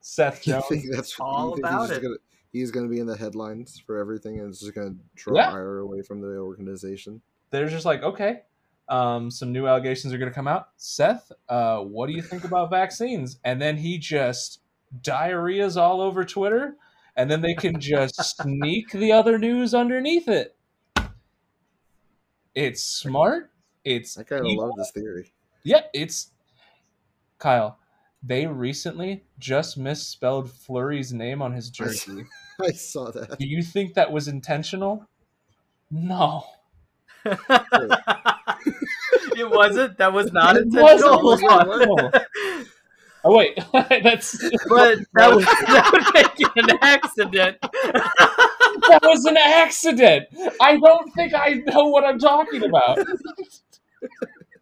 Seth 0.00 0.46
you 0.46 0.54
Jones 0.54 0.66
think 0.68 0.84
that's 0.90 1.18
All 1.20 1.54
about 1.54 1.90
it. 1.90 2.02
Gonna, 2.02 2.16
he's 2.52 2.70
going 2.70 2.86
to 2.86 2.90
be 2.90 3.00
in 3.00 3.06
the 3.06 3.16
headlines 3.16 3.82
for 3.86 3.98
everything, 3.98 4.38
and 4.40 4.48
it's 4.48 4.60
just 4.60 4.74
going 4.74 4.94
to 4.94 5.00
draw 5.14 5.36
Yeah. 5.36 5.50
ire 5.52 5.78
away 5.78 6.02
from 6.02 6.20
the 6.20 6.36
organization. 6.38 7.20
they're 7.50 7.68
just 7.68 7.86
like, 7.86 8.02
okay, 8.02 8.42
um, 8.88 9.30
some 9.30 9.52
new 9.52 9.66
allegations 9.66 10.12
are 10.12 10.18
going 10.18 10.30
to 10.30 10.34
come 10.34 10.48
out. 10.48 10.68
Seth, 10.76 11.30
uh, 11.48 11.78
what 11.80 12.06
do 12.08 12.12
you 12.12 12.22
think 12.22 12.44
about 12.44 12.70
vaccines? 12.70 13.38
And 13.44 13.60
then 13.62 13.76
he 13.76 13.98
just 13.98 14.60
diarrheas 15.02 15.76
all 15.80 16.00
over 16.00 16.24
Twitter, 16.24 16.76
and 17.16 17.30
then 17.30 17.40
they 17.40 17.54
can 17.54 17.80
just 17.80 18.16
sneak 18.42 18.90
the 18.90 19.12
other 19.12 19.38
news 19.38 19.74
underneath 19.74 20.28
it. 20.28 20.56
It's 22.54 22.82
smart. 22.82 23.50
It's 23.84 24.18
I 24.18 24.22
kind 24.24 24.44
of 24.46 24.52
love 24.52 24.70
this 24.76 24.90
theory. 24.90 25.32
Yeah, 25.62 25.82
it's 25.92 26.30
Kyle. 27.38 27.78
They 28.22 28.46
recently 28.46 29.24
just 29.38 29.76
misspelled 29.78 30.50
Fleury's 30.50 31.12
name 31.12 31.42
on 31.42 31.52
his 31.52 31.70
jersey. 31.70 32.24
I 32.60 32.72
saw 32.72 33.10
that. 33.12 33.38
Do 33.38 33.46
you 33.46 33.62
think 33.62 33.94
that 33.94 34.10
was 34.10 34.28
intentional? 34.28 35.06
No. 35.90 36.44
it 37.24 37.40
wasn't. 39.50 39.98
That 39.98 40.12
was 40.12 40.32
not 40.32 40.56
It 40.56 40.62
intentional. 40.64 41.22
wasn't. 41.22 42.14
Oh 43.28 43.36
wait, 43.36 43.58
that's 43.72 44.38
but 44.68 44.98
that 45.14 45.34
would, 45.34 45.44
that 45.44 45.90
would 45.92 46.14
make 46.14 46.38
it 46.38 46.70
an 46.70 46.78
accident. 46.80 47.56
that 47.60 49.00
was 49.02 49.24
an 49.24 49.36
accident. 49.36 50.28
I 50.60 50.76
don't 50.76 51.12
think 51.12 51.34
I 51.34 51.54
know 51.66 51.86
what 51.88 52.04
I'm 52.04 52.20
talking 52.20 52.62
about. 52.62 52.98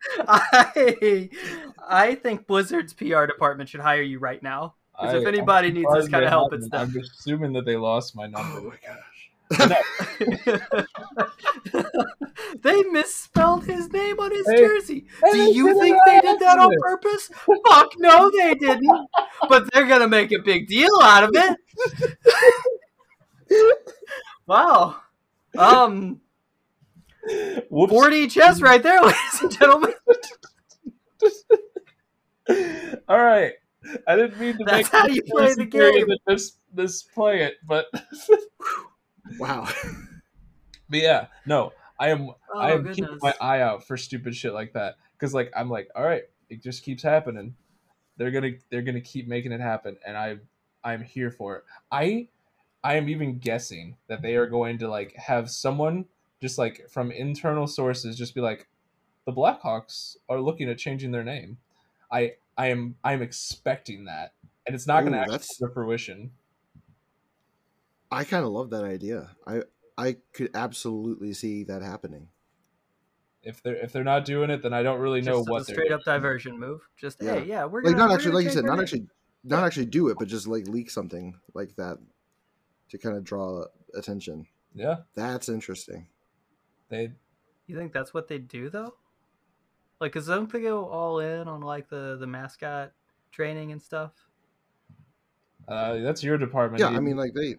I 0.28 1.30
I 1.88 2.14
think 2.16 2.46
Blizzard's 2.46 2.92
PR 2.92 3.24
department 3.26 3.68
should 3.68 3.80
hire 3.80 4.02
you 4.02 4.18
right 4.18 4.42
now. 4.42 4.74
'Cause 4.98 5.14
if 5.14 5.26
anybody 5.26 5.68
I'm 5.68 5.74
needs 5.74 5.94
this 5.94 6.08
kinda 6.08 6.28
help, 6.28 6.52
it's 6.52 6.68
them. 6.68 6.92
I'm 6.94 7.00
assuming 7.00 7.52
that 7.54 7.64
they 7.64 7.76
lost 7.76 8.14
my 8.14 8.26
number. 8.26 8.58
Oh 8.58 8.70
my 8.70 8.76
gosh. 8.86 9.30
they 12.62 12.82
misspelled 12.84 13.64
his 13.64 13.92
name 13.92 14.18
on 14.20 14.30
his 14.30 14.46
Hey, 14.46 14.60
jersey. 14.60 15.06
hey, 15.24 15.32
Do 15.32 15.38
you 15.52 15.80
think 15.80 15.96
they 16.06 16.20
did 16.20 16.38
that 16.40 16.58
on 16.58 16.70
purpose? 16.80 17.30
Fuck 17.68 17.92
no, 17.98 18.30
they 18.30 18.54
didn't. 18.54 19.08
But 19.48 19.72
they're 19.72 19.86
gonna 19.86 20.08
make 20.08 20.32
a 20.32 20.38
big 20.38 20.68
deal 20.68 20.90
out 21.02 21.24
of 21.24 21.30
it. 21.34 21.58
wow. 24.46 24.96
Um, 25.56 26.20
Whoops. 27.70 27.92
4D 27.92 28.30
chess 28.30 28.60
right 28.60 28.82
there, 28.82 29.00
ladies 29.02 29.40
and 29.42 29.52
gentlemen. 29.52 29.94
All 33.08 33.18
right. 33.22 33.52
I 34.06 34.16
didn't 34.16 34.38
mean 34.38 34.56
to 34.58 34.64
That's 34.64 34.92
make 34.92 35.00
how 35.00 35.06
you 35.06 35.22
play 35.22 35.54
the 35.54 35.64
game. 35.64 35.70
theory 35.70 36.04
that 36.04 36.18
Mis- 36.26 36.56
misplay 36.74 37.42
it, 37.42 37.54
but 37.66 37.86
Wow. 39.38 39.68
but 40.88 40.98
yeah, 41.00 41.26
no. 41.46 41.72
I 41.98 42.08
am 42.10 42.28
oh, 42.30 42.36
I 42.58 42.72
Oh 42.72 42.78
am 42.78 42.88
keeping 42.92 43.18
my 43.22 43.34
eye 43.40 43.60
out 43.60 43.86
for 43.86 43.96
stupid 43.96 44.34
shit 44.34 44.52
like 44.52 44.72
that 44.72 44.96
because 45.12 45.32
like 45.32 45.52
I'm 45.56 45.70
like, 45.70 45.88
all 45.94 46.02
right, 46.04 46.24
it 46.50 46.62
just 46.62 46.82
keeps 46.82 47.02
happening. 47.02 47.54
They're 48.16 48.30
gonna 48.30 48.52
they're 48.70 48.82
gonna 48.82 49.00
keep 49.00 49.28
making 49.28 49.52
it 49.52 49.60
happen, 49.60 49.96
and 50.06 50.16
I 50.16 50.38
I'm 50.82 51.02
here 51.02 51.30
for 51.30 51.56
it. 51.56 51.64
I 51.92 52.28
I 52.82 52.94
am 52.96 53.08
even 53.08 53.38
guessing 53.38 53.96
that 54.08 54.22
they 54.22 54.34
are 54.36 54.46
going 54.46 54.78
to 54.78 54.88
like 54.88 55.14
have 55.16 55.50
someone 55.50 56.06
just 56.44 56.58
like 56.58 56.86
from 56.90 57.10
internal 57.10 57.66
sources 57.66 58.18
just 58.18 58.34
be 58.34 58.42
like, 58.42 58.68
the 59.24 59.32
Blackhawks 59.32 60.16
are 60.28 60.38
looking 60.38 60.68
at 60.68 60.76
changing 60.76 61.10
their 61.10 61.24
name. 61.24 61.56
I 62.12 62.34
I 62.58 62.66
am 62.68 62.96
I'm 63.02 63.22
expecting 63.22 64.04
that, 64.04 64.34
and 64.66 64.74
it's 64.76 64.86
not 64.86 65.00
going 65.00 65.14
to 65.14 65.20
that's- 65.20 65.56
come 65.58 65.68
to 65.68 65.72
fruition. 65.74 66.32
I 68.10 68.24
kind 68.24 68.44
of 68.44 68.52
love 68.52 68.70
that 68.70 68.84
idea. 68.84 69.30
I 69.46 69.62
I 69.96 70.16
could 70.34 70.50
absolutely 70.54 71.32
see 71.32 71.64
that 71.64 71.80
happening. 71.82 72.28
If 73.42 73.62
they're 73.62 73.76
if 73.76 73.92
they're 73.92 74.04
not 74.04 74.24
doing 74.26 74.50
it, 74.50 74.62
then 74.62 74.72
I 74.74 74.82
don't 74.82 75.00
really 75.00 75.20
know 75.22 75.38
Just 75.38 75.48
what 75.50 75.62
a 75.62 75.64
they're 75.64 75.74
straight 75.74 75.88
doing. 75.88 76.00
up 76.00 76.04
diversion 76.04 76.58
move. 76.60 76.80
Just 76.98 77.22
Yeah. 77.22 77.40
hey, 77.40 77.46
yeah, 77.46 77.64
we're 77.64 77.82
Like 77.82 77.92
gonna, 77.94 77.96
not 78.04 78.08
we're 78.10 78.14
actually, 78.16 78.32
like 78.32 78.44
you 78.44 78.50
said, 78.50 78.64
not 78.64 78.74
name. 78.74 78.82
actually, 78.82 79.06
not 79.42 79.64
actually 79.64 79.86
do 79.86 80.08
it, 80.08 80.16
but 80.18 80.28
just 80.28 80.46
like 80.46 80.68
leak 80.68 80.90
something 80.90 81.34
like 81.54 81.74
that 81.76 81.98
to 82.90 82.98
kind 82.98 83.16
of 83.16 83.24
draw 83.24 83.64
attention. 83.94 84.46
Yeah, 84.74 84.96
That's 85.14 85.48
interesting. 85.48 86.06
They 86.94 87.10
You 87.66 87.76
think 87.76 87.92
that's 87.92 88.14
what 88.14 88.28
they 88.28 88.38
do 88.38 88.70
though? 88.70 88.94
Like, 90.00 90.12
cause 90.12 90.26
don't 90.26 90.50
they 90.50 90.60
go 90.62 90.86
all 90.86 91.18
in 91.20 91.48
on 91.48 91.60
like 91.60 91.88
the 91.88 92.16
the 92.18 92.26
mascot 92.26 92.92
training 93.32 93.72
and 93.72 93.80
stuff? 93.82 94.12
uh, 95.68 95.94
that's 95.98 96.22
your 96.22 96.36
department. 96.38 96.80
Yeah, 96.80 96.88
I 96.88 97.00
mean, 97.00 97.16
like 97.16 97.32
they. 97.34 97.56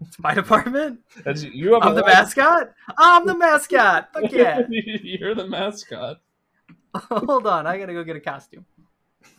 It's 0.00 0.18
my 0.18 0.34
department. 0.34 1.00
that's 1.24 1.44
you 1.44 1.74
have 1.74 1.82
a 1.82 1.86
I'm 1.86 1.94
the 1.94 2.00
lot- 2.02 2.08
mascot. 2.12 2.72
I'm 2.98 3.26
the 3.26 3.36
mascot. 3.36 4.08
Fuck 4.12 4.24
yeah. 4.32 4.62
You're 4.68 5.34
the 5.34 5.46
mascot. 5.46 6.20
Hold 6.96 7.46
on, 7.46 7.66
I 7.66 7.78
gotta 7.78 7.92
go 7.92 8.04
get 8.04 8.16
a 8.16 8.20
costume. 8.20 8.66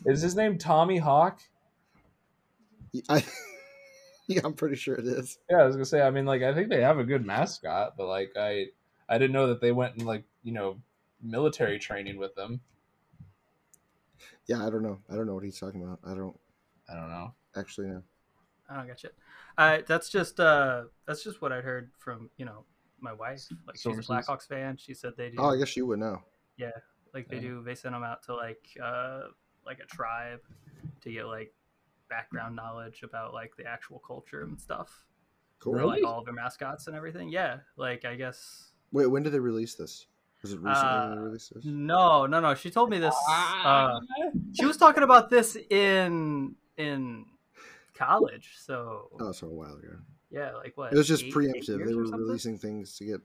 Is 0.06 0.22
his 0.22 0.36
name 0.36 0.58
Tommy 0.58 0.98
Hawk? 0.98 1.40
I, 3.10 3.24
yeah, 4.28 4.42
I'm 4.44 4.54
pretty 4.54 4.76
sure 4.76 4.96
it 4.96 5.06
is. 5.06 5.40
Yeah, 5.50 5.58
I 5.58 5.66
was 5.66 5.76
gonna 5.76 5.86
say. 5.86 6.02
I 6.02 6.10
mean, 6.12 6.26
like, 6.26 6.42
I 6.42 6.54
think 6.54 6.70
they 6.70 6.82
have 6.82 7.00
a 7.00 7.04
good 7.04 7.26
mascot, 7.26 7.96
but 7.98 8.08
like, 8.08 8.34
I 8.38 8.68
I 9.10 9.18
didn't 9.18 9.34
know 9.34 9.48
that 9.48 9.62
they 9.62 9.72
went 9.72 9.98
in 9.98 10.06
like 10.06 10.24
you 10.44 10.52
know 10.54 10.82
military 11.22 11.80
training 11.80 12.18
with 12.18 12.36
them. 12.36 12.62
Yeah, 14.48 14.66
I 14.66 14.70
don't 14.70 14.84
know. 14.84 15.00
I 15.10 15.16
don't 15.16 15.26
know 15.28 15.34
what 15.36 15.44
he's 15.44 15.60
talking 15.60 15.84
about. 15.84 16.00
I 16.06 16.14
don't 16.16 16.38
I 16.90 16.96
don't 16.96 17.10
know. 17.10 17.34
actually 17.56 17.88
know. 17.88 18.04
I 18.70 18.78
don't 18.78 18.88
get 18.88 19.04
you. 19.04 19.10
I 19.58 19.84
that's 19.88 20.10
just 20.10 20.40
uh 20.40 20.84
that's 21.06 21.24
just 21.24 21.42
what 21.42 21.52
I 21.52 21.62
heard 21.62 21.92
from 21.98 22.30
you 22.38 22.46
know 22.46 22.66
my 23.00 23.14
wife. 23.14 23.44
Like 23.68 23.78
she's 23.80 23.98
a 23.98 24.02
Sources. 24.02 24.10
Blackhawks 24.14 24.48
fan. 24.48 24.78
She 24.78 24.94
said 24.94 25.14
they 25.18 25.30
do 25.30 25.38
Oh, 25.38 25.50
I 25.54 25.58
guess 25.58 25.76
you 25.78 25.86
would 25.88 26.00
know. 26.00 26.22
Yeah, 26.58 26.72
like 27.14 27.30
they 27.30 27.38
Yeah. 27.38 27.42
do. 27.42 27.64
They 27.64 27.76
send 27.76 27.96
them 27.96 28.04
out 28.04 28.24
to 28.24 28.36
like 28.36 28.66
uh 28.82 29.24
like 29.66 29.80
a 29.80 29.86
tribe 29.86 30.42
to 31.02 31.12
get 31.12 31.26
like 31.28 31.54
background 32.10 32.56
knowledge 32.56 33.02
about 33.04 33.34
like 33.34 33.56
the 33.58 33.66
actual 33.66 34.00
culture 34.06 34.42
and 34.44 34.60
stuff. 34.60 35.06
Cool. 35.60 35.74
For, 35.74 35.80
Really? 35.80 36.02
Like 36.02 36.04
all 36.12 36.20
of 36.20 36.26
their 36.26 36.34
mascots 36.34 36.88
and 36.88 36.96
everything. 36.96 37.30
Yeah. 37.30 37.58
Like 37.78 38.06
I 38.06 38.16
guess 38.16 38.72
Wait, 38.92 39.08
when 39.08 39.24
did 39.24 39.32
they 39.34 39.40
release 39.40 39.76
this? 39.76 40.08
Was 40.42 40.54
it 40.54 40.60
recently 40.62 40.90
Uh, 40.90 41.16
released 41.16 41.54
this? 41.56 41.66
no, 41.66 42.26
no, 42.28 42.40
no. 42.40 42.54
She 42.54 42.70
told 42.70 42.90
me 42.90 43.00
this. 43.00 43.16
Uh, 43.30 44.00
she 44.54 44.66
was 44.66 44.78
talking 44.78 45.04
about 45.04 45.30
this 45.30 45.56
in 45.70 46.56
in 46.78 47.26
college. 47.96 48.56
So 48.60 49.10
Oh, 49.20 49.32
so 49.32 49.48
a 49.48 49.50
while 49.50 49.74
ago. 49.76 49.96
yeah, 50.30 50.54
like 50.56 50.78
what? 50.78 50.94
It 50.94 50.98
was 50.98 51.08
just 51.08 51.24
eight- 51.24 51.30
eight 51.30 51.34
preemptive. 51.34 51.78
years 51.80 51.90
They 51.90 51.96
were 51.96 52.04
releasing 52.04 52.58
things 52.58 52.96
to 52.98 53.06
get 53.06 53.22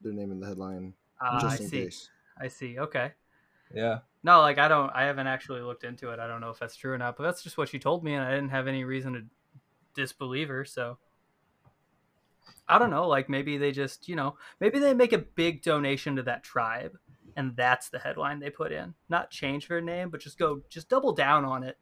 their 0.00 0.12
name 0.12 0.30
in 0.30 0.38
the 0.40 0.46
headline, 0.46 0.94
I 1.20 1.40
just 1.40 1.60
in 1.62 1.68
see. 1.68 1.82
case. 1.84 2.10
I 2.40 2.48
see. 2.48 2.78
Okay. 2.78 3.12
yeah, 3.74 4.00
No, 4.24 4.40
like 4.40 4.58
I 4.58 4.66
don't. 4.68 4.90
I 4.94 5.04
haven't 5.04 5.26
actually 5.28 5.60
looked 5.60 5.84
into 5.84 6.10
it. 6.10 6.18
I 6.18 6.26
don't 6.26 6.40
know 6.40 6.50
if 6.50 6.58
that's 6.58 6.74
true 6.76 6.92
or 6.92 6.98
not. 6.98 7.16
But 7.16 7.24
that's 7.24 7.42
just 7.42 7.56
what 7.58 7.68
she 7.68 7.78
told 7.78 8.02
me, 8.02 8.14
and 8.14 8.24
I 8.24 8.30
didn't 8.30 8.48
have 8.50 8.66
any 8.66 8.82
reason 8.82 9.12
to 9.12 9.22
disbelieve 9.94 10.48
her. 10.48 10.64
So 10.64 10.98
I 12.68 12.78
don't 12.78 12.90
know. 12.90 13.06
Like 13.06 13.28
maybe 13.28 13.58
they 13.58 13.70
just, 13.72 14.08
you 14.08 14.16
know, 14.16 14.36
maybe 14.60 14.78
they 14.78 14.94
make 14.94 15.12
a 15.12 15.18
big 15.18 15.62
donation 15.62 16.16
to 16.16 16.22
that 16.22 16.42
tribe, 16.42 16.96
and 17.36 17.54
that's 17.54 17.90
the 17.90 17.98
headline 17.98 18.40
they 18.40 18.50
put 18.50 18.72
in. 18.72 18.94
Not 19.10 19.30
change 19.30 19.68
their 19.68 19.82
name, 19.82 20.08
but 20.10 20.20
just 20.20 20.38
go, 20.38 20.62
just 20.70 20.88
double 20.88 21.12
down 21.12 21.44
on 21.44 21.62
it. 21.62 21.76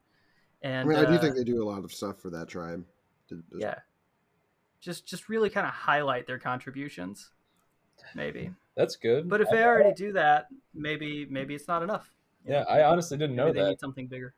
I 0.83 0.85
And 0.85 0.89
mean, 0.89 0.99
I 0.99 1.05
do 1.05 1.15
uh, 1.15 1.19
think 1.19 1.37
they 1.37 1.45
do 1.45 1.63
a 1.63 1.69
lot 1.69 1.85
of 1.85 1.93
stuff 1.93 2.19
for 2.21 2.31
that 2.31 2.49
tribe. 2.49 2.85
To- 3.29 3.43
to- 3.53 3.59
yeah, 3.61 3.79
just 4.81 5.07
just 5.07 5.29
really 5.29 5.51
kind 5.51 5.67
of 5.67 5.73
highlight 5.73 6.27
their 6.27 6.39
contributions, 6.39 7.31
maybe. 8.15 8.51
that's 8.77 8.97
good. 8.97 9.29
But 9.29 9.41
if 9.41 9.51
they 9.51 9.63
already 9.65 9.93
do 9.93 10.13
that, 10.15 10.49
maybe 10.75 11.27
maybe 11.31 11.55
it's 11.55 11.69
not 11.69 11.83
enough. 11.83 12.11
Yeah, 12.47 12.65
I 12.69 12.85
honestly 12.85 13.17
didn't 13.19 13.37
know 13.37 13.47
Maybe 13.47 13.59
they 13.59 13.65
that 13.65 13.71
need 13.71 13.81
something 13.81 14.07
bigger. 14.07 14.35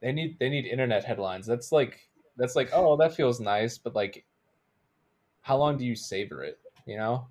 they 0.00 0.12
need 0.12 0.36
they 0.38 0.48
need 0.48 0.66
internet 0.66 1.04
headlines. 1.04 1.46
That's 1.46 1.72
like 1.72 2.08
that's 2.36 2.54
like 2.56 2.70
oh 2.72 2.96
that 2.98 3.14
feels 3.14 3.40
nice, 3.40 3.78
but 3.78 3.94
like, 3.94 4.24
how 5.42 5.56
long 5.56 5.76
do 5.76 5.84
you 5.84 5.94
savor 5.96 6.42
it? 6.44 6.58
You 6.86 6.96
know, 6.96 7.26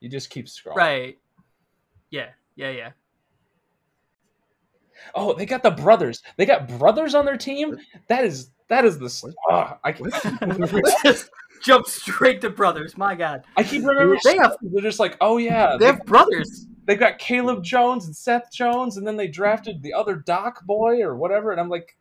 you 0.00 0.08
just 0.08 0.30
keep 0.30 0.46
scrolling. 0.46 0.76
Right. 0.76 1.18
Yeah. 2.10 2.28
Yeah. 2.56 2.70
Yeah. 2.70 2.90
Oh, 5.14 5.34
they 5.34 5.44
got 5.44 5.62
the 5.62 5.70
brothers. 5.70 6.22
They 6.36 6.46
got 6.46 6.68
brothers 6.78 7.14
on 7.14 7.24
their 7.26 7.36
team. 7.36 7.76
That 8.08 8.24
is 8.24 8.50
that 8.68 8.84
is 8.84 8.98
the 8.98 9.10
What? 9.22 9.34
ah, 9.50 9.78
I 9.84 9.92
can 9.92 10.06
Let's 10.06 11.02
just 11.02 11.30
jump 11.62 11.86
straight 11.86 12.40
to 12.40 12.50
brothers. 12.50 12.96
My 12.96 13.14
God, 13.14 13.44
I 13.56 13.62
keep 13.64 13.84
remembering 13.84 14.20
They 14.24 14.36
have- 14.38 14.56
they're 14.62 14.82
just 14.82 15.00
like 15.00 15.16
oh 15.20 15.36
yeah 15.36 15.72
they 15.72 15.78
they, 15.78 15.86
have 15.86 16.06
brothers. 16.06 16.66
They 16.86 16.96
got 16.96 17.18
Caleb 17.18 17.62
Jones 17.62 18.06
and 18.06 18.14
Seth 18.14 18.50
Jones, 18.52 18.96
and 18.98 19.06
then 19.06 19.16
they 19.16 19.26
drafted 19.28 19.82
the 19.82 19.94
other 19.94 20.16
Dach 20.26 20.62
boy 20.64 21.00
or 21.02 21.16
whatever, 21.16 21.50
and 21.50 21.60
I'm 21.60 21.68
like, 21.70 21.96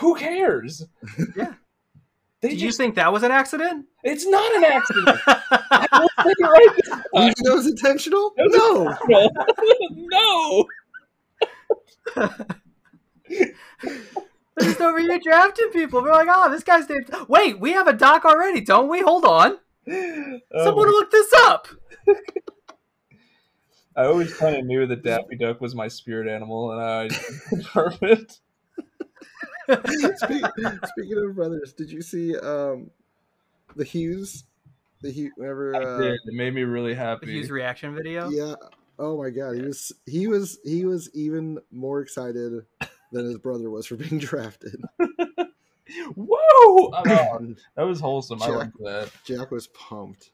who 0.00 0.14
cares? 0.16 0.84
Yeah. 1.36 1.54
They 2.40 2.50
Do 2.50 2.56
you 2.56 2.72
think 2.72 2.94
that 2.96 3.10
was 3.10 3.22
an 3.22 3.30
accident? 3.30 3.86
it's 4.02 4.26
not 4.26 4.54
an 4.56 4.64
accident. 4.64 5.18
I 5.26 5.98
will 5.98 6.08
say 6.24 6.30
it 6.38 6.42
right 6.42 6.68
this 6.76 6.86
You 6.88 6.92
time. 6.92 7.02
think 7.32 7.36
that 7.38 7.54
was 7.54 7.66
intentional? 7.66 8.32
It 8.36 8.50
was 8.50 8.98
No. 10.10 10.66
no. 12.26 12.26
They're 13.26 14.68
just 14.68 14.80
over 14.80 14.98
here 15.00 15.18
drafting 15.22 15.70
people. 15.72 16.02
We're 16.02 16.12
like, 16.12 16.28
oh, 16.30 16.50
this 16.50 16.62
guy's 16.62 16.88
named. 16.88 17.10
Wait, 17.28 17.58
we 17.58 17.72
have 17.72 17.88
a 17.88 17.92
Dach 17.94 18.24
already, 18.24 18.60
don't 18.60 18.88
we? 18.88 19.00
Hold 19.00 19.24
on. 19.24 19.58
Oh 19.88 20.38
Someone 20.64 20.86
my- 20.86 20.92
look 20.92 21.10
this 21.10 21.32
up. 21.38 21.68
I 23.96 24.06
always 24.06 24.34
kind 24.36 24.56
of 24.56 24.64
knew 24.66 24.86
that 24.86 25.02
Daffy 25.02 25.36
Duck 25.36 25.60
was 25.60 25.74
my 25.74 25.88
spirit 25.88 26.28
animal, 26.28 26.72
and 26.72 26.80
I 26.80 27.08
confirm 27.48 27.94
it. 28.02 28.38
Speak, 30.16 30.44
speaking 30.86 31.24
of 31.24 31.34
brothers, 31.34 31.72
did 31.72 31.90
you 31.90 32.02
see 32.02 32.36
um, 32.38 32.90
the 33.76 33.84
Hughes? 33.84 34.44
The 35.00 35.10
Hughes, 35.10 35.32
whenever. 35.36 35.74
I 35.76 35.82
Uh, 35.82 35.98
did. 36.00 36.14
It 36.26 36.34
made 36.34 36.54
me 36.54 36.62
really 36.62 36.92
The 36.94 37.00
happy. 37.00 37.32
Hughes 37.32 37.50
reaction 37.50 37.94
video. 37.94 38.28
yeah. 38.30 38.54
Oh 38.98 39.20
my 39.20 39.30
god, 39.30 39.56
he 39.56 39.62
was 39.62 39.92
he 40.06 40.26
was 40.28 40.58
he 40.64 40.84
was 40.84 41.10
even 41.14 41.58
more 41.72 42.00
excited 42.00 42.64
than 43.10 43.24
his 43.26 43.38
brother 43.38 43.68
was 43.70 43.86
for 43.86 43.96
being 43.96 44.18
drafted. 44.20 44.80
Whoa! 46.14 46.38
Oh, 47.06 47.54
that 47.76 47.82
was 47.82 48.00
wholesome. 48.00 48.42
I 48.42 48.46
Jack- 48.46 48.56
like 48.56 48.72
that. 48.80 49.10
Jack 49.24 49.50
was 49.50 49.66
pumped. 49.68 50.30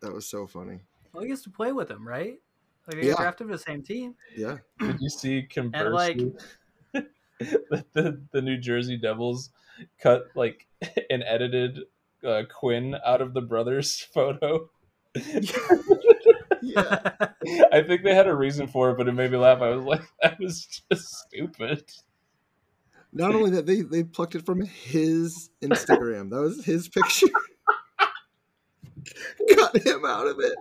That 0.00 0.12
was 0.12 0.26
so 0.26 0.46
funny. 0.46 0.80
Well, 1.12 1.22
he 1.22 1.28
gets 1.28 1.42
to 1.42 1.50
play 1.50 1.72
with 1.72 1.90
him, 1.90 2.06
right? 2.06 2.38
Like, 2.86 3.00
they 3.00 3.06
Yeah. 3.08 3.14
get 3.14 3.18
drafted 3.22 3.46
to 3.48 3.52
the 3.54 3.58
same 3.58 3.82
team. 3.82 4.14
Yeah. 4.36 4.58
Did 4.80 5.00
you 5.00 5.08
see 5.10 5.42
conversely 5.42 6.32
like- 6.94 7.06
the, 7.38 7.84
the 7.92 8.22
the 8.32 8.40
New 8.42 8.56
Jersey 8.56 8.96
Devils 8.96 9.50
cut 10.00 10.24
like 10.34 10.66
an 11.10 11.22
edited 11.22 11.80
uh, 12.24 12.42
Quinn 12.52 12.96
out 13.04 13.20
of 13.20 13.34
the 13.34 13.42
brothers 13.42 14.00
photo? 14.14 14.70
Yeah. 16.62 17.12
I 17.72 17.82
think 17.82 18.02
they 18.02 18.14
had 18.14 18.26
a 18.26 18.34
reason 18.34 18.66
for 18.68 18.90
it, 18.90 18.96
but 18.98 19.08
it 19.08 19.12
made 19.12 19.30
me 19.30 19.36
laugh. 19.36 19.60
I 19.62 19.70
was 19.70 19.84
like, 19.84 20.02
that 20.22 20.38
was 20.40 20.66
just 20.90 21.14
stupid. 21.26 21.84
Not 23.12 23.34
only 23.34 23.50
that, 23.50 23.66
they 23.66 23.82
they 23.82 24.02
plucked 24.02 24.34
it 24.34 24.44
from 24.44 24.62
his 24.62 25.50
Instagram. 25.62 26.30
That 26.30 26.40
was 26.40 26.64
his 26.64 26.88
picture. 26.88 27.28
Cut 29.54 29.76
him 29.86 30.04
out 30.04 30.26
of 30.26 30.38
it. 30.40 30.54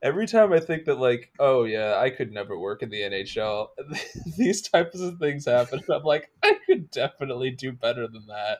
Every 0.00 0.28
time 0.28 0.52
I 0.52 0.60
think 0.60 0.84
that, 0.84 0.98
like, 1.00 1.32
oh 1.40 1.64
yeah, 1.64 1.96
I 1.98 2.10
could 2.10 2.32
never 2.32 2.58
work 2.58 2.82
in 2.82 2.90
the 2.90 3.00
NHL, 3.00 3.68
these 4.36 4.62
types 4.62 5.00
of 5.00 5.18
things 5.18 5.46
happen. 5.46 5.80
I'm 5.90 6.04
like, 6.04 6.30
I 6.42 6.56
could 6.66 6.90
definitely 6.90 7.50
do 7.50 7.72
better 7.72 8.06
than 8.06 8.26
that. 8.26 8.58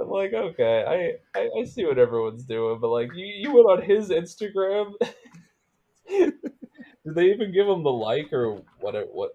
I'm 0.00 0.08
like, 0.08 0.32
okay, 0.32 1.18
I, 1.34 1.38
I, 1.38 1.50
I 1.60 1.64
see 1.64 1.84
what 1.84 1.98
everyone's 1.98 2.44
doing, 2.44 2.80
but 2.80 2.88
like, 2.88 3.10
you, 3.14 3.26
you 3.26 3.52
went 3.52 3.66
on 3.66 3.82
his 3.82 4.08
Instagram. 4.08 4.92
Did 6.08 7.14
they 7.14 7.30
even 7.32 7.52
give 7.52 7.66
him 7.66 7.82
the 7.82 7.90
like 7.90 8.32
or 8.32 8.62
what? 8.78 8.94
What? 9.12 9.32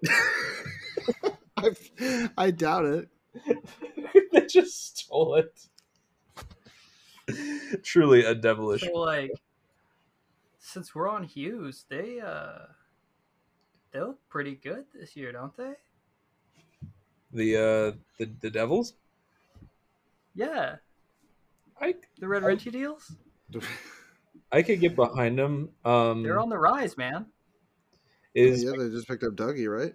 I, 1.57 2.29
I 2.37 2.51
doubt 2.51 2.85
it. 2.85 3.09
they 4.31 4.45
just 4.45 4.97
stole 4.97 5.35
it. 5.35 5.67
Truly 7.83 8.23
a 8.25 8.35
devilish. 8.35 8.81
so 8.81 8.93
like, 8.93 9.31
since 10.59 10.93
we're 10.93 11.09
on 11.09 11.23
Hughes, 11.23 11.85
they 11.89 12.19
uh, 12.19 12.67
they 13.91 13.99
look 14.01 14.19
pretty 14.29 14.55
good 14.55 14.85
this 14.93 15.15
year, 15.15 15.31
don't 15.31 15.55
they? 15.57 15.73
The 17.31 17.55
uh, 17.57 17.97
the 18.17 18.31
the 18.41 18.49
Devils. 18.49 18.93
Yeah, 20.35 20.75
I 21.81 21.95
the 22.19 22.27
Red 22.27 22.43
I- 22.43 22.47
Richie 22.47 22.71
deals. 22.71 23.13
I 24.51 24.61
could 24.61 24.79
get 24.79 24.95
behind 24.95 25.37
them. 25.39 25.69
Um, 25.83 26.23
They're 26.23 26.39
on 26.39 26.49
the 26.49 26.57
rise, 26.57 26.97
man. 26.97 27.25
is 28.33 28.63
yeah, 28.63 28.71
they 28.77 28.89
just 28.89 29.07
picked 29.07 29.23
up 29.23 29.33
Dougie, 29.33 29.67
right? 29.69 29.93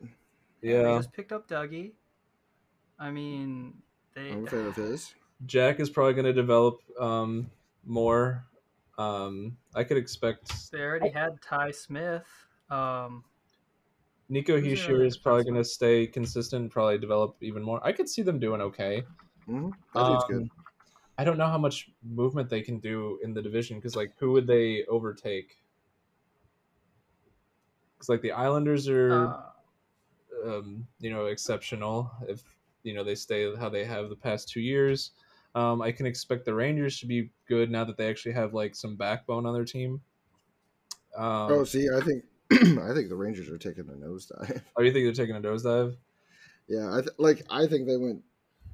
Yeah, 0.62 0.82
They 0.82 0.90
yeah. 0.90 0.96
just 0.98 1.12
picked 1.12 1.32
up 1.32 1.48
Dougie. 1.48 1.92
I 2.98 3.10
mean, 3.10 3.74
they. 4.14 4.30
I'm 4.32 4.46
a 4.46 4.50
fan 4.50 4.66
of 4.66 4.76
his. 4.76 5.14
Jack 5.46 5.80
is 5.80 5.90
probably 5.90 6.14
going 6.14 6.26
to 6.26 6.32
develop 6.32 6.80
um, 6.98 7.50
more. 7.84 8.46
Um, 8.98 9.56
I 9.74 9.84
could 9.84 9.96
expect 9.96 10.70
They 10.70 10.80
already 10.80 11.08
had 11.08 11.40
Ty 11.40 11.70
Smith. 11.70 12.26
Um, 12.68 13.24
Nico 14.28 14.60
Who's 14.60 14.64
their 14.64 14.72
Hischier 14.72 14.94
other 14.96 15.04
is 15.04 15.16
probably 15.16 15.44
going 15.44 15.56
to 15.56 15.64
stay 15.64 16.06
consistent, 16.06 16.70
probably 16.70 16.98
develop 16.98 17.36
even 17.40 17.62
more. 17.62 17.80
I 17.84 17.92
could 17.92 18.08
see 18.08 18.22
them 18.22 18.38
doing 18.38 18.60
okay. 18.60 19.02
hmm 19.46 19.70
That 19.94 20.06
dude's 20.06 20.24
good. 20.24 20.42
Um, 20.42 20.50
I 21.18 21.24
don't 21.24 21.36
know 21.36 21.48
how 21.48 21.58
much 21.58 21.90
movement 22.02 22.48
they 22.48 22.62
can 22.62 22.78
do 22.78 23.18
in 23.22 23.34
the 23.34 23.42
division 23.42 23.78
because, 23.78 23.96
like, 23.96 24.14
who 24.18 24.32
would 24.32 24.46
they 24.46 24.84
overtake? 24.86 25.58
Because, 27.94 28.08
like, 28.08 28.22
the 28.22 28.32
Islanders 28.32 28.88
are, 28.88 29.12
uh, 29.12 29.40
um, 30.46 30.86
you 30.98 31.10
know, 31.10 31.26
exceptional 31.26 32.10
if 32.28 32.42
you 32.82 32.94
know 32.94 33.04
they 33.04 33.14
stay 33.14 33.54
how 33.56 33.68
they 33.68 33.84
have 33.84 34.08
the 34.08 34.16
past 34.16 34.48
two 34.48 34.60
years. 34.60 35.10
Um, 35.54 35.82
I 35.82 35.92
can 35.92 36.06
expect 36.06 36.44
the 36.44 36.54
Rangers 36.54 37.00
to 37.00 37.06
be 37.06 37.30
good 37.48 37.70
now 37.70 37.84
that 37.84 37.96
they 37.96 38.08
actually 38.08 38.32
have 38.32 38.54
like 38.54 38.76
some 38.76 38.96
backbone 38.96 39.46
on 39.46 39.54
their 39.54 39.64
team. 39.64 40.00
Um, 41.16 41.52
oh, 41.52 41.64
see, 41.64 41.88
I 41.94 42.00
think 42.00 42.24
I 42.52 42.94
think 42.94 43.08
the 43.08 43.16
Rangers 43.16 43.48
are 43.48 43.58
taking 43.58 43.88
a 43.88 43.92
nosedive. 43.92 44.62
oh, 44.76 44.82
you 44.82 44.92
think 44.92 45.04
they're 45.04 45.26
taking 45.26 45.36
a 45.36 45.40
nosedive? 45.40 45.96
Yeah, 46.68 46.94
I 46.94 47.00
th- 47.00 47.14
like 47.18 47.42
I 47.50 47.66
think 47.66 47.86
they 47.86 47.96
went 47.96 48.22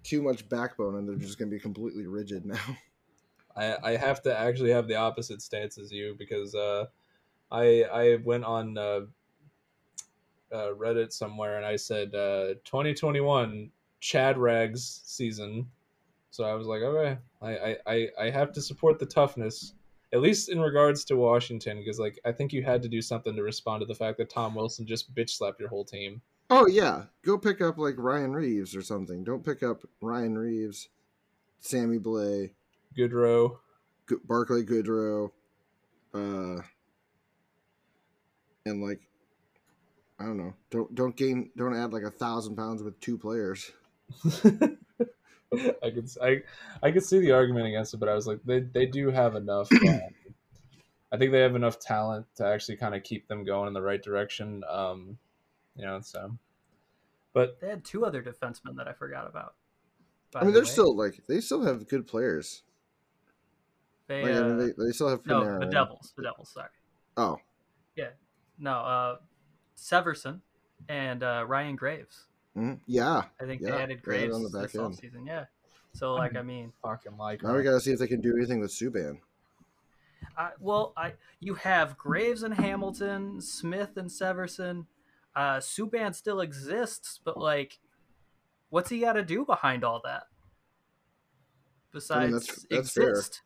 too 0.02 0.22
much 0.22 0.48
backbone, 0.48 0.96
and 0.96 1.08
they're 1.08 1.16
just 1.16 1.38
going 1.38 1.50
to 1.50 1.56
be 1.56 1.60
completely 1.60 2.06
rigid 2.06 2.44
now. 2.44 2.60
I, 3.56 3.76
I 3.82 3.96
have 3.96 4.22
to 4.22 4.38
actually 4.38 4.70
have 4.70 4.86
the 4.86 4.96
opposite 4.96 5.40
stance 5.40 5.78
as 5.78 5.90
you 5.90 6.14
because 6.18 6.54
uh, 6.54 6.86
I 7.50 7.84
I 7.84 8.18
went 8.22 8.44
on 8.44 8.76
uh, 8.76 9.00
uh, 10.52 10.72
Reddit 10.76 11.12
somewhere 11.12 11.56
and 11.56 11.66
I 11.66 11.76
said 11.76 12.14
uh, 12.14 12.54
2021 12.64 13.70
Chad 14.00 14.38
Rags 14.38 15.00
season. 15.04 15.66
So 16.30 16.44
I 16.44 16.54
was 16.54 16.66
like, 16.66 16.82
okay, 16.82 17.18
I, 17.40 17.56
I, 17.56 17.76
I, 17.86 18.08
I 18.20 18.30
have 18.30 18.52
to 18.52 18.62
support 18.62 18.98
the 18.98 19.06
toughness, 19.06 19.74
at 20.12 20.20
least 20.20 20.50
in 20.50 20.60
regards 20.60 21.04
to 21.06 21.16
Washington, 21.16 21.78
because 21.78 21.98
like 21.98 22.18
I 22.24 22.32
think 22.32 22.52
you 22.52 22.62
had 22.62 22.82
to 22.82 22.88
do 22.88 23.00
something 23.00 23.34
to 23.36 23.42
respond 23.42 23.80
to 23.80 23.86
the 23.86 23.94
fact 23.94 24.18
that 24.18 24.30
Tom 24.30 24.54
Wilson 24.54 24.86
just 24.86 25.14
bitch 25.14 25.30
slapped 25.30 25.60
your 25.60 25.68
whole 25.68 25.84
team. 25.84 26.20
Oh 26.50 26.66
yeah, 26.66 27.04
go 27.24 27.38
pick 27.38 27.60
up 27.60 27.78
like 27.78 27.94
Ryan 27.98 28.32
Reaves 28.32 28.76
or 28.76 28.82
something. 28.82 29.24
Don't 29.24 29.44
pick 29.44 29.62
up 29.62 29.82
Ryan 30.00 30.38
Reaves, 30.38 30.88
Sammy 31.60 31.98
Blais, 31.98 32.50
Goodrow, 32.96 33.58
G- 34.08 34.16
Barclay 34.24 34.62
Goodrow, 34.62 35.30
uh, 36.14 36.60
and 38.64 38.82
like 38.82 39.00
I 40.18 40.24
don't 40.24 40.38
know. 40.38 40.54
Don't 40.70 40.94
don't 40.94 41.16
gain. 41.16 41.50
Don't 41.56 41.76
add 41.76 41.92
like 41.92 42.04
a 42.04 42.10
thousand 42.10 42.56
pounds 42.56 42.82
with 42.82 43.00
two 43.00 43.18
players. 43.18 43.70
I 45.82 45.90
could 45.90 46.10
I 46.22 46.42
I 46.82 46.90
could 46.90 47.04
see 47.04 47.18
the 47.20 47.32
argument 47.32 47.66
against 47.66 47.94
it, 47.94 47.98
but 47.98 48.08
I 48.08 48.14
was 48.14 48.26
like, 48.26 48.40
they 48.44 48.60
they 48.60 48.86
do 48.86 49.10
have 49.10 49.34
enough. 49.34 49.70
um, 49.88 50.00
I 51.12 51.16
think 51.16 51.32
they 51.32 51.40
have 51.40 51.54
enough 51.54 51.78
talent 51.78 52.26
to 52.36 52.46
actually 52.46 52.76
kind 52.76 52.94
of 52.94 53.02
keep 53.02 53.28
them 53.28 53.44
going 53.44 53.68
in 53.68 53.74
the 53.74 53.82
right 53.82 54.02
direction. 54.02 54.62
Um, 54.68 55.18
you 55.76 55.84
know, 55.84 56.00
so. 56.00 56.36
But 57.32 57.60
they 57.60 57.68
had 57.68 57.84
two 57.84 58.04
other 58.04 58.22
defensemen 58.22 58.76
that 58.76 58.88
I 58.88 58.92
forgot 58.92 59.26
about. 59.28 59.54
I 60.34 60.40
mean, 60.40 60.48
the 60.48 60.52
they're 60.52 60.64
way. 60.64 60.70
still 60.70 60.96
like 60.96 61.22
they 61.28 61.40
still 61.40 61.64
have 61.64 61.86
good 61.88 62.06
players. 62.06 62.62
They, 64.08 64.22
Like, 64.22 64.32
I 64.32 64.42
mean, 64.42 64.52
uh, 64.52 64.56
they, 64.56 64.84
they 64.86 64.92
still 64.92 65.08
have 65.08 65.24
no, 65.26 65.40
Panarin. 65.40 65.60
the 65.60 65.66
Devils. 65.66 66.12
The 66.16 66.22
Devils. 66.22 66.50
Sorry. 66.50 66.68
Oh, 67.16 67.38
Yeah. 67.96 68.10
No, 68.58 68.72
uh, 68.72 69.16
Severson 69.76 70.40
and 70.88 71.22
uh, 71.22 71.44
Ryan 71.46 71.76
Graves. 71.76 72.26
Mhm. 72.56 72.80
yeah. 72.86 73.24
I 73.40 73.44
think 73.44 73.60
Yeah, 73.62 73.70
they 73.70 73.76
added 73.76 73.78
they 73.78 73.82
added 73.82 74.02
Graves 74.02 74.34
on 74.34 74.42
the 74.42 74.48
back 74.50 74.72
this 74.72 74.74
end. 74.80 74.94
offseason. 74.94 75.26
Yeah. 75.26 75.44
So 75.92 76.14
like 76.14 76.36
I 76.36 76.42
mean, 76.42 76.72
fucking 76.82 77.16
like 77.16 77.42
Now 77.42 77.56
we 77.56 77.62
got 77.62 77.72
to 77.72 77.80
see 77.80 77.92
if 77.92 77.98
they 77.98 78.06
can 78.06 78.20
do 78.20 78.36
anything 78.36 78.60
with 78.60 78.70
Subban. 78.70 79.18
I, 80.36 80.50
well 80.60 80.92
I 80.96 81.14
you 81.40 81.54
have 81.54 81.96
Graves 81.96 82.42
and 82.42 82.54
Hamilton, 82.54 83.40
Smith 83.40 83.96
and 83.96 84.10
Severson. 84.10 84.86
Uh, 85.34 85.58
Subban 85.58 86.14
still 86.14 86.40
exists, 86.40 87.20
but 87.22 87.36
like, 87.38 87.78
what's 88.70 88.88
he 88.90 89.00
got 89.00 89.12
to 89.14 89.22
do 89.22 89.44
behind 89.44 89.84
all 89.84 90.00
that? 90.04 90.24
Besides 91.92 92.32
that's- 92.32 92.66
that's 92.70 92.92
fair. 92.92 93.14
That's 93.14 93.40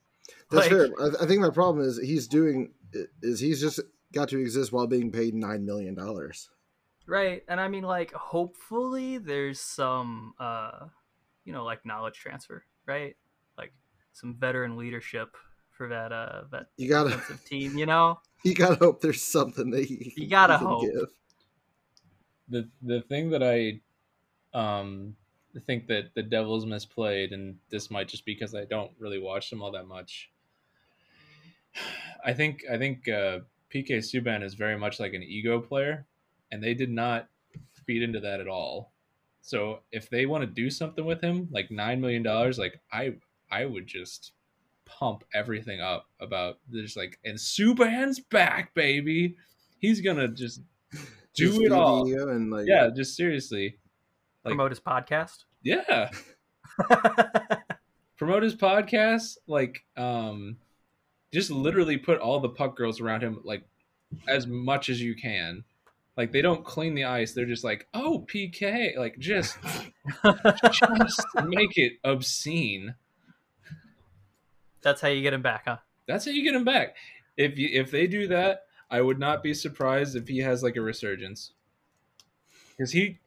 Like- 0.51 0.71
fair. 0.71 0.89
I, 1.01 1.25
I 1.25 1.27
think 1.27 1.41
my 1.41 1.51
problem 1.51 1.85
is 1.85 1.99
he's 1.99 2.27
doing 2.29 2.73
is 3.23 3.39
he's 3.41 3.61
just 3.61 3.81
got 4.13 4.29
to 4.31 4.39
exist 4.39 4.73
while 4.73 4.87
being 4.87 5.13
paid 5.13 5.35
nine 5.35 5.65
million 5.65 5.95
dollars. 5.95 6.51
Right. 7.11 7.43
And 7.49 7.61
I 7.61 7.67
mean 7.67 7.83
like 7.83 8.13
hopefully 8.13 9.19
there's 9.19 9.61
some 9.61 10.35
uh 10.39 10.87
you 11.45 11.53
know 11.53 11.65
like 11.65 11.85
knowledge 11.85 12.15
transfer, 12.15 12.63
right? 12.87 13.17
Like 13.59 13.73
some 14.13 14.37
veteran 14.39 14.77
leadership 14.77 15.37
for 15.71 15.89
that 15.89 16.13
uh 16.13 16.43
that 16.53 16.67
You 16.77 16.89
gotta 16.89 17.11
defensive 17.11 17.45
team, 17.45 17.77
you 17.77 17.87
know? 17.87 18.21
you 18.45 18.55
gotta 18.55 18.77
hope 18.77 19.01
there's 19.01 19.23
something 19.23 19.71
that 19.71 19.85
he, 19.87 20.13
You 20.17 20.29
gotta 20.29 20.57
can 20.57 20.67
hope. 20.69 20.83
give. 20.83 21.09
the 22.49 22.69
the 22.83 23.01
thing 23.03 23.31
that 23.31 23.43
I 23.43 23.81
um 24.57 25.17
think 25.67 25.89
that 25.89 26.15
the 26.15 26.23
Devils 26.23 26.65
misplayed, 26.65 27.35
and 27.35 27.57
this 27.71 27.91
might 27.91 28.07
just 28.07 28.25
because 28.25 28.55
I 28.55 28.67
don't 28.67 28.93
really 29.01 29.19
watch 29.19 29.51
them 29.51 29.63
all 29.63 29.73
that 29.73 29.89
much. 29.89 30.31
I 32.25 32.35
think 32.35 32.63
I 32.71 32.79
think 32.79 33.09
uh, 33.09 33.41
PK 33.75 33.99
Subban 33.99 34.45
is 34.45 34.55
very 34.55 34.79
much 34.79 35.01
like 35.01 35.15
an 35.15 35.25
ego 35.25 35.59
player, 35.61 36.07
and 36.53 36.62
they 36.62 36.74
did 36.74 36.90
not 36.90 37.28
feed 37.86 38.03
into 38.03 38.20
that 38.20 38.40
at 38.40 38.48
all. 38.48 38.92
So 39.42 39.80
if 39.92 40.11
they 40.11 40.26
want 40.26 40.42
to 40.42 40.46
do 40.46 40.70
something 40.70 41.05
with 41.05 41.20
him, 41.20 41.48
like 41.51 41.70
nine 41.70 42.01
million 42.01 42.22
dollars, 42.22 42.59
like 42.59 42.80
I 42.92 43.14
I 43.51 43.64
would 43.64 43.86
just 43.86 44.32
pump 44.84 45.24
everything 45.34 45.80
up 45.80 46.07
about 46.20 46.59
there's 46.68 46.96
like 46.96 47.18
and 47.24 47.38
Subban's 47.38 48.20
back, 48.20 48.74
baby. 48.74 49.36
He's 49.78 50.01
gonna 50.01 50.28
just 50.28 50.61
do 51.34 51.48
Just 51.48 51.61
it 51.61 51.72
all. 51.72 52.07
and 52.28 52.51
like 52.51 52.66
Yeah, 52.68 52.90
just 52.94 53.16
seriously. 53.16 53.78
Like- 54.44 54.53
Promote 54.53 54.70
his 54.72 54.80
podcast. 54.80 55.44
Yeah. 55.62 56.11
Promote 58.16 58.42
his 58.42 58.55
podcast. 58.57 59.38
Like, 59.46 59.84
um, 59.96 60.57
just 61.32 61.51
literally 61.51 61.96
put 61.96 62.18
all 62.20 62.40
the 62.40 62.48
puck 62.51 62.76
girls 62.76 63.01
around 63.01 63.22
him, 63.22 63.40
like, 63.44 63.64
as 64.28 64.46
much 64.46 64.88
as 64.90 65.01
you 65.01 65.14
can. 65.14 65.64
Like, 66.17 66.33
they 66.33 66.43
don't 66.43 66.65
clean 66.65 66.95
the 66.95 67.05
ice. 67.05 67.33
They're 67.33 67.47
just 67.47 67.65
like, 67.65 67.87
oh, 67.95 68.27
PK. 68.29 68.97
Like, 68.97 69.19
just, 69.19 69.57
just 70.25 71.27
make 71.45 71.77
it 71.79 71.95
obscene. 72.05 72.95
That's 74.83 75.01
how 75.01 75.09
you 75.09 75.23
get 75.23 75.35
him 75.35 75.43
back, 75.43 75.65
huh? 75.67 75.79
That's 76.07 76.25
how 76.25 76.31
you 76.33 76.43
get 76.43 76.55
him 76.55 76.65
back. 76.65 76.97
If 77.37 77.59
you 77.59 77.69
if 77.73 77.91
they 77.91 78.07
do 78.07 78.27
that, 78.29 78.65
I 78.91 79.01
would 79.01 79.19
not 79.19 79.43
be 79.43 79.55
surprised 79.55 80.17
if 80.17 80.29
he 80.29 80.39
has 80.39 80.63
like 80.63 80.77
a 80.77 80.81
resurgence. 80.81 81.53
Because 82.71 82.93
he 82.93 83.19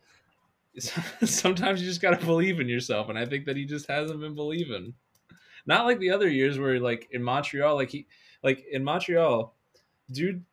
sometimes 1.24 1.82
you 1.82 1.88
just 1.88 2.02
gotta 2.02 2.24
believe 2.26 2.60
in 2.60 2.68
yourself, 2.68 3.10
and 3.10 3.18
I 3.18 3.26
think 3.26 3.46
that 3.46 3.56
he 3.56 3.66
just 3.66 3.88
hasn't 3.88 4.20
been 4.20 4.36
believing. 4.36 4.94
Not 5.66 5.86
like 5.86 6.00
the 6.00 6.12
other 6.12 6.28
years 6.28 6.60
where 6.60 6.80
like 6.80 7.08
in 7.12 7.24
Montreal, 7.24 7.76
like 7.76 7.92
he 7.92 8.08
like 8.44 8.66
in 8.72 8.84
Montreal, 8.84 9.56
dude 10.12 10.44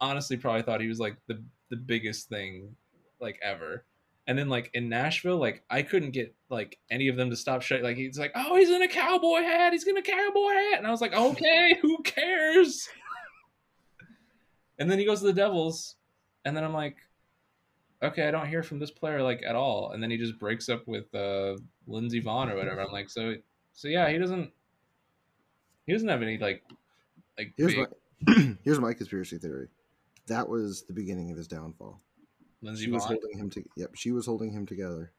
honestly 0.00 0.36
probably 0.36 0.62
thought 0.62 0.80
he 0.80 0.88
was 0.88 0.98
like 0.98 1.16
the 1.26 1.42
the 1.70 1.76
biggest 1.76 2.28
thing 2.28 2.76
like 3.20 3.38
ever. 3.42 3.84
And 4.26 4.38
then 4.38 4.48
like 4.48 4.70
in 4.74 4.88
Nashville, 4.88 5.38
like 5.38 5.64
I 5.70 5.82
couldn't 5.82 6.10
get 6.10 6.34
like 6.50 6.78
any 6.90 7.08
of 7.08 7.16
them 7.16 7.30
to 7.30 7.36
stop 7.36 7.62
shut. 7.62 7.82
Like 7.82 7.96
he's 7.96 8.18
like, 8.18 8.32
oh, 8.34 8.56
he's 8.56 8.70
in 8.70 8.82
a 8.82 8.88
cowboy 8.88 9.40
hat. 9.42 9.72
He's 9.72 9.86
in 9.86 9.96
a 9.96 10.02
cowboy 10.02 10.50
hat, 10.50 10.78
and 10.78 10.86
I 10.86 10.90
was 10.90 11.00
like, 11.00 11.14
okay, 11.14 11.78
who 11.82 12.02
cares? 12.02 12.88
And 14.78 14.90
then 14.90 14.98
he 14.98 15.04
goes 15.04 15.20
to 15.20 15.26
the 15.26 15.32
Devils, 15.32 15.96
and 16.44 16.56
then 16.56 16.64
I'm 16.64 16.72
like, 16.72 16.96
okay, 18.02 18.28
I 18.28 18.30
don't 18.30 18.48
hear 18.48 18.62
from 18.62 18.78
this 18.78 18.90
player 18.90 19.22
like 19.22 19.42
at 19.46 19.56
all. 19.56 19.92
And 19.92 20.02
then 20.02 20.10
he 20.10 20.16
just 20.16 20.38
breaks 20.38 20.68
up 20.68 20.86
with 20.86 21.12
uh, 21.14 21.56
Lindsey 21.86 22.22
Vonn 22.22 22.52
or 22.52 22.56
whatever. 22.56 22.80
I'm 22.80 22.92
like, 22.92 23.10
so 23.10 23.34
so 23.72 23.88
yeah, 23.88 24.08
he 24.10 24.18
doesn't 24.18 24.50
he 25.86 25.92
doesn't 25.92 26.08
have 26.08 26.22
any 26.22 26.38
like 26.38 26.62
like 27.36 27.52
Here's 27.56 27.74
big 27.74 27.88
my 28.26 28.56
here's 28.64 28.78
my 28.78 28.92
conspiracy 28.92 29.38
theory. 29.38 29.68
That 30.30 30.48
was 30.48 30.82
the 30.82 30.92
beginning 30.92 31.32
of 31.32 31.36
his 31.36 31.48
downfall. 31.48 32.00
Lindsey 32.62 32.84
She 32.84 32.90
was 32.90 33.04
holding 33.04 33.36
him 33.36 33.50
to 33.50 33.64
yep, 33.76 33.90
she 33.96 34.12
was 34.12 34.26
holding 34.26 34.52
him 34.52 34.64
together. 34.64 35.10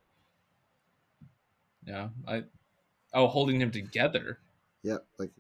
Yeah, 1.86 2.10
I 2.26 2.44
oh 3.14 3.28
holding 3.28 3.60
him 3.60 3.72
together. 3.72 4.40
Yep, 4.84 5.06
like 5.20 5.32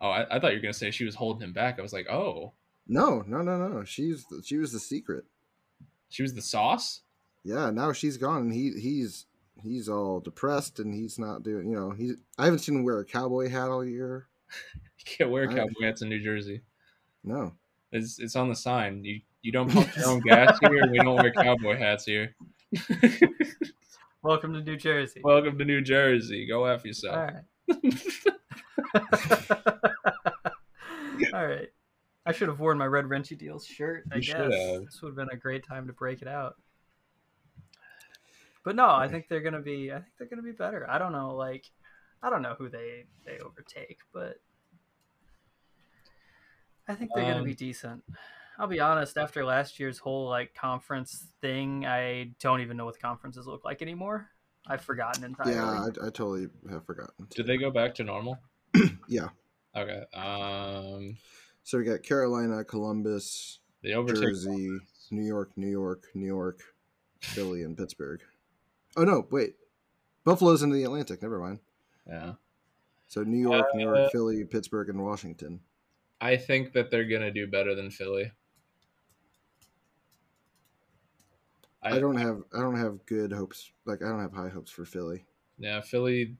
Oh, 0.00 0.10
I, 0.10 0.36
I 0.36 0.38
thought 0.38 0.52
you 0.52 0.58
were 0.58 0.62
gonna 0.62 0.72
say 0.72 0.92
she 0.92 1.04
was 1.04 1.16
holding 1.16 1.42
him 1.42 1.52
back. 1.52 1.78
I 1.78 1.82
was 1.82 1.92
like, 1.92 2.08
oh, 2.08 2.52
no, 2.86 3.24
no, 3.26 3.42
no, 3.42 3.56
no. 3.56 3.84
She's 3.84 4.24
the, 4.26 4.42
she 4.44 4.58
was 4.58 4.70
the 4.72 4.78
secret. 4.78 5.24
she 6.08 6.22
was 6.22 6.34
the 6.34 6.42
sauce. 6.42 7.00
Yeah, 7.42 7.70
now 7.70 7.92
she's 7.92 8.16
gone 8.16 8.42
and 8.42 8.52
he 8.52 8.72
he's 8.72 9.26
he's 9.60 9.88
all 9.88 10.20
depressed 10.20 10.78
and 10.78 10.94
he's 10.94 11.18
not 11.18 11.42
doing. 11.42 11.68
You 11.68 11.76
know, 11.76 11.90
he's. 11.90 12.14
I 12.38 12.44
haven't 12.44 12.60
seen 12.60 12.76
him 12.76 12.84
wear 12.84 13.00
a 13.00 13.04
cowboy 13.04 13.48
hat 13.48 13.70
all 13.70 13.84
year. 13.84 14.28
You 14.98 15.18
can't 15.18 15.30
wear 15.30 15.46
cowboy 15.46 15.84
hats 15.84 16.02
in 16.02 16.08
New 16.08 16.20
Jersey. 16.20 16.62
No, 17.22 17.52
It's 17.92 18.18
it's 18.18 18.36
on 18.36 18.48
the 18.48 18.54
sign. 18.56 19.04
You 19.04 19.20
you 19.42 19.52
don't 19.52 19.70
pump 19.70 19.94
your 19.96 20.08
own 20.08 20.20
gas 20.20 20.58
here, 20.60 20.86
we 20.90 20.98
don't 20.98 21.14
wear 21.14 21.32
cowboy 21.32 21.76
hats 21.78 22.04
here. 22.04 22.34
Welcome 24.22 24.52
to 24.54 24.62
New 24.62 24.76
Jersey. 24.76 25.20
Welcome 25.22 25.56
to 25.58 25.64
New 25.64 25.80
Jersey. 25.80 26.46
Go 26.46 26.64
F 26.64 26.84
yourself. 26.84 27.16
All 27.16 27.26
right. 27.26 27.44
All 31.32 31.46
right. 31.46 31.68
I 32.24 32.32
should 32.32 32.48
have 32.48 32.58
worn 32.58 32.76
my 32.76 32.86
Red 32.86 33.08
Wrenchy 33.08 33.36
Deals 33.36 33.64
shirt. 33.64 34.04
I 34.12 34.16
You 34.16 34.22
guess 34.22 34.30
should 34.30 34.52
have. 34.52 34.84
this 34.84 35.00
would 35.00 35.10
have 35.10 35.16
been 35.16 35.28
a 35.32 35.36
great 35.36 35.64
time 35.64 35.86
to 35.86 35.92
break 35.92 36.22
it 36.22 36.28
out. 36.28 36.56
But 38.64 38.74
no, 38.74 38.88
I 38.88 39.06
think 39.06 39.28
they're 39.28 39.42
gonna 39.42 39.60
be. 39.60 39.92
I 39.92 39.96
think 39.96 40.06
they're 40.18 40.26
gonna 40.28 40.42
be 40.42 40.50
better. 40.50 40.90
I 40.90 40.98
don't 40.98 41.12
know. 41.12 41.36
Like, 41.36 41.70
I 42.20 42.30
don't 42.30 42.42
know 42.42 42.56
who 42.58 42.68
they 42.68 43.04
they 43.24 43.38
overtake, 43.38 43.98
but 44.12 44.40
I 46.88 46.94
think 46.94 47.10
they're 47.14 47.24
gonna 47.24 47.38
Um, 47.38 47.44
be 47.44 47.54
decent. 47.54 48.02
I'll 48.58 48.66
be 48.68 48.80
honest. 48.80 49.18
After 49.18 49.44
last 49.44 49.78
year's 49.78 49.98
whole 49.98 50.28
like 50.28 50.54
conference 50.54 51.26
thing, 51.40 51.84
I 51.84 52.32
don't 52.40 52.60
even 52.60 52.76
know 52.76 52.84
what 52.86 52.94
the 52.94 53.00
conferences 53.00 53.46
look 53.46 53.64
like 53.64 53.82
anymore. 53.82 54.30
I've 54.66 54.80
forgotten 54.82 55.24
entirely. 55.24 55.54
yeah, 55.54 55.84
I, 56.02 56.06
I 56.06 56.10
totally 56.10 56.48
have 56.70 56.84
forgotten. 56.86 57.26
Did 57.30 57.46
they 57.46 57.56
go 57.56 57.70
back 57.70 57.94
to 57.96 58.04
normal? 58.04 58.38
Yeah. 59.08 59.28
Okay. 59.76 60.04
Um, 60.14 61.16
So 61.62 61.78
we 61.78 61.84
got 61.84 62.02
Carolina, 62.02 62.64
Columbus, 62.64 63.60
they 63.82 63.92
overtook. 63.94 64.22
Jersey, 64.22 64.80
New 65.10 65.22
York, 65.24 65.50
New 65.56 65.68
York, 65.70 66.06
New 66.14 66.26
York, 66.26 66.60
Philly, 67.20 67.62
and 67.62 67.76
Pittsburgh. 67.76 68.20
Oh 68.96 69.04
no, 69.04 69.26
wait. 69.30 69.54
Buffalo's 70.24 70.62
in 70.62 70.70
the 70.70 70.82
Atlantic. 70.82 71.22
Never 71.22 71.38
mind. 71.38 71.60
Yeah. 72.08 72.32
So 73.06 73.22
New 73.22 73.38
York, 73.38 73.66
New 73.74 73.88
Uh, 73.88 73.96
York, 73.98 74.12
Philly, 74.12 74.44
Pittsburgh, 74.44 74.88
and 74.88 75.00
Washington. 75.04 75.60
I 76.20 76.36
think 76.36 76.72
that 76.72 76.90
they're 76.90 77.04
gonna 77.04 77.30
do 77.30 77.46
better 77.46 77.74
than 77.74 77.90
Philly. 77.90 78.32
I 81.82 81.98
don't 82.00 82.16
have 82.16 82.42
I 82.54 82.60
don't 82.60 82.78
have 82.78 83.04
good 83.06 83.32
hopes. 83.32 83.70
Like 83.84 84.02
I 84.02 84.08
don't 84.08 84.20
have 84.20 84.32
high 84.32 84.48
hopes 84.48 84.70
for 84.70 84.84
Philly. 84.84 85.24
Yeah, 85.58 85.80
Philly. 85.80 86.36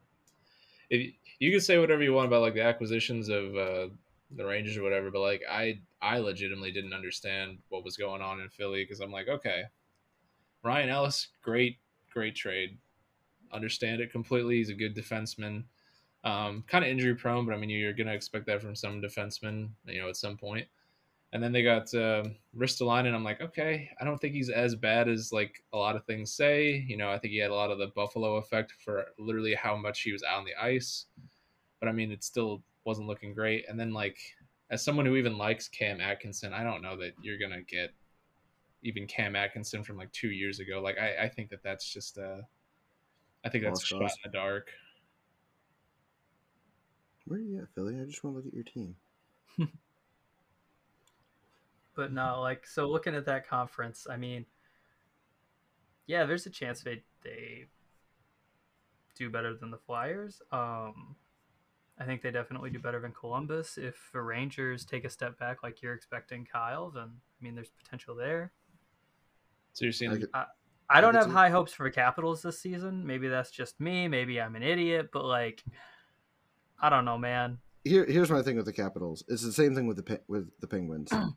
If 0.90 1.14
you 1.38 1.50
can 1.50 1.60
say 1.60 1.78
whatever 1.78 2.02
you 2.02 2.12
want 2.12 2.28
about 2.28 2.42
like 2.42 2.54
the 2.54 2.62
acquisitions 2.62 3.28
of 3.28 3.56
uh, 3.56 3.88
the 4.30 4.44
Rangers 4.44 4.76
or 4.76 4.82
whatever, 4.82 5.10
but 5.10 5.20
like 5.20 5.42
I, 5.50 5.80
I 6.00 6.18
legitimately 6.18 6.72
didn't 6.72 6.92
understand 6.92 7.58
what 7.68 7.84
was 7.84 7.96
going 7.96 8.22
on 8.22 8.40
in 8.40 8.48
Philly 8.48 8.84
because 8.84 9.00
I'm 9.00 9.12
like, 9.12 9.28
okay, 9.28 9.64
Ryan 10.62 10.88
Ellis, 10.88 11.28
great, 11.42 11.78
great 12.12 12.34
trade. 12.34 12.78
Understand 13.52 14.00
it 14.00 14.12
completely. 14.12 14.56
He's 14.56 14.70
a 14.70 14.74
good 14.74 14.96
defenseman. 14.96 15.64
Um, 16.26 16.64
kind 16.66 16.84
of 16.84 16.90
injury 16.90 17.14
prone, 17.14 17.46
but 17.46 17.54
I 17.54 17.56
mean, 17.56 17.70
you're 17.70 17.92
gonna 17.92 18.12
expect 18.12 18.46
that 18.46 18.60
from 18.60 18.74
some 18.74 19.00
defensemen, 19.00 19.68
you 19.86 20.02
know, 20.02 20.08
at 20.08 20.16
some 20.16 20.36
point. 20.36 20.66
And 21.32 21.40
then 21.40 21.52
they 21.52 21.62
got 21.62 21.94
uh, 21.94 22.24
Ristolainen. 22.56 23.14
I'm 23.14 23.22
like, 23.22 23.40
okay, 23.40 23.90
I 24.00 24.04
don't 24.04 24.18
think 24.18 24.34
he's 24.34 24.50
as 24.50 24.74
bad 24.74 25.08
as 25.08 25.32
like 25.32 25.62
a 25.72 25.76
lot 25.76 25.94
of 25.94 26.04
things 26.04 26.32
say. 26.32 26.84
You 26.88 26.96
know, 26.96 27.10
I 27.10 27.18
think 27.18 27.32
he 27.32 27.38
had 27.38 27.52
a 27.52 27.54
lot 27.54 27.70
of 27.70 27.78
the 27.78 27.88
Buffalo 27.94 28.36
effect 28.36 28.72
for 28.84 29.06
literally 29.18 29.54
how 29.54 29.76
much 29.76 30.00
he 30.02 30.10
was 30.10 30.24
out 30.24 30.38
on 30.38 30.44
the 30.44 30.54
ice. 30.60 31.06
But 31.78 31.88
I 31.88 31.92
mean, 31.92 32.10
it 32.10 32.24
still 32.24 32.60
wasn't 32.84 33.06
looking 33.06 33.32
great. 33.32 33.64
And 33.68 33.78
then 33.78 33.92
like, 33.92 34.18
as 34.70 34.84
someone 34.84 35.06
who 35.06 35.14
even 35.14 35.38
likes 35.38 35.68
Cam 35.68 36.00
Atkinson, 36.00 36.52
I 36.52 36.64
don't 36.64 36.82
know 36.82 36.96
that 36.96 37.12
you're 37.22 37.38
gonna 37.38 37.62
get 37.62 37.92
even 38.82 39.06
Cam 39.06 39.36
Atkinson 39.36 39.84
from 39.84 39.96
like 39.96 40.10
two 40.12 40.30
years 40.30 40.58
ago. 40.58 40.80
Like, 40.80 40.98
I, 40.98 41.24
I 41.24 41.28
think 41.28 41.50
that 41.50 41.62
that's 41.62 41.92
just 41.92 42.18
uh, 42.18 42.40
I 43.44 43.48
think 43.48 43.62
that's 43.62 43.92
Lost 43.92 43.92
a 43.92 44.08
shot 44.08 44.18
in 44.24 44.32
the 44.32 44.38
dark. 44.38 44.70
Where 47.26 47.38
are 47.38 47.42
you 47.42 47.58
at, 47.58 47.68
Philly? 47.74 48.00
I 48.00 48.04
just 48.04 48.22
want 48.22 48.34
to 48.34 48.38
look 48.38 48.46
at 48.46 48.54
your 48.54 48.64
team. 48.64 48.96
but 51.94 52.12
no, 52.12 52.40
like 52.40 52.66
so 52.66 52.88
looking 52.88 53.14
at 53.14 53.26
that 53.26 53.48
conference, 53.48 54.06
I 54.08 54.16
mean, 54.16 54.46
yeah, 56.06 56.24
there's 56.24 56.46
a 56.46 56.50
chance 56.50 56.82
they 56.82 57.02
they 57.24 57.66
do 59.16 59.28
better 59.30 59.54
than 59.54 59.70
the 59.70 59.78
Flyers. 59.78 60.40
Um, 60.52 61.16
I 61.98 62.04
think 62.04 62.22
they 62.22 62.30
definitely 62.30 62.70
do 62.70 62.78
better 62.78 63.00
than 63.00 63.12
Columbus. 63.12 63.78
If 63.78 64.10
the 64.12 64.20
Rangers 64.20 64.84
take 64.84 65.04
a 65.04 65.10
step 65.10 65.38
back, 65.38 65.62
like 65.62 65.82
you're 65.82 65.94
expecting, 65.94 66.46
Kyle, 66.50 66.90
then 66.90 67.08
I 67.08 67.44
mean, 67.44 67.54
there's 67.54 67.70
potential 67.82 68.14
there. 68.14 68.52
So 69.72 69.84
you're 69.84 69.92
seeing 69.92 70.12
I 70.12 70.18
could- 70.18 70.30
I 70.88 71.00
don't 71.00 71.14
have 71.16 71.30
high 71.30 71.50
hopes 71.50 71.72
for 71.72 71.82
the 71.82 71.90
Capitals 71.90 72.42
this 72.42 72.60
season. 72.60 73.04
Maybe 73.04 73.26
that's 73.26 73.50
just 73.50 73.80
me. 73.80 74.06
Maybe 74.06 74.40
I'm 74.40 74.54
an 74.54 74.62
idiot, 74.62 75.08
but 75.12 75.24
like, 75.24 75.64
I 76.80 76.88
don't 76.90 77.04
know, 77.04 77.18
man. 77.18 77.58
Here, 77.84 78.04
here's 78.04 78.30
my 78.30 78.42
thing 78.42 78.56
with 78.56 78.66
the 78.66 78.72
Capitals. 78.72 79.22
It's 79.28 79.42
the 79.44 79.52
same 79.52 79.74
thing 79.74 79.86
with 79.86 80.04
the 80.04 80.20
with 80.28 80.50
the 80.60 80.66
Penguins. 80.66 81.10
Mm. 81.10 81.36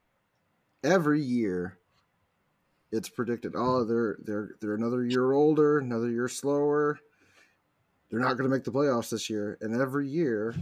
Every 0.84 1.22
year, 1.22 1.78
it's 2.92 3.10
predicted. 3.10 3.54
Oh, 3.56 3.84
they're 3.86 4.18
they're 4.24 4.56
they're 4.60 4.74
another 4.76 5.06
year 5.06 5.32
older, 5.32 5.78
another 5.80 6.10
year 6.10 6.28
slower. 6.28 7.00
They're 8.10 8.20
not 8.20 8.38
going 8.38 8.50
to 8.50 8.56
make 8.56 8.64
the 8.64 8.72
playoffs 8.72 9.12
this 9.12 9.30
year, 9.30 9.58
and 9.62 9.80
every 9.80 10.08
year 10.10 10.56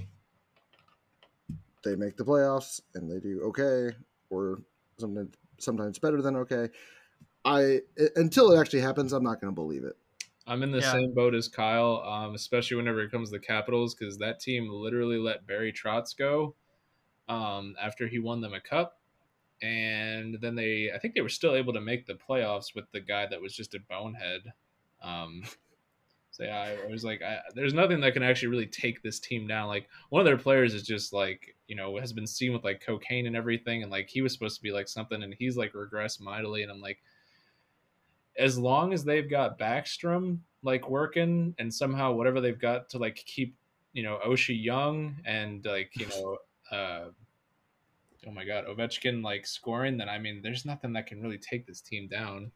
they 1.83 1.95
make 1.95 2.17
the 2.17 2.25
playoffs 2.25 2.81
and 2.95 3.09
they 3.09 3.19
do 3.19 3.41
okay, 3.43 3.95
or 4.29 4.59
sometimes 4.99 5.33
sometimes 5.57 5.97
better 5.99 6.21
than 6.21 6.35
okay. 6.35 6.69
I 7.45 7.79
i- 7.99 8.09
until 8.17 8.51
it 8.51 8.59
actually 8.59 8.81
happens, 8.81 9.13
I'm 9.13 9.23
not 9.23 9.39
going 9.39 9.51
to 9.53 9.55
believe 9.55 9.85
it. 9.85 9.95
I'm 10.47 10.63
in 10.63 10.71
the 10.71 10.81
Yeah. 10.81 10.91
same 10.93 11.13
boat 11.13 11.35
as 11.35 11.47
Kyle, 11.49 12.01
um, 12.03 12.33
especially 12.33 12.77
whenever 12.77 13.01
it 13.01 13.11
comes 13.11 13.29
to 13.29 13.37
the 13.37 13.45
Capitals, 13.45 13.93
because 13.93 14.17
that 14.17 14.39
team 14.39 14.69
literally 14.69 15.17
let 15.17 15.45
Barry 15.45 15.73
Trotz 15.73 16.15
go 16.17 16.55
um, 17.27 17.75
after 17.81 18.07
he 18.07 18.19
won 18.19 18.39
them 18.41 18.53
a 18.53 18.61
cup, 18.61 18.99
and 19.61 20.37
then 20.41 20.55
they, 20.55 20.91
I 20.93 20.99
think 20.99 21.15
they 21.15 21.21
were 21.21 21.29
still 21.29 21.55
able 21.55 21.73
to 21.73 21.81
make 21.81 22.05
the 22.05 22.15
playoffs 22.15 22.73
with 22.75 22.85
the 22.91 23.01
guy 23.01 23.25
that 23.27 23.41
was 23.41 23.53
just 23.53 23.75
a 23.75 23.79
bonehead. 23.79 24.53
Um, 25.01 25.43
so 26.31 26.43
yeah, 26.43 26.75
I 26.83 26.87
was 26.89 27.03
like, 27.03 27.21
I, 27.21 27.39
there's 27.55 27.73
nothing 27.73 27.99
that 28.01 28.13
can 28.13 28.23
actually 28.23 28.49
really 28.49 28.67
take 28.67 29.01
this 29.03 29.19
team 29.19 29.47
down. 29.47 29.67
Like 29.67 29.89
one 30.09 30.21
of 30.21 30.25
their 30.25 30.37
players 30.37 30.73
is 30.73 30.83
just 30.83 31.11
like, 31.13 31.55
you 31.67 31.75
know, 31.75 31.97
has 31.97 32.13
been 32.13 32.27
seen 32.27 32.53
with 32.53 32.63
like 32.63 32.81
cocaine 32.85 33.27
and 33.27 33.35
everything, 33.35 33.83
and 33.83 33.91
like 33.91 34.09
he 34.09 34.21
was 34.21 34.33
supposed 34.33 34.55
to 34.57 34.63
be 34.63 34.71
like 34.71 34.87
something, 34.87 35.23
and 35.23 35.35
he's 35.37 35.57
like 35.57 35.73
regressed 35.73 36.21
mightily, 36.21 36.63
and 36.63 36.71
I'm 36.71 36.81
like 36.81 36.99
as 38.37 38.57
long 38.57 38.93
as 38.93 39.03
they've 39.03 39.29
got 39.29 39.59
Backstrom 39.59 40.39
like 40.63 40.89
working 40.89 41.55
and 41.59 41.73
somehow 41.73 42.11
whatever 42.11 42.41
they've 42.41 42.59
got 42.59 42.89
to 42.89 42.97
like 42.97 43.15
keep 43.15 43.55
you 43.93 44.03
know 44.03 44.19
Oshie 44.25 44.61
young 44.61 45.15
and 45.25 45.65
like 45.65 45.91
you 45.95 46.07
know 46.07 46.37
uh 46.71 47.05
oh 48.27 48.31
my 48.31 48.43
god 48.43 48.65
Ovechkin 48.65 49.23
like 49.23 49.45
scoring 49.45 49.97
then 49.97 50.09
I 50.09 50.19
mean 50.19 50.41
there's 50.41 50.65
nothing 50.65 50.93
that 50.93 51.07
can 51.07 51.21
really 51.21 51.37
take 51.37 51.65
this 51.65 51.81
team 51.81 52.07
down. 52.07 52.51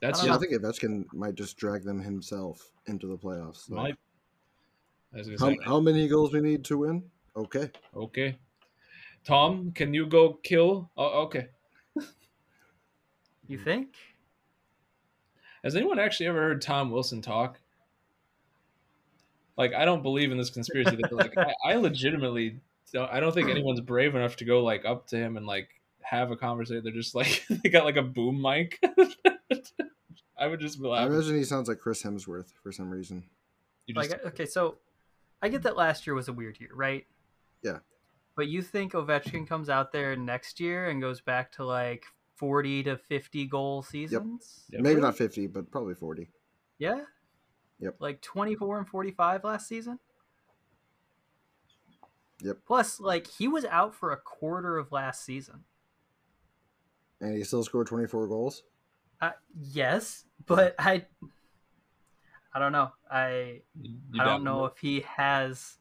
That's 0.00 0.22
I 0.22 0.26
Yeah, 0.26 0.34
I 0.36 0.38
think 0.38 0.52
Ovechkin 0.52 1.04
might 1.12 1.34
just 1.34 1.56
drag 1.58 1.84
them 1.84 2.00
himself 2.00 2.70
into 2.86 3.06
the 3.06 3.16
playoffs. 3.16 3.70
Like, 3.70 3.76
my. 3.82 3.96
I 5.12 5.18
was 5.18 5.28
gonna 5.28 5.56
how, 5.58 5.64
how 5.64 5.80
many 5.80 6.08
goals 6.08 6.32
we 6.32 6.40
need 6.40 6.64
to 6.66 6.78
win? 6.78 7.02
Okay. 7.36 7.70
okay, 7.94 8.38
Tom, 9.24 9.72
can 9.72 9.92
you 9.92 10.06
go 10.06 10.34
kill? 10.42 10.90
Oh, 10.96 11.22
okay. 11.24 11.48
You 13.50 13.58
hmm. 13.58 13.64
think? 13.64 13.88
Has 15.64 15.74
anyone 15.74 15.98
actually 15.98 16.26
ever 16.26 16.40
heard 16.40 16.62
Tom 16.62 16.90
Wilson 16.92 17.20
talk? 17.20 17.58
Like, 19.58 19.74
I 19.74 19.84
don't 19.84 20.02
believe 20.02 20.30
in 20.30 20.38
this 20.38 20.50
conspiracy. 20.50 20.96
That, 20.96 21.12
like, 21.12 21.36
I, 21.36 21.52
I 21.64 21.74
legitimately, 21.74 22.60
don't, 22.92 23.10
I 23.10 23.18
don't 23.18 23.34
think 23.34 23.50
anyone's 23.50 23.80
brave 23.80 24.14
enough 24.14 24.36
to 24.36 24.44
go 24.44 24.62
like 24.62 24.84
up 24.84 25.08
to 25.08 25.16
him 25.16 25.36
and 25.36 25.46
like 25.46 25.68
have 26.00 26.30
a 26.30 26.36
conversation. 26.36 26.84
They're 26.84 26.92
just 26.92 27.16
like 27.16 27.44
they 27.64 27.68
got 27.68 27.84
like 27.84 27.96
a 27.96 28.02
boom 28.02 28.40
mic. 28.40 28.78
I 30.38 30.46
would 30.46 30.60
just 30.60 30.80
be 30.80 30.88
I 30.88 31.04
imagine 31.04 31.36
he 31.36 31.44
sounds 31.44 31.68
like 31.68 31.80
Chris 31.80 32.02
Hemsworth 32.04 32.52
for 32.62 32.70
some 32.70 32.88
reason. 32.88 33.24
You 33.86 33.94
just, 33.94 34.10
Like, 34.10 34.26
okay, 34.26 34.46
so 34.46 34.76
I 35.42 35.48
get 35.48 35.64
that 35.64 35.76
last 35.76 36.06
year 36.06 36.14
was 36.14 36.28
a 36.28 36.32
weird 36.32 36.58
year, 36.60 36.70
right? 36.72 37.04
Yeah. 37.62 37.78
But 38.36 38.46
you 38.46 38.62
think 38.62 38.92
Ovechkin 38.92 39.46
comes 39.46 39.68
out 39.68 39.92
there 39.92 40.14
next 40.14 40.60
year 40.60 40.88
and 40.88 41.02
goes 41.02 41.20
back 41.20 41.52
to 41.52 41.64
like 41.64 42.06
40 42.40 42.84
to 42.84 42.96
50 42.96 43.46
goal 43.46 43.82
seasons? 43.82 44.64
Yep. 44.70 44.80
Maybe 44.80 45.00
not 45.00 45.14
50, 45.14 45.46
but 45.48 45.70
probably 45.70 45.94
40. 45.94 46.30
Yeah? 46.78 47.02
Yep. 47.80 47.96
Like 47.98 48.22
24 48.22 48.78
and 48.78 48.88
45 48.88 49.44
last 49.44 49.68
season? 49.68 49.98
Yep. 52.42 52.56
Plus, 52.66 52.98
like, 52.98 53.26
he 53.26 53.46
was 53.46 53.66
out 53.66 53.94
for 53.94 54.12
a 54.12 54.16
quarter 54.16 54.78
of 54.78 54.90
last 54.90 55.22
season. 55.22 55.64
And 57.20 57.36
he 57.36 57.44
still 57.44 57.62
scored 57.62 57.86
24 57.86 58.26
goals. 58.28 58.62
Uh, 59.20 59.32
yes, 59.60 60.24
but 60.46 60.74
I. 60.78 61.04
I 62.54 62.58
don't 62.58 62.72
know. 62.72 62.90
I 63.08 63.60
you 63.80 63.98
I 64.14 64.24
doubt 64.24 64.24
don't 64.24 64.44
know 64.44 64.64
him? 64.64 64.70
if 64.74 64.80
he 64.80 65.04
has 65.16 65.76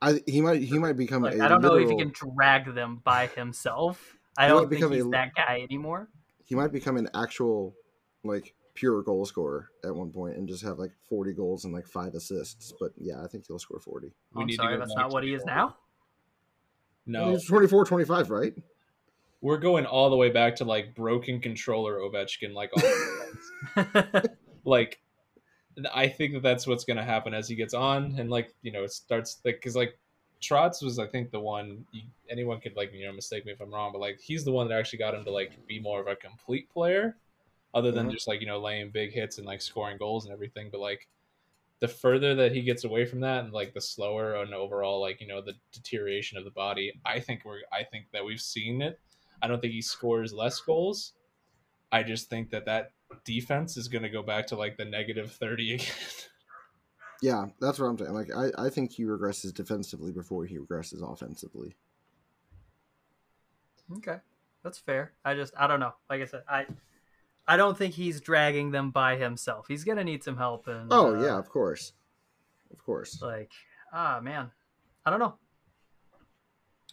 I 0.00 0.20
he 0.26 0.40
might 0.40 0.62
he 0.62 0.78
might 0.78 0.96
become 0.96 1.22
like 1.22 1.34
a 1.34 1.44
I 1.44 1.48
don't 1.48 1.62
know 1.62 1.74
if 1.76 1.88
he 1.88 1.96
can 1.96 2.12
drag 2.12 2.72
them 2.74 3.00
by 3.02 3.28
himself. 3.28 4.18
I 4.36 4.48
don't 4.48 4.60
think 4.68 4.70
become 4.80 4.92
a- 4.92 4.96
he's 4.96 5.10
that 5.10 5.34
guy 5.34 5.60
anymore. 5.62 6.08
he 6.44 6.54
might 6.54 6.72
become 6.72 6.96
an 6.96 7.08
actual 7.14 7.74
like 8.24 8.54
pure 8.74 9.02
goal 9.02 9.24
scorer 9.26 9.68
at 9.84 9.94
one 9.94 10.10
point 10.10 10.36
and 10.36 10.48
just 10.48 10.62
have 10.64 10.78
like 10.78 10.92
40 11.08 11.32
goals 11.34 11.64
and 11.64 11.74
like 11.74 11.86
five 11.86 12.14
assists. 12.14 12.72
But 12.80 12.92
yeah, 12.96 13.22
I 13.22 13.26
think 13.26 13.44
he'll 13.46 13.58
score 13.58 13.80
40. 13.80 14.12
Oh, 14.34 14.40
I'm 14.40 14.50
sorry, 14.50 14.78
that's 14.78 14.94
not 14.94 15.10
what 15.12 15.24
he 15.24 15.34
is 15.34 15.44
now. 15.44 15.76
No, 17.04 17.30
he's 17.30 17.46
24, 17.46 17.84
25, 17.84 18.30
right? 18.30 18.54
We're 19.40 19.58
going 19.58 19.86
all 19.86 20.08
the 20.08 20.16
way 20.16 20.30
back 20.30 20.56
to 20.56 20.64
like 20.64 20.94
broken 20.94 21.40
controller 21.40 21.98
Ovechkin, 21.98 22.54
like 22.54 22.70
all 23.76 24.22
like 24.64 25.00
I 25.92 26.06
think 26.08 26.34
that 26.34 26.42
that's 26.42 26.66
what's 26.66 26.84
going 26.84 26.98
to 26.98 27.02
happen 27.02 27.34
as 27.34 27.48
he 27.48 27.56
gets 27.56 27.74
on 27.74 28.14
and 28.18 28.30
like 28.30 28.54
you 28.62 28.70
know 28.72 28.84
it 28.84 28.92
starts 28.92 29.40
like 29.44 29.56
because 29.56 29.74
like 29.74 29.98
Trotz 30.42 30.82
was 30.82 30.98
I 30.98 31.06
think 31.06 31.30
the 31.30 31.40
one 31.40 31.84
anyone 32.28 32.60
could 32.60 32.76
like 32.76 32.92
you 32.92 33.06
know 33.06 33.12
mistake 33.12 33.46
me 33.46 33.52
if 33.52 33.60
I'm 33.60 33.72
wrong, 33.72 33.92
but 33.92 34.00
like 34.00 34.20
he's 34.20 34.44
the 34.44 34.52
one 34.52 34.68
that 34.68 34.78
actually 34.78 34.98
got 34.98 35.14
him 35.14 35.24
to 35.24 35.30
like 35.30 35.52
be 35.66 35.80
more 35.80 36.00
of 36.00 36.08
a 36.08 36.16
complete 36.16 36.68
player, 36.70 37.16
other 37.72 37.92
than 37.92 38.06
mm-hmm. 38.06 38.14
just 38.14 38.28
like 38.28 38.40
you 38.40 38.46
know 38.46 38.60
laying 38.60 38.90
big 38.90 39.12
hits 39.12 39.38
and 39.38 39.46
like 39.46 39.62
scoring 39.62 39.98
goals 39.98 40.24
and 40.24 40.32
everything. 40.32 40.68
But 40.70 40.80
like 40.80 41.08
the 41.80 41.88
further 41.88 42.34
that 42.34 42.52
he 42.52 42.62
gets 42.62 42.84
away 42.84 43.04
from 43.06 43.20
that 43.20 43.44
and 43.44 43.52
like 43.52 43.72
the 43.72 43.80
slower 43.80 44.36
and 44.36 44.52
overall 44.52 45.00
like 45.00 45.20
you 45.20 45.26
know 45.26 45.40
the 45.40 45.54
deterioration 45.72 46.36
of 46.36 46.44
the 46.44 46.50
body, 46.50 46.92
I 47.06 47.20
think 47.20 47.44
we're 47.44 47.60
I 47.72 47.84
think 47.84 48.06
that 48.12 48.24
we've 48.24 48.40
seen 48.40 48.82
it. 48.82 49.00
I 49.42 49.48
don't 49.48 49.60
think 49.60 49.72
he 49.72 49.82
scores 49.82 50.32
less 50.32 50.60
goals. 50.60 51.14
I 51.90 52.02
just 52.02 52.28
think 52.28 52.50
that 52.50 52.64
that 52.66 52.92
defense 53.24 53.76
is 53.76 53.88
going 53.88 54.02
to 54.02 54.08
go 54.08 54.22
back 54.22 54.46
to 54.48 54.56
like 54.56 54.76
the 54.76 54.84
negative 54.84 55.32
30 55.32 55.74
again. 55.74 55.86
Yeah, 57.22 57.46
that's 57.60 57.78
what 57.78 57.86
I'm 57.86 57.96
saying. 57.96 58.12
Like, 58.12 58.34
I, 58.34 58.66
I 58.66 58.68
think 58.68 58.92
he 58.92 59.04
regresses 59.04 59.54
defensively 59.54 60.10
before 60.10 60.44
he 60.44 60.58
regresses 60.58 61.00
offensively. 61.02 61.76
Okay, 63.96 64.16
that's 64.64 64.78
fair. 64.78 65.12
I 65.24 65.34
just, 65.34 65.54
I 65.56 65.68
don't 65.68 65.80
know. 65.80 65.94
Like 66.10 66.20
I 66.20 66.24
said, 66.24 66.42
I, 66.48 66.66
I 67.46 67.56
don't 67.56 67.78
think 67.78 67.94
he's 67.94 68.20
dragging 68.20 68.72
them 68.72 68.90
by 68.90 69.16
himself. 69.16 69.66
He's 69.68 69.84
gonna 69.84 70.04
need 70.04 70.24
some 70.24 70.36
help. 70.36 70.66
And 70.66 70.92
oh 70.92 71.14
uh, 71.14 71.24
yeah, 71.24 71.38
of 71.38 71.48
course, 71.48 71.92
of 72.72 72.84
course. 72.84 73.22
Like, 73.22 73.52
ah 73.92 74.20
man, 74.20 74.50
I 75.06 75.10
don't 75.10 75.20
know. 75.20 75.36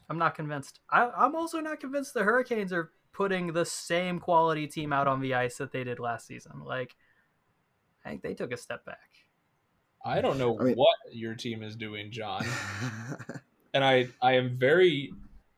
I'm 0.10 0.18
not 0.18 0.36
convinced. 0.36 0.80
I, 0.92 1.10
I'm 1.10 1.36
also 1.36 1.60
not 1.60 1.80
convinced 1.80 2.14
the 2.14 2.24
Hurricanes 2.24 2.74
are 2.74 2.92
putting 3.14 3.54
the 3.54 3.66
same 3.66 4.20
quality 4.20 4.68
team 4.68 4.94
out 4.94 5.08
on 5.08 5.22
the 5.22 5.34
ice 5.34 5.58
that 5.58 5.72
they 5.72 5.84
did 5.84 6.00
last 6.00 6.28
season. 6.28 6.64
Like, 6.64 6.96
I 8.06 8.10
think 8.10 8.22
they 8.22 8.34
took 8.34 8.52
a 8.52 8.58
step 8.58 8.86
back. 8.86 9.09
I 10.04 10.22
don't 10.22 10.38
know 10.38 10.58
I 10.60 10.64
mean, 10.64 10.76
what 10.76 10.96
your 11.12 11.36
team 11.36 11.62
is 11.62 11.76
doing, 11.76 12.12
John. 12.12 12.46
and 13.74 13.84
I, 13.84 14.08
I 14.22 14.34
am 14.34 14.58
very 14.58 15.12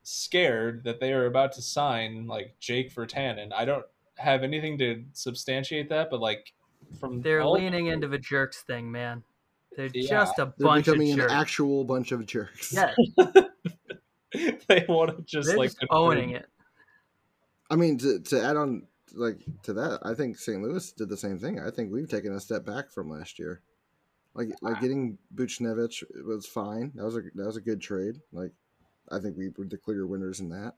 scared 0.04 0.84
that 0.84 1.00
they 1.00 1.14
are 1.14 1.28
about 1.28 1.54
to 1.54 1.62
sign 1.62 2.28
like 2.28 2.56
Jake 2.60 2.94
Virtanen. 2.94 3.52
I 3.54 3.66
don't 3.66 3.86
have 4.18 4.44
anything 4.44 4.78
to 4.80 5.04
substantiate 5.14 5.90
that, 5.90 6.10
but 6.10 6.20
like 6.20 6.54
from 7.00 7.22
they're 7.22 7.46
leaning 7.46 7.86
the... 7.86 7.92
into 7.92 8.08
the 8.08 8.18
jerks 8.18 8.64
thing, 8.64 8.92
man. 8.92 9.24
They're 9.76 9.90
yeah. 9.94 10.10
just 10.10 10.40
a 10.40 10.54
they're 10.58 10.68
bunch 10.68 10.86
becoming 10.86 11.12
of 11.12 11.18
jerks. 11.18 11.32
an 11.32 11.38
actual 11.38 11.84
bunch 11.86 12.12
of 12.12 12.26
jerks. 12.26 12.74
Yeah. 12.74 12.94
they 14.68 14.86
want 14.90 15.16
to 15.16 15.24
just 15.24 15.48
they're 15.50 15.58
like 15.58 15.70
just 15.70 15.86
owning 15.90 16.32
it. 16.32 16.48
I 17.70 17.76
mean, 17.76 17.98
to, 18.00 18.20
to 18.20 18.44
add 18.44 18.58
on 18.58 18.88
like 19.14 19.40
to 19.64 19.74
that, 19.74 20.00
I 20.04 20.14
think 20.14 20.38
St. 20.38 20.62
Louis 20.62 20.92
did 20.94 21.10
the 21.10 21.18
same 21.18 21.40
thing. 21.40 21.60
I 21.60 21.70
think 21.70 21.92
we've 21.92 22.10
taken 22.10 22.34
a 22.34 22.40
step 22.40 22.66
back 22.66 22.92
from 22.92 23.10
last 23.10 23.40
year. 23.40 23.62
Like 24.34 24.50
like 24.62 24.80
getting 24.80 25.18
Buchnevich 25.36 26.04
was 26.26 26.46
fine. 26.46 26.92
That 26.96 27.04
was 27.04 27.18
a 27.18 27.22
that 27.36 27.46
was 27.46 27.58
a 27.58 27.62
good 27.62 27.82
trade. 27.82 28.22
Like 28.32 28.52
I 29.12 29.20
think 29.20 29.38
we 29.38 29.50
were 29.50 29.66
the 29.66 29.78
clear 29.78 30.08
winners 30.08 30.40
in 30.40 30.50
that. 30.50 30.76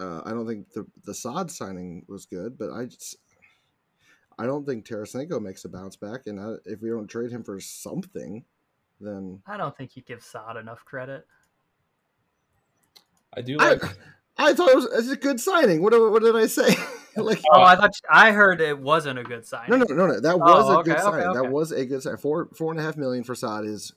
Uh, 0.00 0.22
I 0.24 0.30
don't 0.30 0.46
think 0.46 0.72
the 0.72 0.86
the 1.04 1.14
Saad 1.14 1.50
signing 1.50 2.04
was 2.08 2.26
good, 2.26 2.58
but 2.58 2.72
I 2.72 2.86
just 2.86 3.16
I 4.38 4.46
don't 4.46 4.66
think 4.66 4.86
Tarasenko 4.86 5.40
makes 5.40 5.64
a 5.64 5.68
bounce 5.68 5.96
back. 5.96 6.22
And 6.26 6.40
I, 6.40 6.54
if 6.64 6.80
we 6.80 6.88
don't 6.88 7.06
trade 7.06 7.30
him 7.30 7.44
for 7.44 7.60
something, 7.60 8.44
then 9.00 9.42
I 9.46 9.56
don't 9.56 9.76
think 9.76 9.96
you 9.96 10.02
give 10.02 10.22
Saad 10.22 10.56
enough 10.56 10.84
credit. 10.84 11.26
I 13.36 13.42
do 13.42 13.56
like. 13.56 13.84
I, 13.84 13.90
I 14.36 14.54
thought 14.54 14.70
it 14.70 14.76
was, 14.76 14.84
it 14.86 14.96
was 14.96 15.10
a 15.10 15.16
good 15.16 15.40
signing. 15.40 15.82
What, 15.82 15.92
what 15.92 16.22
did 16.22 16.34
I 16.34 16.46
say? 16.46 16.74
like, 17.22 17.42
oh, 17.52 17.62
I 17.62 17.76
thought 17.76 17.92
I 18.10 18.32
heard 18.32 18.60
it 18.60 18.78
wasn't 18.78 19.18
a 19.18 19.24
good 19.24 19.46
sign. 19.46 19.66
No, 19.68 19.76
no, 19.76 19.84
no, 19.88 20.06
no. 20.06 20.20
That 20.20 20.38
was 20.38 20.68
oh, 20.68 20.72
a 20.72 20.78
okay, 20.78 20.90
good 20.90 21.00
signing. 21.00 21.20
Okay, 21.20 21.28
okay. 21.28 21.40
That 21.40 21.52
was 21.52 21.72
a 21.72 21.84
good 21.84 22.02
sign. 22.02 22.16
Four, 22.16 22.48
four 22.54 22.70
and 22.70 22.80
a 22.80 22.82
half 22.82 22.96
million 22.96 23.24
for 23.24 23.34
Saad 23.34 23.64
is 23.64 23.92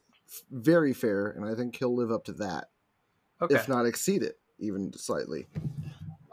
very 0.52 0.94
fair, 0.94 1.28
and 1.28 1.46
I 1.46 1.56
think 1.56 1.76
he'll 1.76 1.96
live 1.96 2.12
up 2.12 2.26
to 2.26 2.34
that, 2.34 2.70
if 3.50 3.68
not 3.68 3.86
exceed 3.86 4.24
it 4.24 4.40
even 4.60 4.92
slightly. 4.94 5.48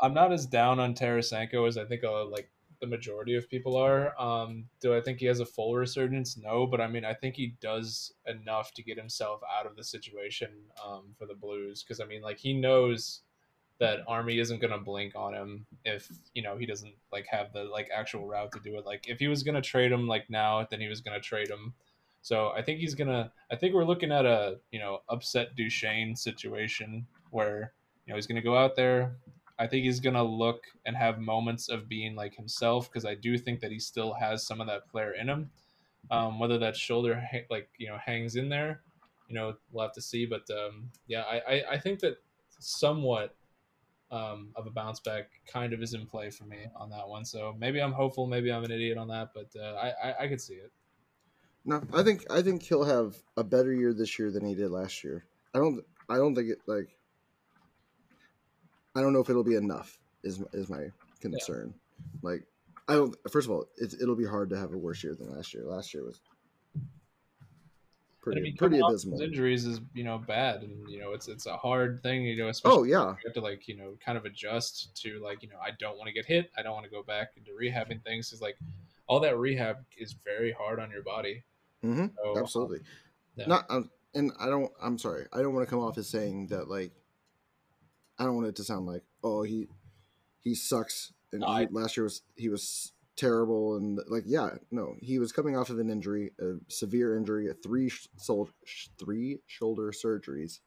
I'm 0.00 0.14
not 0.14 0.32
as 0.32 0.46
down 0.46 0.80
on 0.80 0.94
Tarasenko 0.94 1.66
as 1.68 1.78
I 1.78 1.84
think 1.84 2.04
uh, 2.04 2.26
like 2.26 2.50
the 2.80 2.86
majority 2.86 3.36
of 3.36 3.48
people 3.48 3.76
are. 3.76 4.20
Um, 4.20 4.66
do 4.80 4.94
I 4.94 5.00
think 5.00 5.18
he 5.18 5.26
has 5.26 5.40
a 5.40 5.46
full 5.46 5.74
resurgence? 5.74 6.36
No, 6.36 6.66
but 6.66 6.80
I 6.80 6.86
mean, 6.86 7.04
I 7.04 7.14
think 7.14 7.36
he 7.36 7.54
does 7.60 8.12
enough 8.26 8.72
to 8.74 8.82
get 8.82 8.98
himself 8.98 9.40
out 9.58 9.66
of 9.66 9.76
the 9.76 9.84
situation 9.84 10.50
um, 10.84 11.14
for 11.18 11.26
the 11.26 11.34
Blues 11.34 11.82
because 11.82 12.00
I 12.00 12.04
mean, 12.04 12.22
like 12.22 12.38
he 12.38 12.52
knows 12.52 13.22
that 13.80 14.00
Army 14.06 14.38
isn't 14.38 14.60
gonna 14.60 14.78
blink 14.78 15.14
on 15.16 15.34
him 15.34 15.66
if 15.84 16.10
you 16.34 16.42
know 16.42 16.56
he 16.56 16.66
doesn't 16.66 16.94
like 17.12 17.26
have 17.28 17.52
the 17.52 17.64
like 17.64 17.88
actual 17.94 18.26
route 18.26 18.52
to 18.52 18.60
do 18.60 18.78
it. 18.78 18.86
Like 18.86 19.08
if 19.08 19.18
he 19.18 19.28
was 19.28 19.42
gonna 19.42 19.62
trade 19.62 19.92
him 19.92 20.06
like 20.06 20.30
now, 20.30 20.66
then 20.70 20.80
he 20.80 20.88
was 20.88 21.00
gonna 21.00 21.20
trade 21.20 21.48
him. 21.48 21.74
So 22.22 22.50
I 22.56 22.62
think 22.62 22.80
he's 22.80 22.94
gonna. 22.94 23.32
I 23.50 23.56
think 23.56 23.74
we're 23.74 23.84
looking 23.84 24.12
at 24.12 24.24
a 24.24 24.58
you 24.70 24.78
know 24.78 25.00
upset 25.08 25.56
Duchene 25.56 26.16
situation 26.16 27.06
where 27.30 27.72
you 28.06 28.12
know 28.12 28.16
he's 28.16 28.26
gonna 28.26 28.40
go 28.40 28.56
out 28.56 28.76
there. 28.76 29.16
I 29.58 29.66
think 29.66 29.84
he's 29.84 30.00
gonna 30.00 30.24
look 30.24 30.62
and 30.86 30.96
have 30.96 31.18
moments 31.18 31.68
of 31.68 31.88
being 31.88 32.14
like 32.14 32.34
himself 32.34 32.90
because 32.90 33.04
I 33.04 33.14
do 33.14 33.36
think 33.36 33.60
that 33.60 33.70
he 33.70 33.78
still 33.78 34.14
has 34.14 34.46
some 34.46 34.60
of 34.60 34.66
that 34.68 34.88
player 34.88 35.12
in 35.12 35.28
him. 35.28 35.50
Um, 36.10 36.38
whether 36.38 36.58
that 36.58 36.76
shoulder 36.76 37.22
like 37.50 37.68
you 37.78 37.88
know 37.88 37.98
hangs 38.04 38.36
in 38.36 38.48
there, 38.48 38.82
you 39.28 39.34
know 39.34 39.54
we'll 39.72 39.84
have 39.84 39.94
to 39.94 40.02
see. 40.02 40.26
But 40.26 40.48
um, 40.50 40.90
yeah, 41.06 41.22
I, 41.22 41.40
I 41.46 41.64
I 41.72 41.78
think 41.78 42.00
that 42.00 42.16
somewhat 42.58 43.36
um, 44.10 44.50
of 44.54 44.66
a 44.66 44.70
bounce 44.70 45.00
back 45.00 45.30
kind 45.46 45.72
of 45.72 45.82
is 45.82 45.94
in 45.94 46.06
play 46.06 46.30
for 46.30 46.44
me 46.44 46.66
on 46.76 46.90
that 46.90 47.08
one. 47.08 47.24
So 47.24 47.54
maybe 47.58 47.80
I'm 47.80 47.92
hopeful, 47.92 48.26
maybe 48.26 48.52
I'm 48.52 48.64
an 48.64 48.70
idiot 48.70 48.98
on 48.98 49.08
that, 49.08 49.30
but 49.34 49.48
uh, 49.58 49.74
I, 49.74 50.08
I, 50.08 50.14
I 50.20 50.28
could 50.28 50.40
see 50.40 50.54
it. 50.54 50.70
No, 51.64 51.82
I 51.94 52.02
think 52.02 52.30
I 52.30 52.42
think 52.42 52.62
he'll 52.62 52.84
have 52.84 53.16
a 53.36 53.44
better 53.44 53.72
year 53.72 53.94
this 53.94 54.18
year 54.18 54.30
than 54.30 54.44
he 54.44 54.54
did 54.54 54.70
last 54.70 55.02
year. 55.02 55.24
I 55.54 55.58
don't 55.58 55.82
I 56.08 56.16
don't 56.16 56.34
think 56.34 56.50
it 56.50 56.58
like 56.66 56.90
I 58.94 59.00
don't 59.00 59.12
know 59.14 59.20
if 59.20 59.30
it'll 59.30 59.44
be 59.44 59.56
enough 59.56 59.98
is 60.22 60.42
is 60.52 60.68
my 60.68 60.88
concern. 61.20 61.72
Yeah. 61.72 62.30
Like 62.30 62.42
I 62.86 62.94
don't 62.94 63.16
first 63.30 63.46
of 63.46 63.52
all, 63.52 63.66
it's, 63.78 63.94
it'll 63.94 64.14
be 64.14 64.26
hard 64.26 64.50
to 64.50 64.58
have 64.58 64.72
a 64.74 64.78
worse 64.78 65.02
year 65.02 65.14
than 65.14 65.34
last 65.34 65.54
year. 65.54 65.64
Last 65.64 65.94
year 65.94 66.04
was 66.04 66.20
pretty 68.24 68.40
I 68.40 68.44
mean, 68.44 68.56
pretty 68.56 68.80
abysmal. 68.80 69.20
Injuries 69.20 69.66
is 69.66 69.80
you 69.92 70.02
know 70.02 70.18
bad, 70.18 70.62
and 70.62 70.88
you 70.88 70.98
know 70.98 71.12
it's 71.12 71.28
it's 71.28 71.46
a 71.46 71.56
hard 71.56 72.02
thing. 72.02 72.24
You 72.24 72.36
know, 72.36 72.48
especially 72.48 72.78
oh 72.78 72.82
yeah, 72.84 73.10
you 73.10 73.16
have 73.26 73.34
to 73.34 73.40
like 73.40 73.68
you 73.68 73.76
know 73.76 73.96
kind 74.04 74.16
of 74.16 74.24
adjust 74.24 74.96
to 75.02 75.20
like 75.22 75.42
you 75.42 75.48
know 75.50 75.58
I 75.62 75.70
don't 75.78 75.96
want 75.98 76.08
to 76.08 76.12
get 76.12 76.24
hit. 76.24 76.50
I 76.56 76.62
don't 76.62 76.72
want 76.72 76.84
to 76.84 76.90
go 76.90 77.02
back 77.02 77.32
into 77.36 77.50
rehabbing 77.52 78.02
things. 78.02 78.32
Is 78.32 78.40
like 78.40 78.56
all 79.06 79.20
that 79.20 79.38
rehab 79.38 79.76
is 79.98 80.14
very 80.24 80.52
hard 80.52 80.80
on 80.80 80.90
your 80.90 81.02
body. 81.02 81.44
Mm-hmm. 81.84 82.06
So, 82.22 82.38
Absolutely. 82.40 82.78
Um, 82.78 82.84
yeah. 83.36 83.46
Not 83.46 83.66
um, 83.68 83.90
and 84.14 84.32
I 84.40 84.46
don't. 84.46 84.72
I'm 84.82 84.98
sorry. 84.98 85.26
I 85.32 85.42
don't 85.42 85.54
want 85.54 85.66
to 85.66 85.70
come 85.70 85.80
off 85.80 85.98
as 85.98 86.08
saying 86.08 86.48
that 86.48 86.68
like. 86.68 86.92
I 88.18 88.24
don't 88.24 88.36
want 88.36 88.46
it 88.46 88.56
to 88.56 88.64
sound 88.64 88.86
like 88.86 89.02
oh 89.24 89.42
he 89.42 89.66
he 90.40 90.54
sucks 90.54 91.12
and 91.32 91.40
no, 91.40 91.48
he, 91.48 91.64
I, 91.64 91.68
last 91.72 91.96
year 91.96 92.04
was 92.04 92.22
he 92.36 92.48
was 92.48 92.92
terrible 93.16 93.76
and 93.76 94.00
like 94.08 94.24
yeah 94.26 94.50
no 94.70 94.96
he 95.00 95.18
was 95.18 95.32
coming 95.32 95.56
off 95.56 95.70
of 95.70 95.78
an 95.78 95.88
injury 95.88 96.32
a 96.40 96.54
severe 96.68 97.16
injury 97.16 97.48
a 97.48 97.54
three 97.54 97.90
sol- 98.16 98.50
three 98.98 99.38
shoulder 99.46 99.92
surgeries. 99.92 100.58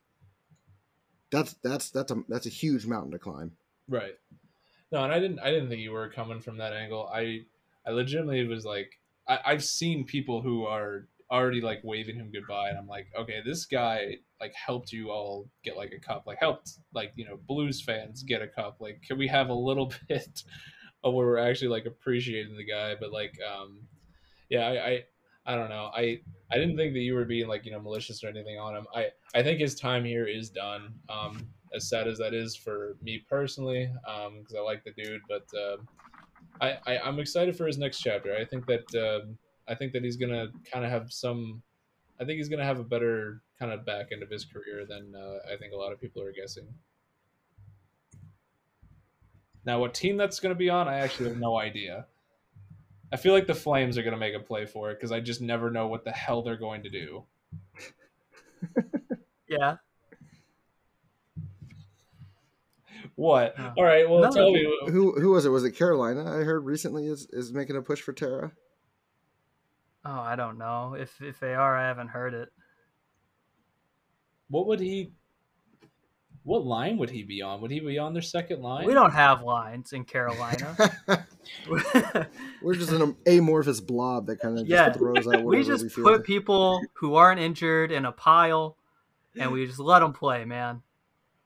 That's 1.32 1.56
that's 1.64 1.90
that's 1.92 2.12
a 2.12 2.24
that's 2.30 2.46
a 2.46 2.50
huge 2.50 2.86
mountain 2.86 3.12
to 3.12 3.20
climb. 3.20 3.52
Right. 3.90 4.16
No 4.92 5.04
and 5.04 5.12
i 5.12 5.20
didn't 5.20 5.40
i 5.40 5.52
didn't 5.52 5.70
think 5.70 5.82
you 5.82 5.92
were 5.92 6.10
coming 6.10 6.40
from 6.40 6.58
that 6.58 6.74
angle. 6.74 7.10
I 7.14 7.42
i 7.86 7.92
legitimately 7.92 8.48
was 8.48 8.66
like 8.66 9.00
I, 9.28 9.40
i've 9.46 9.64
seen 9.64 10.06
people 10.06 10.42
who 10.42 10.66
are 10.66 11.08
already 11.30 11.60
like 11.60 11.82
waving 11.84 12.16
him 12.16 12.32
goodbye 12.32 12.70
and 12.70 12.78
i'm 12.78 12.88
like 12.88 13.08
okay 13.18 13.42
this 13.46 13.66
guy 13.66 14.16
like 14.40 14.54
helped 14.54 14.94
you 14.94 15.10
all 15.10 15.50
get 15.64 15.76
like 15.76 15.92
a 15.92 16.00
cup 16.00 16.24
like 16.26 16.38
helped 16.40 16.80
like 16.94 17.12
you 17.16 17.26
know 17.26 17.38
blues 17.48 17.82
fans 17.82 18.24
get 18.24 18.42
a 18.42 18.48
cup 18.48 18.78
like 18.80 19.02
can 19.06 19.18
we 19.18 19.28
have 19.28 19.50
a 19.50 19.54
little 19.54 19.92
bit 20.08 20.44
where 21.02 21.14
we're 21.14 21.38
actually 21.38 21.70
like 21.70 21.86
appreciating 21.86 22.56
the 22.56 22.66
guy. 22.66 22.96
But 23.00 23.12
like, 23.12 23.38
um, 23.42 23.80
yeah, 24.50 24.68
I, 24.68 24.88
I, 24.88 25.04
I 25.46 25.56
don't 25.56 25.70
know. 25.70 25.92
I 25.96 26.20
I 26.52 26.56
didn't 26.56 26.78
think 26.78 26.94
that 26.94 27.00
you 27.00 27.14
were 27.14 27.26
being 27.26 27.48
like 27.48 27.66
you 27.66 27.72
know 27.72 27.80
malicious 27.80 28.24
or 28.24 28.28
anything 28.28 28.60
on 28.60 28.76
him. 28.76 28.88
I 28.94 29.08
I 29.34 29.44
think 29.44 29.60
his 29.60 29.76
time 29.76 30.04
here 30.04 30.28
is 30.28 30.50
done. 30.50 30.94
Um, 31.10 31.48
as 31.74 31.90
sad 31.90 32.08
as 32.08 32.18
that 32.18 32.34
is 32.34 32.56
for 32.56 32.98
me 33.02 33.24
personally, 33.30 33.92
um, 34.08 34.40
because 34.40 34.56
I 34.56 34.62
like 34.62 34.84
the 34.84 34.92
dude, 34.92 35.22
but 35.28 35.46
uh, 35.58 35.78
I, 36.62 36.78
I 36.86 37.00
I'm 37.00 37.20
excited 37.20 37.56
for 37.56 37.66
his 37.66 37.78
next 37.78 38.00
chapter. 38.00 38.36
I 38.36 38.46
think 38.46 38.66
that 38.66 38.96
uh, 38.96 39.26
I 39.68 39.76
think 39.76 39.94
that 39.94 40.04
he's 40.04 40.18
gonna 40.18 40.48
kind 40.72 40.86
of 40.86 40.92
have 40.92 41.12
some. 41.12 41.62
I 42.20 42.26
think 42.26 42.38
he's 42.38 42.50
gonna 42.50 42.66
have 42.66 42.80
a 42.80 42.84
better 42.84 43.42
kind 43.60 43.72
of 43.72 43.86
back 43.86 44.08
end 44.12 44.24
of 44.24 44.30
his 44.30 44.46
career 44.46 44.86
than 44.88 45.14
uh, 45.16 45.52
I 45.52 45.58
think 45.58 45.74
a 45.74 45.78
lot 45.78 45.92
of 45.92 46.02
people 46.02 46.22
are 46.22 46.32
guessing. 46.32 46.68
Now, 49.68 49.82
what 49.82 49.94
team 49.94 50.16
that's 50.16 50.40
going 50.40 50.56
to 50.56 50.58
be 50.58 50.70
on, 50.70 50.88
I 50.88 51.00
actually 51.00 51.28
have 51.28 51.38
no 51.38 51.60
idea. 51.60 52.06
I 53.12 53.18
feel 53.18 53.34
like 53.34 53.48
the 53.48 53.54
Flames 53.54 53.98
are 53.98 54.02
going 54.02 54.14
to 54.14 54.20
make 54.20 54.34
a 54.34 54.40
play 54.40 54.66
for 54.66 54.92
it 54.92 54.96
because 54.96 55.12
I 55.12 55.20
just 55.20 55.42
never 55.42 55.70
know 55.70 55.88
what 55.88 56.06
the 56.06 56.12
hell 56.12 56.42
they're 56.42 56.56
going 56.56 56.84
to 56.84 56.90
do. 56.90 57.24
Yeah. 59.50 59.78
What? 63.16 63.58
All 63.78 63.84
right. 63.84 64.10
Well, 64.10 64.20
No, 64.20 64.30
tell 64.30 64.52
me. 64.52 64.68
Who 64.88 65.14
who 65.20 65.32
was 65.32 65.46
it? 65.46 65.50
Was 65.50 65.64
it 65.64 65.72
Carolina? 65.72 66.26
I 66.26 66.44
heard 66.44 66.66
recently 66.66 67.08
is 67.08 67.28
is 67.32 67.54
making 67.54 67.78
a 67.78 67.82
push 67.82 68.02
for 68.02 68.12
Terra. 68.12 68.52
Oh, 70.04 70.20
I 70.20 70.36
don't 70.36 70.58
know. 70.58 70.96
If 71.00 71.22
if 71.22 71.40
they 71.40 71.54
are, 71.54 71.78
I 71.78 71.88
haven't 71.88 72.10
heard 72.10 72.34
it. 72.34 72.50
What 74.50 74.68
would 74.68 74.82
he? 74.82 75.14
What 76.48 76.66
line 76.66 76.98
would 77.00 77.10
he 77.10 77.24
be 77.24 77.42
on? 77.42 77.60
Would 77.60 77.72
he 77.72 77.82
be 77.82 77.98
on 78.00 78.14
their 78.14 78.22
second 78.22 78.62
line? 78.62 78.86
We 78.88 78.94
don't 78.94 79.12
have 79.12 79.42
lines 79.44 79.92
in 79.92 80.06
Carolina. 80.06 80.78
We're 82.62 82.74
just 82.74 82.94
an 82.94 83.18
amorphous 83.28 83.82
blob 83.82 84.28
that 84.28 84.40
kind 84.40 84.58
of 84.58 84.66
just 84.66 84.70
Yeah. 84.70 84.94
throws 84.94 85.18
out 85.18 85.26
whatever 85.44 85.44
we 85.46 85.58
we, 85.58 85.64
just 85.66 85.92
feel. 85.92 86.06
put 86.06 86.24
people 86.24 86.80
who 86.94 87.16
aren't 87.16 87.42
injured 87.42 87.92
in 87.92 88.06
a 88.06 88.14
pile, 88.14 88.78
and 89.38 89.52
we 89.52 89.66
just 89.66 89.80
let 89.80 90.00
them 90.00 90.14
play, 90.14 90.46
man. 90.46 90.84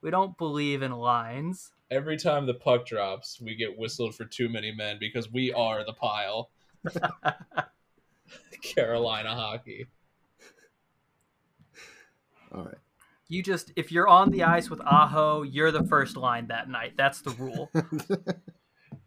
We 0.04 0.12
don't 0.12 0.38
believe 0.38 0.84
in 0.84 0.92
lines. 0.92 1.72
Every 1.90 2.18
time 2.18 2.46
the 2.46 2.54
puck 2.54 2.86
drops, 2.86 3.42
we 3.42 3.56
get 3.56 3.80
whistled 3.80 4.14
for 4.14 4.26
too 4.26 4.50
many 4.50 4.72
men 4.72 4.98
because 5.00 5.32
we 5.32 5.52
are 5.52 5.84
the 5.84 5.94
pile. 5.94 6.52
Carolina 8.62 9.34
hockey. 9.34 9.88
All 12.54 12.66
right. 12.66 12.76
You 13.32 13.42
just 13.42 13.72
if 13.78 13.94
you're 13.94 14.10
on 14.10 14.30
the 14.30 14.44
ice 14.44 14.70
with 14.70 14.82
Aho, 14.82 15.44
you're 15.44 15.72
the 15.72 15.86
first 15.86 16.18
line 16.18 16.48
that 16.48 16.68
night. 16.70 16.96
That's 16.98 17.22
the 17.22 17.30
rule. 17.32 17.72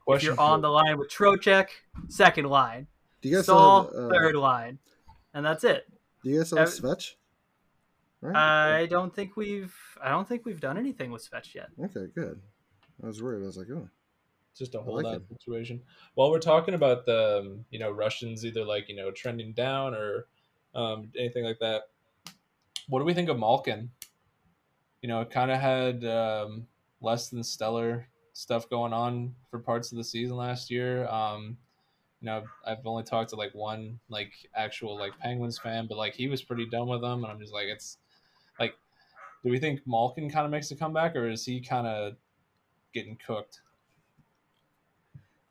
If 0.06 0.22
you're 0.22 0.38
on 0.40 0.60
the 0.60 0.68
line 0.68 0.98
with 0.98 1.10
Trocheck, 1.10 1.68
second 2.08 2.46
line. 2.46 2.86
do 3.22 3.28
you 3.30 3.36
guys 3.36 3.44
Staal, 3.44 3.84
have, 3.84 3.94
uh, 3.94 4.08
third 4.10 4.34
line. 4.36 4.78
And 5.32 5.44
that's 5.44 5.64
it. 5.64 5.86
Do 6.22 6.28
you 6.30 6.38
guys 6.38 6.48
still 6.48 6.58
have 6.58 6.68
Uh, 6.68 6.70
Svech? 6.70 7.14
Right. 8.20 8.36
I 8.80 8.86
don't 8.86 9.14
think 9.14 9.36
we've 9.36 9.74
I 10.02 10.10
don't 10.10 10.28
think 10.28 10.44
we've 10.46 10.60
done 10.60 10.76
anything 10.78 11.10
with 11.10 11.28
Svech 11.30 11.54
yet. 11.54 11.68
okay, 11.84 12.06
good. 12.14 12.40
I 13.02 13.06
was 13.06 13.22
worried. 13.22 13.42
I 13.42 13.46
was 13.46 13.56
like, 13.58 13.68
oh, 13.70 13.88
just 14.56 14.74
a 14.74 14.78
like 14.78 14.86
holdout 14.86 15.22
it. 15.30 15.40
situation. 15.40 15.82
While 16.14 16.30
we're 16.30 16.38
talking 16.38 16.74
about 16.74 17.04
the 17.06 17.40
um, 17.40 17.64
you 17.70 17.78
know 17.78 17.90
Russians 17.90 18.44
either 18.46 18.64
like 18.64 18.88
you 18.88 18.96
know 18.96 19.10
trending 19.10 19.52
down 19.52 19.94
or 19.94 20.26
um, 20.74 21.10
anything 21.18 21.44
like 21.44 21.58
that, 21.60 21.82
what 22.88 22.98
do 23.00 23.04
we 23.06 23.14
think 23.14 23.28
of 23.28 23.38
Malkin? 23.38 23.90
You 25.04 25.08
know, 25.08 25.20
it 25.20 25.30
kind 25.30 25.50
of 25.50 25.60
had 25.60 26.02
um, 26.06 26.66
less 27.02 27.28
than 27.28 27.44
stellar 27.44 28.08
stuff 28.32 28.70
going 28.70 28.94
on 28.94 29.34
for 29.50 29.58
parts 29.58 29.92
of 29.92 29.98
the 29.98 30.02
season 30.02 30.34
last 30.34 30.70
year. 30.70 31.06
Um, 31.08 31.58
you 32.22 32.26
know, 32.26 32.44
I've 32.66 32.86
only 32.86 33.02
talked 33.02 33.28
to 33.28 33.36
like 33.36 33.54
one 33.54 34.00
like 34.08 34.32
actual 34.56 34.98
like 34.98 35.12
Penguins 35.18 35.58
fan, 35.58 35.88
but 35.88 35.98
like 35.98 36.14
he 36.14 36.26
was 36.26 36.40
pretty 36.40 36.64
done 36.64 36.88
with 36.88 37.02
them, 37.02 37.22
and 37.22 37.30
I'm 37.30 37.38
just 37.38 37.52
like, 37.52 37.66
it's 37.66 37.98
like, 38.58 38.76
do 39.44 39.50
we 39.50 39.58
think 39.58 39.82
Malkin 39.86 40.30
kind 40.30 40.46
of 40.46 40.50
makes 40.50 40.70
a 40.70 40.74
comeback, 40.74 41.14
or 41.16 41.28
is 41.28 41.44
he 41.44 41.60
kind 41.60 41.86
of 41.86 42.14
getting 42.94 43.18
cooked? 43.26 43.60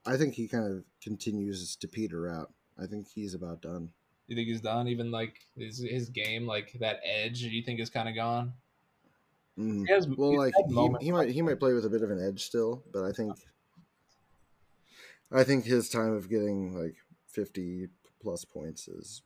I 0.04 0.18
think 0.18 0.34
he 0.34 0.48
kind 0.48 0.66
of 0.66 0.84
continues 1.00 1.76
to 1.76 1.88
peter 1.88 2.28
out. 2.28 2.52
I 2.82 2.88
think 2.88 3.08
he's 3.08 3.36
about 3.36 3.62
done. 3.62 3.90
You 4.26 4.36
think 4.36 4.48
he's 4.48 4.62
done? 4.62 4.88
Even 4.88 5.12
like 5.12 5.46
his, 5.56 5.78
his 5.78 6.10
game, 6.10 6.48
like 6.48 6.74
that 6.80 7.02
edge, 7.06 7.44
you 7.44 7.62
think 7.62 7.80
is 7.80 7.92
kind 7.92 8.10
of 8.10 8.16
gone? 8.16 8.54
Mm. 9.58 9.86
He 9.88 9.94
has, 9.94 10.08
Well, 10.08 10.38
like 10.38 10.54
he, 10.68 10.96
he 11.02 11.12
might 11.12 11.30
he 11.30 11.42
might 11.42 11.60
play 11.60 11.74
with 11.74 11.86
a 11.86 11.90
bit 11.90 12.02
of 12.02 12.10
an 12.10 12.26
edge 12.26 12.44
still, 12.44 12.84
but 12.92 13.04
I 13.04 13.12
think 13.12 13.38
I 15.32 15.44
think 15.44 15.66
his 15.66 15.90
time 15.90 16.14
of 16.14 16.30
getting 16.30 16.76
like 16.78 16.96
fifty 17.28 17.88
plus 18.22 18.46
points 18.46 18.88
is 18.88 19.22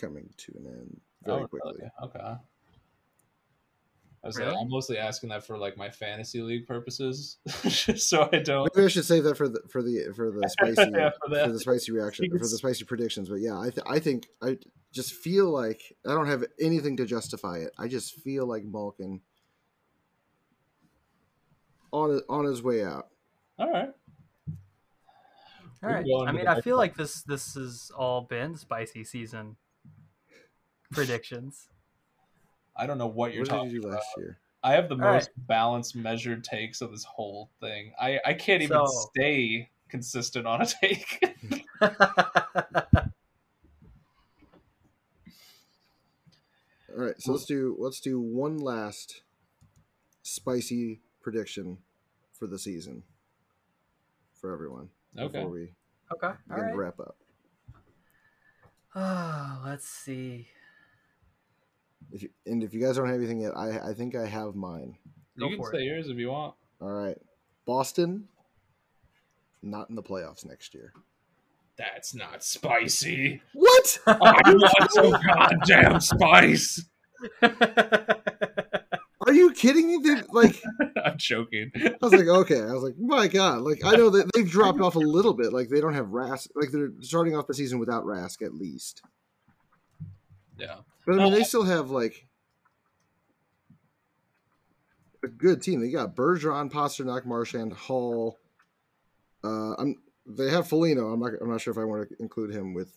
coming 0.00 0.30
to 0.36 0.52
an 0.58 0.66
end 0.66 1.00
very 1.24 1.42
Oh, 1.42 1.46
quickly. 1.48 1.74
really? 1.78 1.90
Okay. 2.04 2.36
I 4.24 4.26
was 4.26 4.36
Really? 4.38 4.50
like, 4.50 4.60
I'm 4.60 4.68
mostly 4.68 4.98
asking 4.98 5.28
that 5.28 5.46
for 5.46 5.56
like 5.56 5.76
my 5.76 5.88
fantasy 5.88 6.40
league 6.42 6.66
purposes, 6.66 7.38
just 7.62 8.08
so 8.10 8.28
I 8.32 8.38
don't. 8.38 8.68
Maybe 8.74 8.84
I 8.86 8.88
should 8.88 9.04
save 9.04 9.24
that 9.24 9.36
for 9.36 9.48
the 9.48 9.60
for 9.68 9.82
the 9.82 10.12
for 10.14 10.30
the 10.32 10.48
spicy 10.48 10.90
Yeah, 10.92 11.10
for 11.10 11.28
for, 11.28 11.52
the 11.52 11.60
spicy 11.60 11.92
reaction 11.92 12.28
for 12.30 12.38
the 12.38 12.46
spicy 12.48 12.84
predictions. 12.84 13.28
But 13.28 13.36
yeah, 13.40 13.58
I 13.58 13.70
th- 13.70 13.86
I 13.88 13.98
think 14.00 14.26
I 14.42 14.58
just 14.92 15.14
feel 15.14 15.50
like 15.50 15.80
I 16.06 16.10
don't 16.14 16.26
have 16.26 16.44
anything 16.60 16.96
to 16.98 17.06
justify 17.06 17.58
it. 17.58 17.72
I 17.78 17.88
just 17.88 18.14
feel 18.20 18.46
like 18.46 18.64
Malkin 18.64 19.20
on 21.92 22.20
on 22.28 22.44
his 22.44 22.62
way 22.62 22.84
out. 22.84 23.08
All 23.58 23.70
right. 23.70 23.90
All 25.82 25.82
We 25.82 25.88
right. 25.88 26.04
can 26.04 26.06
go 26.06 26.20
on 26.22 26.28
I 26.28 26.32
mean, 26.32 26.48
I 26.48 26.60
feel 26.60 26.76
one. 26.76 26.86
like 26.86 26.96
this 26.96 27.22
this 27.22 27.54
has 27.54 27.90
all 27.96 28.22
been 28.22 28.56
spicy 28.56 29.04
season 29.04 29.56
predictions. 30.92 31.68
I 32.74 32.86
don't 32.86 32.98
know 32.98 33.06
what 33.06 33.32
you're 33.32 33.42
What 33.42 33.48
did 33.50 33.56
talking 33.56 33.70
you 33.70 33.80
do 33.82 33.88
about. 33.88 33.98
last 34.00 34.08
year? 34.18 34.38
I 34.62 34.72
have 34.72 34.88
the 34.88 34.94
All 34.96 35.00
most 35.12 35.30
balanced, 35.36 35.94
measured 35.94 36.42
takes 36.44 36.80
of 36.80 36.90
this 36.90 37.04
whole 37.04 37.50
thing. 37.60 37.92
I 38.00 38.18
I 38.24 38.34
can't 38.34 38.62
even 38.62 38.78
So- 38.86 39.08
stay 39.14 39.70
consistent 39.88 40.46
on 40.46 40.62
a 40.62 40.66
take. 40.66 41.22
All 41.80 41.90
right, 47.04 47.15
so 47.26 47.32
let's 47.32 47.44
do 47.44 47.76
let's 47.78 48.00
do 48.00 48.20
one 48.20 48.58
last 48.58 49.22
spicy 50.22 51.00
prediction 51.20 51.78
for 52.32 52.46
the 52.46 52.58
season 52.58 53.02
for 54.40 54.52
everyone 54.52 54.90
okay. 55.18 55.26
before 55.26 55.50
we 55.50 55.72
okay. 56.12 56.34
Begin 56.48 56.64
right. 56.64 56.70
to 56.70 56.76
wrap 56.76 57.00
up. 57.00 57.16
Oh, 58.94 59.62
let's 59.66 59.88
see. 59.88 60.48
If 62.12 62.22
you, 62.22 62.28
and 62.46 62.62
if 62.62 62.72
you 62.72 62.80
guys 62.80 62.96
don't 62.96 63.08
have 63.08 63.16
anything 63.16 63.40
yet, 63.40 63.56
I 63.56 63.90
I 63.90 63.92
think 63.92 64.14
I 64.14 64.26
have 64.26 64.54
mine. 64.54 64.96
Go 65.38 65.48
You 65.48 65.56
can 65.56 65.64
for 65.64 65.72
say 65.72 65.78
it. 65.78 65.84
yours 65.84 66.08
if 66.08 66.16
you 66.16 66.30
want. 66.30 66.54
All 66.80 66.92
right, 66.92 67.18
Boston, 67.66 68.28
not 69.62 69.90
in 69.90 69.96
the 69.96 70.02
playoffs 70.02 70.46
next 70.46 70.74
year. 70.74 70.92
That's 71.76 72.14
not 72.14 72.44
spicy. 72.44 73.42
What? 73.52 73.98
I 74.06 74.40
want 74.46 74.92
some 74.92 75.10
goddamn 75.10 76.00
spice. 76.00 76.84
Are 79.26 79.32
you 79.32 79.52
kidding 79.52 79.88
me? 79.88 79.98
They, 80.02 80.22
like 80.30 80.62
I'm 81.04 81.18
joking. 81.18 81.72
I 81.74 81.96
was 82.00 82.12
like, 82.12 82.28
okay. 82.28 82.60
I 82.60 82.72
was 82.72 82.82
like, 82.84 82.96
my 82.98 83.26
god. 83.26 83.62
Like 83.62 83.84
I 83.84 83.92
know 83.96 84.10
that 84.10 84.30
they've 84.34 84.48
dropped 84.48 84.80
off 84.80 84.94
a 84.94 85.00
little 85.00 85.34
bit. 85.34 85.52
Like 85.52 85.68
they 85.68 85.80
don't 85.80 85.94
have 85.94 86.06
Rask. 86.06 86.48
Like 86.54 86.70
they're 86.70 86.92
starting 87.00 87.36
off 87.36 87.46
the 87.46 87.54
season 87.54 87.78
without 87.78 88.04
Rask 88.04 88.42
at 88.42 88.54
least. 88.54 89.02
Yeah. 90.58 90.76
But 91.06 91.20
I 91.20 91.24
mean, 91.24 91.32
they 91.32 91.44
still 91.44 91.64
have 91.64 91.90
like 91.90 92.26
a 95.24 95.28
good 95.28 95.60
team. 95.60 95.80
They 95.80 95.90
got 95.90 96.14
Bergeron, 96.14 96.70
Pastrnak, 96.70 97.26
Marchand, 97.26 97.72
Hall. 97.72 98.38
Uh, 99.44 99.74
I'm. 99.74 99.96
They 100.28 100.50
have 100.50 100.68
Foligno. 100.68 101.12
I'm 101.12 101.20
not. 101.20 101.32
I'm 101.40 101.50
not 101.50 101.60
sure 101.60 101.72
if 101.72 101.78
I 101.78 101.84
want 101.84 102.08
to 102.08 102.16
include 102.20 102.52
him 102.52 102.74
with 102.74 102.96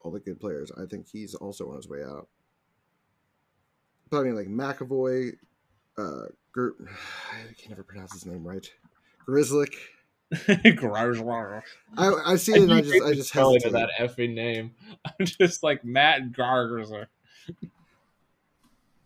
all 0.00 0.10
the 0.10 0.20
good 0.20 0.40
players. 0.40 0.70
I 0.76 0.86
think 0.86 1.08
he's 1.08 1.34
also 1.34 1.70
on 1.70 1.76
his 1.76 1.88
way 1.88 2.02
out. 2.02 2.28
But 4.14 4.20
I 4.20 4.24
mean, 4.24 4.36
like 4.36 4.48
McAvoy, 4.48 5.32
uh, 5.98 6.26
Gert, 6.52 6.76
I 7.32 7.52
can 7.60 7.70
never 7.70 7.82
pronounce 7.82 8.12
his 8.12 8.26
name 8.26 8.46
right. 8.46 8.70
Grizzlick. 9.26 9.74
Garage. 10.76 11.20
I, 11.98 12.12
I 12.24 12.36
see 12.36 12.52
it 12.52 12.62
and 12.62 12.72
I 12.72 12.80
just 12.80 13.04
I 13.04 13.12
just 13.12 13.32
hesitate. 13.32 13.72
that 13.72 13.90
effing 14.00 14.34
name. 14.34 14.72
I'm 15.04 15.26
just 15.26 15.62
like 15.62 15.84
Matt 15.84 16.32
Gargerzer. 16.32 17.06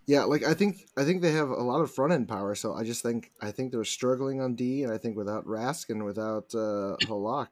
Yeah, 0.07 0.25
like 0.25 0.45
I 0.45 0.55
think 0.55 0.87
I 0.97 1.05
think 1.05 1.23
they 1.23 1.33
have 1.33 1.51
a 1.51 1.55
lot 1.55 1.81
of 1.81 1.91
front 1.91 2.13
end 2.13 2.29
power, 2.29 2.55
so 2.55 2.75
I 2.75 2.85
just 2.85 3.03
think 3.03 3.33
I 3.43 3.51
think 3.51 3.73
they're 3.73 3.85
struggling 3.85 4.41
on 4.41 4.55
D, 4.55 4.85
and 4.85 4.93
I 4.93 4.97
think 4.97 5.17
without 5.17 5.45
Rask 5.45 5.91
and 5.91 6.05
without 6.05 6.55
uh, 6.55 6.97
Halak, 7.03 7.49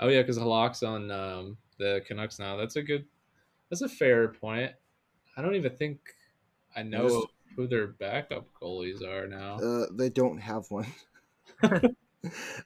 Oh 0.00 0.08
yeah, 0.08 0.22
because 0.22 0.38
Halak's 0.38 0.82
on 0.82 1.10
um, 1.10 1.56
the 1.78 2.02
Canucks 2.06 2.38
now. 2.38 2.56
That's 2.56 2.76
a 2.76 2.82
good. 2.82 3.04
That's 3.70 3.82
a 3.82 3.88
fair 3.88 4.28
point. 4.28 4.72
I 5.36 5.42
don't 5.42 5.54
even 5.56 5.76
think 5.76 5.98
I 6.76 6.82
know 6.82 7.08
Just- 7.08 7.26
who 7.56 7.66
their 7.68 7.86
backup 7.86 8.48
goalies 8.60 9.02
are 9.02 9.26
now. 9.28 9.56
uh, 9.58 9.86
they 9.92 10.10
don't 10.10 10.38
have 10.38 10.64
one. 10.70 10.86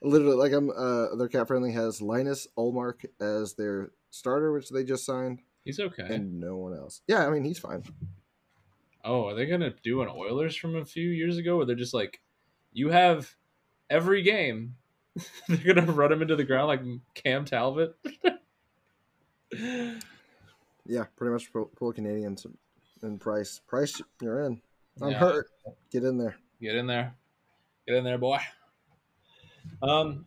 Literally, 0.01 0.35
like 0.35 0.51
I'm, 0.53 0.69
uh, 0.69 1.15
their 1.15 1.27
CapFriendly 1.27 1.73
has 1.73 2.01
Linus 2.01 2.47
Ullmark 2.57 3.05
as 3.19 3.53
their 3.55 3.91
starter, 4.09 4.51
which 4.53 4.69
they 4.69 4.83
just 4.83 5.05
signed, 5.05 5.41
He's 5.65 5.79
okay. 5.79 6.07
and 6.15 6.39
no 6.39 6.55
one 6.57 6.73
else. 6.73 7.01
Yeah, 7.07 7.27
I 7.27 7.29
mean 7.29 7.43
he's 7.43 7.59
fine. 7.59 7.83
Oh, 9.03 9.27
are 9.27 9.35
they 9.35 9.45
gonna 9.45 9.73
do 9.83 10.01
an 10.01 10.07
Oilers 10.09 10.55
from 10.55 10.75
a 10.75 10.85
few 10.85 11.09
years 11.09 11.37
ago, 11.37 11.57
where 11.57 11.65
they're 11.65 11.75
just 11.75 11.93
like, 11.93 12.21
you 12.73 12.89
have 12.89 13.35
every 13.89 14.21
game. 14.23 14.75
they're 15.47 15.73
gonna 15.75 15.91
run 15.91 16.11
him 16.11 16.21
into 16.21 16.35
the 16.35 16.43
ground 16.45 16.67
like 16.67 16.81
Cam 17.13 17.45
Talbot. 17.45 17.95
Yeah, 20.89 21.03
pretty 21.15 21.31
much 21.31 21.53
pull, 21.53 21.93
Canadiens 21.93 22.47
and 23.03 23.21
Price. 23.21 23.61
Price, 23.67 24.01
you're 24.21 24.41
in. 24.41 24.59
I'm 24.99 25.11
Yeah. 25.11 25.19
hurt. 25.19 25.47
Get 25.91 26.03
in 26.03 26.17
there. 26.17 26.35
Get 26.59 26.73
in 26.75 26.87
there, 26.87 27.15
get 27.87 27.95
in 27.95 28.03
there, 28.03 28.17
boy. 28.17 28.39
Um, 29.83 30.25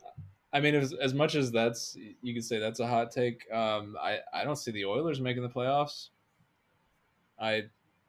I 0.53 0.61
mean, 0.61 0.77
as, 0.77 0.93
as 0.93 1.15
much 1.15 1.35
as 1.35 1.51
that's 1.51 1.97
you 2.23 2.33
could 2.33 2.45
say 2.45 2.61
that's 2.61 2.79
a 2.79 2.87
hot 2.87 3.11
take. 3.11 3.51
Um, 3.53 3.97
I 4.01 4.21
I 4.33 4.45
don't 4.45 4.57
see 4.57 4.71
the 4.71 4.85
Oilers 4.85 5.21
making 5.21 5.43
the 5.43 5.49
playoffs. 5.49 6.11
I 7.41 7.65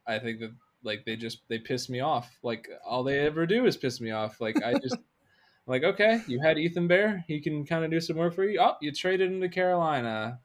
I 0.06 0.20
think 0.20 0.40
that 0.42 0.52
like 0.84 1.06
they 1.06 1.16
just 1.16 1.40
they 1.48 1.58
piss 1.58 1.90
me 1.90 2.02
off. 2.02 2.38
Like 2.44 2.70
all 2.86 3.04
they 3.04 3.20
ever 3.20 3.48
do 3.48 3.66
is 3.66 3.76
piss 3.78 4.00
me 4.00 4.12
off. 4.12 4.40
Like 4.40 4.62
I 4.64 4.74
just 4.76 4.98
like 5.66 5.84
okay, 5.84 6.22
you 6.28 6.40
had 6.40 6.60
Ethan 6.60 6.88
Bear, 6.88 7.26
he 7.28 7.42
can 7.42 7.66
kind 7.66 7.84
of 7.84 7.90
do 7.90 8.00
some 8.00 8.18
work 8.18 8.36
for 8.36 8.44
you. 8.44 8.60
Oh, 8.62 8.76
you 8.80 8.92
traded 8.92 9.32
him 9.32 9.42
to 9.42 9.50
Carolina. 9.50 10.40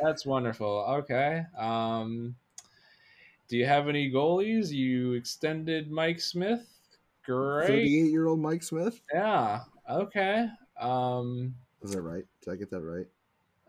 That's 0.00 0.26
wonderful. 0.26 0.84
Okay. 0.88 1.44
Um, 1.58 2.34
do 3.48 3.56
you 3.56 3.66
have 3.66 3.88
any 3.88 4.10
goalies? 4.10 4.70
You 4.70 5.12
extended 5.12 5.90
Mike 5.90 6.20
Smith. 6.20 6.66
Great. 7.24 7.66
38 7.66 8.10
year 8.10 8.26
old 8.26 8.40
Mike 8.40 8.62
Smith. 8.62 9.00
Yeah. 9.12 9.60
Okay. 9.90 10.48
Um, 10.80 11.54
Is 11.82 11.92
that 11.92 12.02
right? 12.02 12.24
Did 12.42 12.52
I 12.52 12.56
get 12.56 12.70
that 12.70 12.80
right? 12.80 13.06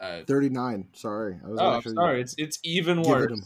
uh, 0.04 0.24
39. 0.26 0.88
Sorry. 0.94 1.40
I 1.44 1.50
was 1.50 1.60
oh, 1.60 1.78
actually 1.78 1.96
sorry. 1.96 2.22
It's 2.22 2.36
it's 2.38 2.60
even 2.64 3.00
it 3.00 3.08
worse. 3.08 3.32
him. 3.32 3.44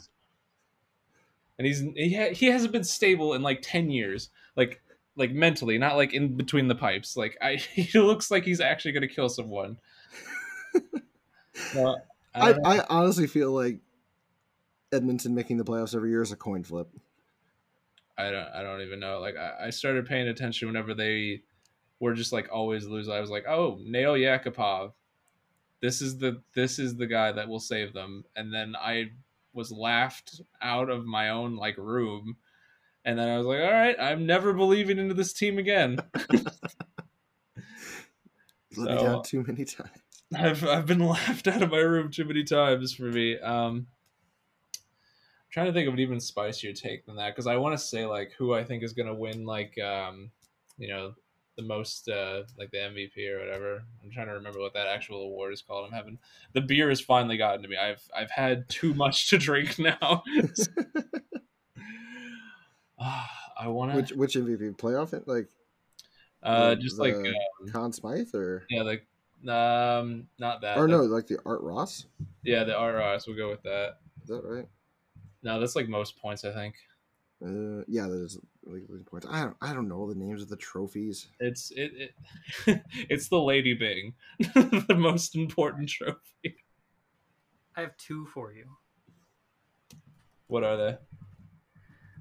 And 1.59 1.67
he's 1.67 1.81
he 1.95 2.15
ha- 2.15 2.33
he 2.33 2.47
hasn't 2.47 2.71
been 2.71 2.83
stable 2.83 3.33
in 3.33 3.41
like 3.41 3.59
ten 3.61 3.89
years. 3.89 4.29
Like 4.55 4.81
like 5.15 5.31
mentally, 5.31 5.77
not 5.77 5.95
like 5.95 6.13
in 6.13 6.35
between 6.35 6.67
the 6.67 6.75
pipes. 6.75 7.15
Like 7.15 7.37
I, 7.41 7.55
he 7.73 7.99
looks 7.99 8.31
like 8.31 8.43
he's 8.43 8.61
actually 8.61 8.91
going 8.91 9.07
to 9.07 9.13
kill 9.13 9.29
someone. 9.29 9.77
I, 12.33 12.51
I. 12.51 12.77
I 12.77 12.85
honestly 12.89 13.27
feel 13.27 13.51
like 13.51 13.79
Edmonton 14.91 15.35
making 15.35 15.57
the 15.57 15.65
playoffs 15.65 15.95
every 15.95 16.09
year 16.09 16.21
is 16.21 16.31
a 16.31 16.35
coin 16.35 16.63
flip. 16.63 16.89
I 18.17 18.31
don't 18.31 18.47
I 18.47 18.63
don't 18.63 18.81
even 18.81 18.99
know. 18.99 19.19
Like 19.19 19.37
I, 19.37 19.67
I 19.67 19.69
started 19.69 20.05
paying 20.05 20.27
attention 20.27 20.67
whenever 20.67 20.93
they 20.93 21.43
were 21.99 22.13
just 22.13 22.33
like 22.33 22.49
always 22.51 22.85
lose. 22.85 23.09
I 23.09 23.19
was 23.19 23.29
like, 23.29 23.45
oh, 23.47 23.79
Nail 23.83 24.13
Yakupov. 24.13 24.93
This 25.81 26.01
is 26.01 26.17
the 26.17 26.41
this 26.55 26.79
is 26.79 26.95
the 26.95 27.07
guy 27.07 27.31
that 27.31 27.47
will 27.47 27.59
save 27.59 27.93
them. 27.93 28.23
And 28.35 28.53
then 28.53 28.75
I 28.75 29.11
was 29.53 29.71
laughed 29.71 30.41
out 30.61 30.89
of 30.89 31.05
my 31.05 31.29
own 31.29 31.55
like 31.55 31.77
room. 31.77 32.37
And 33.05 33.17
then 33.17 33.29
I 33.29 33.37
was 33.37 33.45
like, 33.45 33.61
all 33.61 33.71
right, 33.71 33.95
I'm 33.99 34.25
never 34.25 34.53
believing 34.53 34.97
into 34.97 35.13
this 35.13 35.31
team 35.33 35.57
again. 35.59 35.99
Let 38.75 38.95
me 38.95 39.03
down 39.03 39.23
too 39.23 39.43
many 39.47 39.65
times. 39.65 39.91
I've 40.35 40.63
I've 40.65 40.85
been 40.85 40.99
laughed 41.07 41.47
out 41.47 41.61
of 41.63 41.71
my 41.71 41.77
room 41.79 42.11
too 42.11 42.25
many 42.25 42.43
times 42.43 42.93
for 42.93 43.03
me. 43.03 43.37
Um, 43.39 43.87
I'm 44.75 45.51
trying 45.51 45.65
to 45.67 45.73
think 45.73 45.87
of 45.87 45.93
an 45.93 45.99
even 45.99 46.19
spicier 46.19 46.73
take 46.73 47.05
than 47.05 47.15
that 47.15 47.29
because 47.33 47.47
I 47.47 47.55
want 47.57 47.77
to 47.77 47.83
say 47.85 48.05
like 48.05 48.31
who 48.37 48.53
I 48.53 48.63
think 48.63 48.83
is 48.83 48.93
gonna 48.93 49.13
win 49.13 49.45
like 49.45 49.77
um, 49.79 50.31
you 50.77 50.89
know 50.89 51.13
the 51.55 51.63
most 51.63 52.07
uh, 52.09 52.43
like 52.59 52.69
the 52.71 52.77
MVP 52.77 53.27
or 53.33 53.39
whatever. 53.39 53.83
I'm 54.03 54.11
trying 54.11 54.27
to 54.27 54.33
remember 54.33 54.59
what 54.59 54.73
that 54.73 54.87
actual 54.87 55.23
award 55.23 55.53
is 55.53 55.61
called. 55.61 55.87
I'm 55.87 55.93
having 55.93 56.19
the 56.53 56.61
beer 56.61 56.89
has 56.89 57.01
finally 57.01 57.37
gotten 57.37 57.61
to 57.63 57.67
me. 57.67 57.77
I've 57.77 58.01
I've 58.15 58.29
had 58.31 58.67
too 58.69 58.93
much 58.93 59.29
to 59.29 59.37
drink 59.37 59.79
now. 59.79 60.23
Ah, 62.99 63.29
I 63.59 63.67
want 63.67 63.93
which 63.93 64.09
to 64.09 64.15
which 64.15 64.33
MVP 64.35 64.75
playoff? 64.77 65.13
it? 65.13 65.27
Like 65.27 65.47
uh, 66.41 66.69
the- 66.69 66.75
just 66.77 66.97
like 66.97 67.13
uh, 67.13 67.71
Conn 67.71 67.93
Smythe 67.93 68.33
or 68.33 68.65
yeah 68.69 68.81
like 68.81 69.05
um 69.47 70.27
not 70.39 70.61
that 70.61 70.77
or 70.77 70.81
like- 70.81 70.89
no, 70.89 71.01
like 71.03 71.27
the 71.27 71.39
Art 71.45 71.61
Ross. 71.61 72.05
yeah 72.43 72.63
the 72.63 72.75
Art 72.75 72.95
Ross. 72.95 73.27
we'll 73.27 73.37
go 73.37 73.49
with 73.49 73.61
that. 73.63 73.97
Is 74.23 74.29
that 74.29 74.41
right? 74.43 74.67
No, 75.43 75.59
that's 75.59 75.75
like 75.75 75.87
most 75.87 76.17
points 76.17 76.43
I 76.43 76.51
think. 76.53 76.75
Uh, 77.45 77.83
yeah, 77.87 78.07
that 78.07 78.19
is 78.23 78.39
like 78.65 78.83
points. 79.05 79.27
I 79.29 79.41
don't 79.43 79.55
I 79.61 79.73
don't 79.73 79.87
know 79.87 80.09
the 80.11 80.15
names 80.19 80.41
of 80.41 80.49
the 80.49 80.55
trophies. 80.57 81.27
It's 81.39 81.71
it, 81.71 81.91
it 82.65 82.81
it's 83.09 83.29
the 83.29 83.39
Lady 83.39 83.73
Byng, 83.75 84.13
the 84.87 84.95
most 84.97 85.35
important 85.35 85.87
trophy. 85.89 86.57
I 87.75 87.81
have 87.81 87.95
two 87.97 88.25
for 88.33 88.51
you. 88.53 88.65
What 90.47 90.63
are 90.63 90.77
they? 90.77 90.97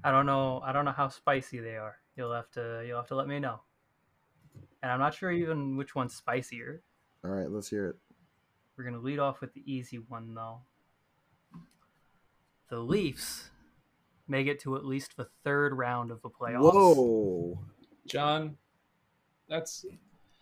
I 0.03 0.11
don't 0.11 0.27
know. 0.27 0.61
I 0.63 0.71
don't 0.71 0.85
know 0.85 0.91
how 0.91 1.07
spicy 1.07 1.59
they 1.59 1.77
are. 1.77 1.95
You'll 2.15 2.33
have 2.33 2.51
to. 2.51 2.83
You'll 2.87 2.97
have 2.97 3.07
to 3.07 3.15
let 3.15 3.27
me 3.27 3.39
know. 3.39 3.61
And 4.83 4.91
I'm 4.91 4.99
not 4.99 5.15
sure 5.15 5.31
even 5.31 5.75
which 5.77 5.95
one's 5.95 6.13
spicier. 6.13 6.83
All 7.27 7.33
right, 7.33 7.51
let's 7.51 7.69
hear 7.69 7.87
it. 7.89 7.95
We're 8.77 8.85
gonna 8.85 8.99
lead 8.99 9.19
off 9.19 9.41
with 9.41 9.53
the 9.53 9.63
easy 9.65 9.97
one 9.97 10.33
though. 10.33 10.59
The 12.69 12.79
Leafs 12.79 13.49
make 14.27 14.47
it 14.47 14.61
to 14.61 14.75
at 14.75 14.85
least 14.85 15.17
the 15.17 15.27
third 15.43 15.73
round 15.73 16.11
of 16.11 16.21
the 16.21 16.29
playoffs. 16.29 16.61
Whoa, 16.73 17.59
John, 18.07 18.57
that's 19.49 19.85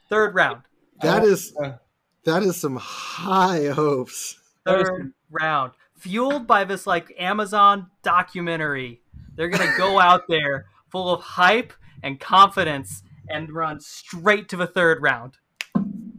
Third 0.10 0.36
round. 0.36 0.62
that 1.02 1.24
I- 1.24 1.26
is 1.26 1.56
uh, 1.62 1.78
that 2.26 2.44
is 2.44 2.58
some 2.58 2.76
high 2.76 3.68
hopes. 3.70 4.40
Third 4.66 5.14
round. 5.32 5.72
Fueled 5.98 6.46
by 6.46 6.66
this 6.66 6.86
like 6.86 7.14
Amazon 7.18 7.88
documentary. 8.04 9.02
They're 9.36 9.50
gonna 9.50 9.76
go 9.78 10.00
out 10.08 10.24
there 10.28 10.66
full 10.92 11.12
of 11.12 11.22
hype 11.22 11.74
and 12.04 12.20
confidence 12.20 13.02
and 13.30 13.52
run 13.52 13.80
straight 13.80 14.50
to 14.50 14.58
the 14.58 14.68
third 14.68 15.02
round. 15.02 15.38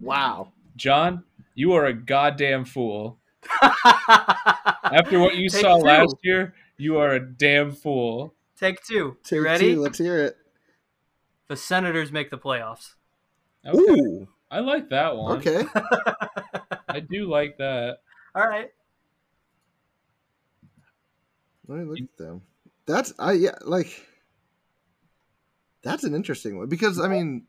Wow. 0.00 0.52
John. 0.76 1.24
You 1.54 1.72
are 1.72 1.86
a 1.86 1.94
goddamn 1.94 2.64
fool. 2.64 3.18
After 3.62 5.18
what 5.18 5.36
you 5.36 5.48
Take 5.50 5.60
saw 5.62 5.78
two. 5.78 5.84
last 5.84 6.16
year, 6.22 6.54
you 6.76 6.98
are 6.98 7.12
a 7.12 7.20
damn 7.20 7.72
fool. 7.72 8.34
Take 8.58 8.82
two. 8.84 9.16
Take 9.24 9.36
you 9.36 9.44
ready? 9.44 9.74
two, 9.74 9.80
let's 9.80 9.98
hear 9.98 10.18
it. 10.18 10.36
The 11.48 11.56
Senators 11.56 12.12
make 12.12 12.30
the 12.30 12.38
playoffs. 12.38 12.94
Okay. 13.64 13.78
Ooh. 13.78 14.28
I 14.50 14.60
like 14.60 14.90
that 14.90 15.16
one. 15.16 15.38
Okay. 15.38 15.64
I 16.88 17.00
do 17.00 17.28
like 17.28 17.58
that. 17.58 17.98
All 18.34 18.46
right. 18.46 18.70
Let 21.68 21.78
me 21.78 21.84
look 21.84 21.98
at 21.98 22.16
them. 22.16 22.42
That's 22.86 23.12
I 23.18 23.32
yeah 23.32 23.56
like. 23.64 24.06
That's 25.82 26.04
an 26.04 26.14
interesting 26.14 26.58
one 26.58 26.68
because 26.68 27.00
I 27.00 27.08
mean. 27.08 27.46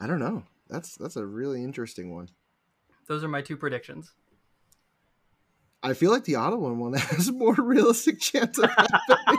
I 0.00 0.06
don't 0.06 0.18
know. 0.18 0.44
That's 0.68 0.96
that's 0.96 1.16
a 1.16 1.26
really 1.26 1.62
interesting 1.62 2.14
one. 2.14 2.28
Those 3.06 3.22
are 3.22 3.28
my 3.28 3.42
two 3.42 3.56
predictions. 3.56 4.12
I 5.82 5.94
feel 5.94 6.10
like 6.10 6.24
the 6.24 6.36
Ottawa 6.36 6.72
one 6.72 6.92
has 6.94 7.30
more 7.30 7.54
realistic 7.54 8.20
chance 8.20 8.58
of 8.58 8.70
happening. 8.70 9.38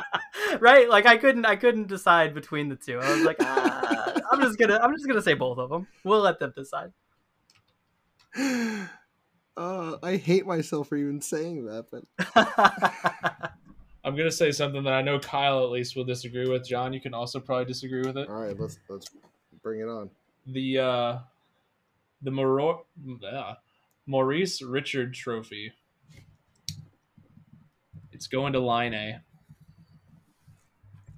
right? 0.60 0.88
Like 0.88 1.06
I 1.06 1.16
couldn't 1.16 1.46
I 1.46 1.56
couldn't 1.56 1.88
decide 1.88 2.34
between 2.34 2.68
the 2.68 2.76
two. 2.76 2.98
I 2.98 3.12
was 3.12 3.24
like, 3.24 3.36
ah, 3.40 4.14
I'm 4.30 4.40
just 4.40 4.58
gonna 4.58 4.78
I'm 4.82 4.92
just 4.94 5.06
gonna 5.06 5.22
say 5.22 5.34
both 5.34 5.58
of 5.58 5.70
them. 5.70 5.86
We'll 6.04 6.20
let 6.20 6.38
them 6.38 6.52
decide. 6.56 6.92
uh, 9.56 9.96
I 10.02 10.16
hate 10.16 10.46
myself 10.46 10.88
for 10.88 10.96
even 10.96 11.20
saying 11.20 11.66
that, 11.66 11.86
but 11.90 12.04
I'm 14.04 14.16
gonna 14.16 14.32
say 14.32 14.50
something 14.52 14.82
that 14.84 14.94
I 14.94 15.02
know 15.02 15.18
Kyle 15.18 15.62
at 15.64 15.70
least 15.70 15.96
will 15.96 16.04
disagree 16.04 16.48
with. 16.48 16.66
John, 16.66 16.92
you 16.92 17.00
can 17.00 17.14
also 17.14 17.38
probably 17.38 17.66
disagree 17.66 18.02
with 18.02 18.16
it. 18.16 18.28
all 18.28 18.40
right, 18.40 18.58
let's 18.58 18.78
let's 18.88 19.10
bring 19.62 19.80
it 19.80 19.88
on. 19.88 20.10
the 20.46 20.78
uh 20.78 21.18
the 22.22 22.30
Moro- 22.30 22.86
uh, 23.30 23.54
Maurice 24.06 24.62
Richard 24.62 25.14
Trophy. 25.14 25.72
It's 28.12 28.26
going 28.28 28.52
to 28.52 28.60
Laine. 28.60 29.20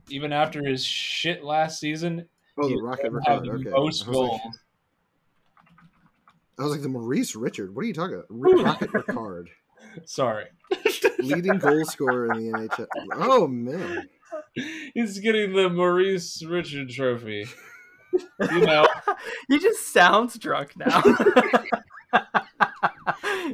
Even 0.08 0.32
after 0.32 0.64
his 0.66 0.84
shit 0.84 1.42
last 1.44 1.78
season, 1.80 2.26
Oh, 2.56 2.68
the 2.68 2.76
Rocket 2.80 3.12
will 3.12 3.20
have 3.26 3.42
Ricard. 3.42 3.64
the 3.64 3.68
Okay. 3.68 3.70
most 3.70 3.76
I 3.76 3.80
was, 3.80 4.06
like, 4.06 4.12
goals. 4.14 4.40
I 6.58 6.62
was 6.62 6.72
like 6.72 6.82
the 6.82 6.88
Maurice 6.88 7.34
Richard. 7.34 7.74
What 7.74 7.84
are 7.84 7.88
you 7.88 7.94
talking 7.94 8.14
about? 8.16 8.26
Rocket 8.64 8.90
Ricard, 8.92 9.46
Sorry, 10.04 10.46
leading 11.18 11.58
goal 11.58 11.84
scorer 11.84 12.32
in 12.32 12.50
the 12.52 12.58
NHL. 12.58 12.86
Oh 13.14 13.46
man, 13.48 14.08
he's 14.94 15.18
getting 15.18 15.52
the 15.52 15.68
Maurice 15.68 16.42
Richard 16.44 16.90
Trophy. 16.90 17.46
You 18.50 18.60
know, 18.60 18.86
he 19.48 19.58
just 19.58 19.92
sounds 19.92 20.38
drunk 20.38 20.76
now. 20.76 21.02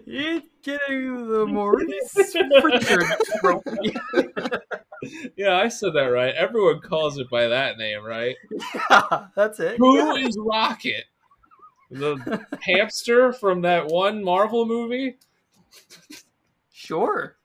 He's 0.04 0.42
getting 0.62 1.28
the 1.28 1.46
Maurice 1.46 2.14
Richard 2.62 3.04
trophy. 3.40 3.96
yeah, 5.36 5.56
I 5.56 5.68
said 5.68 5.94
that 5.94 6.06
right. 6.06 6.34
Everyone 6.34 6.80
calls 6.80 7.18
it 7.18 7.28
by 7.30 7.48
that 7.48 7.78
name, 7.78 8.04
right? 8.04 8.36
yeah, 8.74 9.26
that's 9.34 9.60
it. 9.60 9.78
Who 9.78 10.16
is 10.16 10.36
Rocket? 10.38 11.04
The 11.90 12.46
hamster 12.60 13.32
from 13.32 13.62
that 13.62 13.86
one 13.86 14.22
Marvel 14.22 14.66
movie? 14.66 15.16
Sure. 16.72 17.36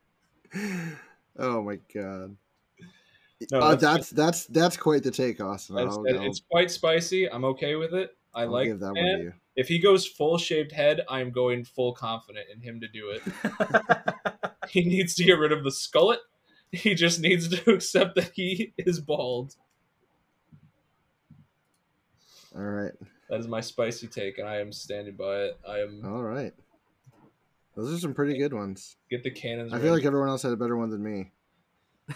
oh 1.37 1.63
my 1.63 1.79
god. 1.93 2.35
No, 3.52 3.60
uh, 3.60 3.76
that's- 3.76 3.82
that's 3.82 4.10
that's 4.12 4.45
that's 4.48 4.78
quite 4.78 5.03
the 5.03 5.12
take, 5.12 5.41
Austin. 5.41 5.76
That's, 5.76 5.95
I'll, 5.95 6.03
that- 6.03 6.16
I'll- 6.16 6.26
it's 6.26 6.41
quite 6.49 6.72
spicy. 6.72 7.30
I'm 7.30 7.45
okay 7.45 7.76
with 7.76 7.94
it. 7.94 8.16
I 8.34 8.41
I'll 8.44 8.49
like 8.49 8.68
give 8.68 8.80
that 8.80 8.94
one 8.94 8.95
to 8.95 9.24
you. 9.24 9.34
If 9.56 9.68
he 9.70 9.80
goes 9.80 10.06
full 10.06 10.38
shaved 10.38 10.72
head, 10.74 11.02
I'm 11.10 11.32
going 11.32 11.64
full 11.64 11.94
confident 11.94 12.48
in 12.53 12.60
him 12.62 12.82
to 12.82 12.88
do 12.88 13.10
it. 13.12 13.22
He 14.68 14.84
needs 14.84 15.14
to 15.16 15.24
get 15.24 15.34
rid 15.34 15.52
of 15.52 15.64
the 15.64 15.70
skullet. 15.70 16.18
He 16.72 16.95
just 16.95 17.20
needs 17.20 17.48
to 17.49 17.72
accept 17.76 18.16
that 18.16 18.32
he 18.34 18.74
is 18.80 18.99
bald. 18.99 19.56
All 22.56 22.62
right. 22.64 22.91
That 23.30 23.40
is 23.40 23.48
my 23.48 23.62
spicy 23.62 24.07
take, 24.07 24.38
and 24.38 24.48
I 24.49 24.57
am 24.60 24.72
standing 24.72 25.16
by 25.16 25.36
it. 25.44 25.60
I 25.68 25.80
am 25.80 26.02
All 26.06 26.24
right. 26.24 26.53
Those 27.76 27.94
are 27.94 27.99
some 27.99 28.14
pretty 28.14 28.38
good 28.38 28.53
ones. 28.53 28.95
get 29.10 29.24
the 29.24 29.32
cannons. 29.32 29.72
I 29.74 29.80
feel 29.80 29.94
like 29.94 30.03
everyone 30.06 30.30
else 30.30 30.41
had 30.44 30.52
a 30.53 30.57
better 30.57 30.78
one 30.78 30.90
than 30.90 31.03
me. 31.03 31.32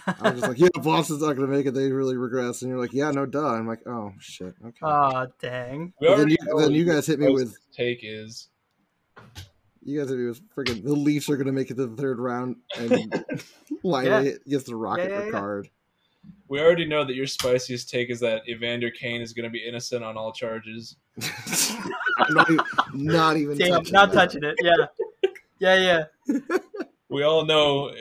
I 0.06 0.32
was 0.32 0.34
just 0.42 0.48
like, 0.48 0.60
yeah, 0.60 0.68
Boston's 0.84 1.22
not 1.22 1.36
going 1.36 1.50
to 1.50 1.56
make 1.56 1.66
it. 1.66 1.74
They 1.74 1.92
really 1.92 2.16
regress. 2.18 2.62
And 2.62 2.70
you're 2.70 2.80
like, 2.80 2.94
yeah, 2.94 3.10
no, 3.12 3.26
duh. 3.26 3.48
I'm 3.54 3.68
like, 3.68 3.82
oh, 3.88 4.14
shit. 4.20 4.54
Okay. 4.64 4.78
Aw, 4.84 5.26
dang. 5.42 5.94
Then 6.00 6.30
you, 6.30 6.38
then 6.58 6.72
you 6.72 6.86
guys 6.86 7.08
hit 7.08 7.20
me 7.20 7.32
with, 7.34 7.56
take 7.74 8.00
is. 8.04 8.50
you 9.84 10.00
guys 10.00 10.10
hit 10.10 10.20
me 10.20 10.28
with 10.28 10.42
freaking, 10.56 10.84
the 10.84 10.94
Leafs 10.94 11.30
are 11.30 11.38
going 11.38 11.48
to 11.48 11.54
make 11.54 11.72
it 11.72 11.76
to 11.78 11.88
the 11.88 11.96
third 11.96 12.20
round. 12.20 12.58
And 12.78 13.24
Lively 13.84 14.36
gets 14.48 14.66
the 14.66 14.76
Rocket 14.76 15.10
Yeah, 15.10 15.20
yeah, 15.20 15.26
yeah. 15.26 15.32
card. 15.32 15.70
We 16.50 16.60
already 16.60 16.86
know 16.86 17.06
that 17.06 17.16
your 17.16 17.28
spiciest 17.28 17.90
take 17.90 18.10
is 18.10 18.20
that 18.20 18.42
Evander 18.48 18.92
Kane 18.92 19.22
is 19.22 19.34
going 19.34 19.46
to 19.46 19.50
be 19.50 19.66
innocent 19.68 20.04
on 20.04 20.18
all 20.18 20.32
charges. 20.34 20.98
Not 22.30 22.50
even, 22.52 22.66
not 22.94 23.38
even 23.38 23.58
Damn, 23.58 23.70
touching 23.72 23.94
not 23.94 24.12
that. 24.12 24.16
touching 24.32 24.44
it. 24.44 24.56
Yeah. 24.62 24.76
Yeah, 25.60 26.04
yeah. 26.28 26.36
We 27.10 27.24
all 27.24 27.44
know 27.44 27.92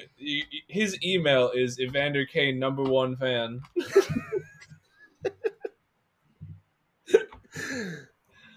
his 0.68 1.02
email 1.02 1.50
is 1.54 1.80
Evander 1.80 2.26
Kane 2.26 2.58
number 2.58 2.82
one 2.82 3.16
fan. 3.16 3.60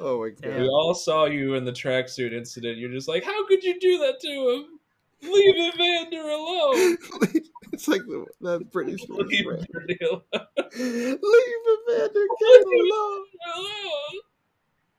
Oh 0.04 0.20
my 0.20 0.30
god! 0.30 0.60
We 0.60 0.68
all 0.68 0.96
saw 0.96 1.26
you 1.26 1.54
in 1.54 1.64
the 1.64 1.72
tracksuit 1.72 2.34
incident. 2.34 2.80
You're 2.80 2.90
just 2.92 3.08
like, 3.08 3.24
how 3.24 3.46
could 3.46 3.64
you 3.64 3.80
do 3.80 4.00
that 4.00 4.20
to 4.22 4.28
him? 4.50 4.80
Leave 5.22 5.74
Evander 5.74 6.28
alone. 6.28 6.98
it's 7.72 7.88
like 7.88 8.02
the, 8.02 8.26
that 8.42 8.72
Britney 8.72 9.00
Spears 9.00 9.28
Leave 9.28 9.46
rant. 9.46 9.68
Evander 9.70 9.98
alone. 10.02 10.24
Leave 10.76 11.66
Evander 11.88 12.28
Kane 12.42 12.64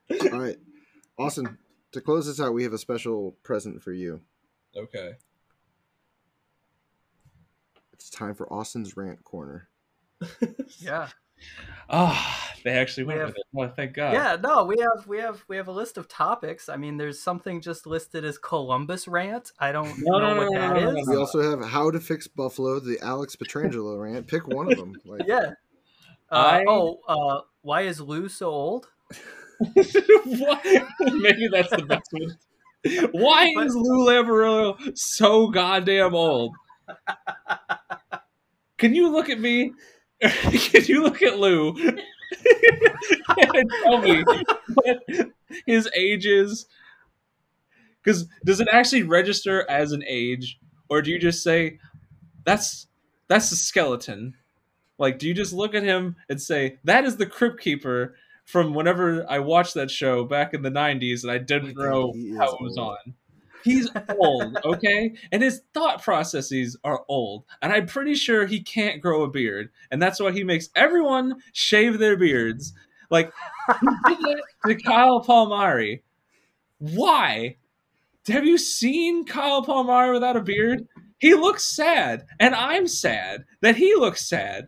alone. 0.09 0.31
All 0.31 0.39
right, 0.39 0.57
Austin. 1.19 1.57
To 1.91 2.01
close 2.01 2.25
this 2.25 2.39
out, 2.39 2.53
we 2.53 2.63
have 2.63 2.73
a 2.73 2.77
special 2.77 3.35
present 3.43 3.83
for 3.83 3.91
you. 3.91 4.21
Okay. 4.75 5.15
It's 8.03 8.09
time 8.09 8.35
for 8.35 8.51
Austin's 8.51 8.97
rant 8.97 9.23
corner. 9.23 9.69
Yeah. 10.79 11.07
Ah, 11.89 12.51
they 12.65 12.71
actually 12.71 13.05
went 13.05 13.19
We 13.19 13.25
with 13.25 13.35
it. 13.37 13.43
Oh, 13.57 13.67
thank 13.69 13.93
God. 13.93 14.11
Yeah, 14.13 14.35
no, 14.41 14.65
we 14.65 14.75
have 14.79 15.07
we 15.07 15.19
have 15.19 15.43
we 15.47 15.55
have 15.55 15.69
a 15.69 15.71
list 15.71 15.97
of 15.97 16.09
topics. 16.09 16.67
I 16.67 16.75
mean, 16.75 16.97
there's 16.97 17.21
something 17.21 17.61
just 17.61 17.87
listed 17.87 18.25
as 18.25 18.37
Columbus 18.37 19.07
rant. 19.07 19.53
I 19.57 19.71
don't 19.71 19.87
No, 19.99 20.19
know 20.19 20.33
no, 20.33 20.41
what 20.41 20.53
no, 20.53 20.59
that 20.59 20.73
no, 20.75 20.91
no, 20.91 20.97
is. 20.99 21.07
no, 21.07 21.11
We 21.13 21.17
also 21.17 21.41
have 21.49 21.63
how 21.69 21.91
to 21.91 21.99
fix 22.01 22.27
Buffalo, 22.27 22.79
the 22.81 22.99
Alex 23.01 23.37
Pietrangelo 23.37 24.01
rant. 24.01 24.27
Pick 24.27 24.47
one 24.49 24.69
of 24.71 24.77
them. 24.77 24.95
Like, 25.05 25.21
Yeah. 25.25 25.51
Uh, 26.29 26.35
I- 26.35 26.65
Oh, 26.67 26.99
uh, 27.07 27.41
why 27.61 27.81
is 27.83 28.01
Lou 28.01 28.27
so 28.27 28.49
old? 28.49 28.89
What? 29.59 30.61
Maybe 30.99 31.47
that's 31.49 31.69
the 31.71 31.85
best 31.87 32.09
one. 32.11 32.37
Why 33.13 33.49
But- 33.55 33.67
is 33.67 33.75
Lou 33.75 34.05
Lamoriello 34.07 34.91
so 34.97 35.47
goddamn 35.47 36.13
old? 36.15 36.53
Can 38.83 38.93
you 38.93 39.09
look 39.09 39.29
at 39.29 39.39
me? 39.39 39.71
Can 40.19 40.83
you 40.83 41.03
look 41.03 41.21
at 41.21 41.39
Lou 41.39 41.69
and 43.55 43.71
tell 43.81 43.99
me 43.99 44.25
what 44.73 45.03
his 45.65 45.89
age 45.95 46.25
is? 46.25 46.65
Because 48.03 48.27
does 48.43 48.59
it 48.59 48.67
actually 48.69 49.03
register 49.03 49.65
as 49.69 49.93
an 49.93 50.03
age, 50.05 50.59
or 50.89 51.01
do 51.01 51.11
you 51.11 51.17
just 51.17 51.41
say 51.43 51.79
that's 52.43 52.87
that's 53.29 53.53
a 53.53 53.55
skeleton? 53.55 54.33
Like, 54.97 55.17
do 55.17 55.29
you 55.29 55.33
just 55.33 55.53
look 55.53 55.73
at 55.73 55.83
him 55.83 56.17
and 56.27 56.41
say 56.41 56.77
that 56.83 57.05
is 57.05 57.15
the 57.15 57.25
crypt 57.25 57.61
keeper 57.61 58.15
from 58.43 58.73
whenever 58.73 59.25
I 59.31 59.39
watched 59.39 59.75
that 59.75 59.91
show 59.91 60.25
back 60.25 60.53
in 60.53 60.61
the 60.61 60.69
'90s, 60.69 61.23
and 61.23 61.31
I 61.31 61.37
didn't 61.37 61.79
I 61.79 61.85
know 61.85 62.13
how 62.37 62.53
it 62.53 62.61
was 62.61 62.77
on? 62.77 62.97
He's 63.63 63.89
old, 64.19 64.57
okay, 64.65 65.13
and 65.31 65.41
his 65.41 65.61
thought 65.73 66.03
processes 66.03 66.77
are 66.83 67.03
old, 67.07 67.45
and 67.61 67.71
I'm 67.71 67.85
pretty 67.85 68.15
sure 68.15 68.45
he 68.45 68.61
can't 68.61 69.01
grow 69.01 69.23
a 69.23 69.29
beard, 69.29 69.69
and 69.89 70.01
that's 70.01 70.19
why 70.19 70.31
he 70.31 70.43
makes 70.43 70.69
everyone 70.75 71.41
shave 71.53 71.99
their 71.99 72.17
beards. 72.17 72.73
Like 73.09 73.31
he 74.07 74.15
did 74.15 74.37
to 74.67 74.75
Kyle 74.83 75.21
Palmieri. 75.21 76.03
Why? 76.79 77.57
Have 78.27 78.45
you 78.45 78.57
seen 78.57 79.25
Kyle 79.25 79.63
Palmieri 79.63 80.11
without 80.13 80.37
a 80.37 80.41
beard? 80.41 80.87
He 81.19 81.33
looks 81.33 81.63
sad, 81.63 82.25
and 82.39 82.53
I'm 82.53 82.87
sad 82.87 83.45
that 83.61 83.77
he 83.77 83.95
looks 83.95 84.27
sad. 84.27 84.67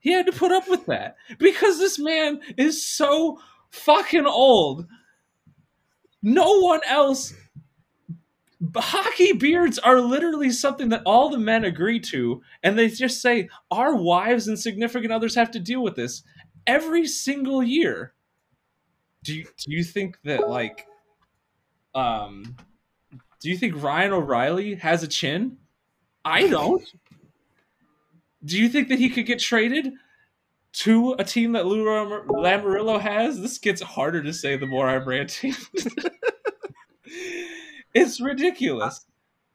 He 0.00 0.12
had 0.12 0.26
to 0.26 0.32
put 0.32 0.52
up 0.52 0.68
with 0.68 0.86
that 0.86 1.16
because 1.38 1.78
this 1.78 1.98
man 1.98 2.40
is 2.56 2.84
so 2.84 3.40
fucking 3.70 4.26
old. 4.26 4.86
No 6.26 6.58
one 6.58 6.80
else. 6.88 7.32
Hockey 8.74 9.32
beards 9.32 9.78
are 9.78 10.00
literally 10.00 10.50
something 10.50 10.88
that 10.88 11.02
all 11.06 11.30
the 11.30 11.38
men 11.38 11.64
agree 11.64 12.00
to, 12.00 12.42
and 12.64 12.76
they 12.76 12.88
just 12.88 13.22
say 13.22 13.48
our 13.70 13.94
wives 13.94 14.48
and 14.48 14.58
significant 14.58 15.12
others 15.12 15.36
have 15.36 15.52
to 15.52 15.60
deal 15.60 15.84
with 15.84 15.94
this 15.94 16.24
every 16.66 17.06
single 17.06 17.62
year. 17.62 18.12
Do 19.22 19.36
you, 19.36 19.44
do 19.44 19.76
you 19.76 19.84
think 19.84 20.18
that 20.24 20.48
like 20.48 20.88
um 21.94 22.56
do 23.40 23.48
you 23.48 23.56
think 23.56 23.80
Ryan 23.80 24.12
O'Reilly 24.12 24.74
has 24.74 25.04
a 25.04 25.08
chin? 25.08 25.58
I 26.24 26.48
don't. 26.48 26.82
Do 28.44 28.58
you 28.60 28.68
think 28.68 28.88
that 28.88 28.98
he 28.98 29.10
could 29.10 29.26
get 29.26 29.38
traded 29.38 29.92
to 30.72 31.14
a 31.20 31.24
team 31.24 31.52
that 31.52 31.66
Lou 31.66 31.88
Lam- 31.88 32.26
Lamoriello 32.28 33.00
has? 33.00 33.40
This 33.40 33.58
gets 33.58 33.80
harder 33.80 34.24
to 34.24 34.32
say 34.32 34.56
the 34.56 34.66
more 34.66 34.88
I'm 34.88 35.06
ranting. 35.08 35.54
it's 37.96 38.20
ridiculous. 38.20 39.06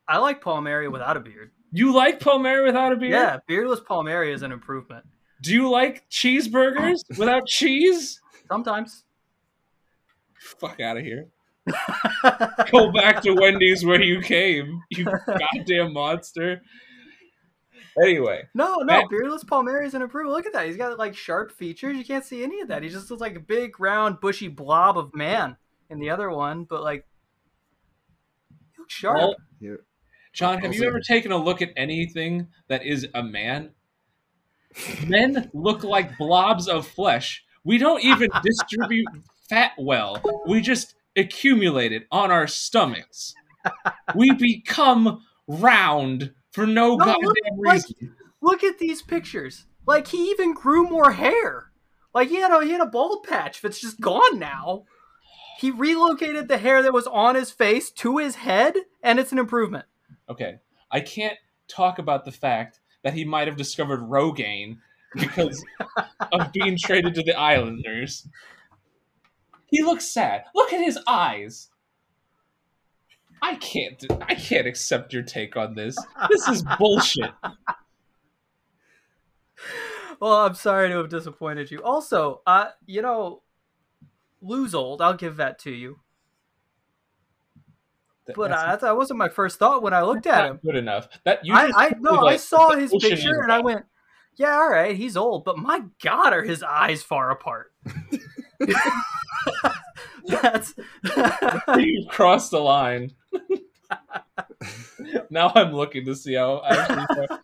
I 0.08 0.18
like 0.18 0.42
Palmieri 0.42 0.88
without 0.88 1.18
a 1.18 1.20
beard. 1.20 1.52
You 1.72 1.94
like 1.94 2.20
Palmieri 2.20 2.66
without 2.66 2.92
a 2.92 2.96
beard? 2.98 3.14
Yeah, 3.14 3.38
beardless 3.48 3.80
Palmieri 3.80 4.34
is 4.34 4.42
an 4.42 4.52
improvement. 4.52 5.06
Do 5.42 5.54
you 5.54 5.70
like 5.70 6.10
cheeseburgers 6.10 7.00
without 7.18 7.48
cheese? 7.48 8.20
Sometimes. 8.50 9.06
Fuck 10.40 10.80
out 10.80 10.98
of 10.98 11.04
here. 11.04 11.28
Go 12.72 12.92
back 12.92 13.22
to 13.22 13.34
Wendy's 13.34 13.86
where 13.86 14.02
you 14.02 14.22
came, 14.22 14.82
you 14.90 15.06
goddamn 15.06 15.94
monster. 15.94 16.62
Anyway, 18.02 18.44
No, 18.54 18.78
no, 18.78 19.08
beardless 19.10 19.44
Palmieri 19.44 19.86
is 19.86 19.94
an 19.94 20.02
improvement. 20.02 20.36
Look 20.36 20.46
at 20.46 20.54
that. 20.54 20.66
He's 20.66 20.78
got 20.78 20.98
like 20.98 21.16
sharp 21.16 21.52
features. 21.52 21.98
You 21.98 22.06
can't 22.06 22.26
see 22.26 22.42
any 22.44 22.62
of 22.62 22.70
that. 22.70 22.84
He 22.84 22.90
just 22.90 23.10
looks 23.12 23.22
like 23.22 23.36
a 23.36 23.40
big, 23.42 23.80
round, 23.80 24.22
bushy 24.22 24.48
blob 24.48 24.98
of 24.98 25.14
man 25.14 25.58
in 25.90 26.00
the 26.00 26.10
other 26.10 26.30
one, 26.30 26.64
but 26.64 26.84
like 26.84 27.06
sharp. 28.92 29.18
well, 29.18 29.36
Here. 29.60 29.86
John, 30.34 30.60
have 30.60 30.74
you 30.74 30.82
Also- 30.82 30.88
ever 30.88 31.00
taken 31.00 31.32
a 31.32 31.38
look 31.38 31.62
at 31.62 31.70
anything 31.76 32.48
that 32.68 32.86
is 32.86 33.08
a 33.14 33.24
man? 33.24 33.72
Men 35.06 35.50
look 35.54 35.84
like 35.84 36.18
blobs 36.18 36.68
of 36.68 36.88
flesh. 36.88 37.44
We 37.64 37.78
don't 37.78 38.04
even 38.04 38.30
distribute 38.44 39.08
fat 39.50 39.72
well. 39.78 40.22
We 40.48 40.62
just 40.62 40.96
accumulate 41.16 41.92
it 41.92 42.08
on 42.12 42.32
our 42.32 42.48
stomachs. 42.48 43.34
We 44.16 44.32
become 44.32 45.22
round 45.48 46.32
for 46.52 46.66
no, 46.66 46.96
No, 46.96 47.06
goddamn 47.06 47.22
look, 47.24 47.36
like- 47.66 47.74
reason. 47.84 48.16
Look 48.42 48.64
at 48.64 48.80
these 48.80 49.02
pictures. 49.04 49.66
Like 49.86 50.08
he 50.08 50.30
even 50.32 50.54
grew 50.54 50.88
more 50.90 51.12
hair. 51.12 51.72
Like 52.14 52.30
he 52.30 52.38
had 52.38 52.52
a 52.52 52.64
he 52.66 52.72
had 52.72 52.82
a 52.82 52.86
bald 52.88 53.24
patch 53.24 53.62
that's 53.62 53.80
just 53.80 54.00
gone 54.02 54.40
now. 54.40 54.86
He 55.62 55.70
relocated 55.70 56.48
the 56.48 56.58
hair 56.58 56.82
that 56.82 56.92
was 56.92 57.06
on 57.06 57.36
his 57.36 57.52
face 57.52 57.92
to 57.92 58.18
his 58.18 58.34
head, 58.34 58.76
and 59.04 59.20
it's 59.20 59.32
an 59.32 59.38
improvement. 59.38 59.86
Okay, 60.28 60.56
I 60.92 61.02
can't 61.02 61.38
talk 61.68 62.00
about 62.00 62.26
the 62.26 62.32
fact 62.32 62.80
that 63.04 63.14
he 63.14 63.24
might 63.24 63.48
have 63.48 63.58
discovered 63.58 64.00
Rogaine 64.00 64.80
because 65.14 65.64
of 66.32 66.52
being 66.52 66.80
traded 66.80 67.14
to 67.14 67.22
the 67.22 67.38
Islanders. 67.38 68.28
He 69.68 69.84
looks 69.84 70.08
sad. 70.08 70.46
Look 70.56 70.74
at 70.74 70.84
his 70.84 70.98
eyes. 71.06 71.70
I 73.44 73.54
can't. 73.58 74.04
I 74.22 74.34
can't 74.34 74.66
accept 74.66 75.14
your 75.14 75.22
take 75.22 75.56
on 75.56 75.76
this. 75.76 75.96
This 76.32 76.48
is 76.48 76.64
bullshit. 76.80 77.32
Well, 80.20 80.46
I'm 80.46 80.54
sorry 80.54 80.90
to 80.90 80.98
have 80.98 81.10
disappointed 81.10 81.72
you. 81.72 81.82
Also, 81.82 82.44
uh, 82.46 82.68
you 82.86 83.02
know, 83.02 83.42
Lou's 84.42 84.74
old. 84.74 85.02
I'll 85.02 85.14
give 85.14 85.38
that 85.38 85.60
to 85.60 85.72
you. 85.72 86.00
But 88.36 88.52
uh, 88.52 88.76
that 88.76 88.98
wasn't 88.98 89.20
my 89.20 89.30
first 89.30 89.60
thought 89.60 89.84
when 89.84 89.94
I 89.94 90.02
looked 90.04 90.28
at 90.28 90.46
him. 90.46 90.60
good 90.64 90.76
enough. 90.76 91.10
That 91.26 91.46
you 91.46 91.54
I, 91.54 91.72
I 91.76 91.94
no, 92.00 92.22
me 92.22 92.30
I 92.30 92.38
saw 92.38 92.72
his 92.72 92.94
picture 93.00 93.42
and 93.42 93.52
I 93.52 93.60
went, 93.60 93.86
"Yeah, 94.36 94.54
all 94.54 94.70
right, 94.70 94.96
he's 94.96 95.18
old, 95.18 95.44
but 95.44 95.58
my 95.58 95.82
God, 96.04 96.32
are 96.34 96.44
his 96.44 96.64
eyes 96.64 97.04
far 97.04 97.32
apart?" 97.32 97.74
That's 100.28 100.76
you 101.78 102.06
crossed 102.10 102.52
the 102.52 102.60
line. 102.60 103.12
now 105.30 105.52
I'm 105.56 105.74
looking 105.74 106.06
to 106.06 106.16
see 106.16 106.36
how 106.36 106.62
actually 106.66 107.26
far. 107.28 107.40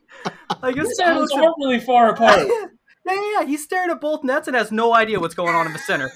like 0.62 0.76
His 0.76 1.00
eyes 1.00 1.32
are 1.32 1.54
really 1.58 1.80
far 1.80 2.10
apart. 2.10 2.48
Yeah, 2.48 2.68
yeah, 3.06 3.40
yeah. 3.40 3.46
He's 3.46 3.64
staring 3.64 3.90
at 3.90 4.00
both 4.00 4.24
nets 4.24 4.48
and 4.48 4.56
has 4.56 4.72
no 4.72 4.94
idea 4.94 5.20
what's 5.20 5.36
going 5.36 5.56
on 5.56 5.66
in 5.66 5.74
the 5.74 5.80
center. 5.80 6.12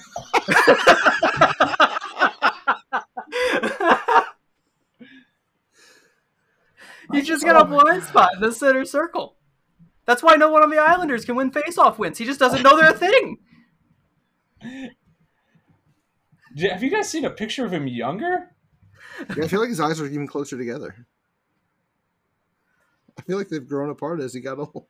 He's 7.12 7.26
just 7.26 7.44
got 7.44 7.60
a 7.60 7.64
blind 7.64 8.04
spot 8.04 8.30
in 8.34 8.40
the 8.40 8.52
center 8.52 8.84
circle. 8.84 9.36
That's 10.06 10.22
why 10.22 10.36
no 10.36 10.50
one 10.50 10.62
on 10.62 10.70
the 10.70 10.78
Islanders 10.78 11.24
can 11.24 11.36
win 11.36 11.50
faceoff 11.50 11.98
wins. 11.98 12.18
He 12.18 12.24
just 12.24 12.40
doesn't 12.40 12.62
know 12.62 12.76
they're 12.76 12.90
a 12.90 12.94
thing. 12.94 13.38
Have 16.58 16.82
you 16.82 16.90
guys 16.90 17.08
seen 17.08 17.24
a 17.24 17.30
picture 17.30 17.64
of 17.64 17.72
him 17.72 17.86
younger? 17.86 18.50
Yeah, 19.36 19.44
I 19.44 19.48
feel 19.48 19.60
like 19.60 19.68
his 19.68 19.80
eyes 19.80 20.00
are 20.00 20.06
even 20.06 20.26
closer 20.26 20.56
together. 20.56 21.06
I 23.18 23.22
feel 23.22 23.36
like 23.36 23.48
they've 23.48 23.66
grown 23.66 23.90
apart 23.90 24.20
as 24.20 24.32
he 24.32 24.40
got 24.40 24.58
old. 24.58 24.86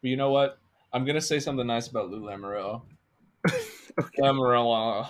But 0.00 0.10
you 0.10 0.16
know 0.16 0.30
what? 0.30 0.58
I'm 0.92 1.04
gonna 1.06 1.20
say 1.20 1.40
something 1.40 1.66
nice 1.66 1.88
about 1.88 2.10
Lou 2.10 2.20
Lamoriello. 2.20 2.82
Okay. 4.00 5.08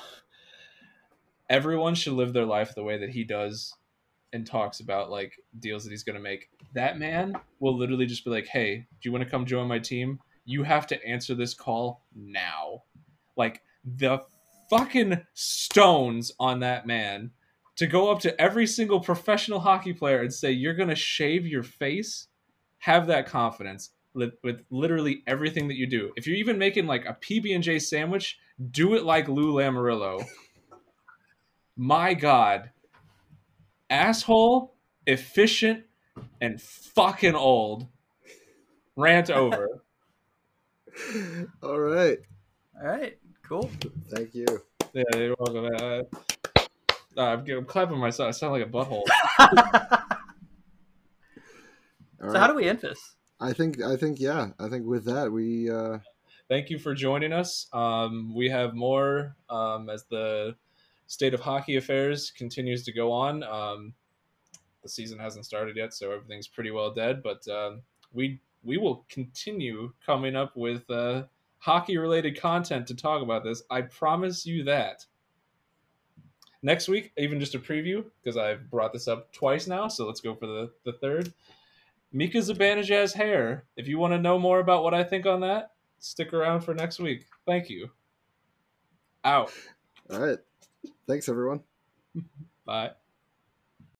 Everyone 1.48 1.94
should 1.94 2.14
live 2.14 2.32
their 2.32 2.44
life 2.44 2.74
the 2.74 2.82
way 2.82 2.98
that 2.98 3.10
he 3.10 3.22
does 3.22 3.72
and 4.32 4.44
talks 4.44 4.80
about 4.80 5.08
like 5.08 5.34
deals 5.60 5.84
that 5.84 5.90
he's 5.90 6.02
gonna 6.02 6.18
make. 6.18 6.48
That 6.74 6.98
man 6.98 7.36
will 7.60 7.76
literally 7.76 8.06
just 8.06 8.24
be 8.24 8.32
like, 8.32 8.48
"Hey, 8.48 8.78
do 8.78 9.08
you 9.08 9.12
want 9.12 9.22
to 9.22 9.30
come 9.30 9.46
join 9.46 9.68
my 9.68 9.78
team? 9.78 10.18
You 10.44 10.64
have 10.64 10.88
to 10.88 11.06
answer 11.06 11.36
this 11.36 11.54
call 11.54 12.02
now." 12.12 12.82
Like 13.36 13.62
the 13.84 14.24
fucking 14.68 15.24
stones 15.34 16.32
on 16.40 16.58
that 16.60 16.84
man 16.84 17.30
to 17.76 17.86
go 17.86 18.10
up 18.10 18.18
to 18.20 18.40
every 18.40 18.66
single 18.66 18.98
professional 18.98 19.60
hockey 19.60 19.92
player 19.92 20.22
and 20.22 20.34
say, 20.34 20.50
"You're 20.50 20.74
gonna 20.74 20.96
shave 20.96 21.46
your 21.46 21.62
face." 21.62 22.26
Have 22.78 23.06
that 23.06 23.26
confidence 23.26 23.90
with, 24.14 24.34
with 24.42 24.62
literally 24.70 25.22
everything 25.26 25.68
that 25.68 25.76
you 25.76 25.86
do. 25.86 26.12
If 26.16 26.26
you're 26.26 26.36
even 26.36 26.58
making 26.58 26.86
like 26.86 27.04
a 27.06 27.14
PB 27.20 27.54
and 27.54 27.62
J 27.62 27.78
sandwich, 27.78 28.38
do 28.70 28.94
it 28.94 29.04
like 29.04 29.28
Lou 29.28 29.54
Lamoriello. 29.54 30.24
My 31.76 32.14
God, 32.14 32.70
asshole, 33.88 34.74
efficient, 35.06 35.84
and 36.40 36.60
fucking 36.60 37.34
old. 37.34 37.86
Rant 38.96 39.30
over. 39.30 39.80
All 41.62 41.80
right. 41.80 42.18
All 42.80 42.88
right, 42.88 43.18
cool. 43.48 43.70
Thank 44.10 44.34
you. 44.34 44.46
yeah, 44.92 45.02
you're 45.14 45.36
welcome. 45.38 45.70
Uh, 45.80 46.02
uh, 47.16 47.20
I'm, 47.20 47.50
I'm 47.50 47.64
clapping 47.64 47.98
myself. 47.98 48.28
I 48.28 48.30
sound 48.32 48.52
like 48.52 48.66
a 48.66 48.70
butthole. 48.70 49.04
So 52.22 52.28
right. 52.28 52.38
how 52.38 52.46
do 52.46 52.54
we 52.54 52.68
end 52.68 52.80
this? 52.80 53.16
I 53.42 53.52
think 53.52 53.82
I 53.82 53.96
think 53.96 54.20
yeah. 54.20 54.50
I 54.58 54.68
think 54.68 54.86
with 54.86 55.04
that 55.06 55.30
we 55.30 55.70
uh 55.70 55.98
Thank 56.48 56.68
you 56.68 56.78
for 56.78 56.94
joining 56.94 57.32
us. 57.32 57.66
Um, 57.72 58.34
we 58.34 58.50
have 58.50 58.74
more 58.74 59.36
um, 59.48 59.88
as 59.88 60.04
the 60.10 60.54
state 61.06 61.32
of 61.32 61.40
hockey 61.40 61.76
affairs 61.76 62.30
continues 62.30 62.84
to 62.84 62.92
go 62.92 63.10
on. 63.10 63.42
Um, 63.42 63.94
the 64.82 64.88
season 64.88 65.18
hasn't 65.18 65.46
started 65.46 65.76
yet, 65.76 65.94
so 65.94 66.12
everything's 66.12 66.48
pretty 66.48 66.70
well 66.70 66.92
dead. 66.92 67.22
But 67.22 67.48
um, 67.48 67.80
we 68.12 68.38
we 68.62 68.76
will 68.76 69.06
continue 69.08 69.92
coming 70.04 70.36
up 70.36 70.54
with 70.54 70.88
uh, 70.90 71.22
hockey 71.58 71.96
related 71.96 72.38
content 72.38 72.86
to 72.88 72.94
talk 72.94 73.22
about 73.22 73.44
this. 73.44 73.62
I 73.70 73.82
promise 73.82 74.44
you 74.44 74.64
that. 74.64 75.06
Next 76.62 76.86
week, 76.86 77.12
even 77.16 77.40
just 77.40 77.54
a 77.54 77.58
preview 77.58 78.04
because 78.22 78.36
I've 78.36 78.70
brought 78.70 78.92
this 78.92 79.08
up 79.08 79.32
twice 79.32 79.66
now, 79.66 79.88
so 79.88 80.06
let's 80.06 80.20
go 80.20 80.34
for 80.34 80.46
the 80.46 80.70
the 80.84 80.92
third. 80.92 81.32
Mika 82.12 82.38
Zibanejad's 82.38 83.14
hair. 83.14 83.64
If 83.76 83.88
you 83.88 83.98
want 83.98 84.12
to 84.12 84.18
know 84.18 84.38
more 84.38 84.60
about 84.60 84.82
what 84.82 84.94
I 84.94 85.02
think 85.02 85.26
on 85.26 85.40
that, 85.40 85.70
stick 85.98 86.32
around 86.32 86.60
for 86.60 86.74
next 86.74 86.98
week. 86.98 87.24
Thank 87.46 87.70
you. 87.70 87.90
Out. 89.24 89.52
all 90.10 90.20
right. 90.20 90.38
Thanks 91.06 91.28
everyone. 91.28 91.60
Bye. 92.66 92.90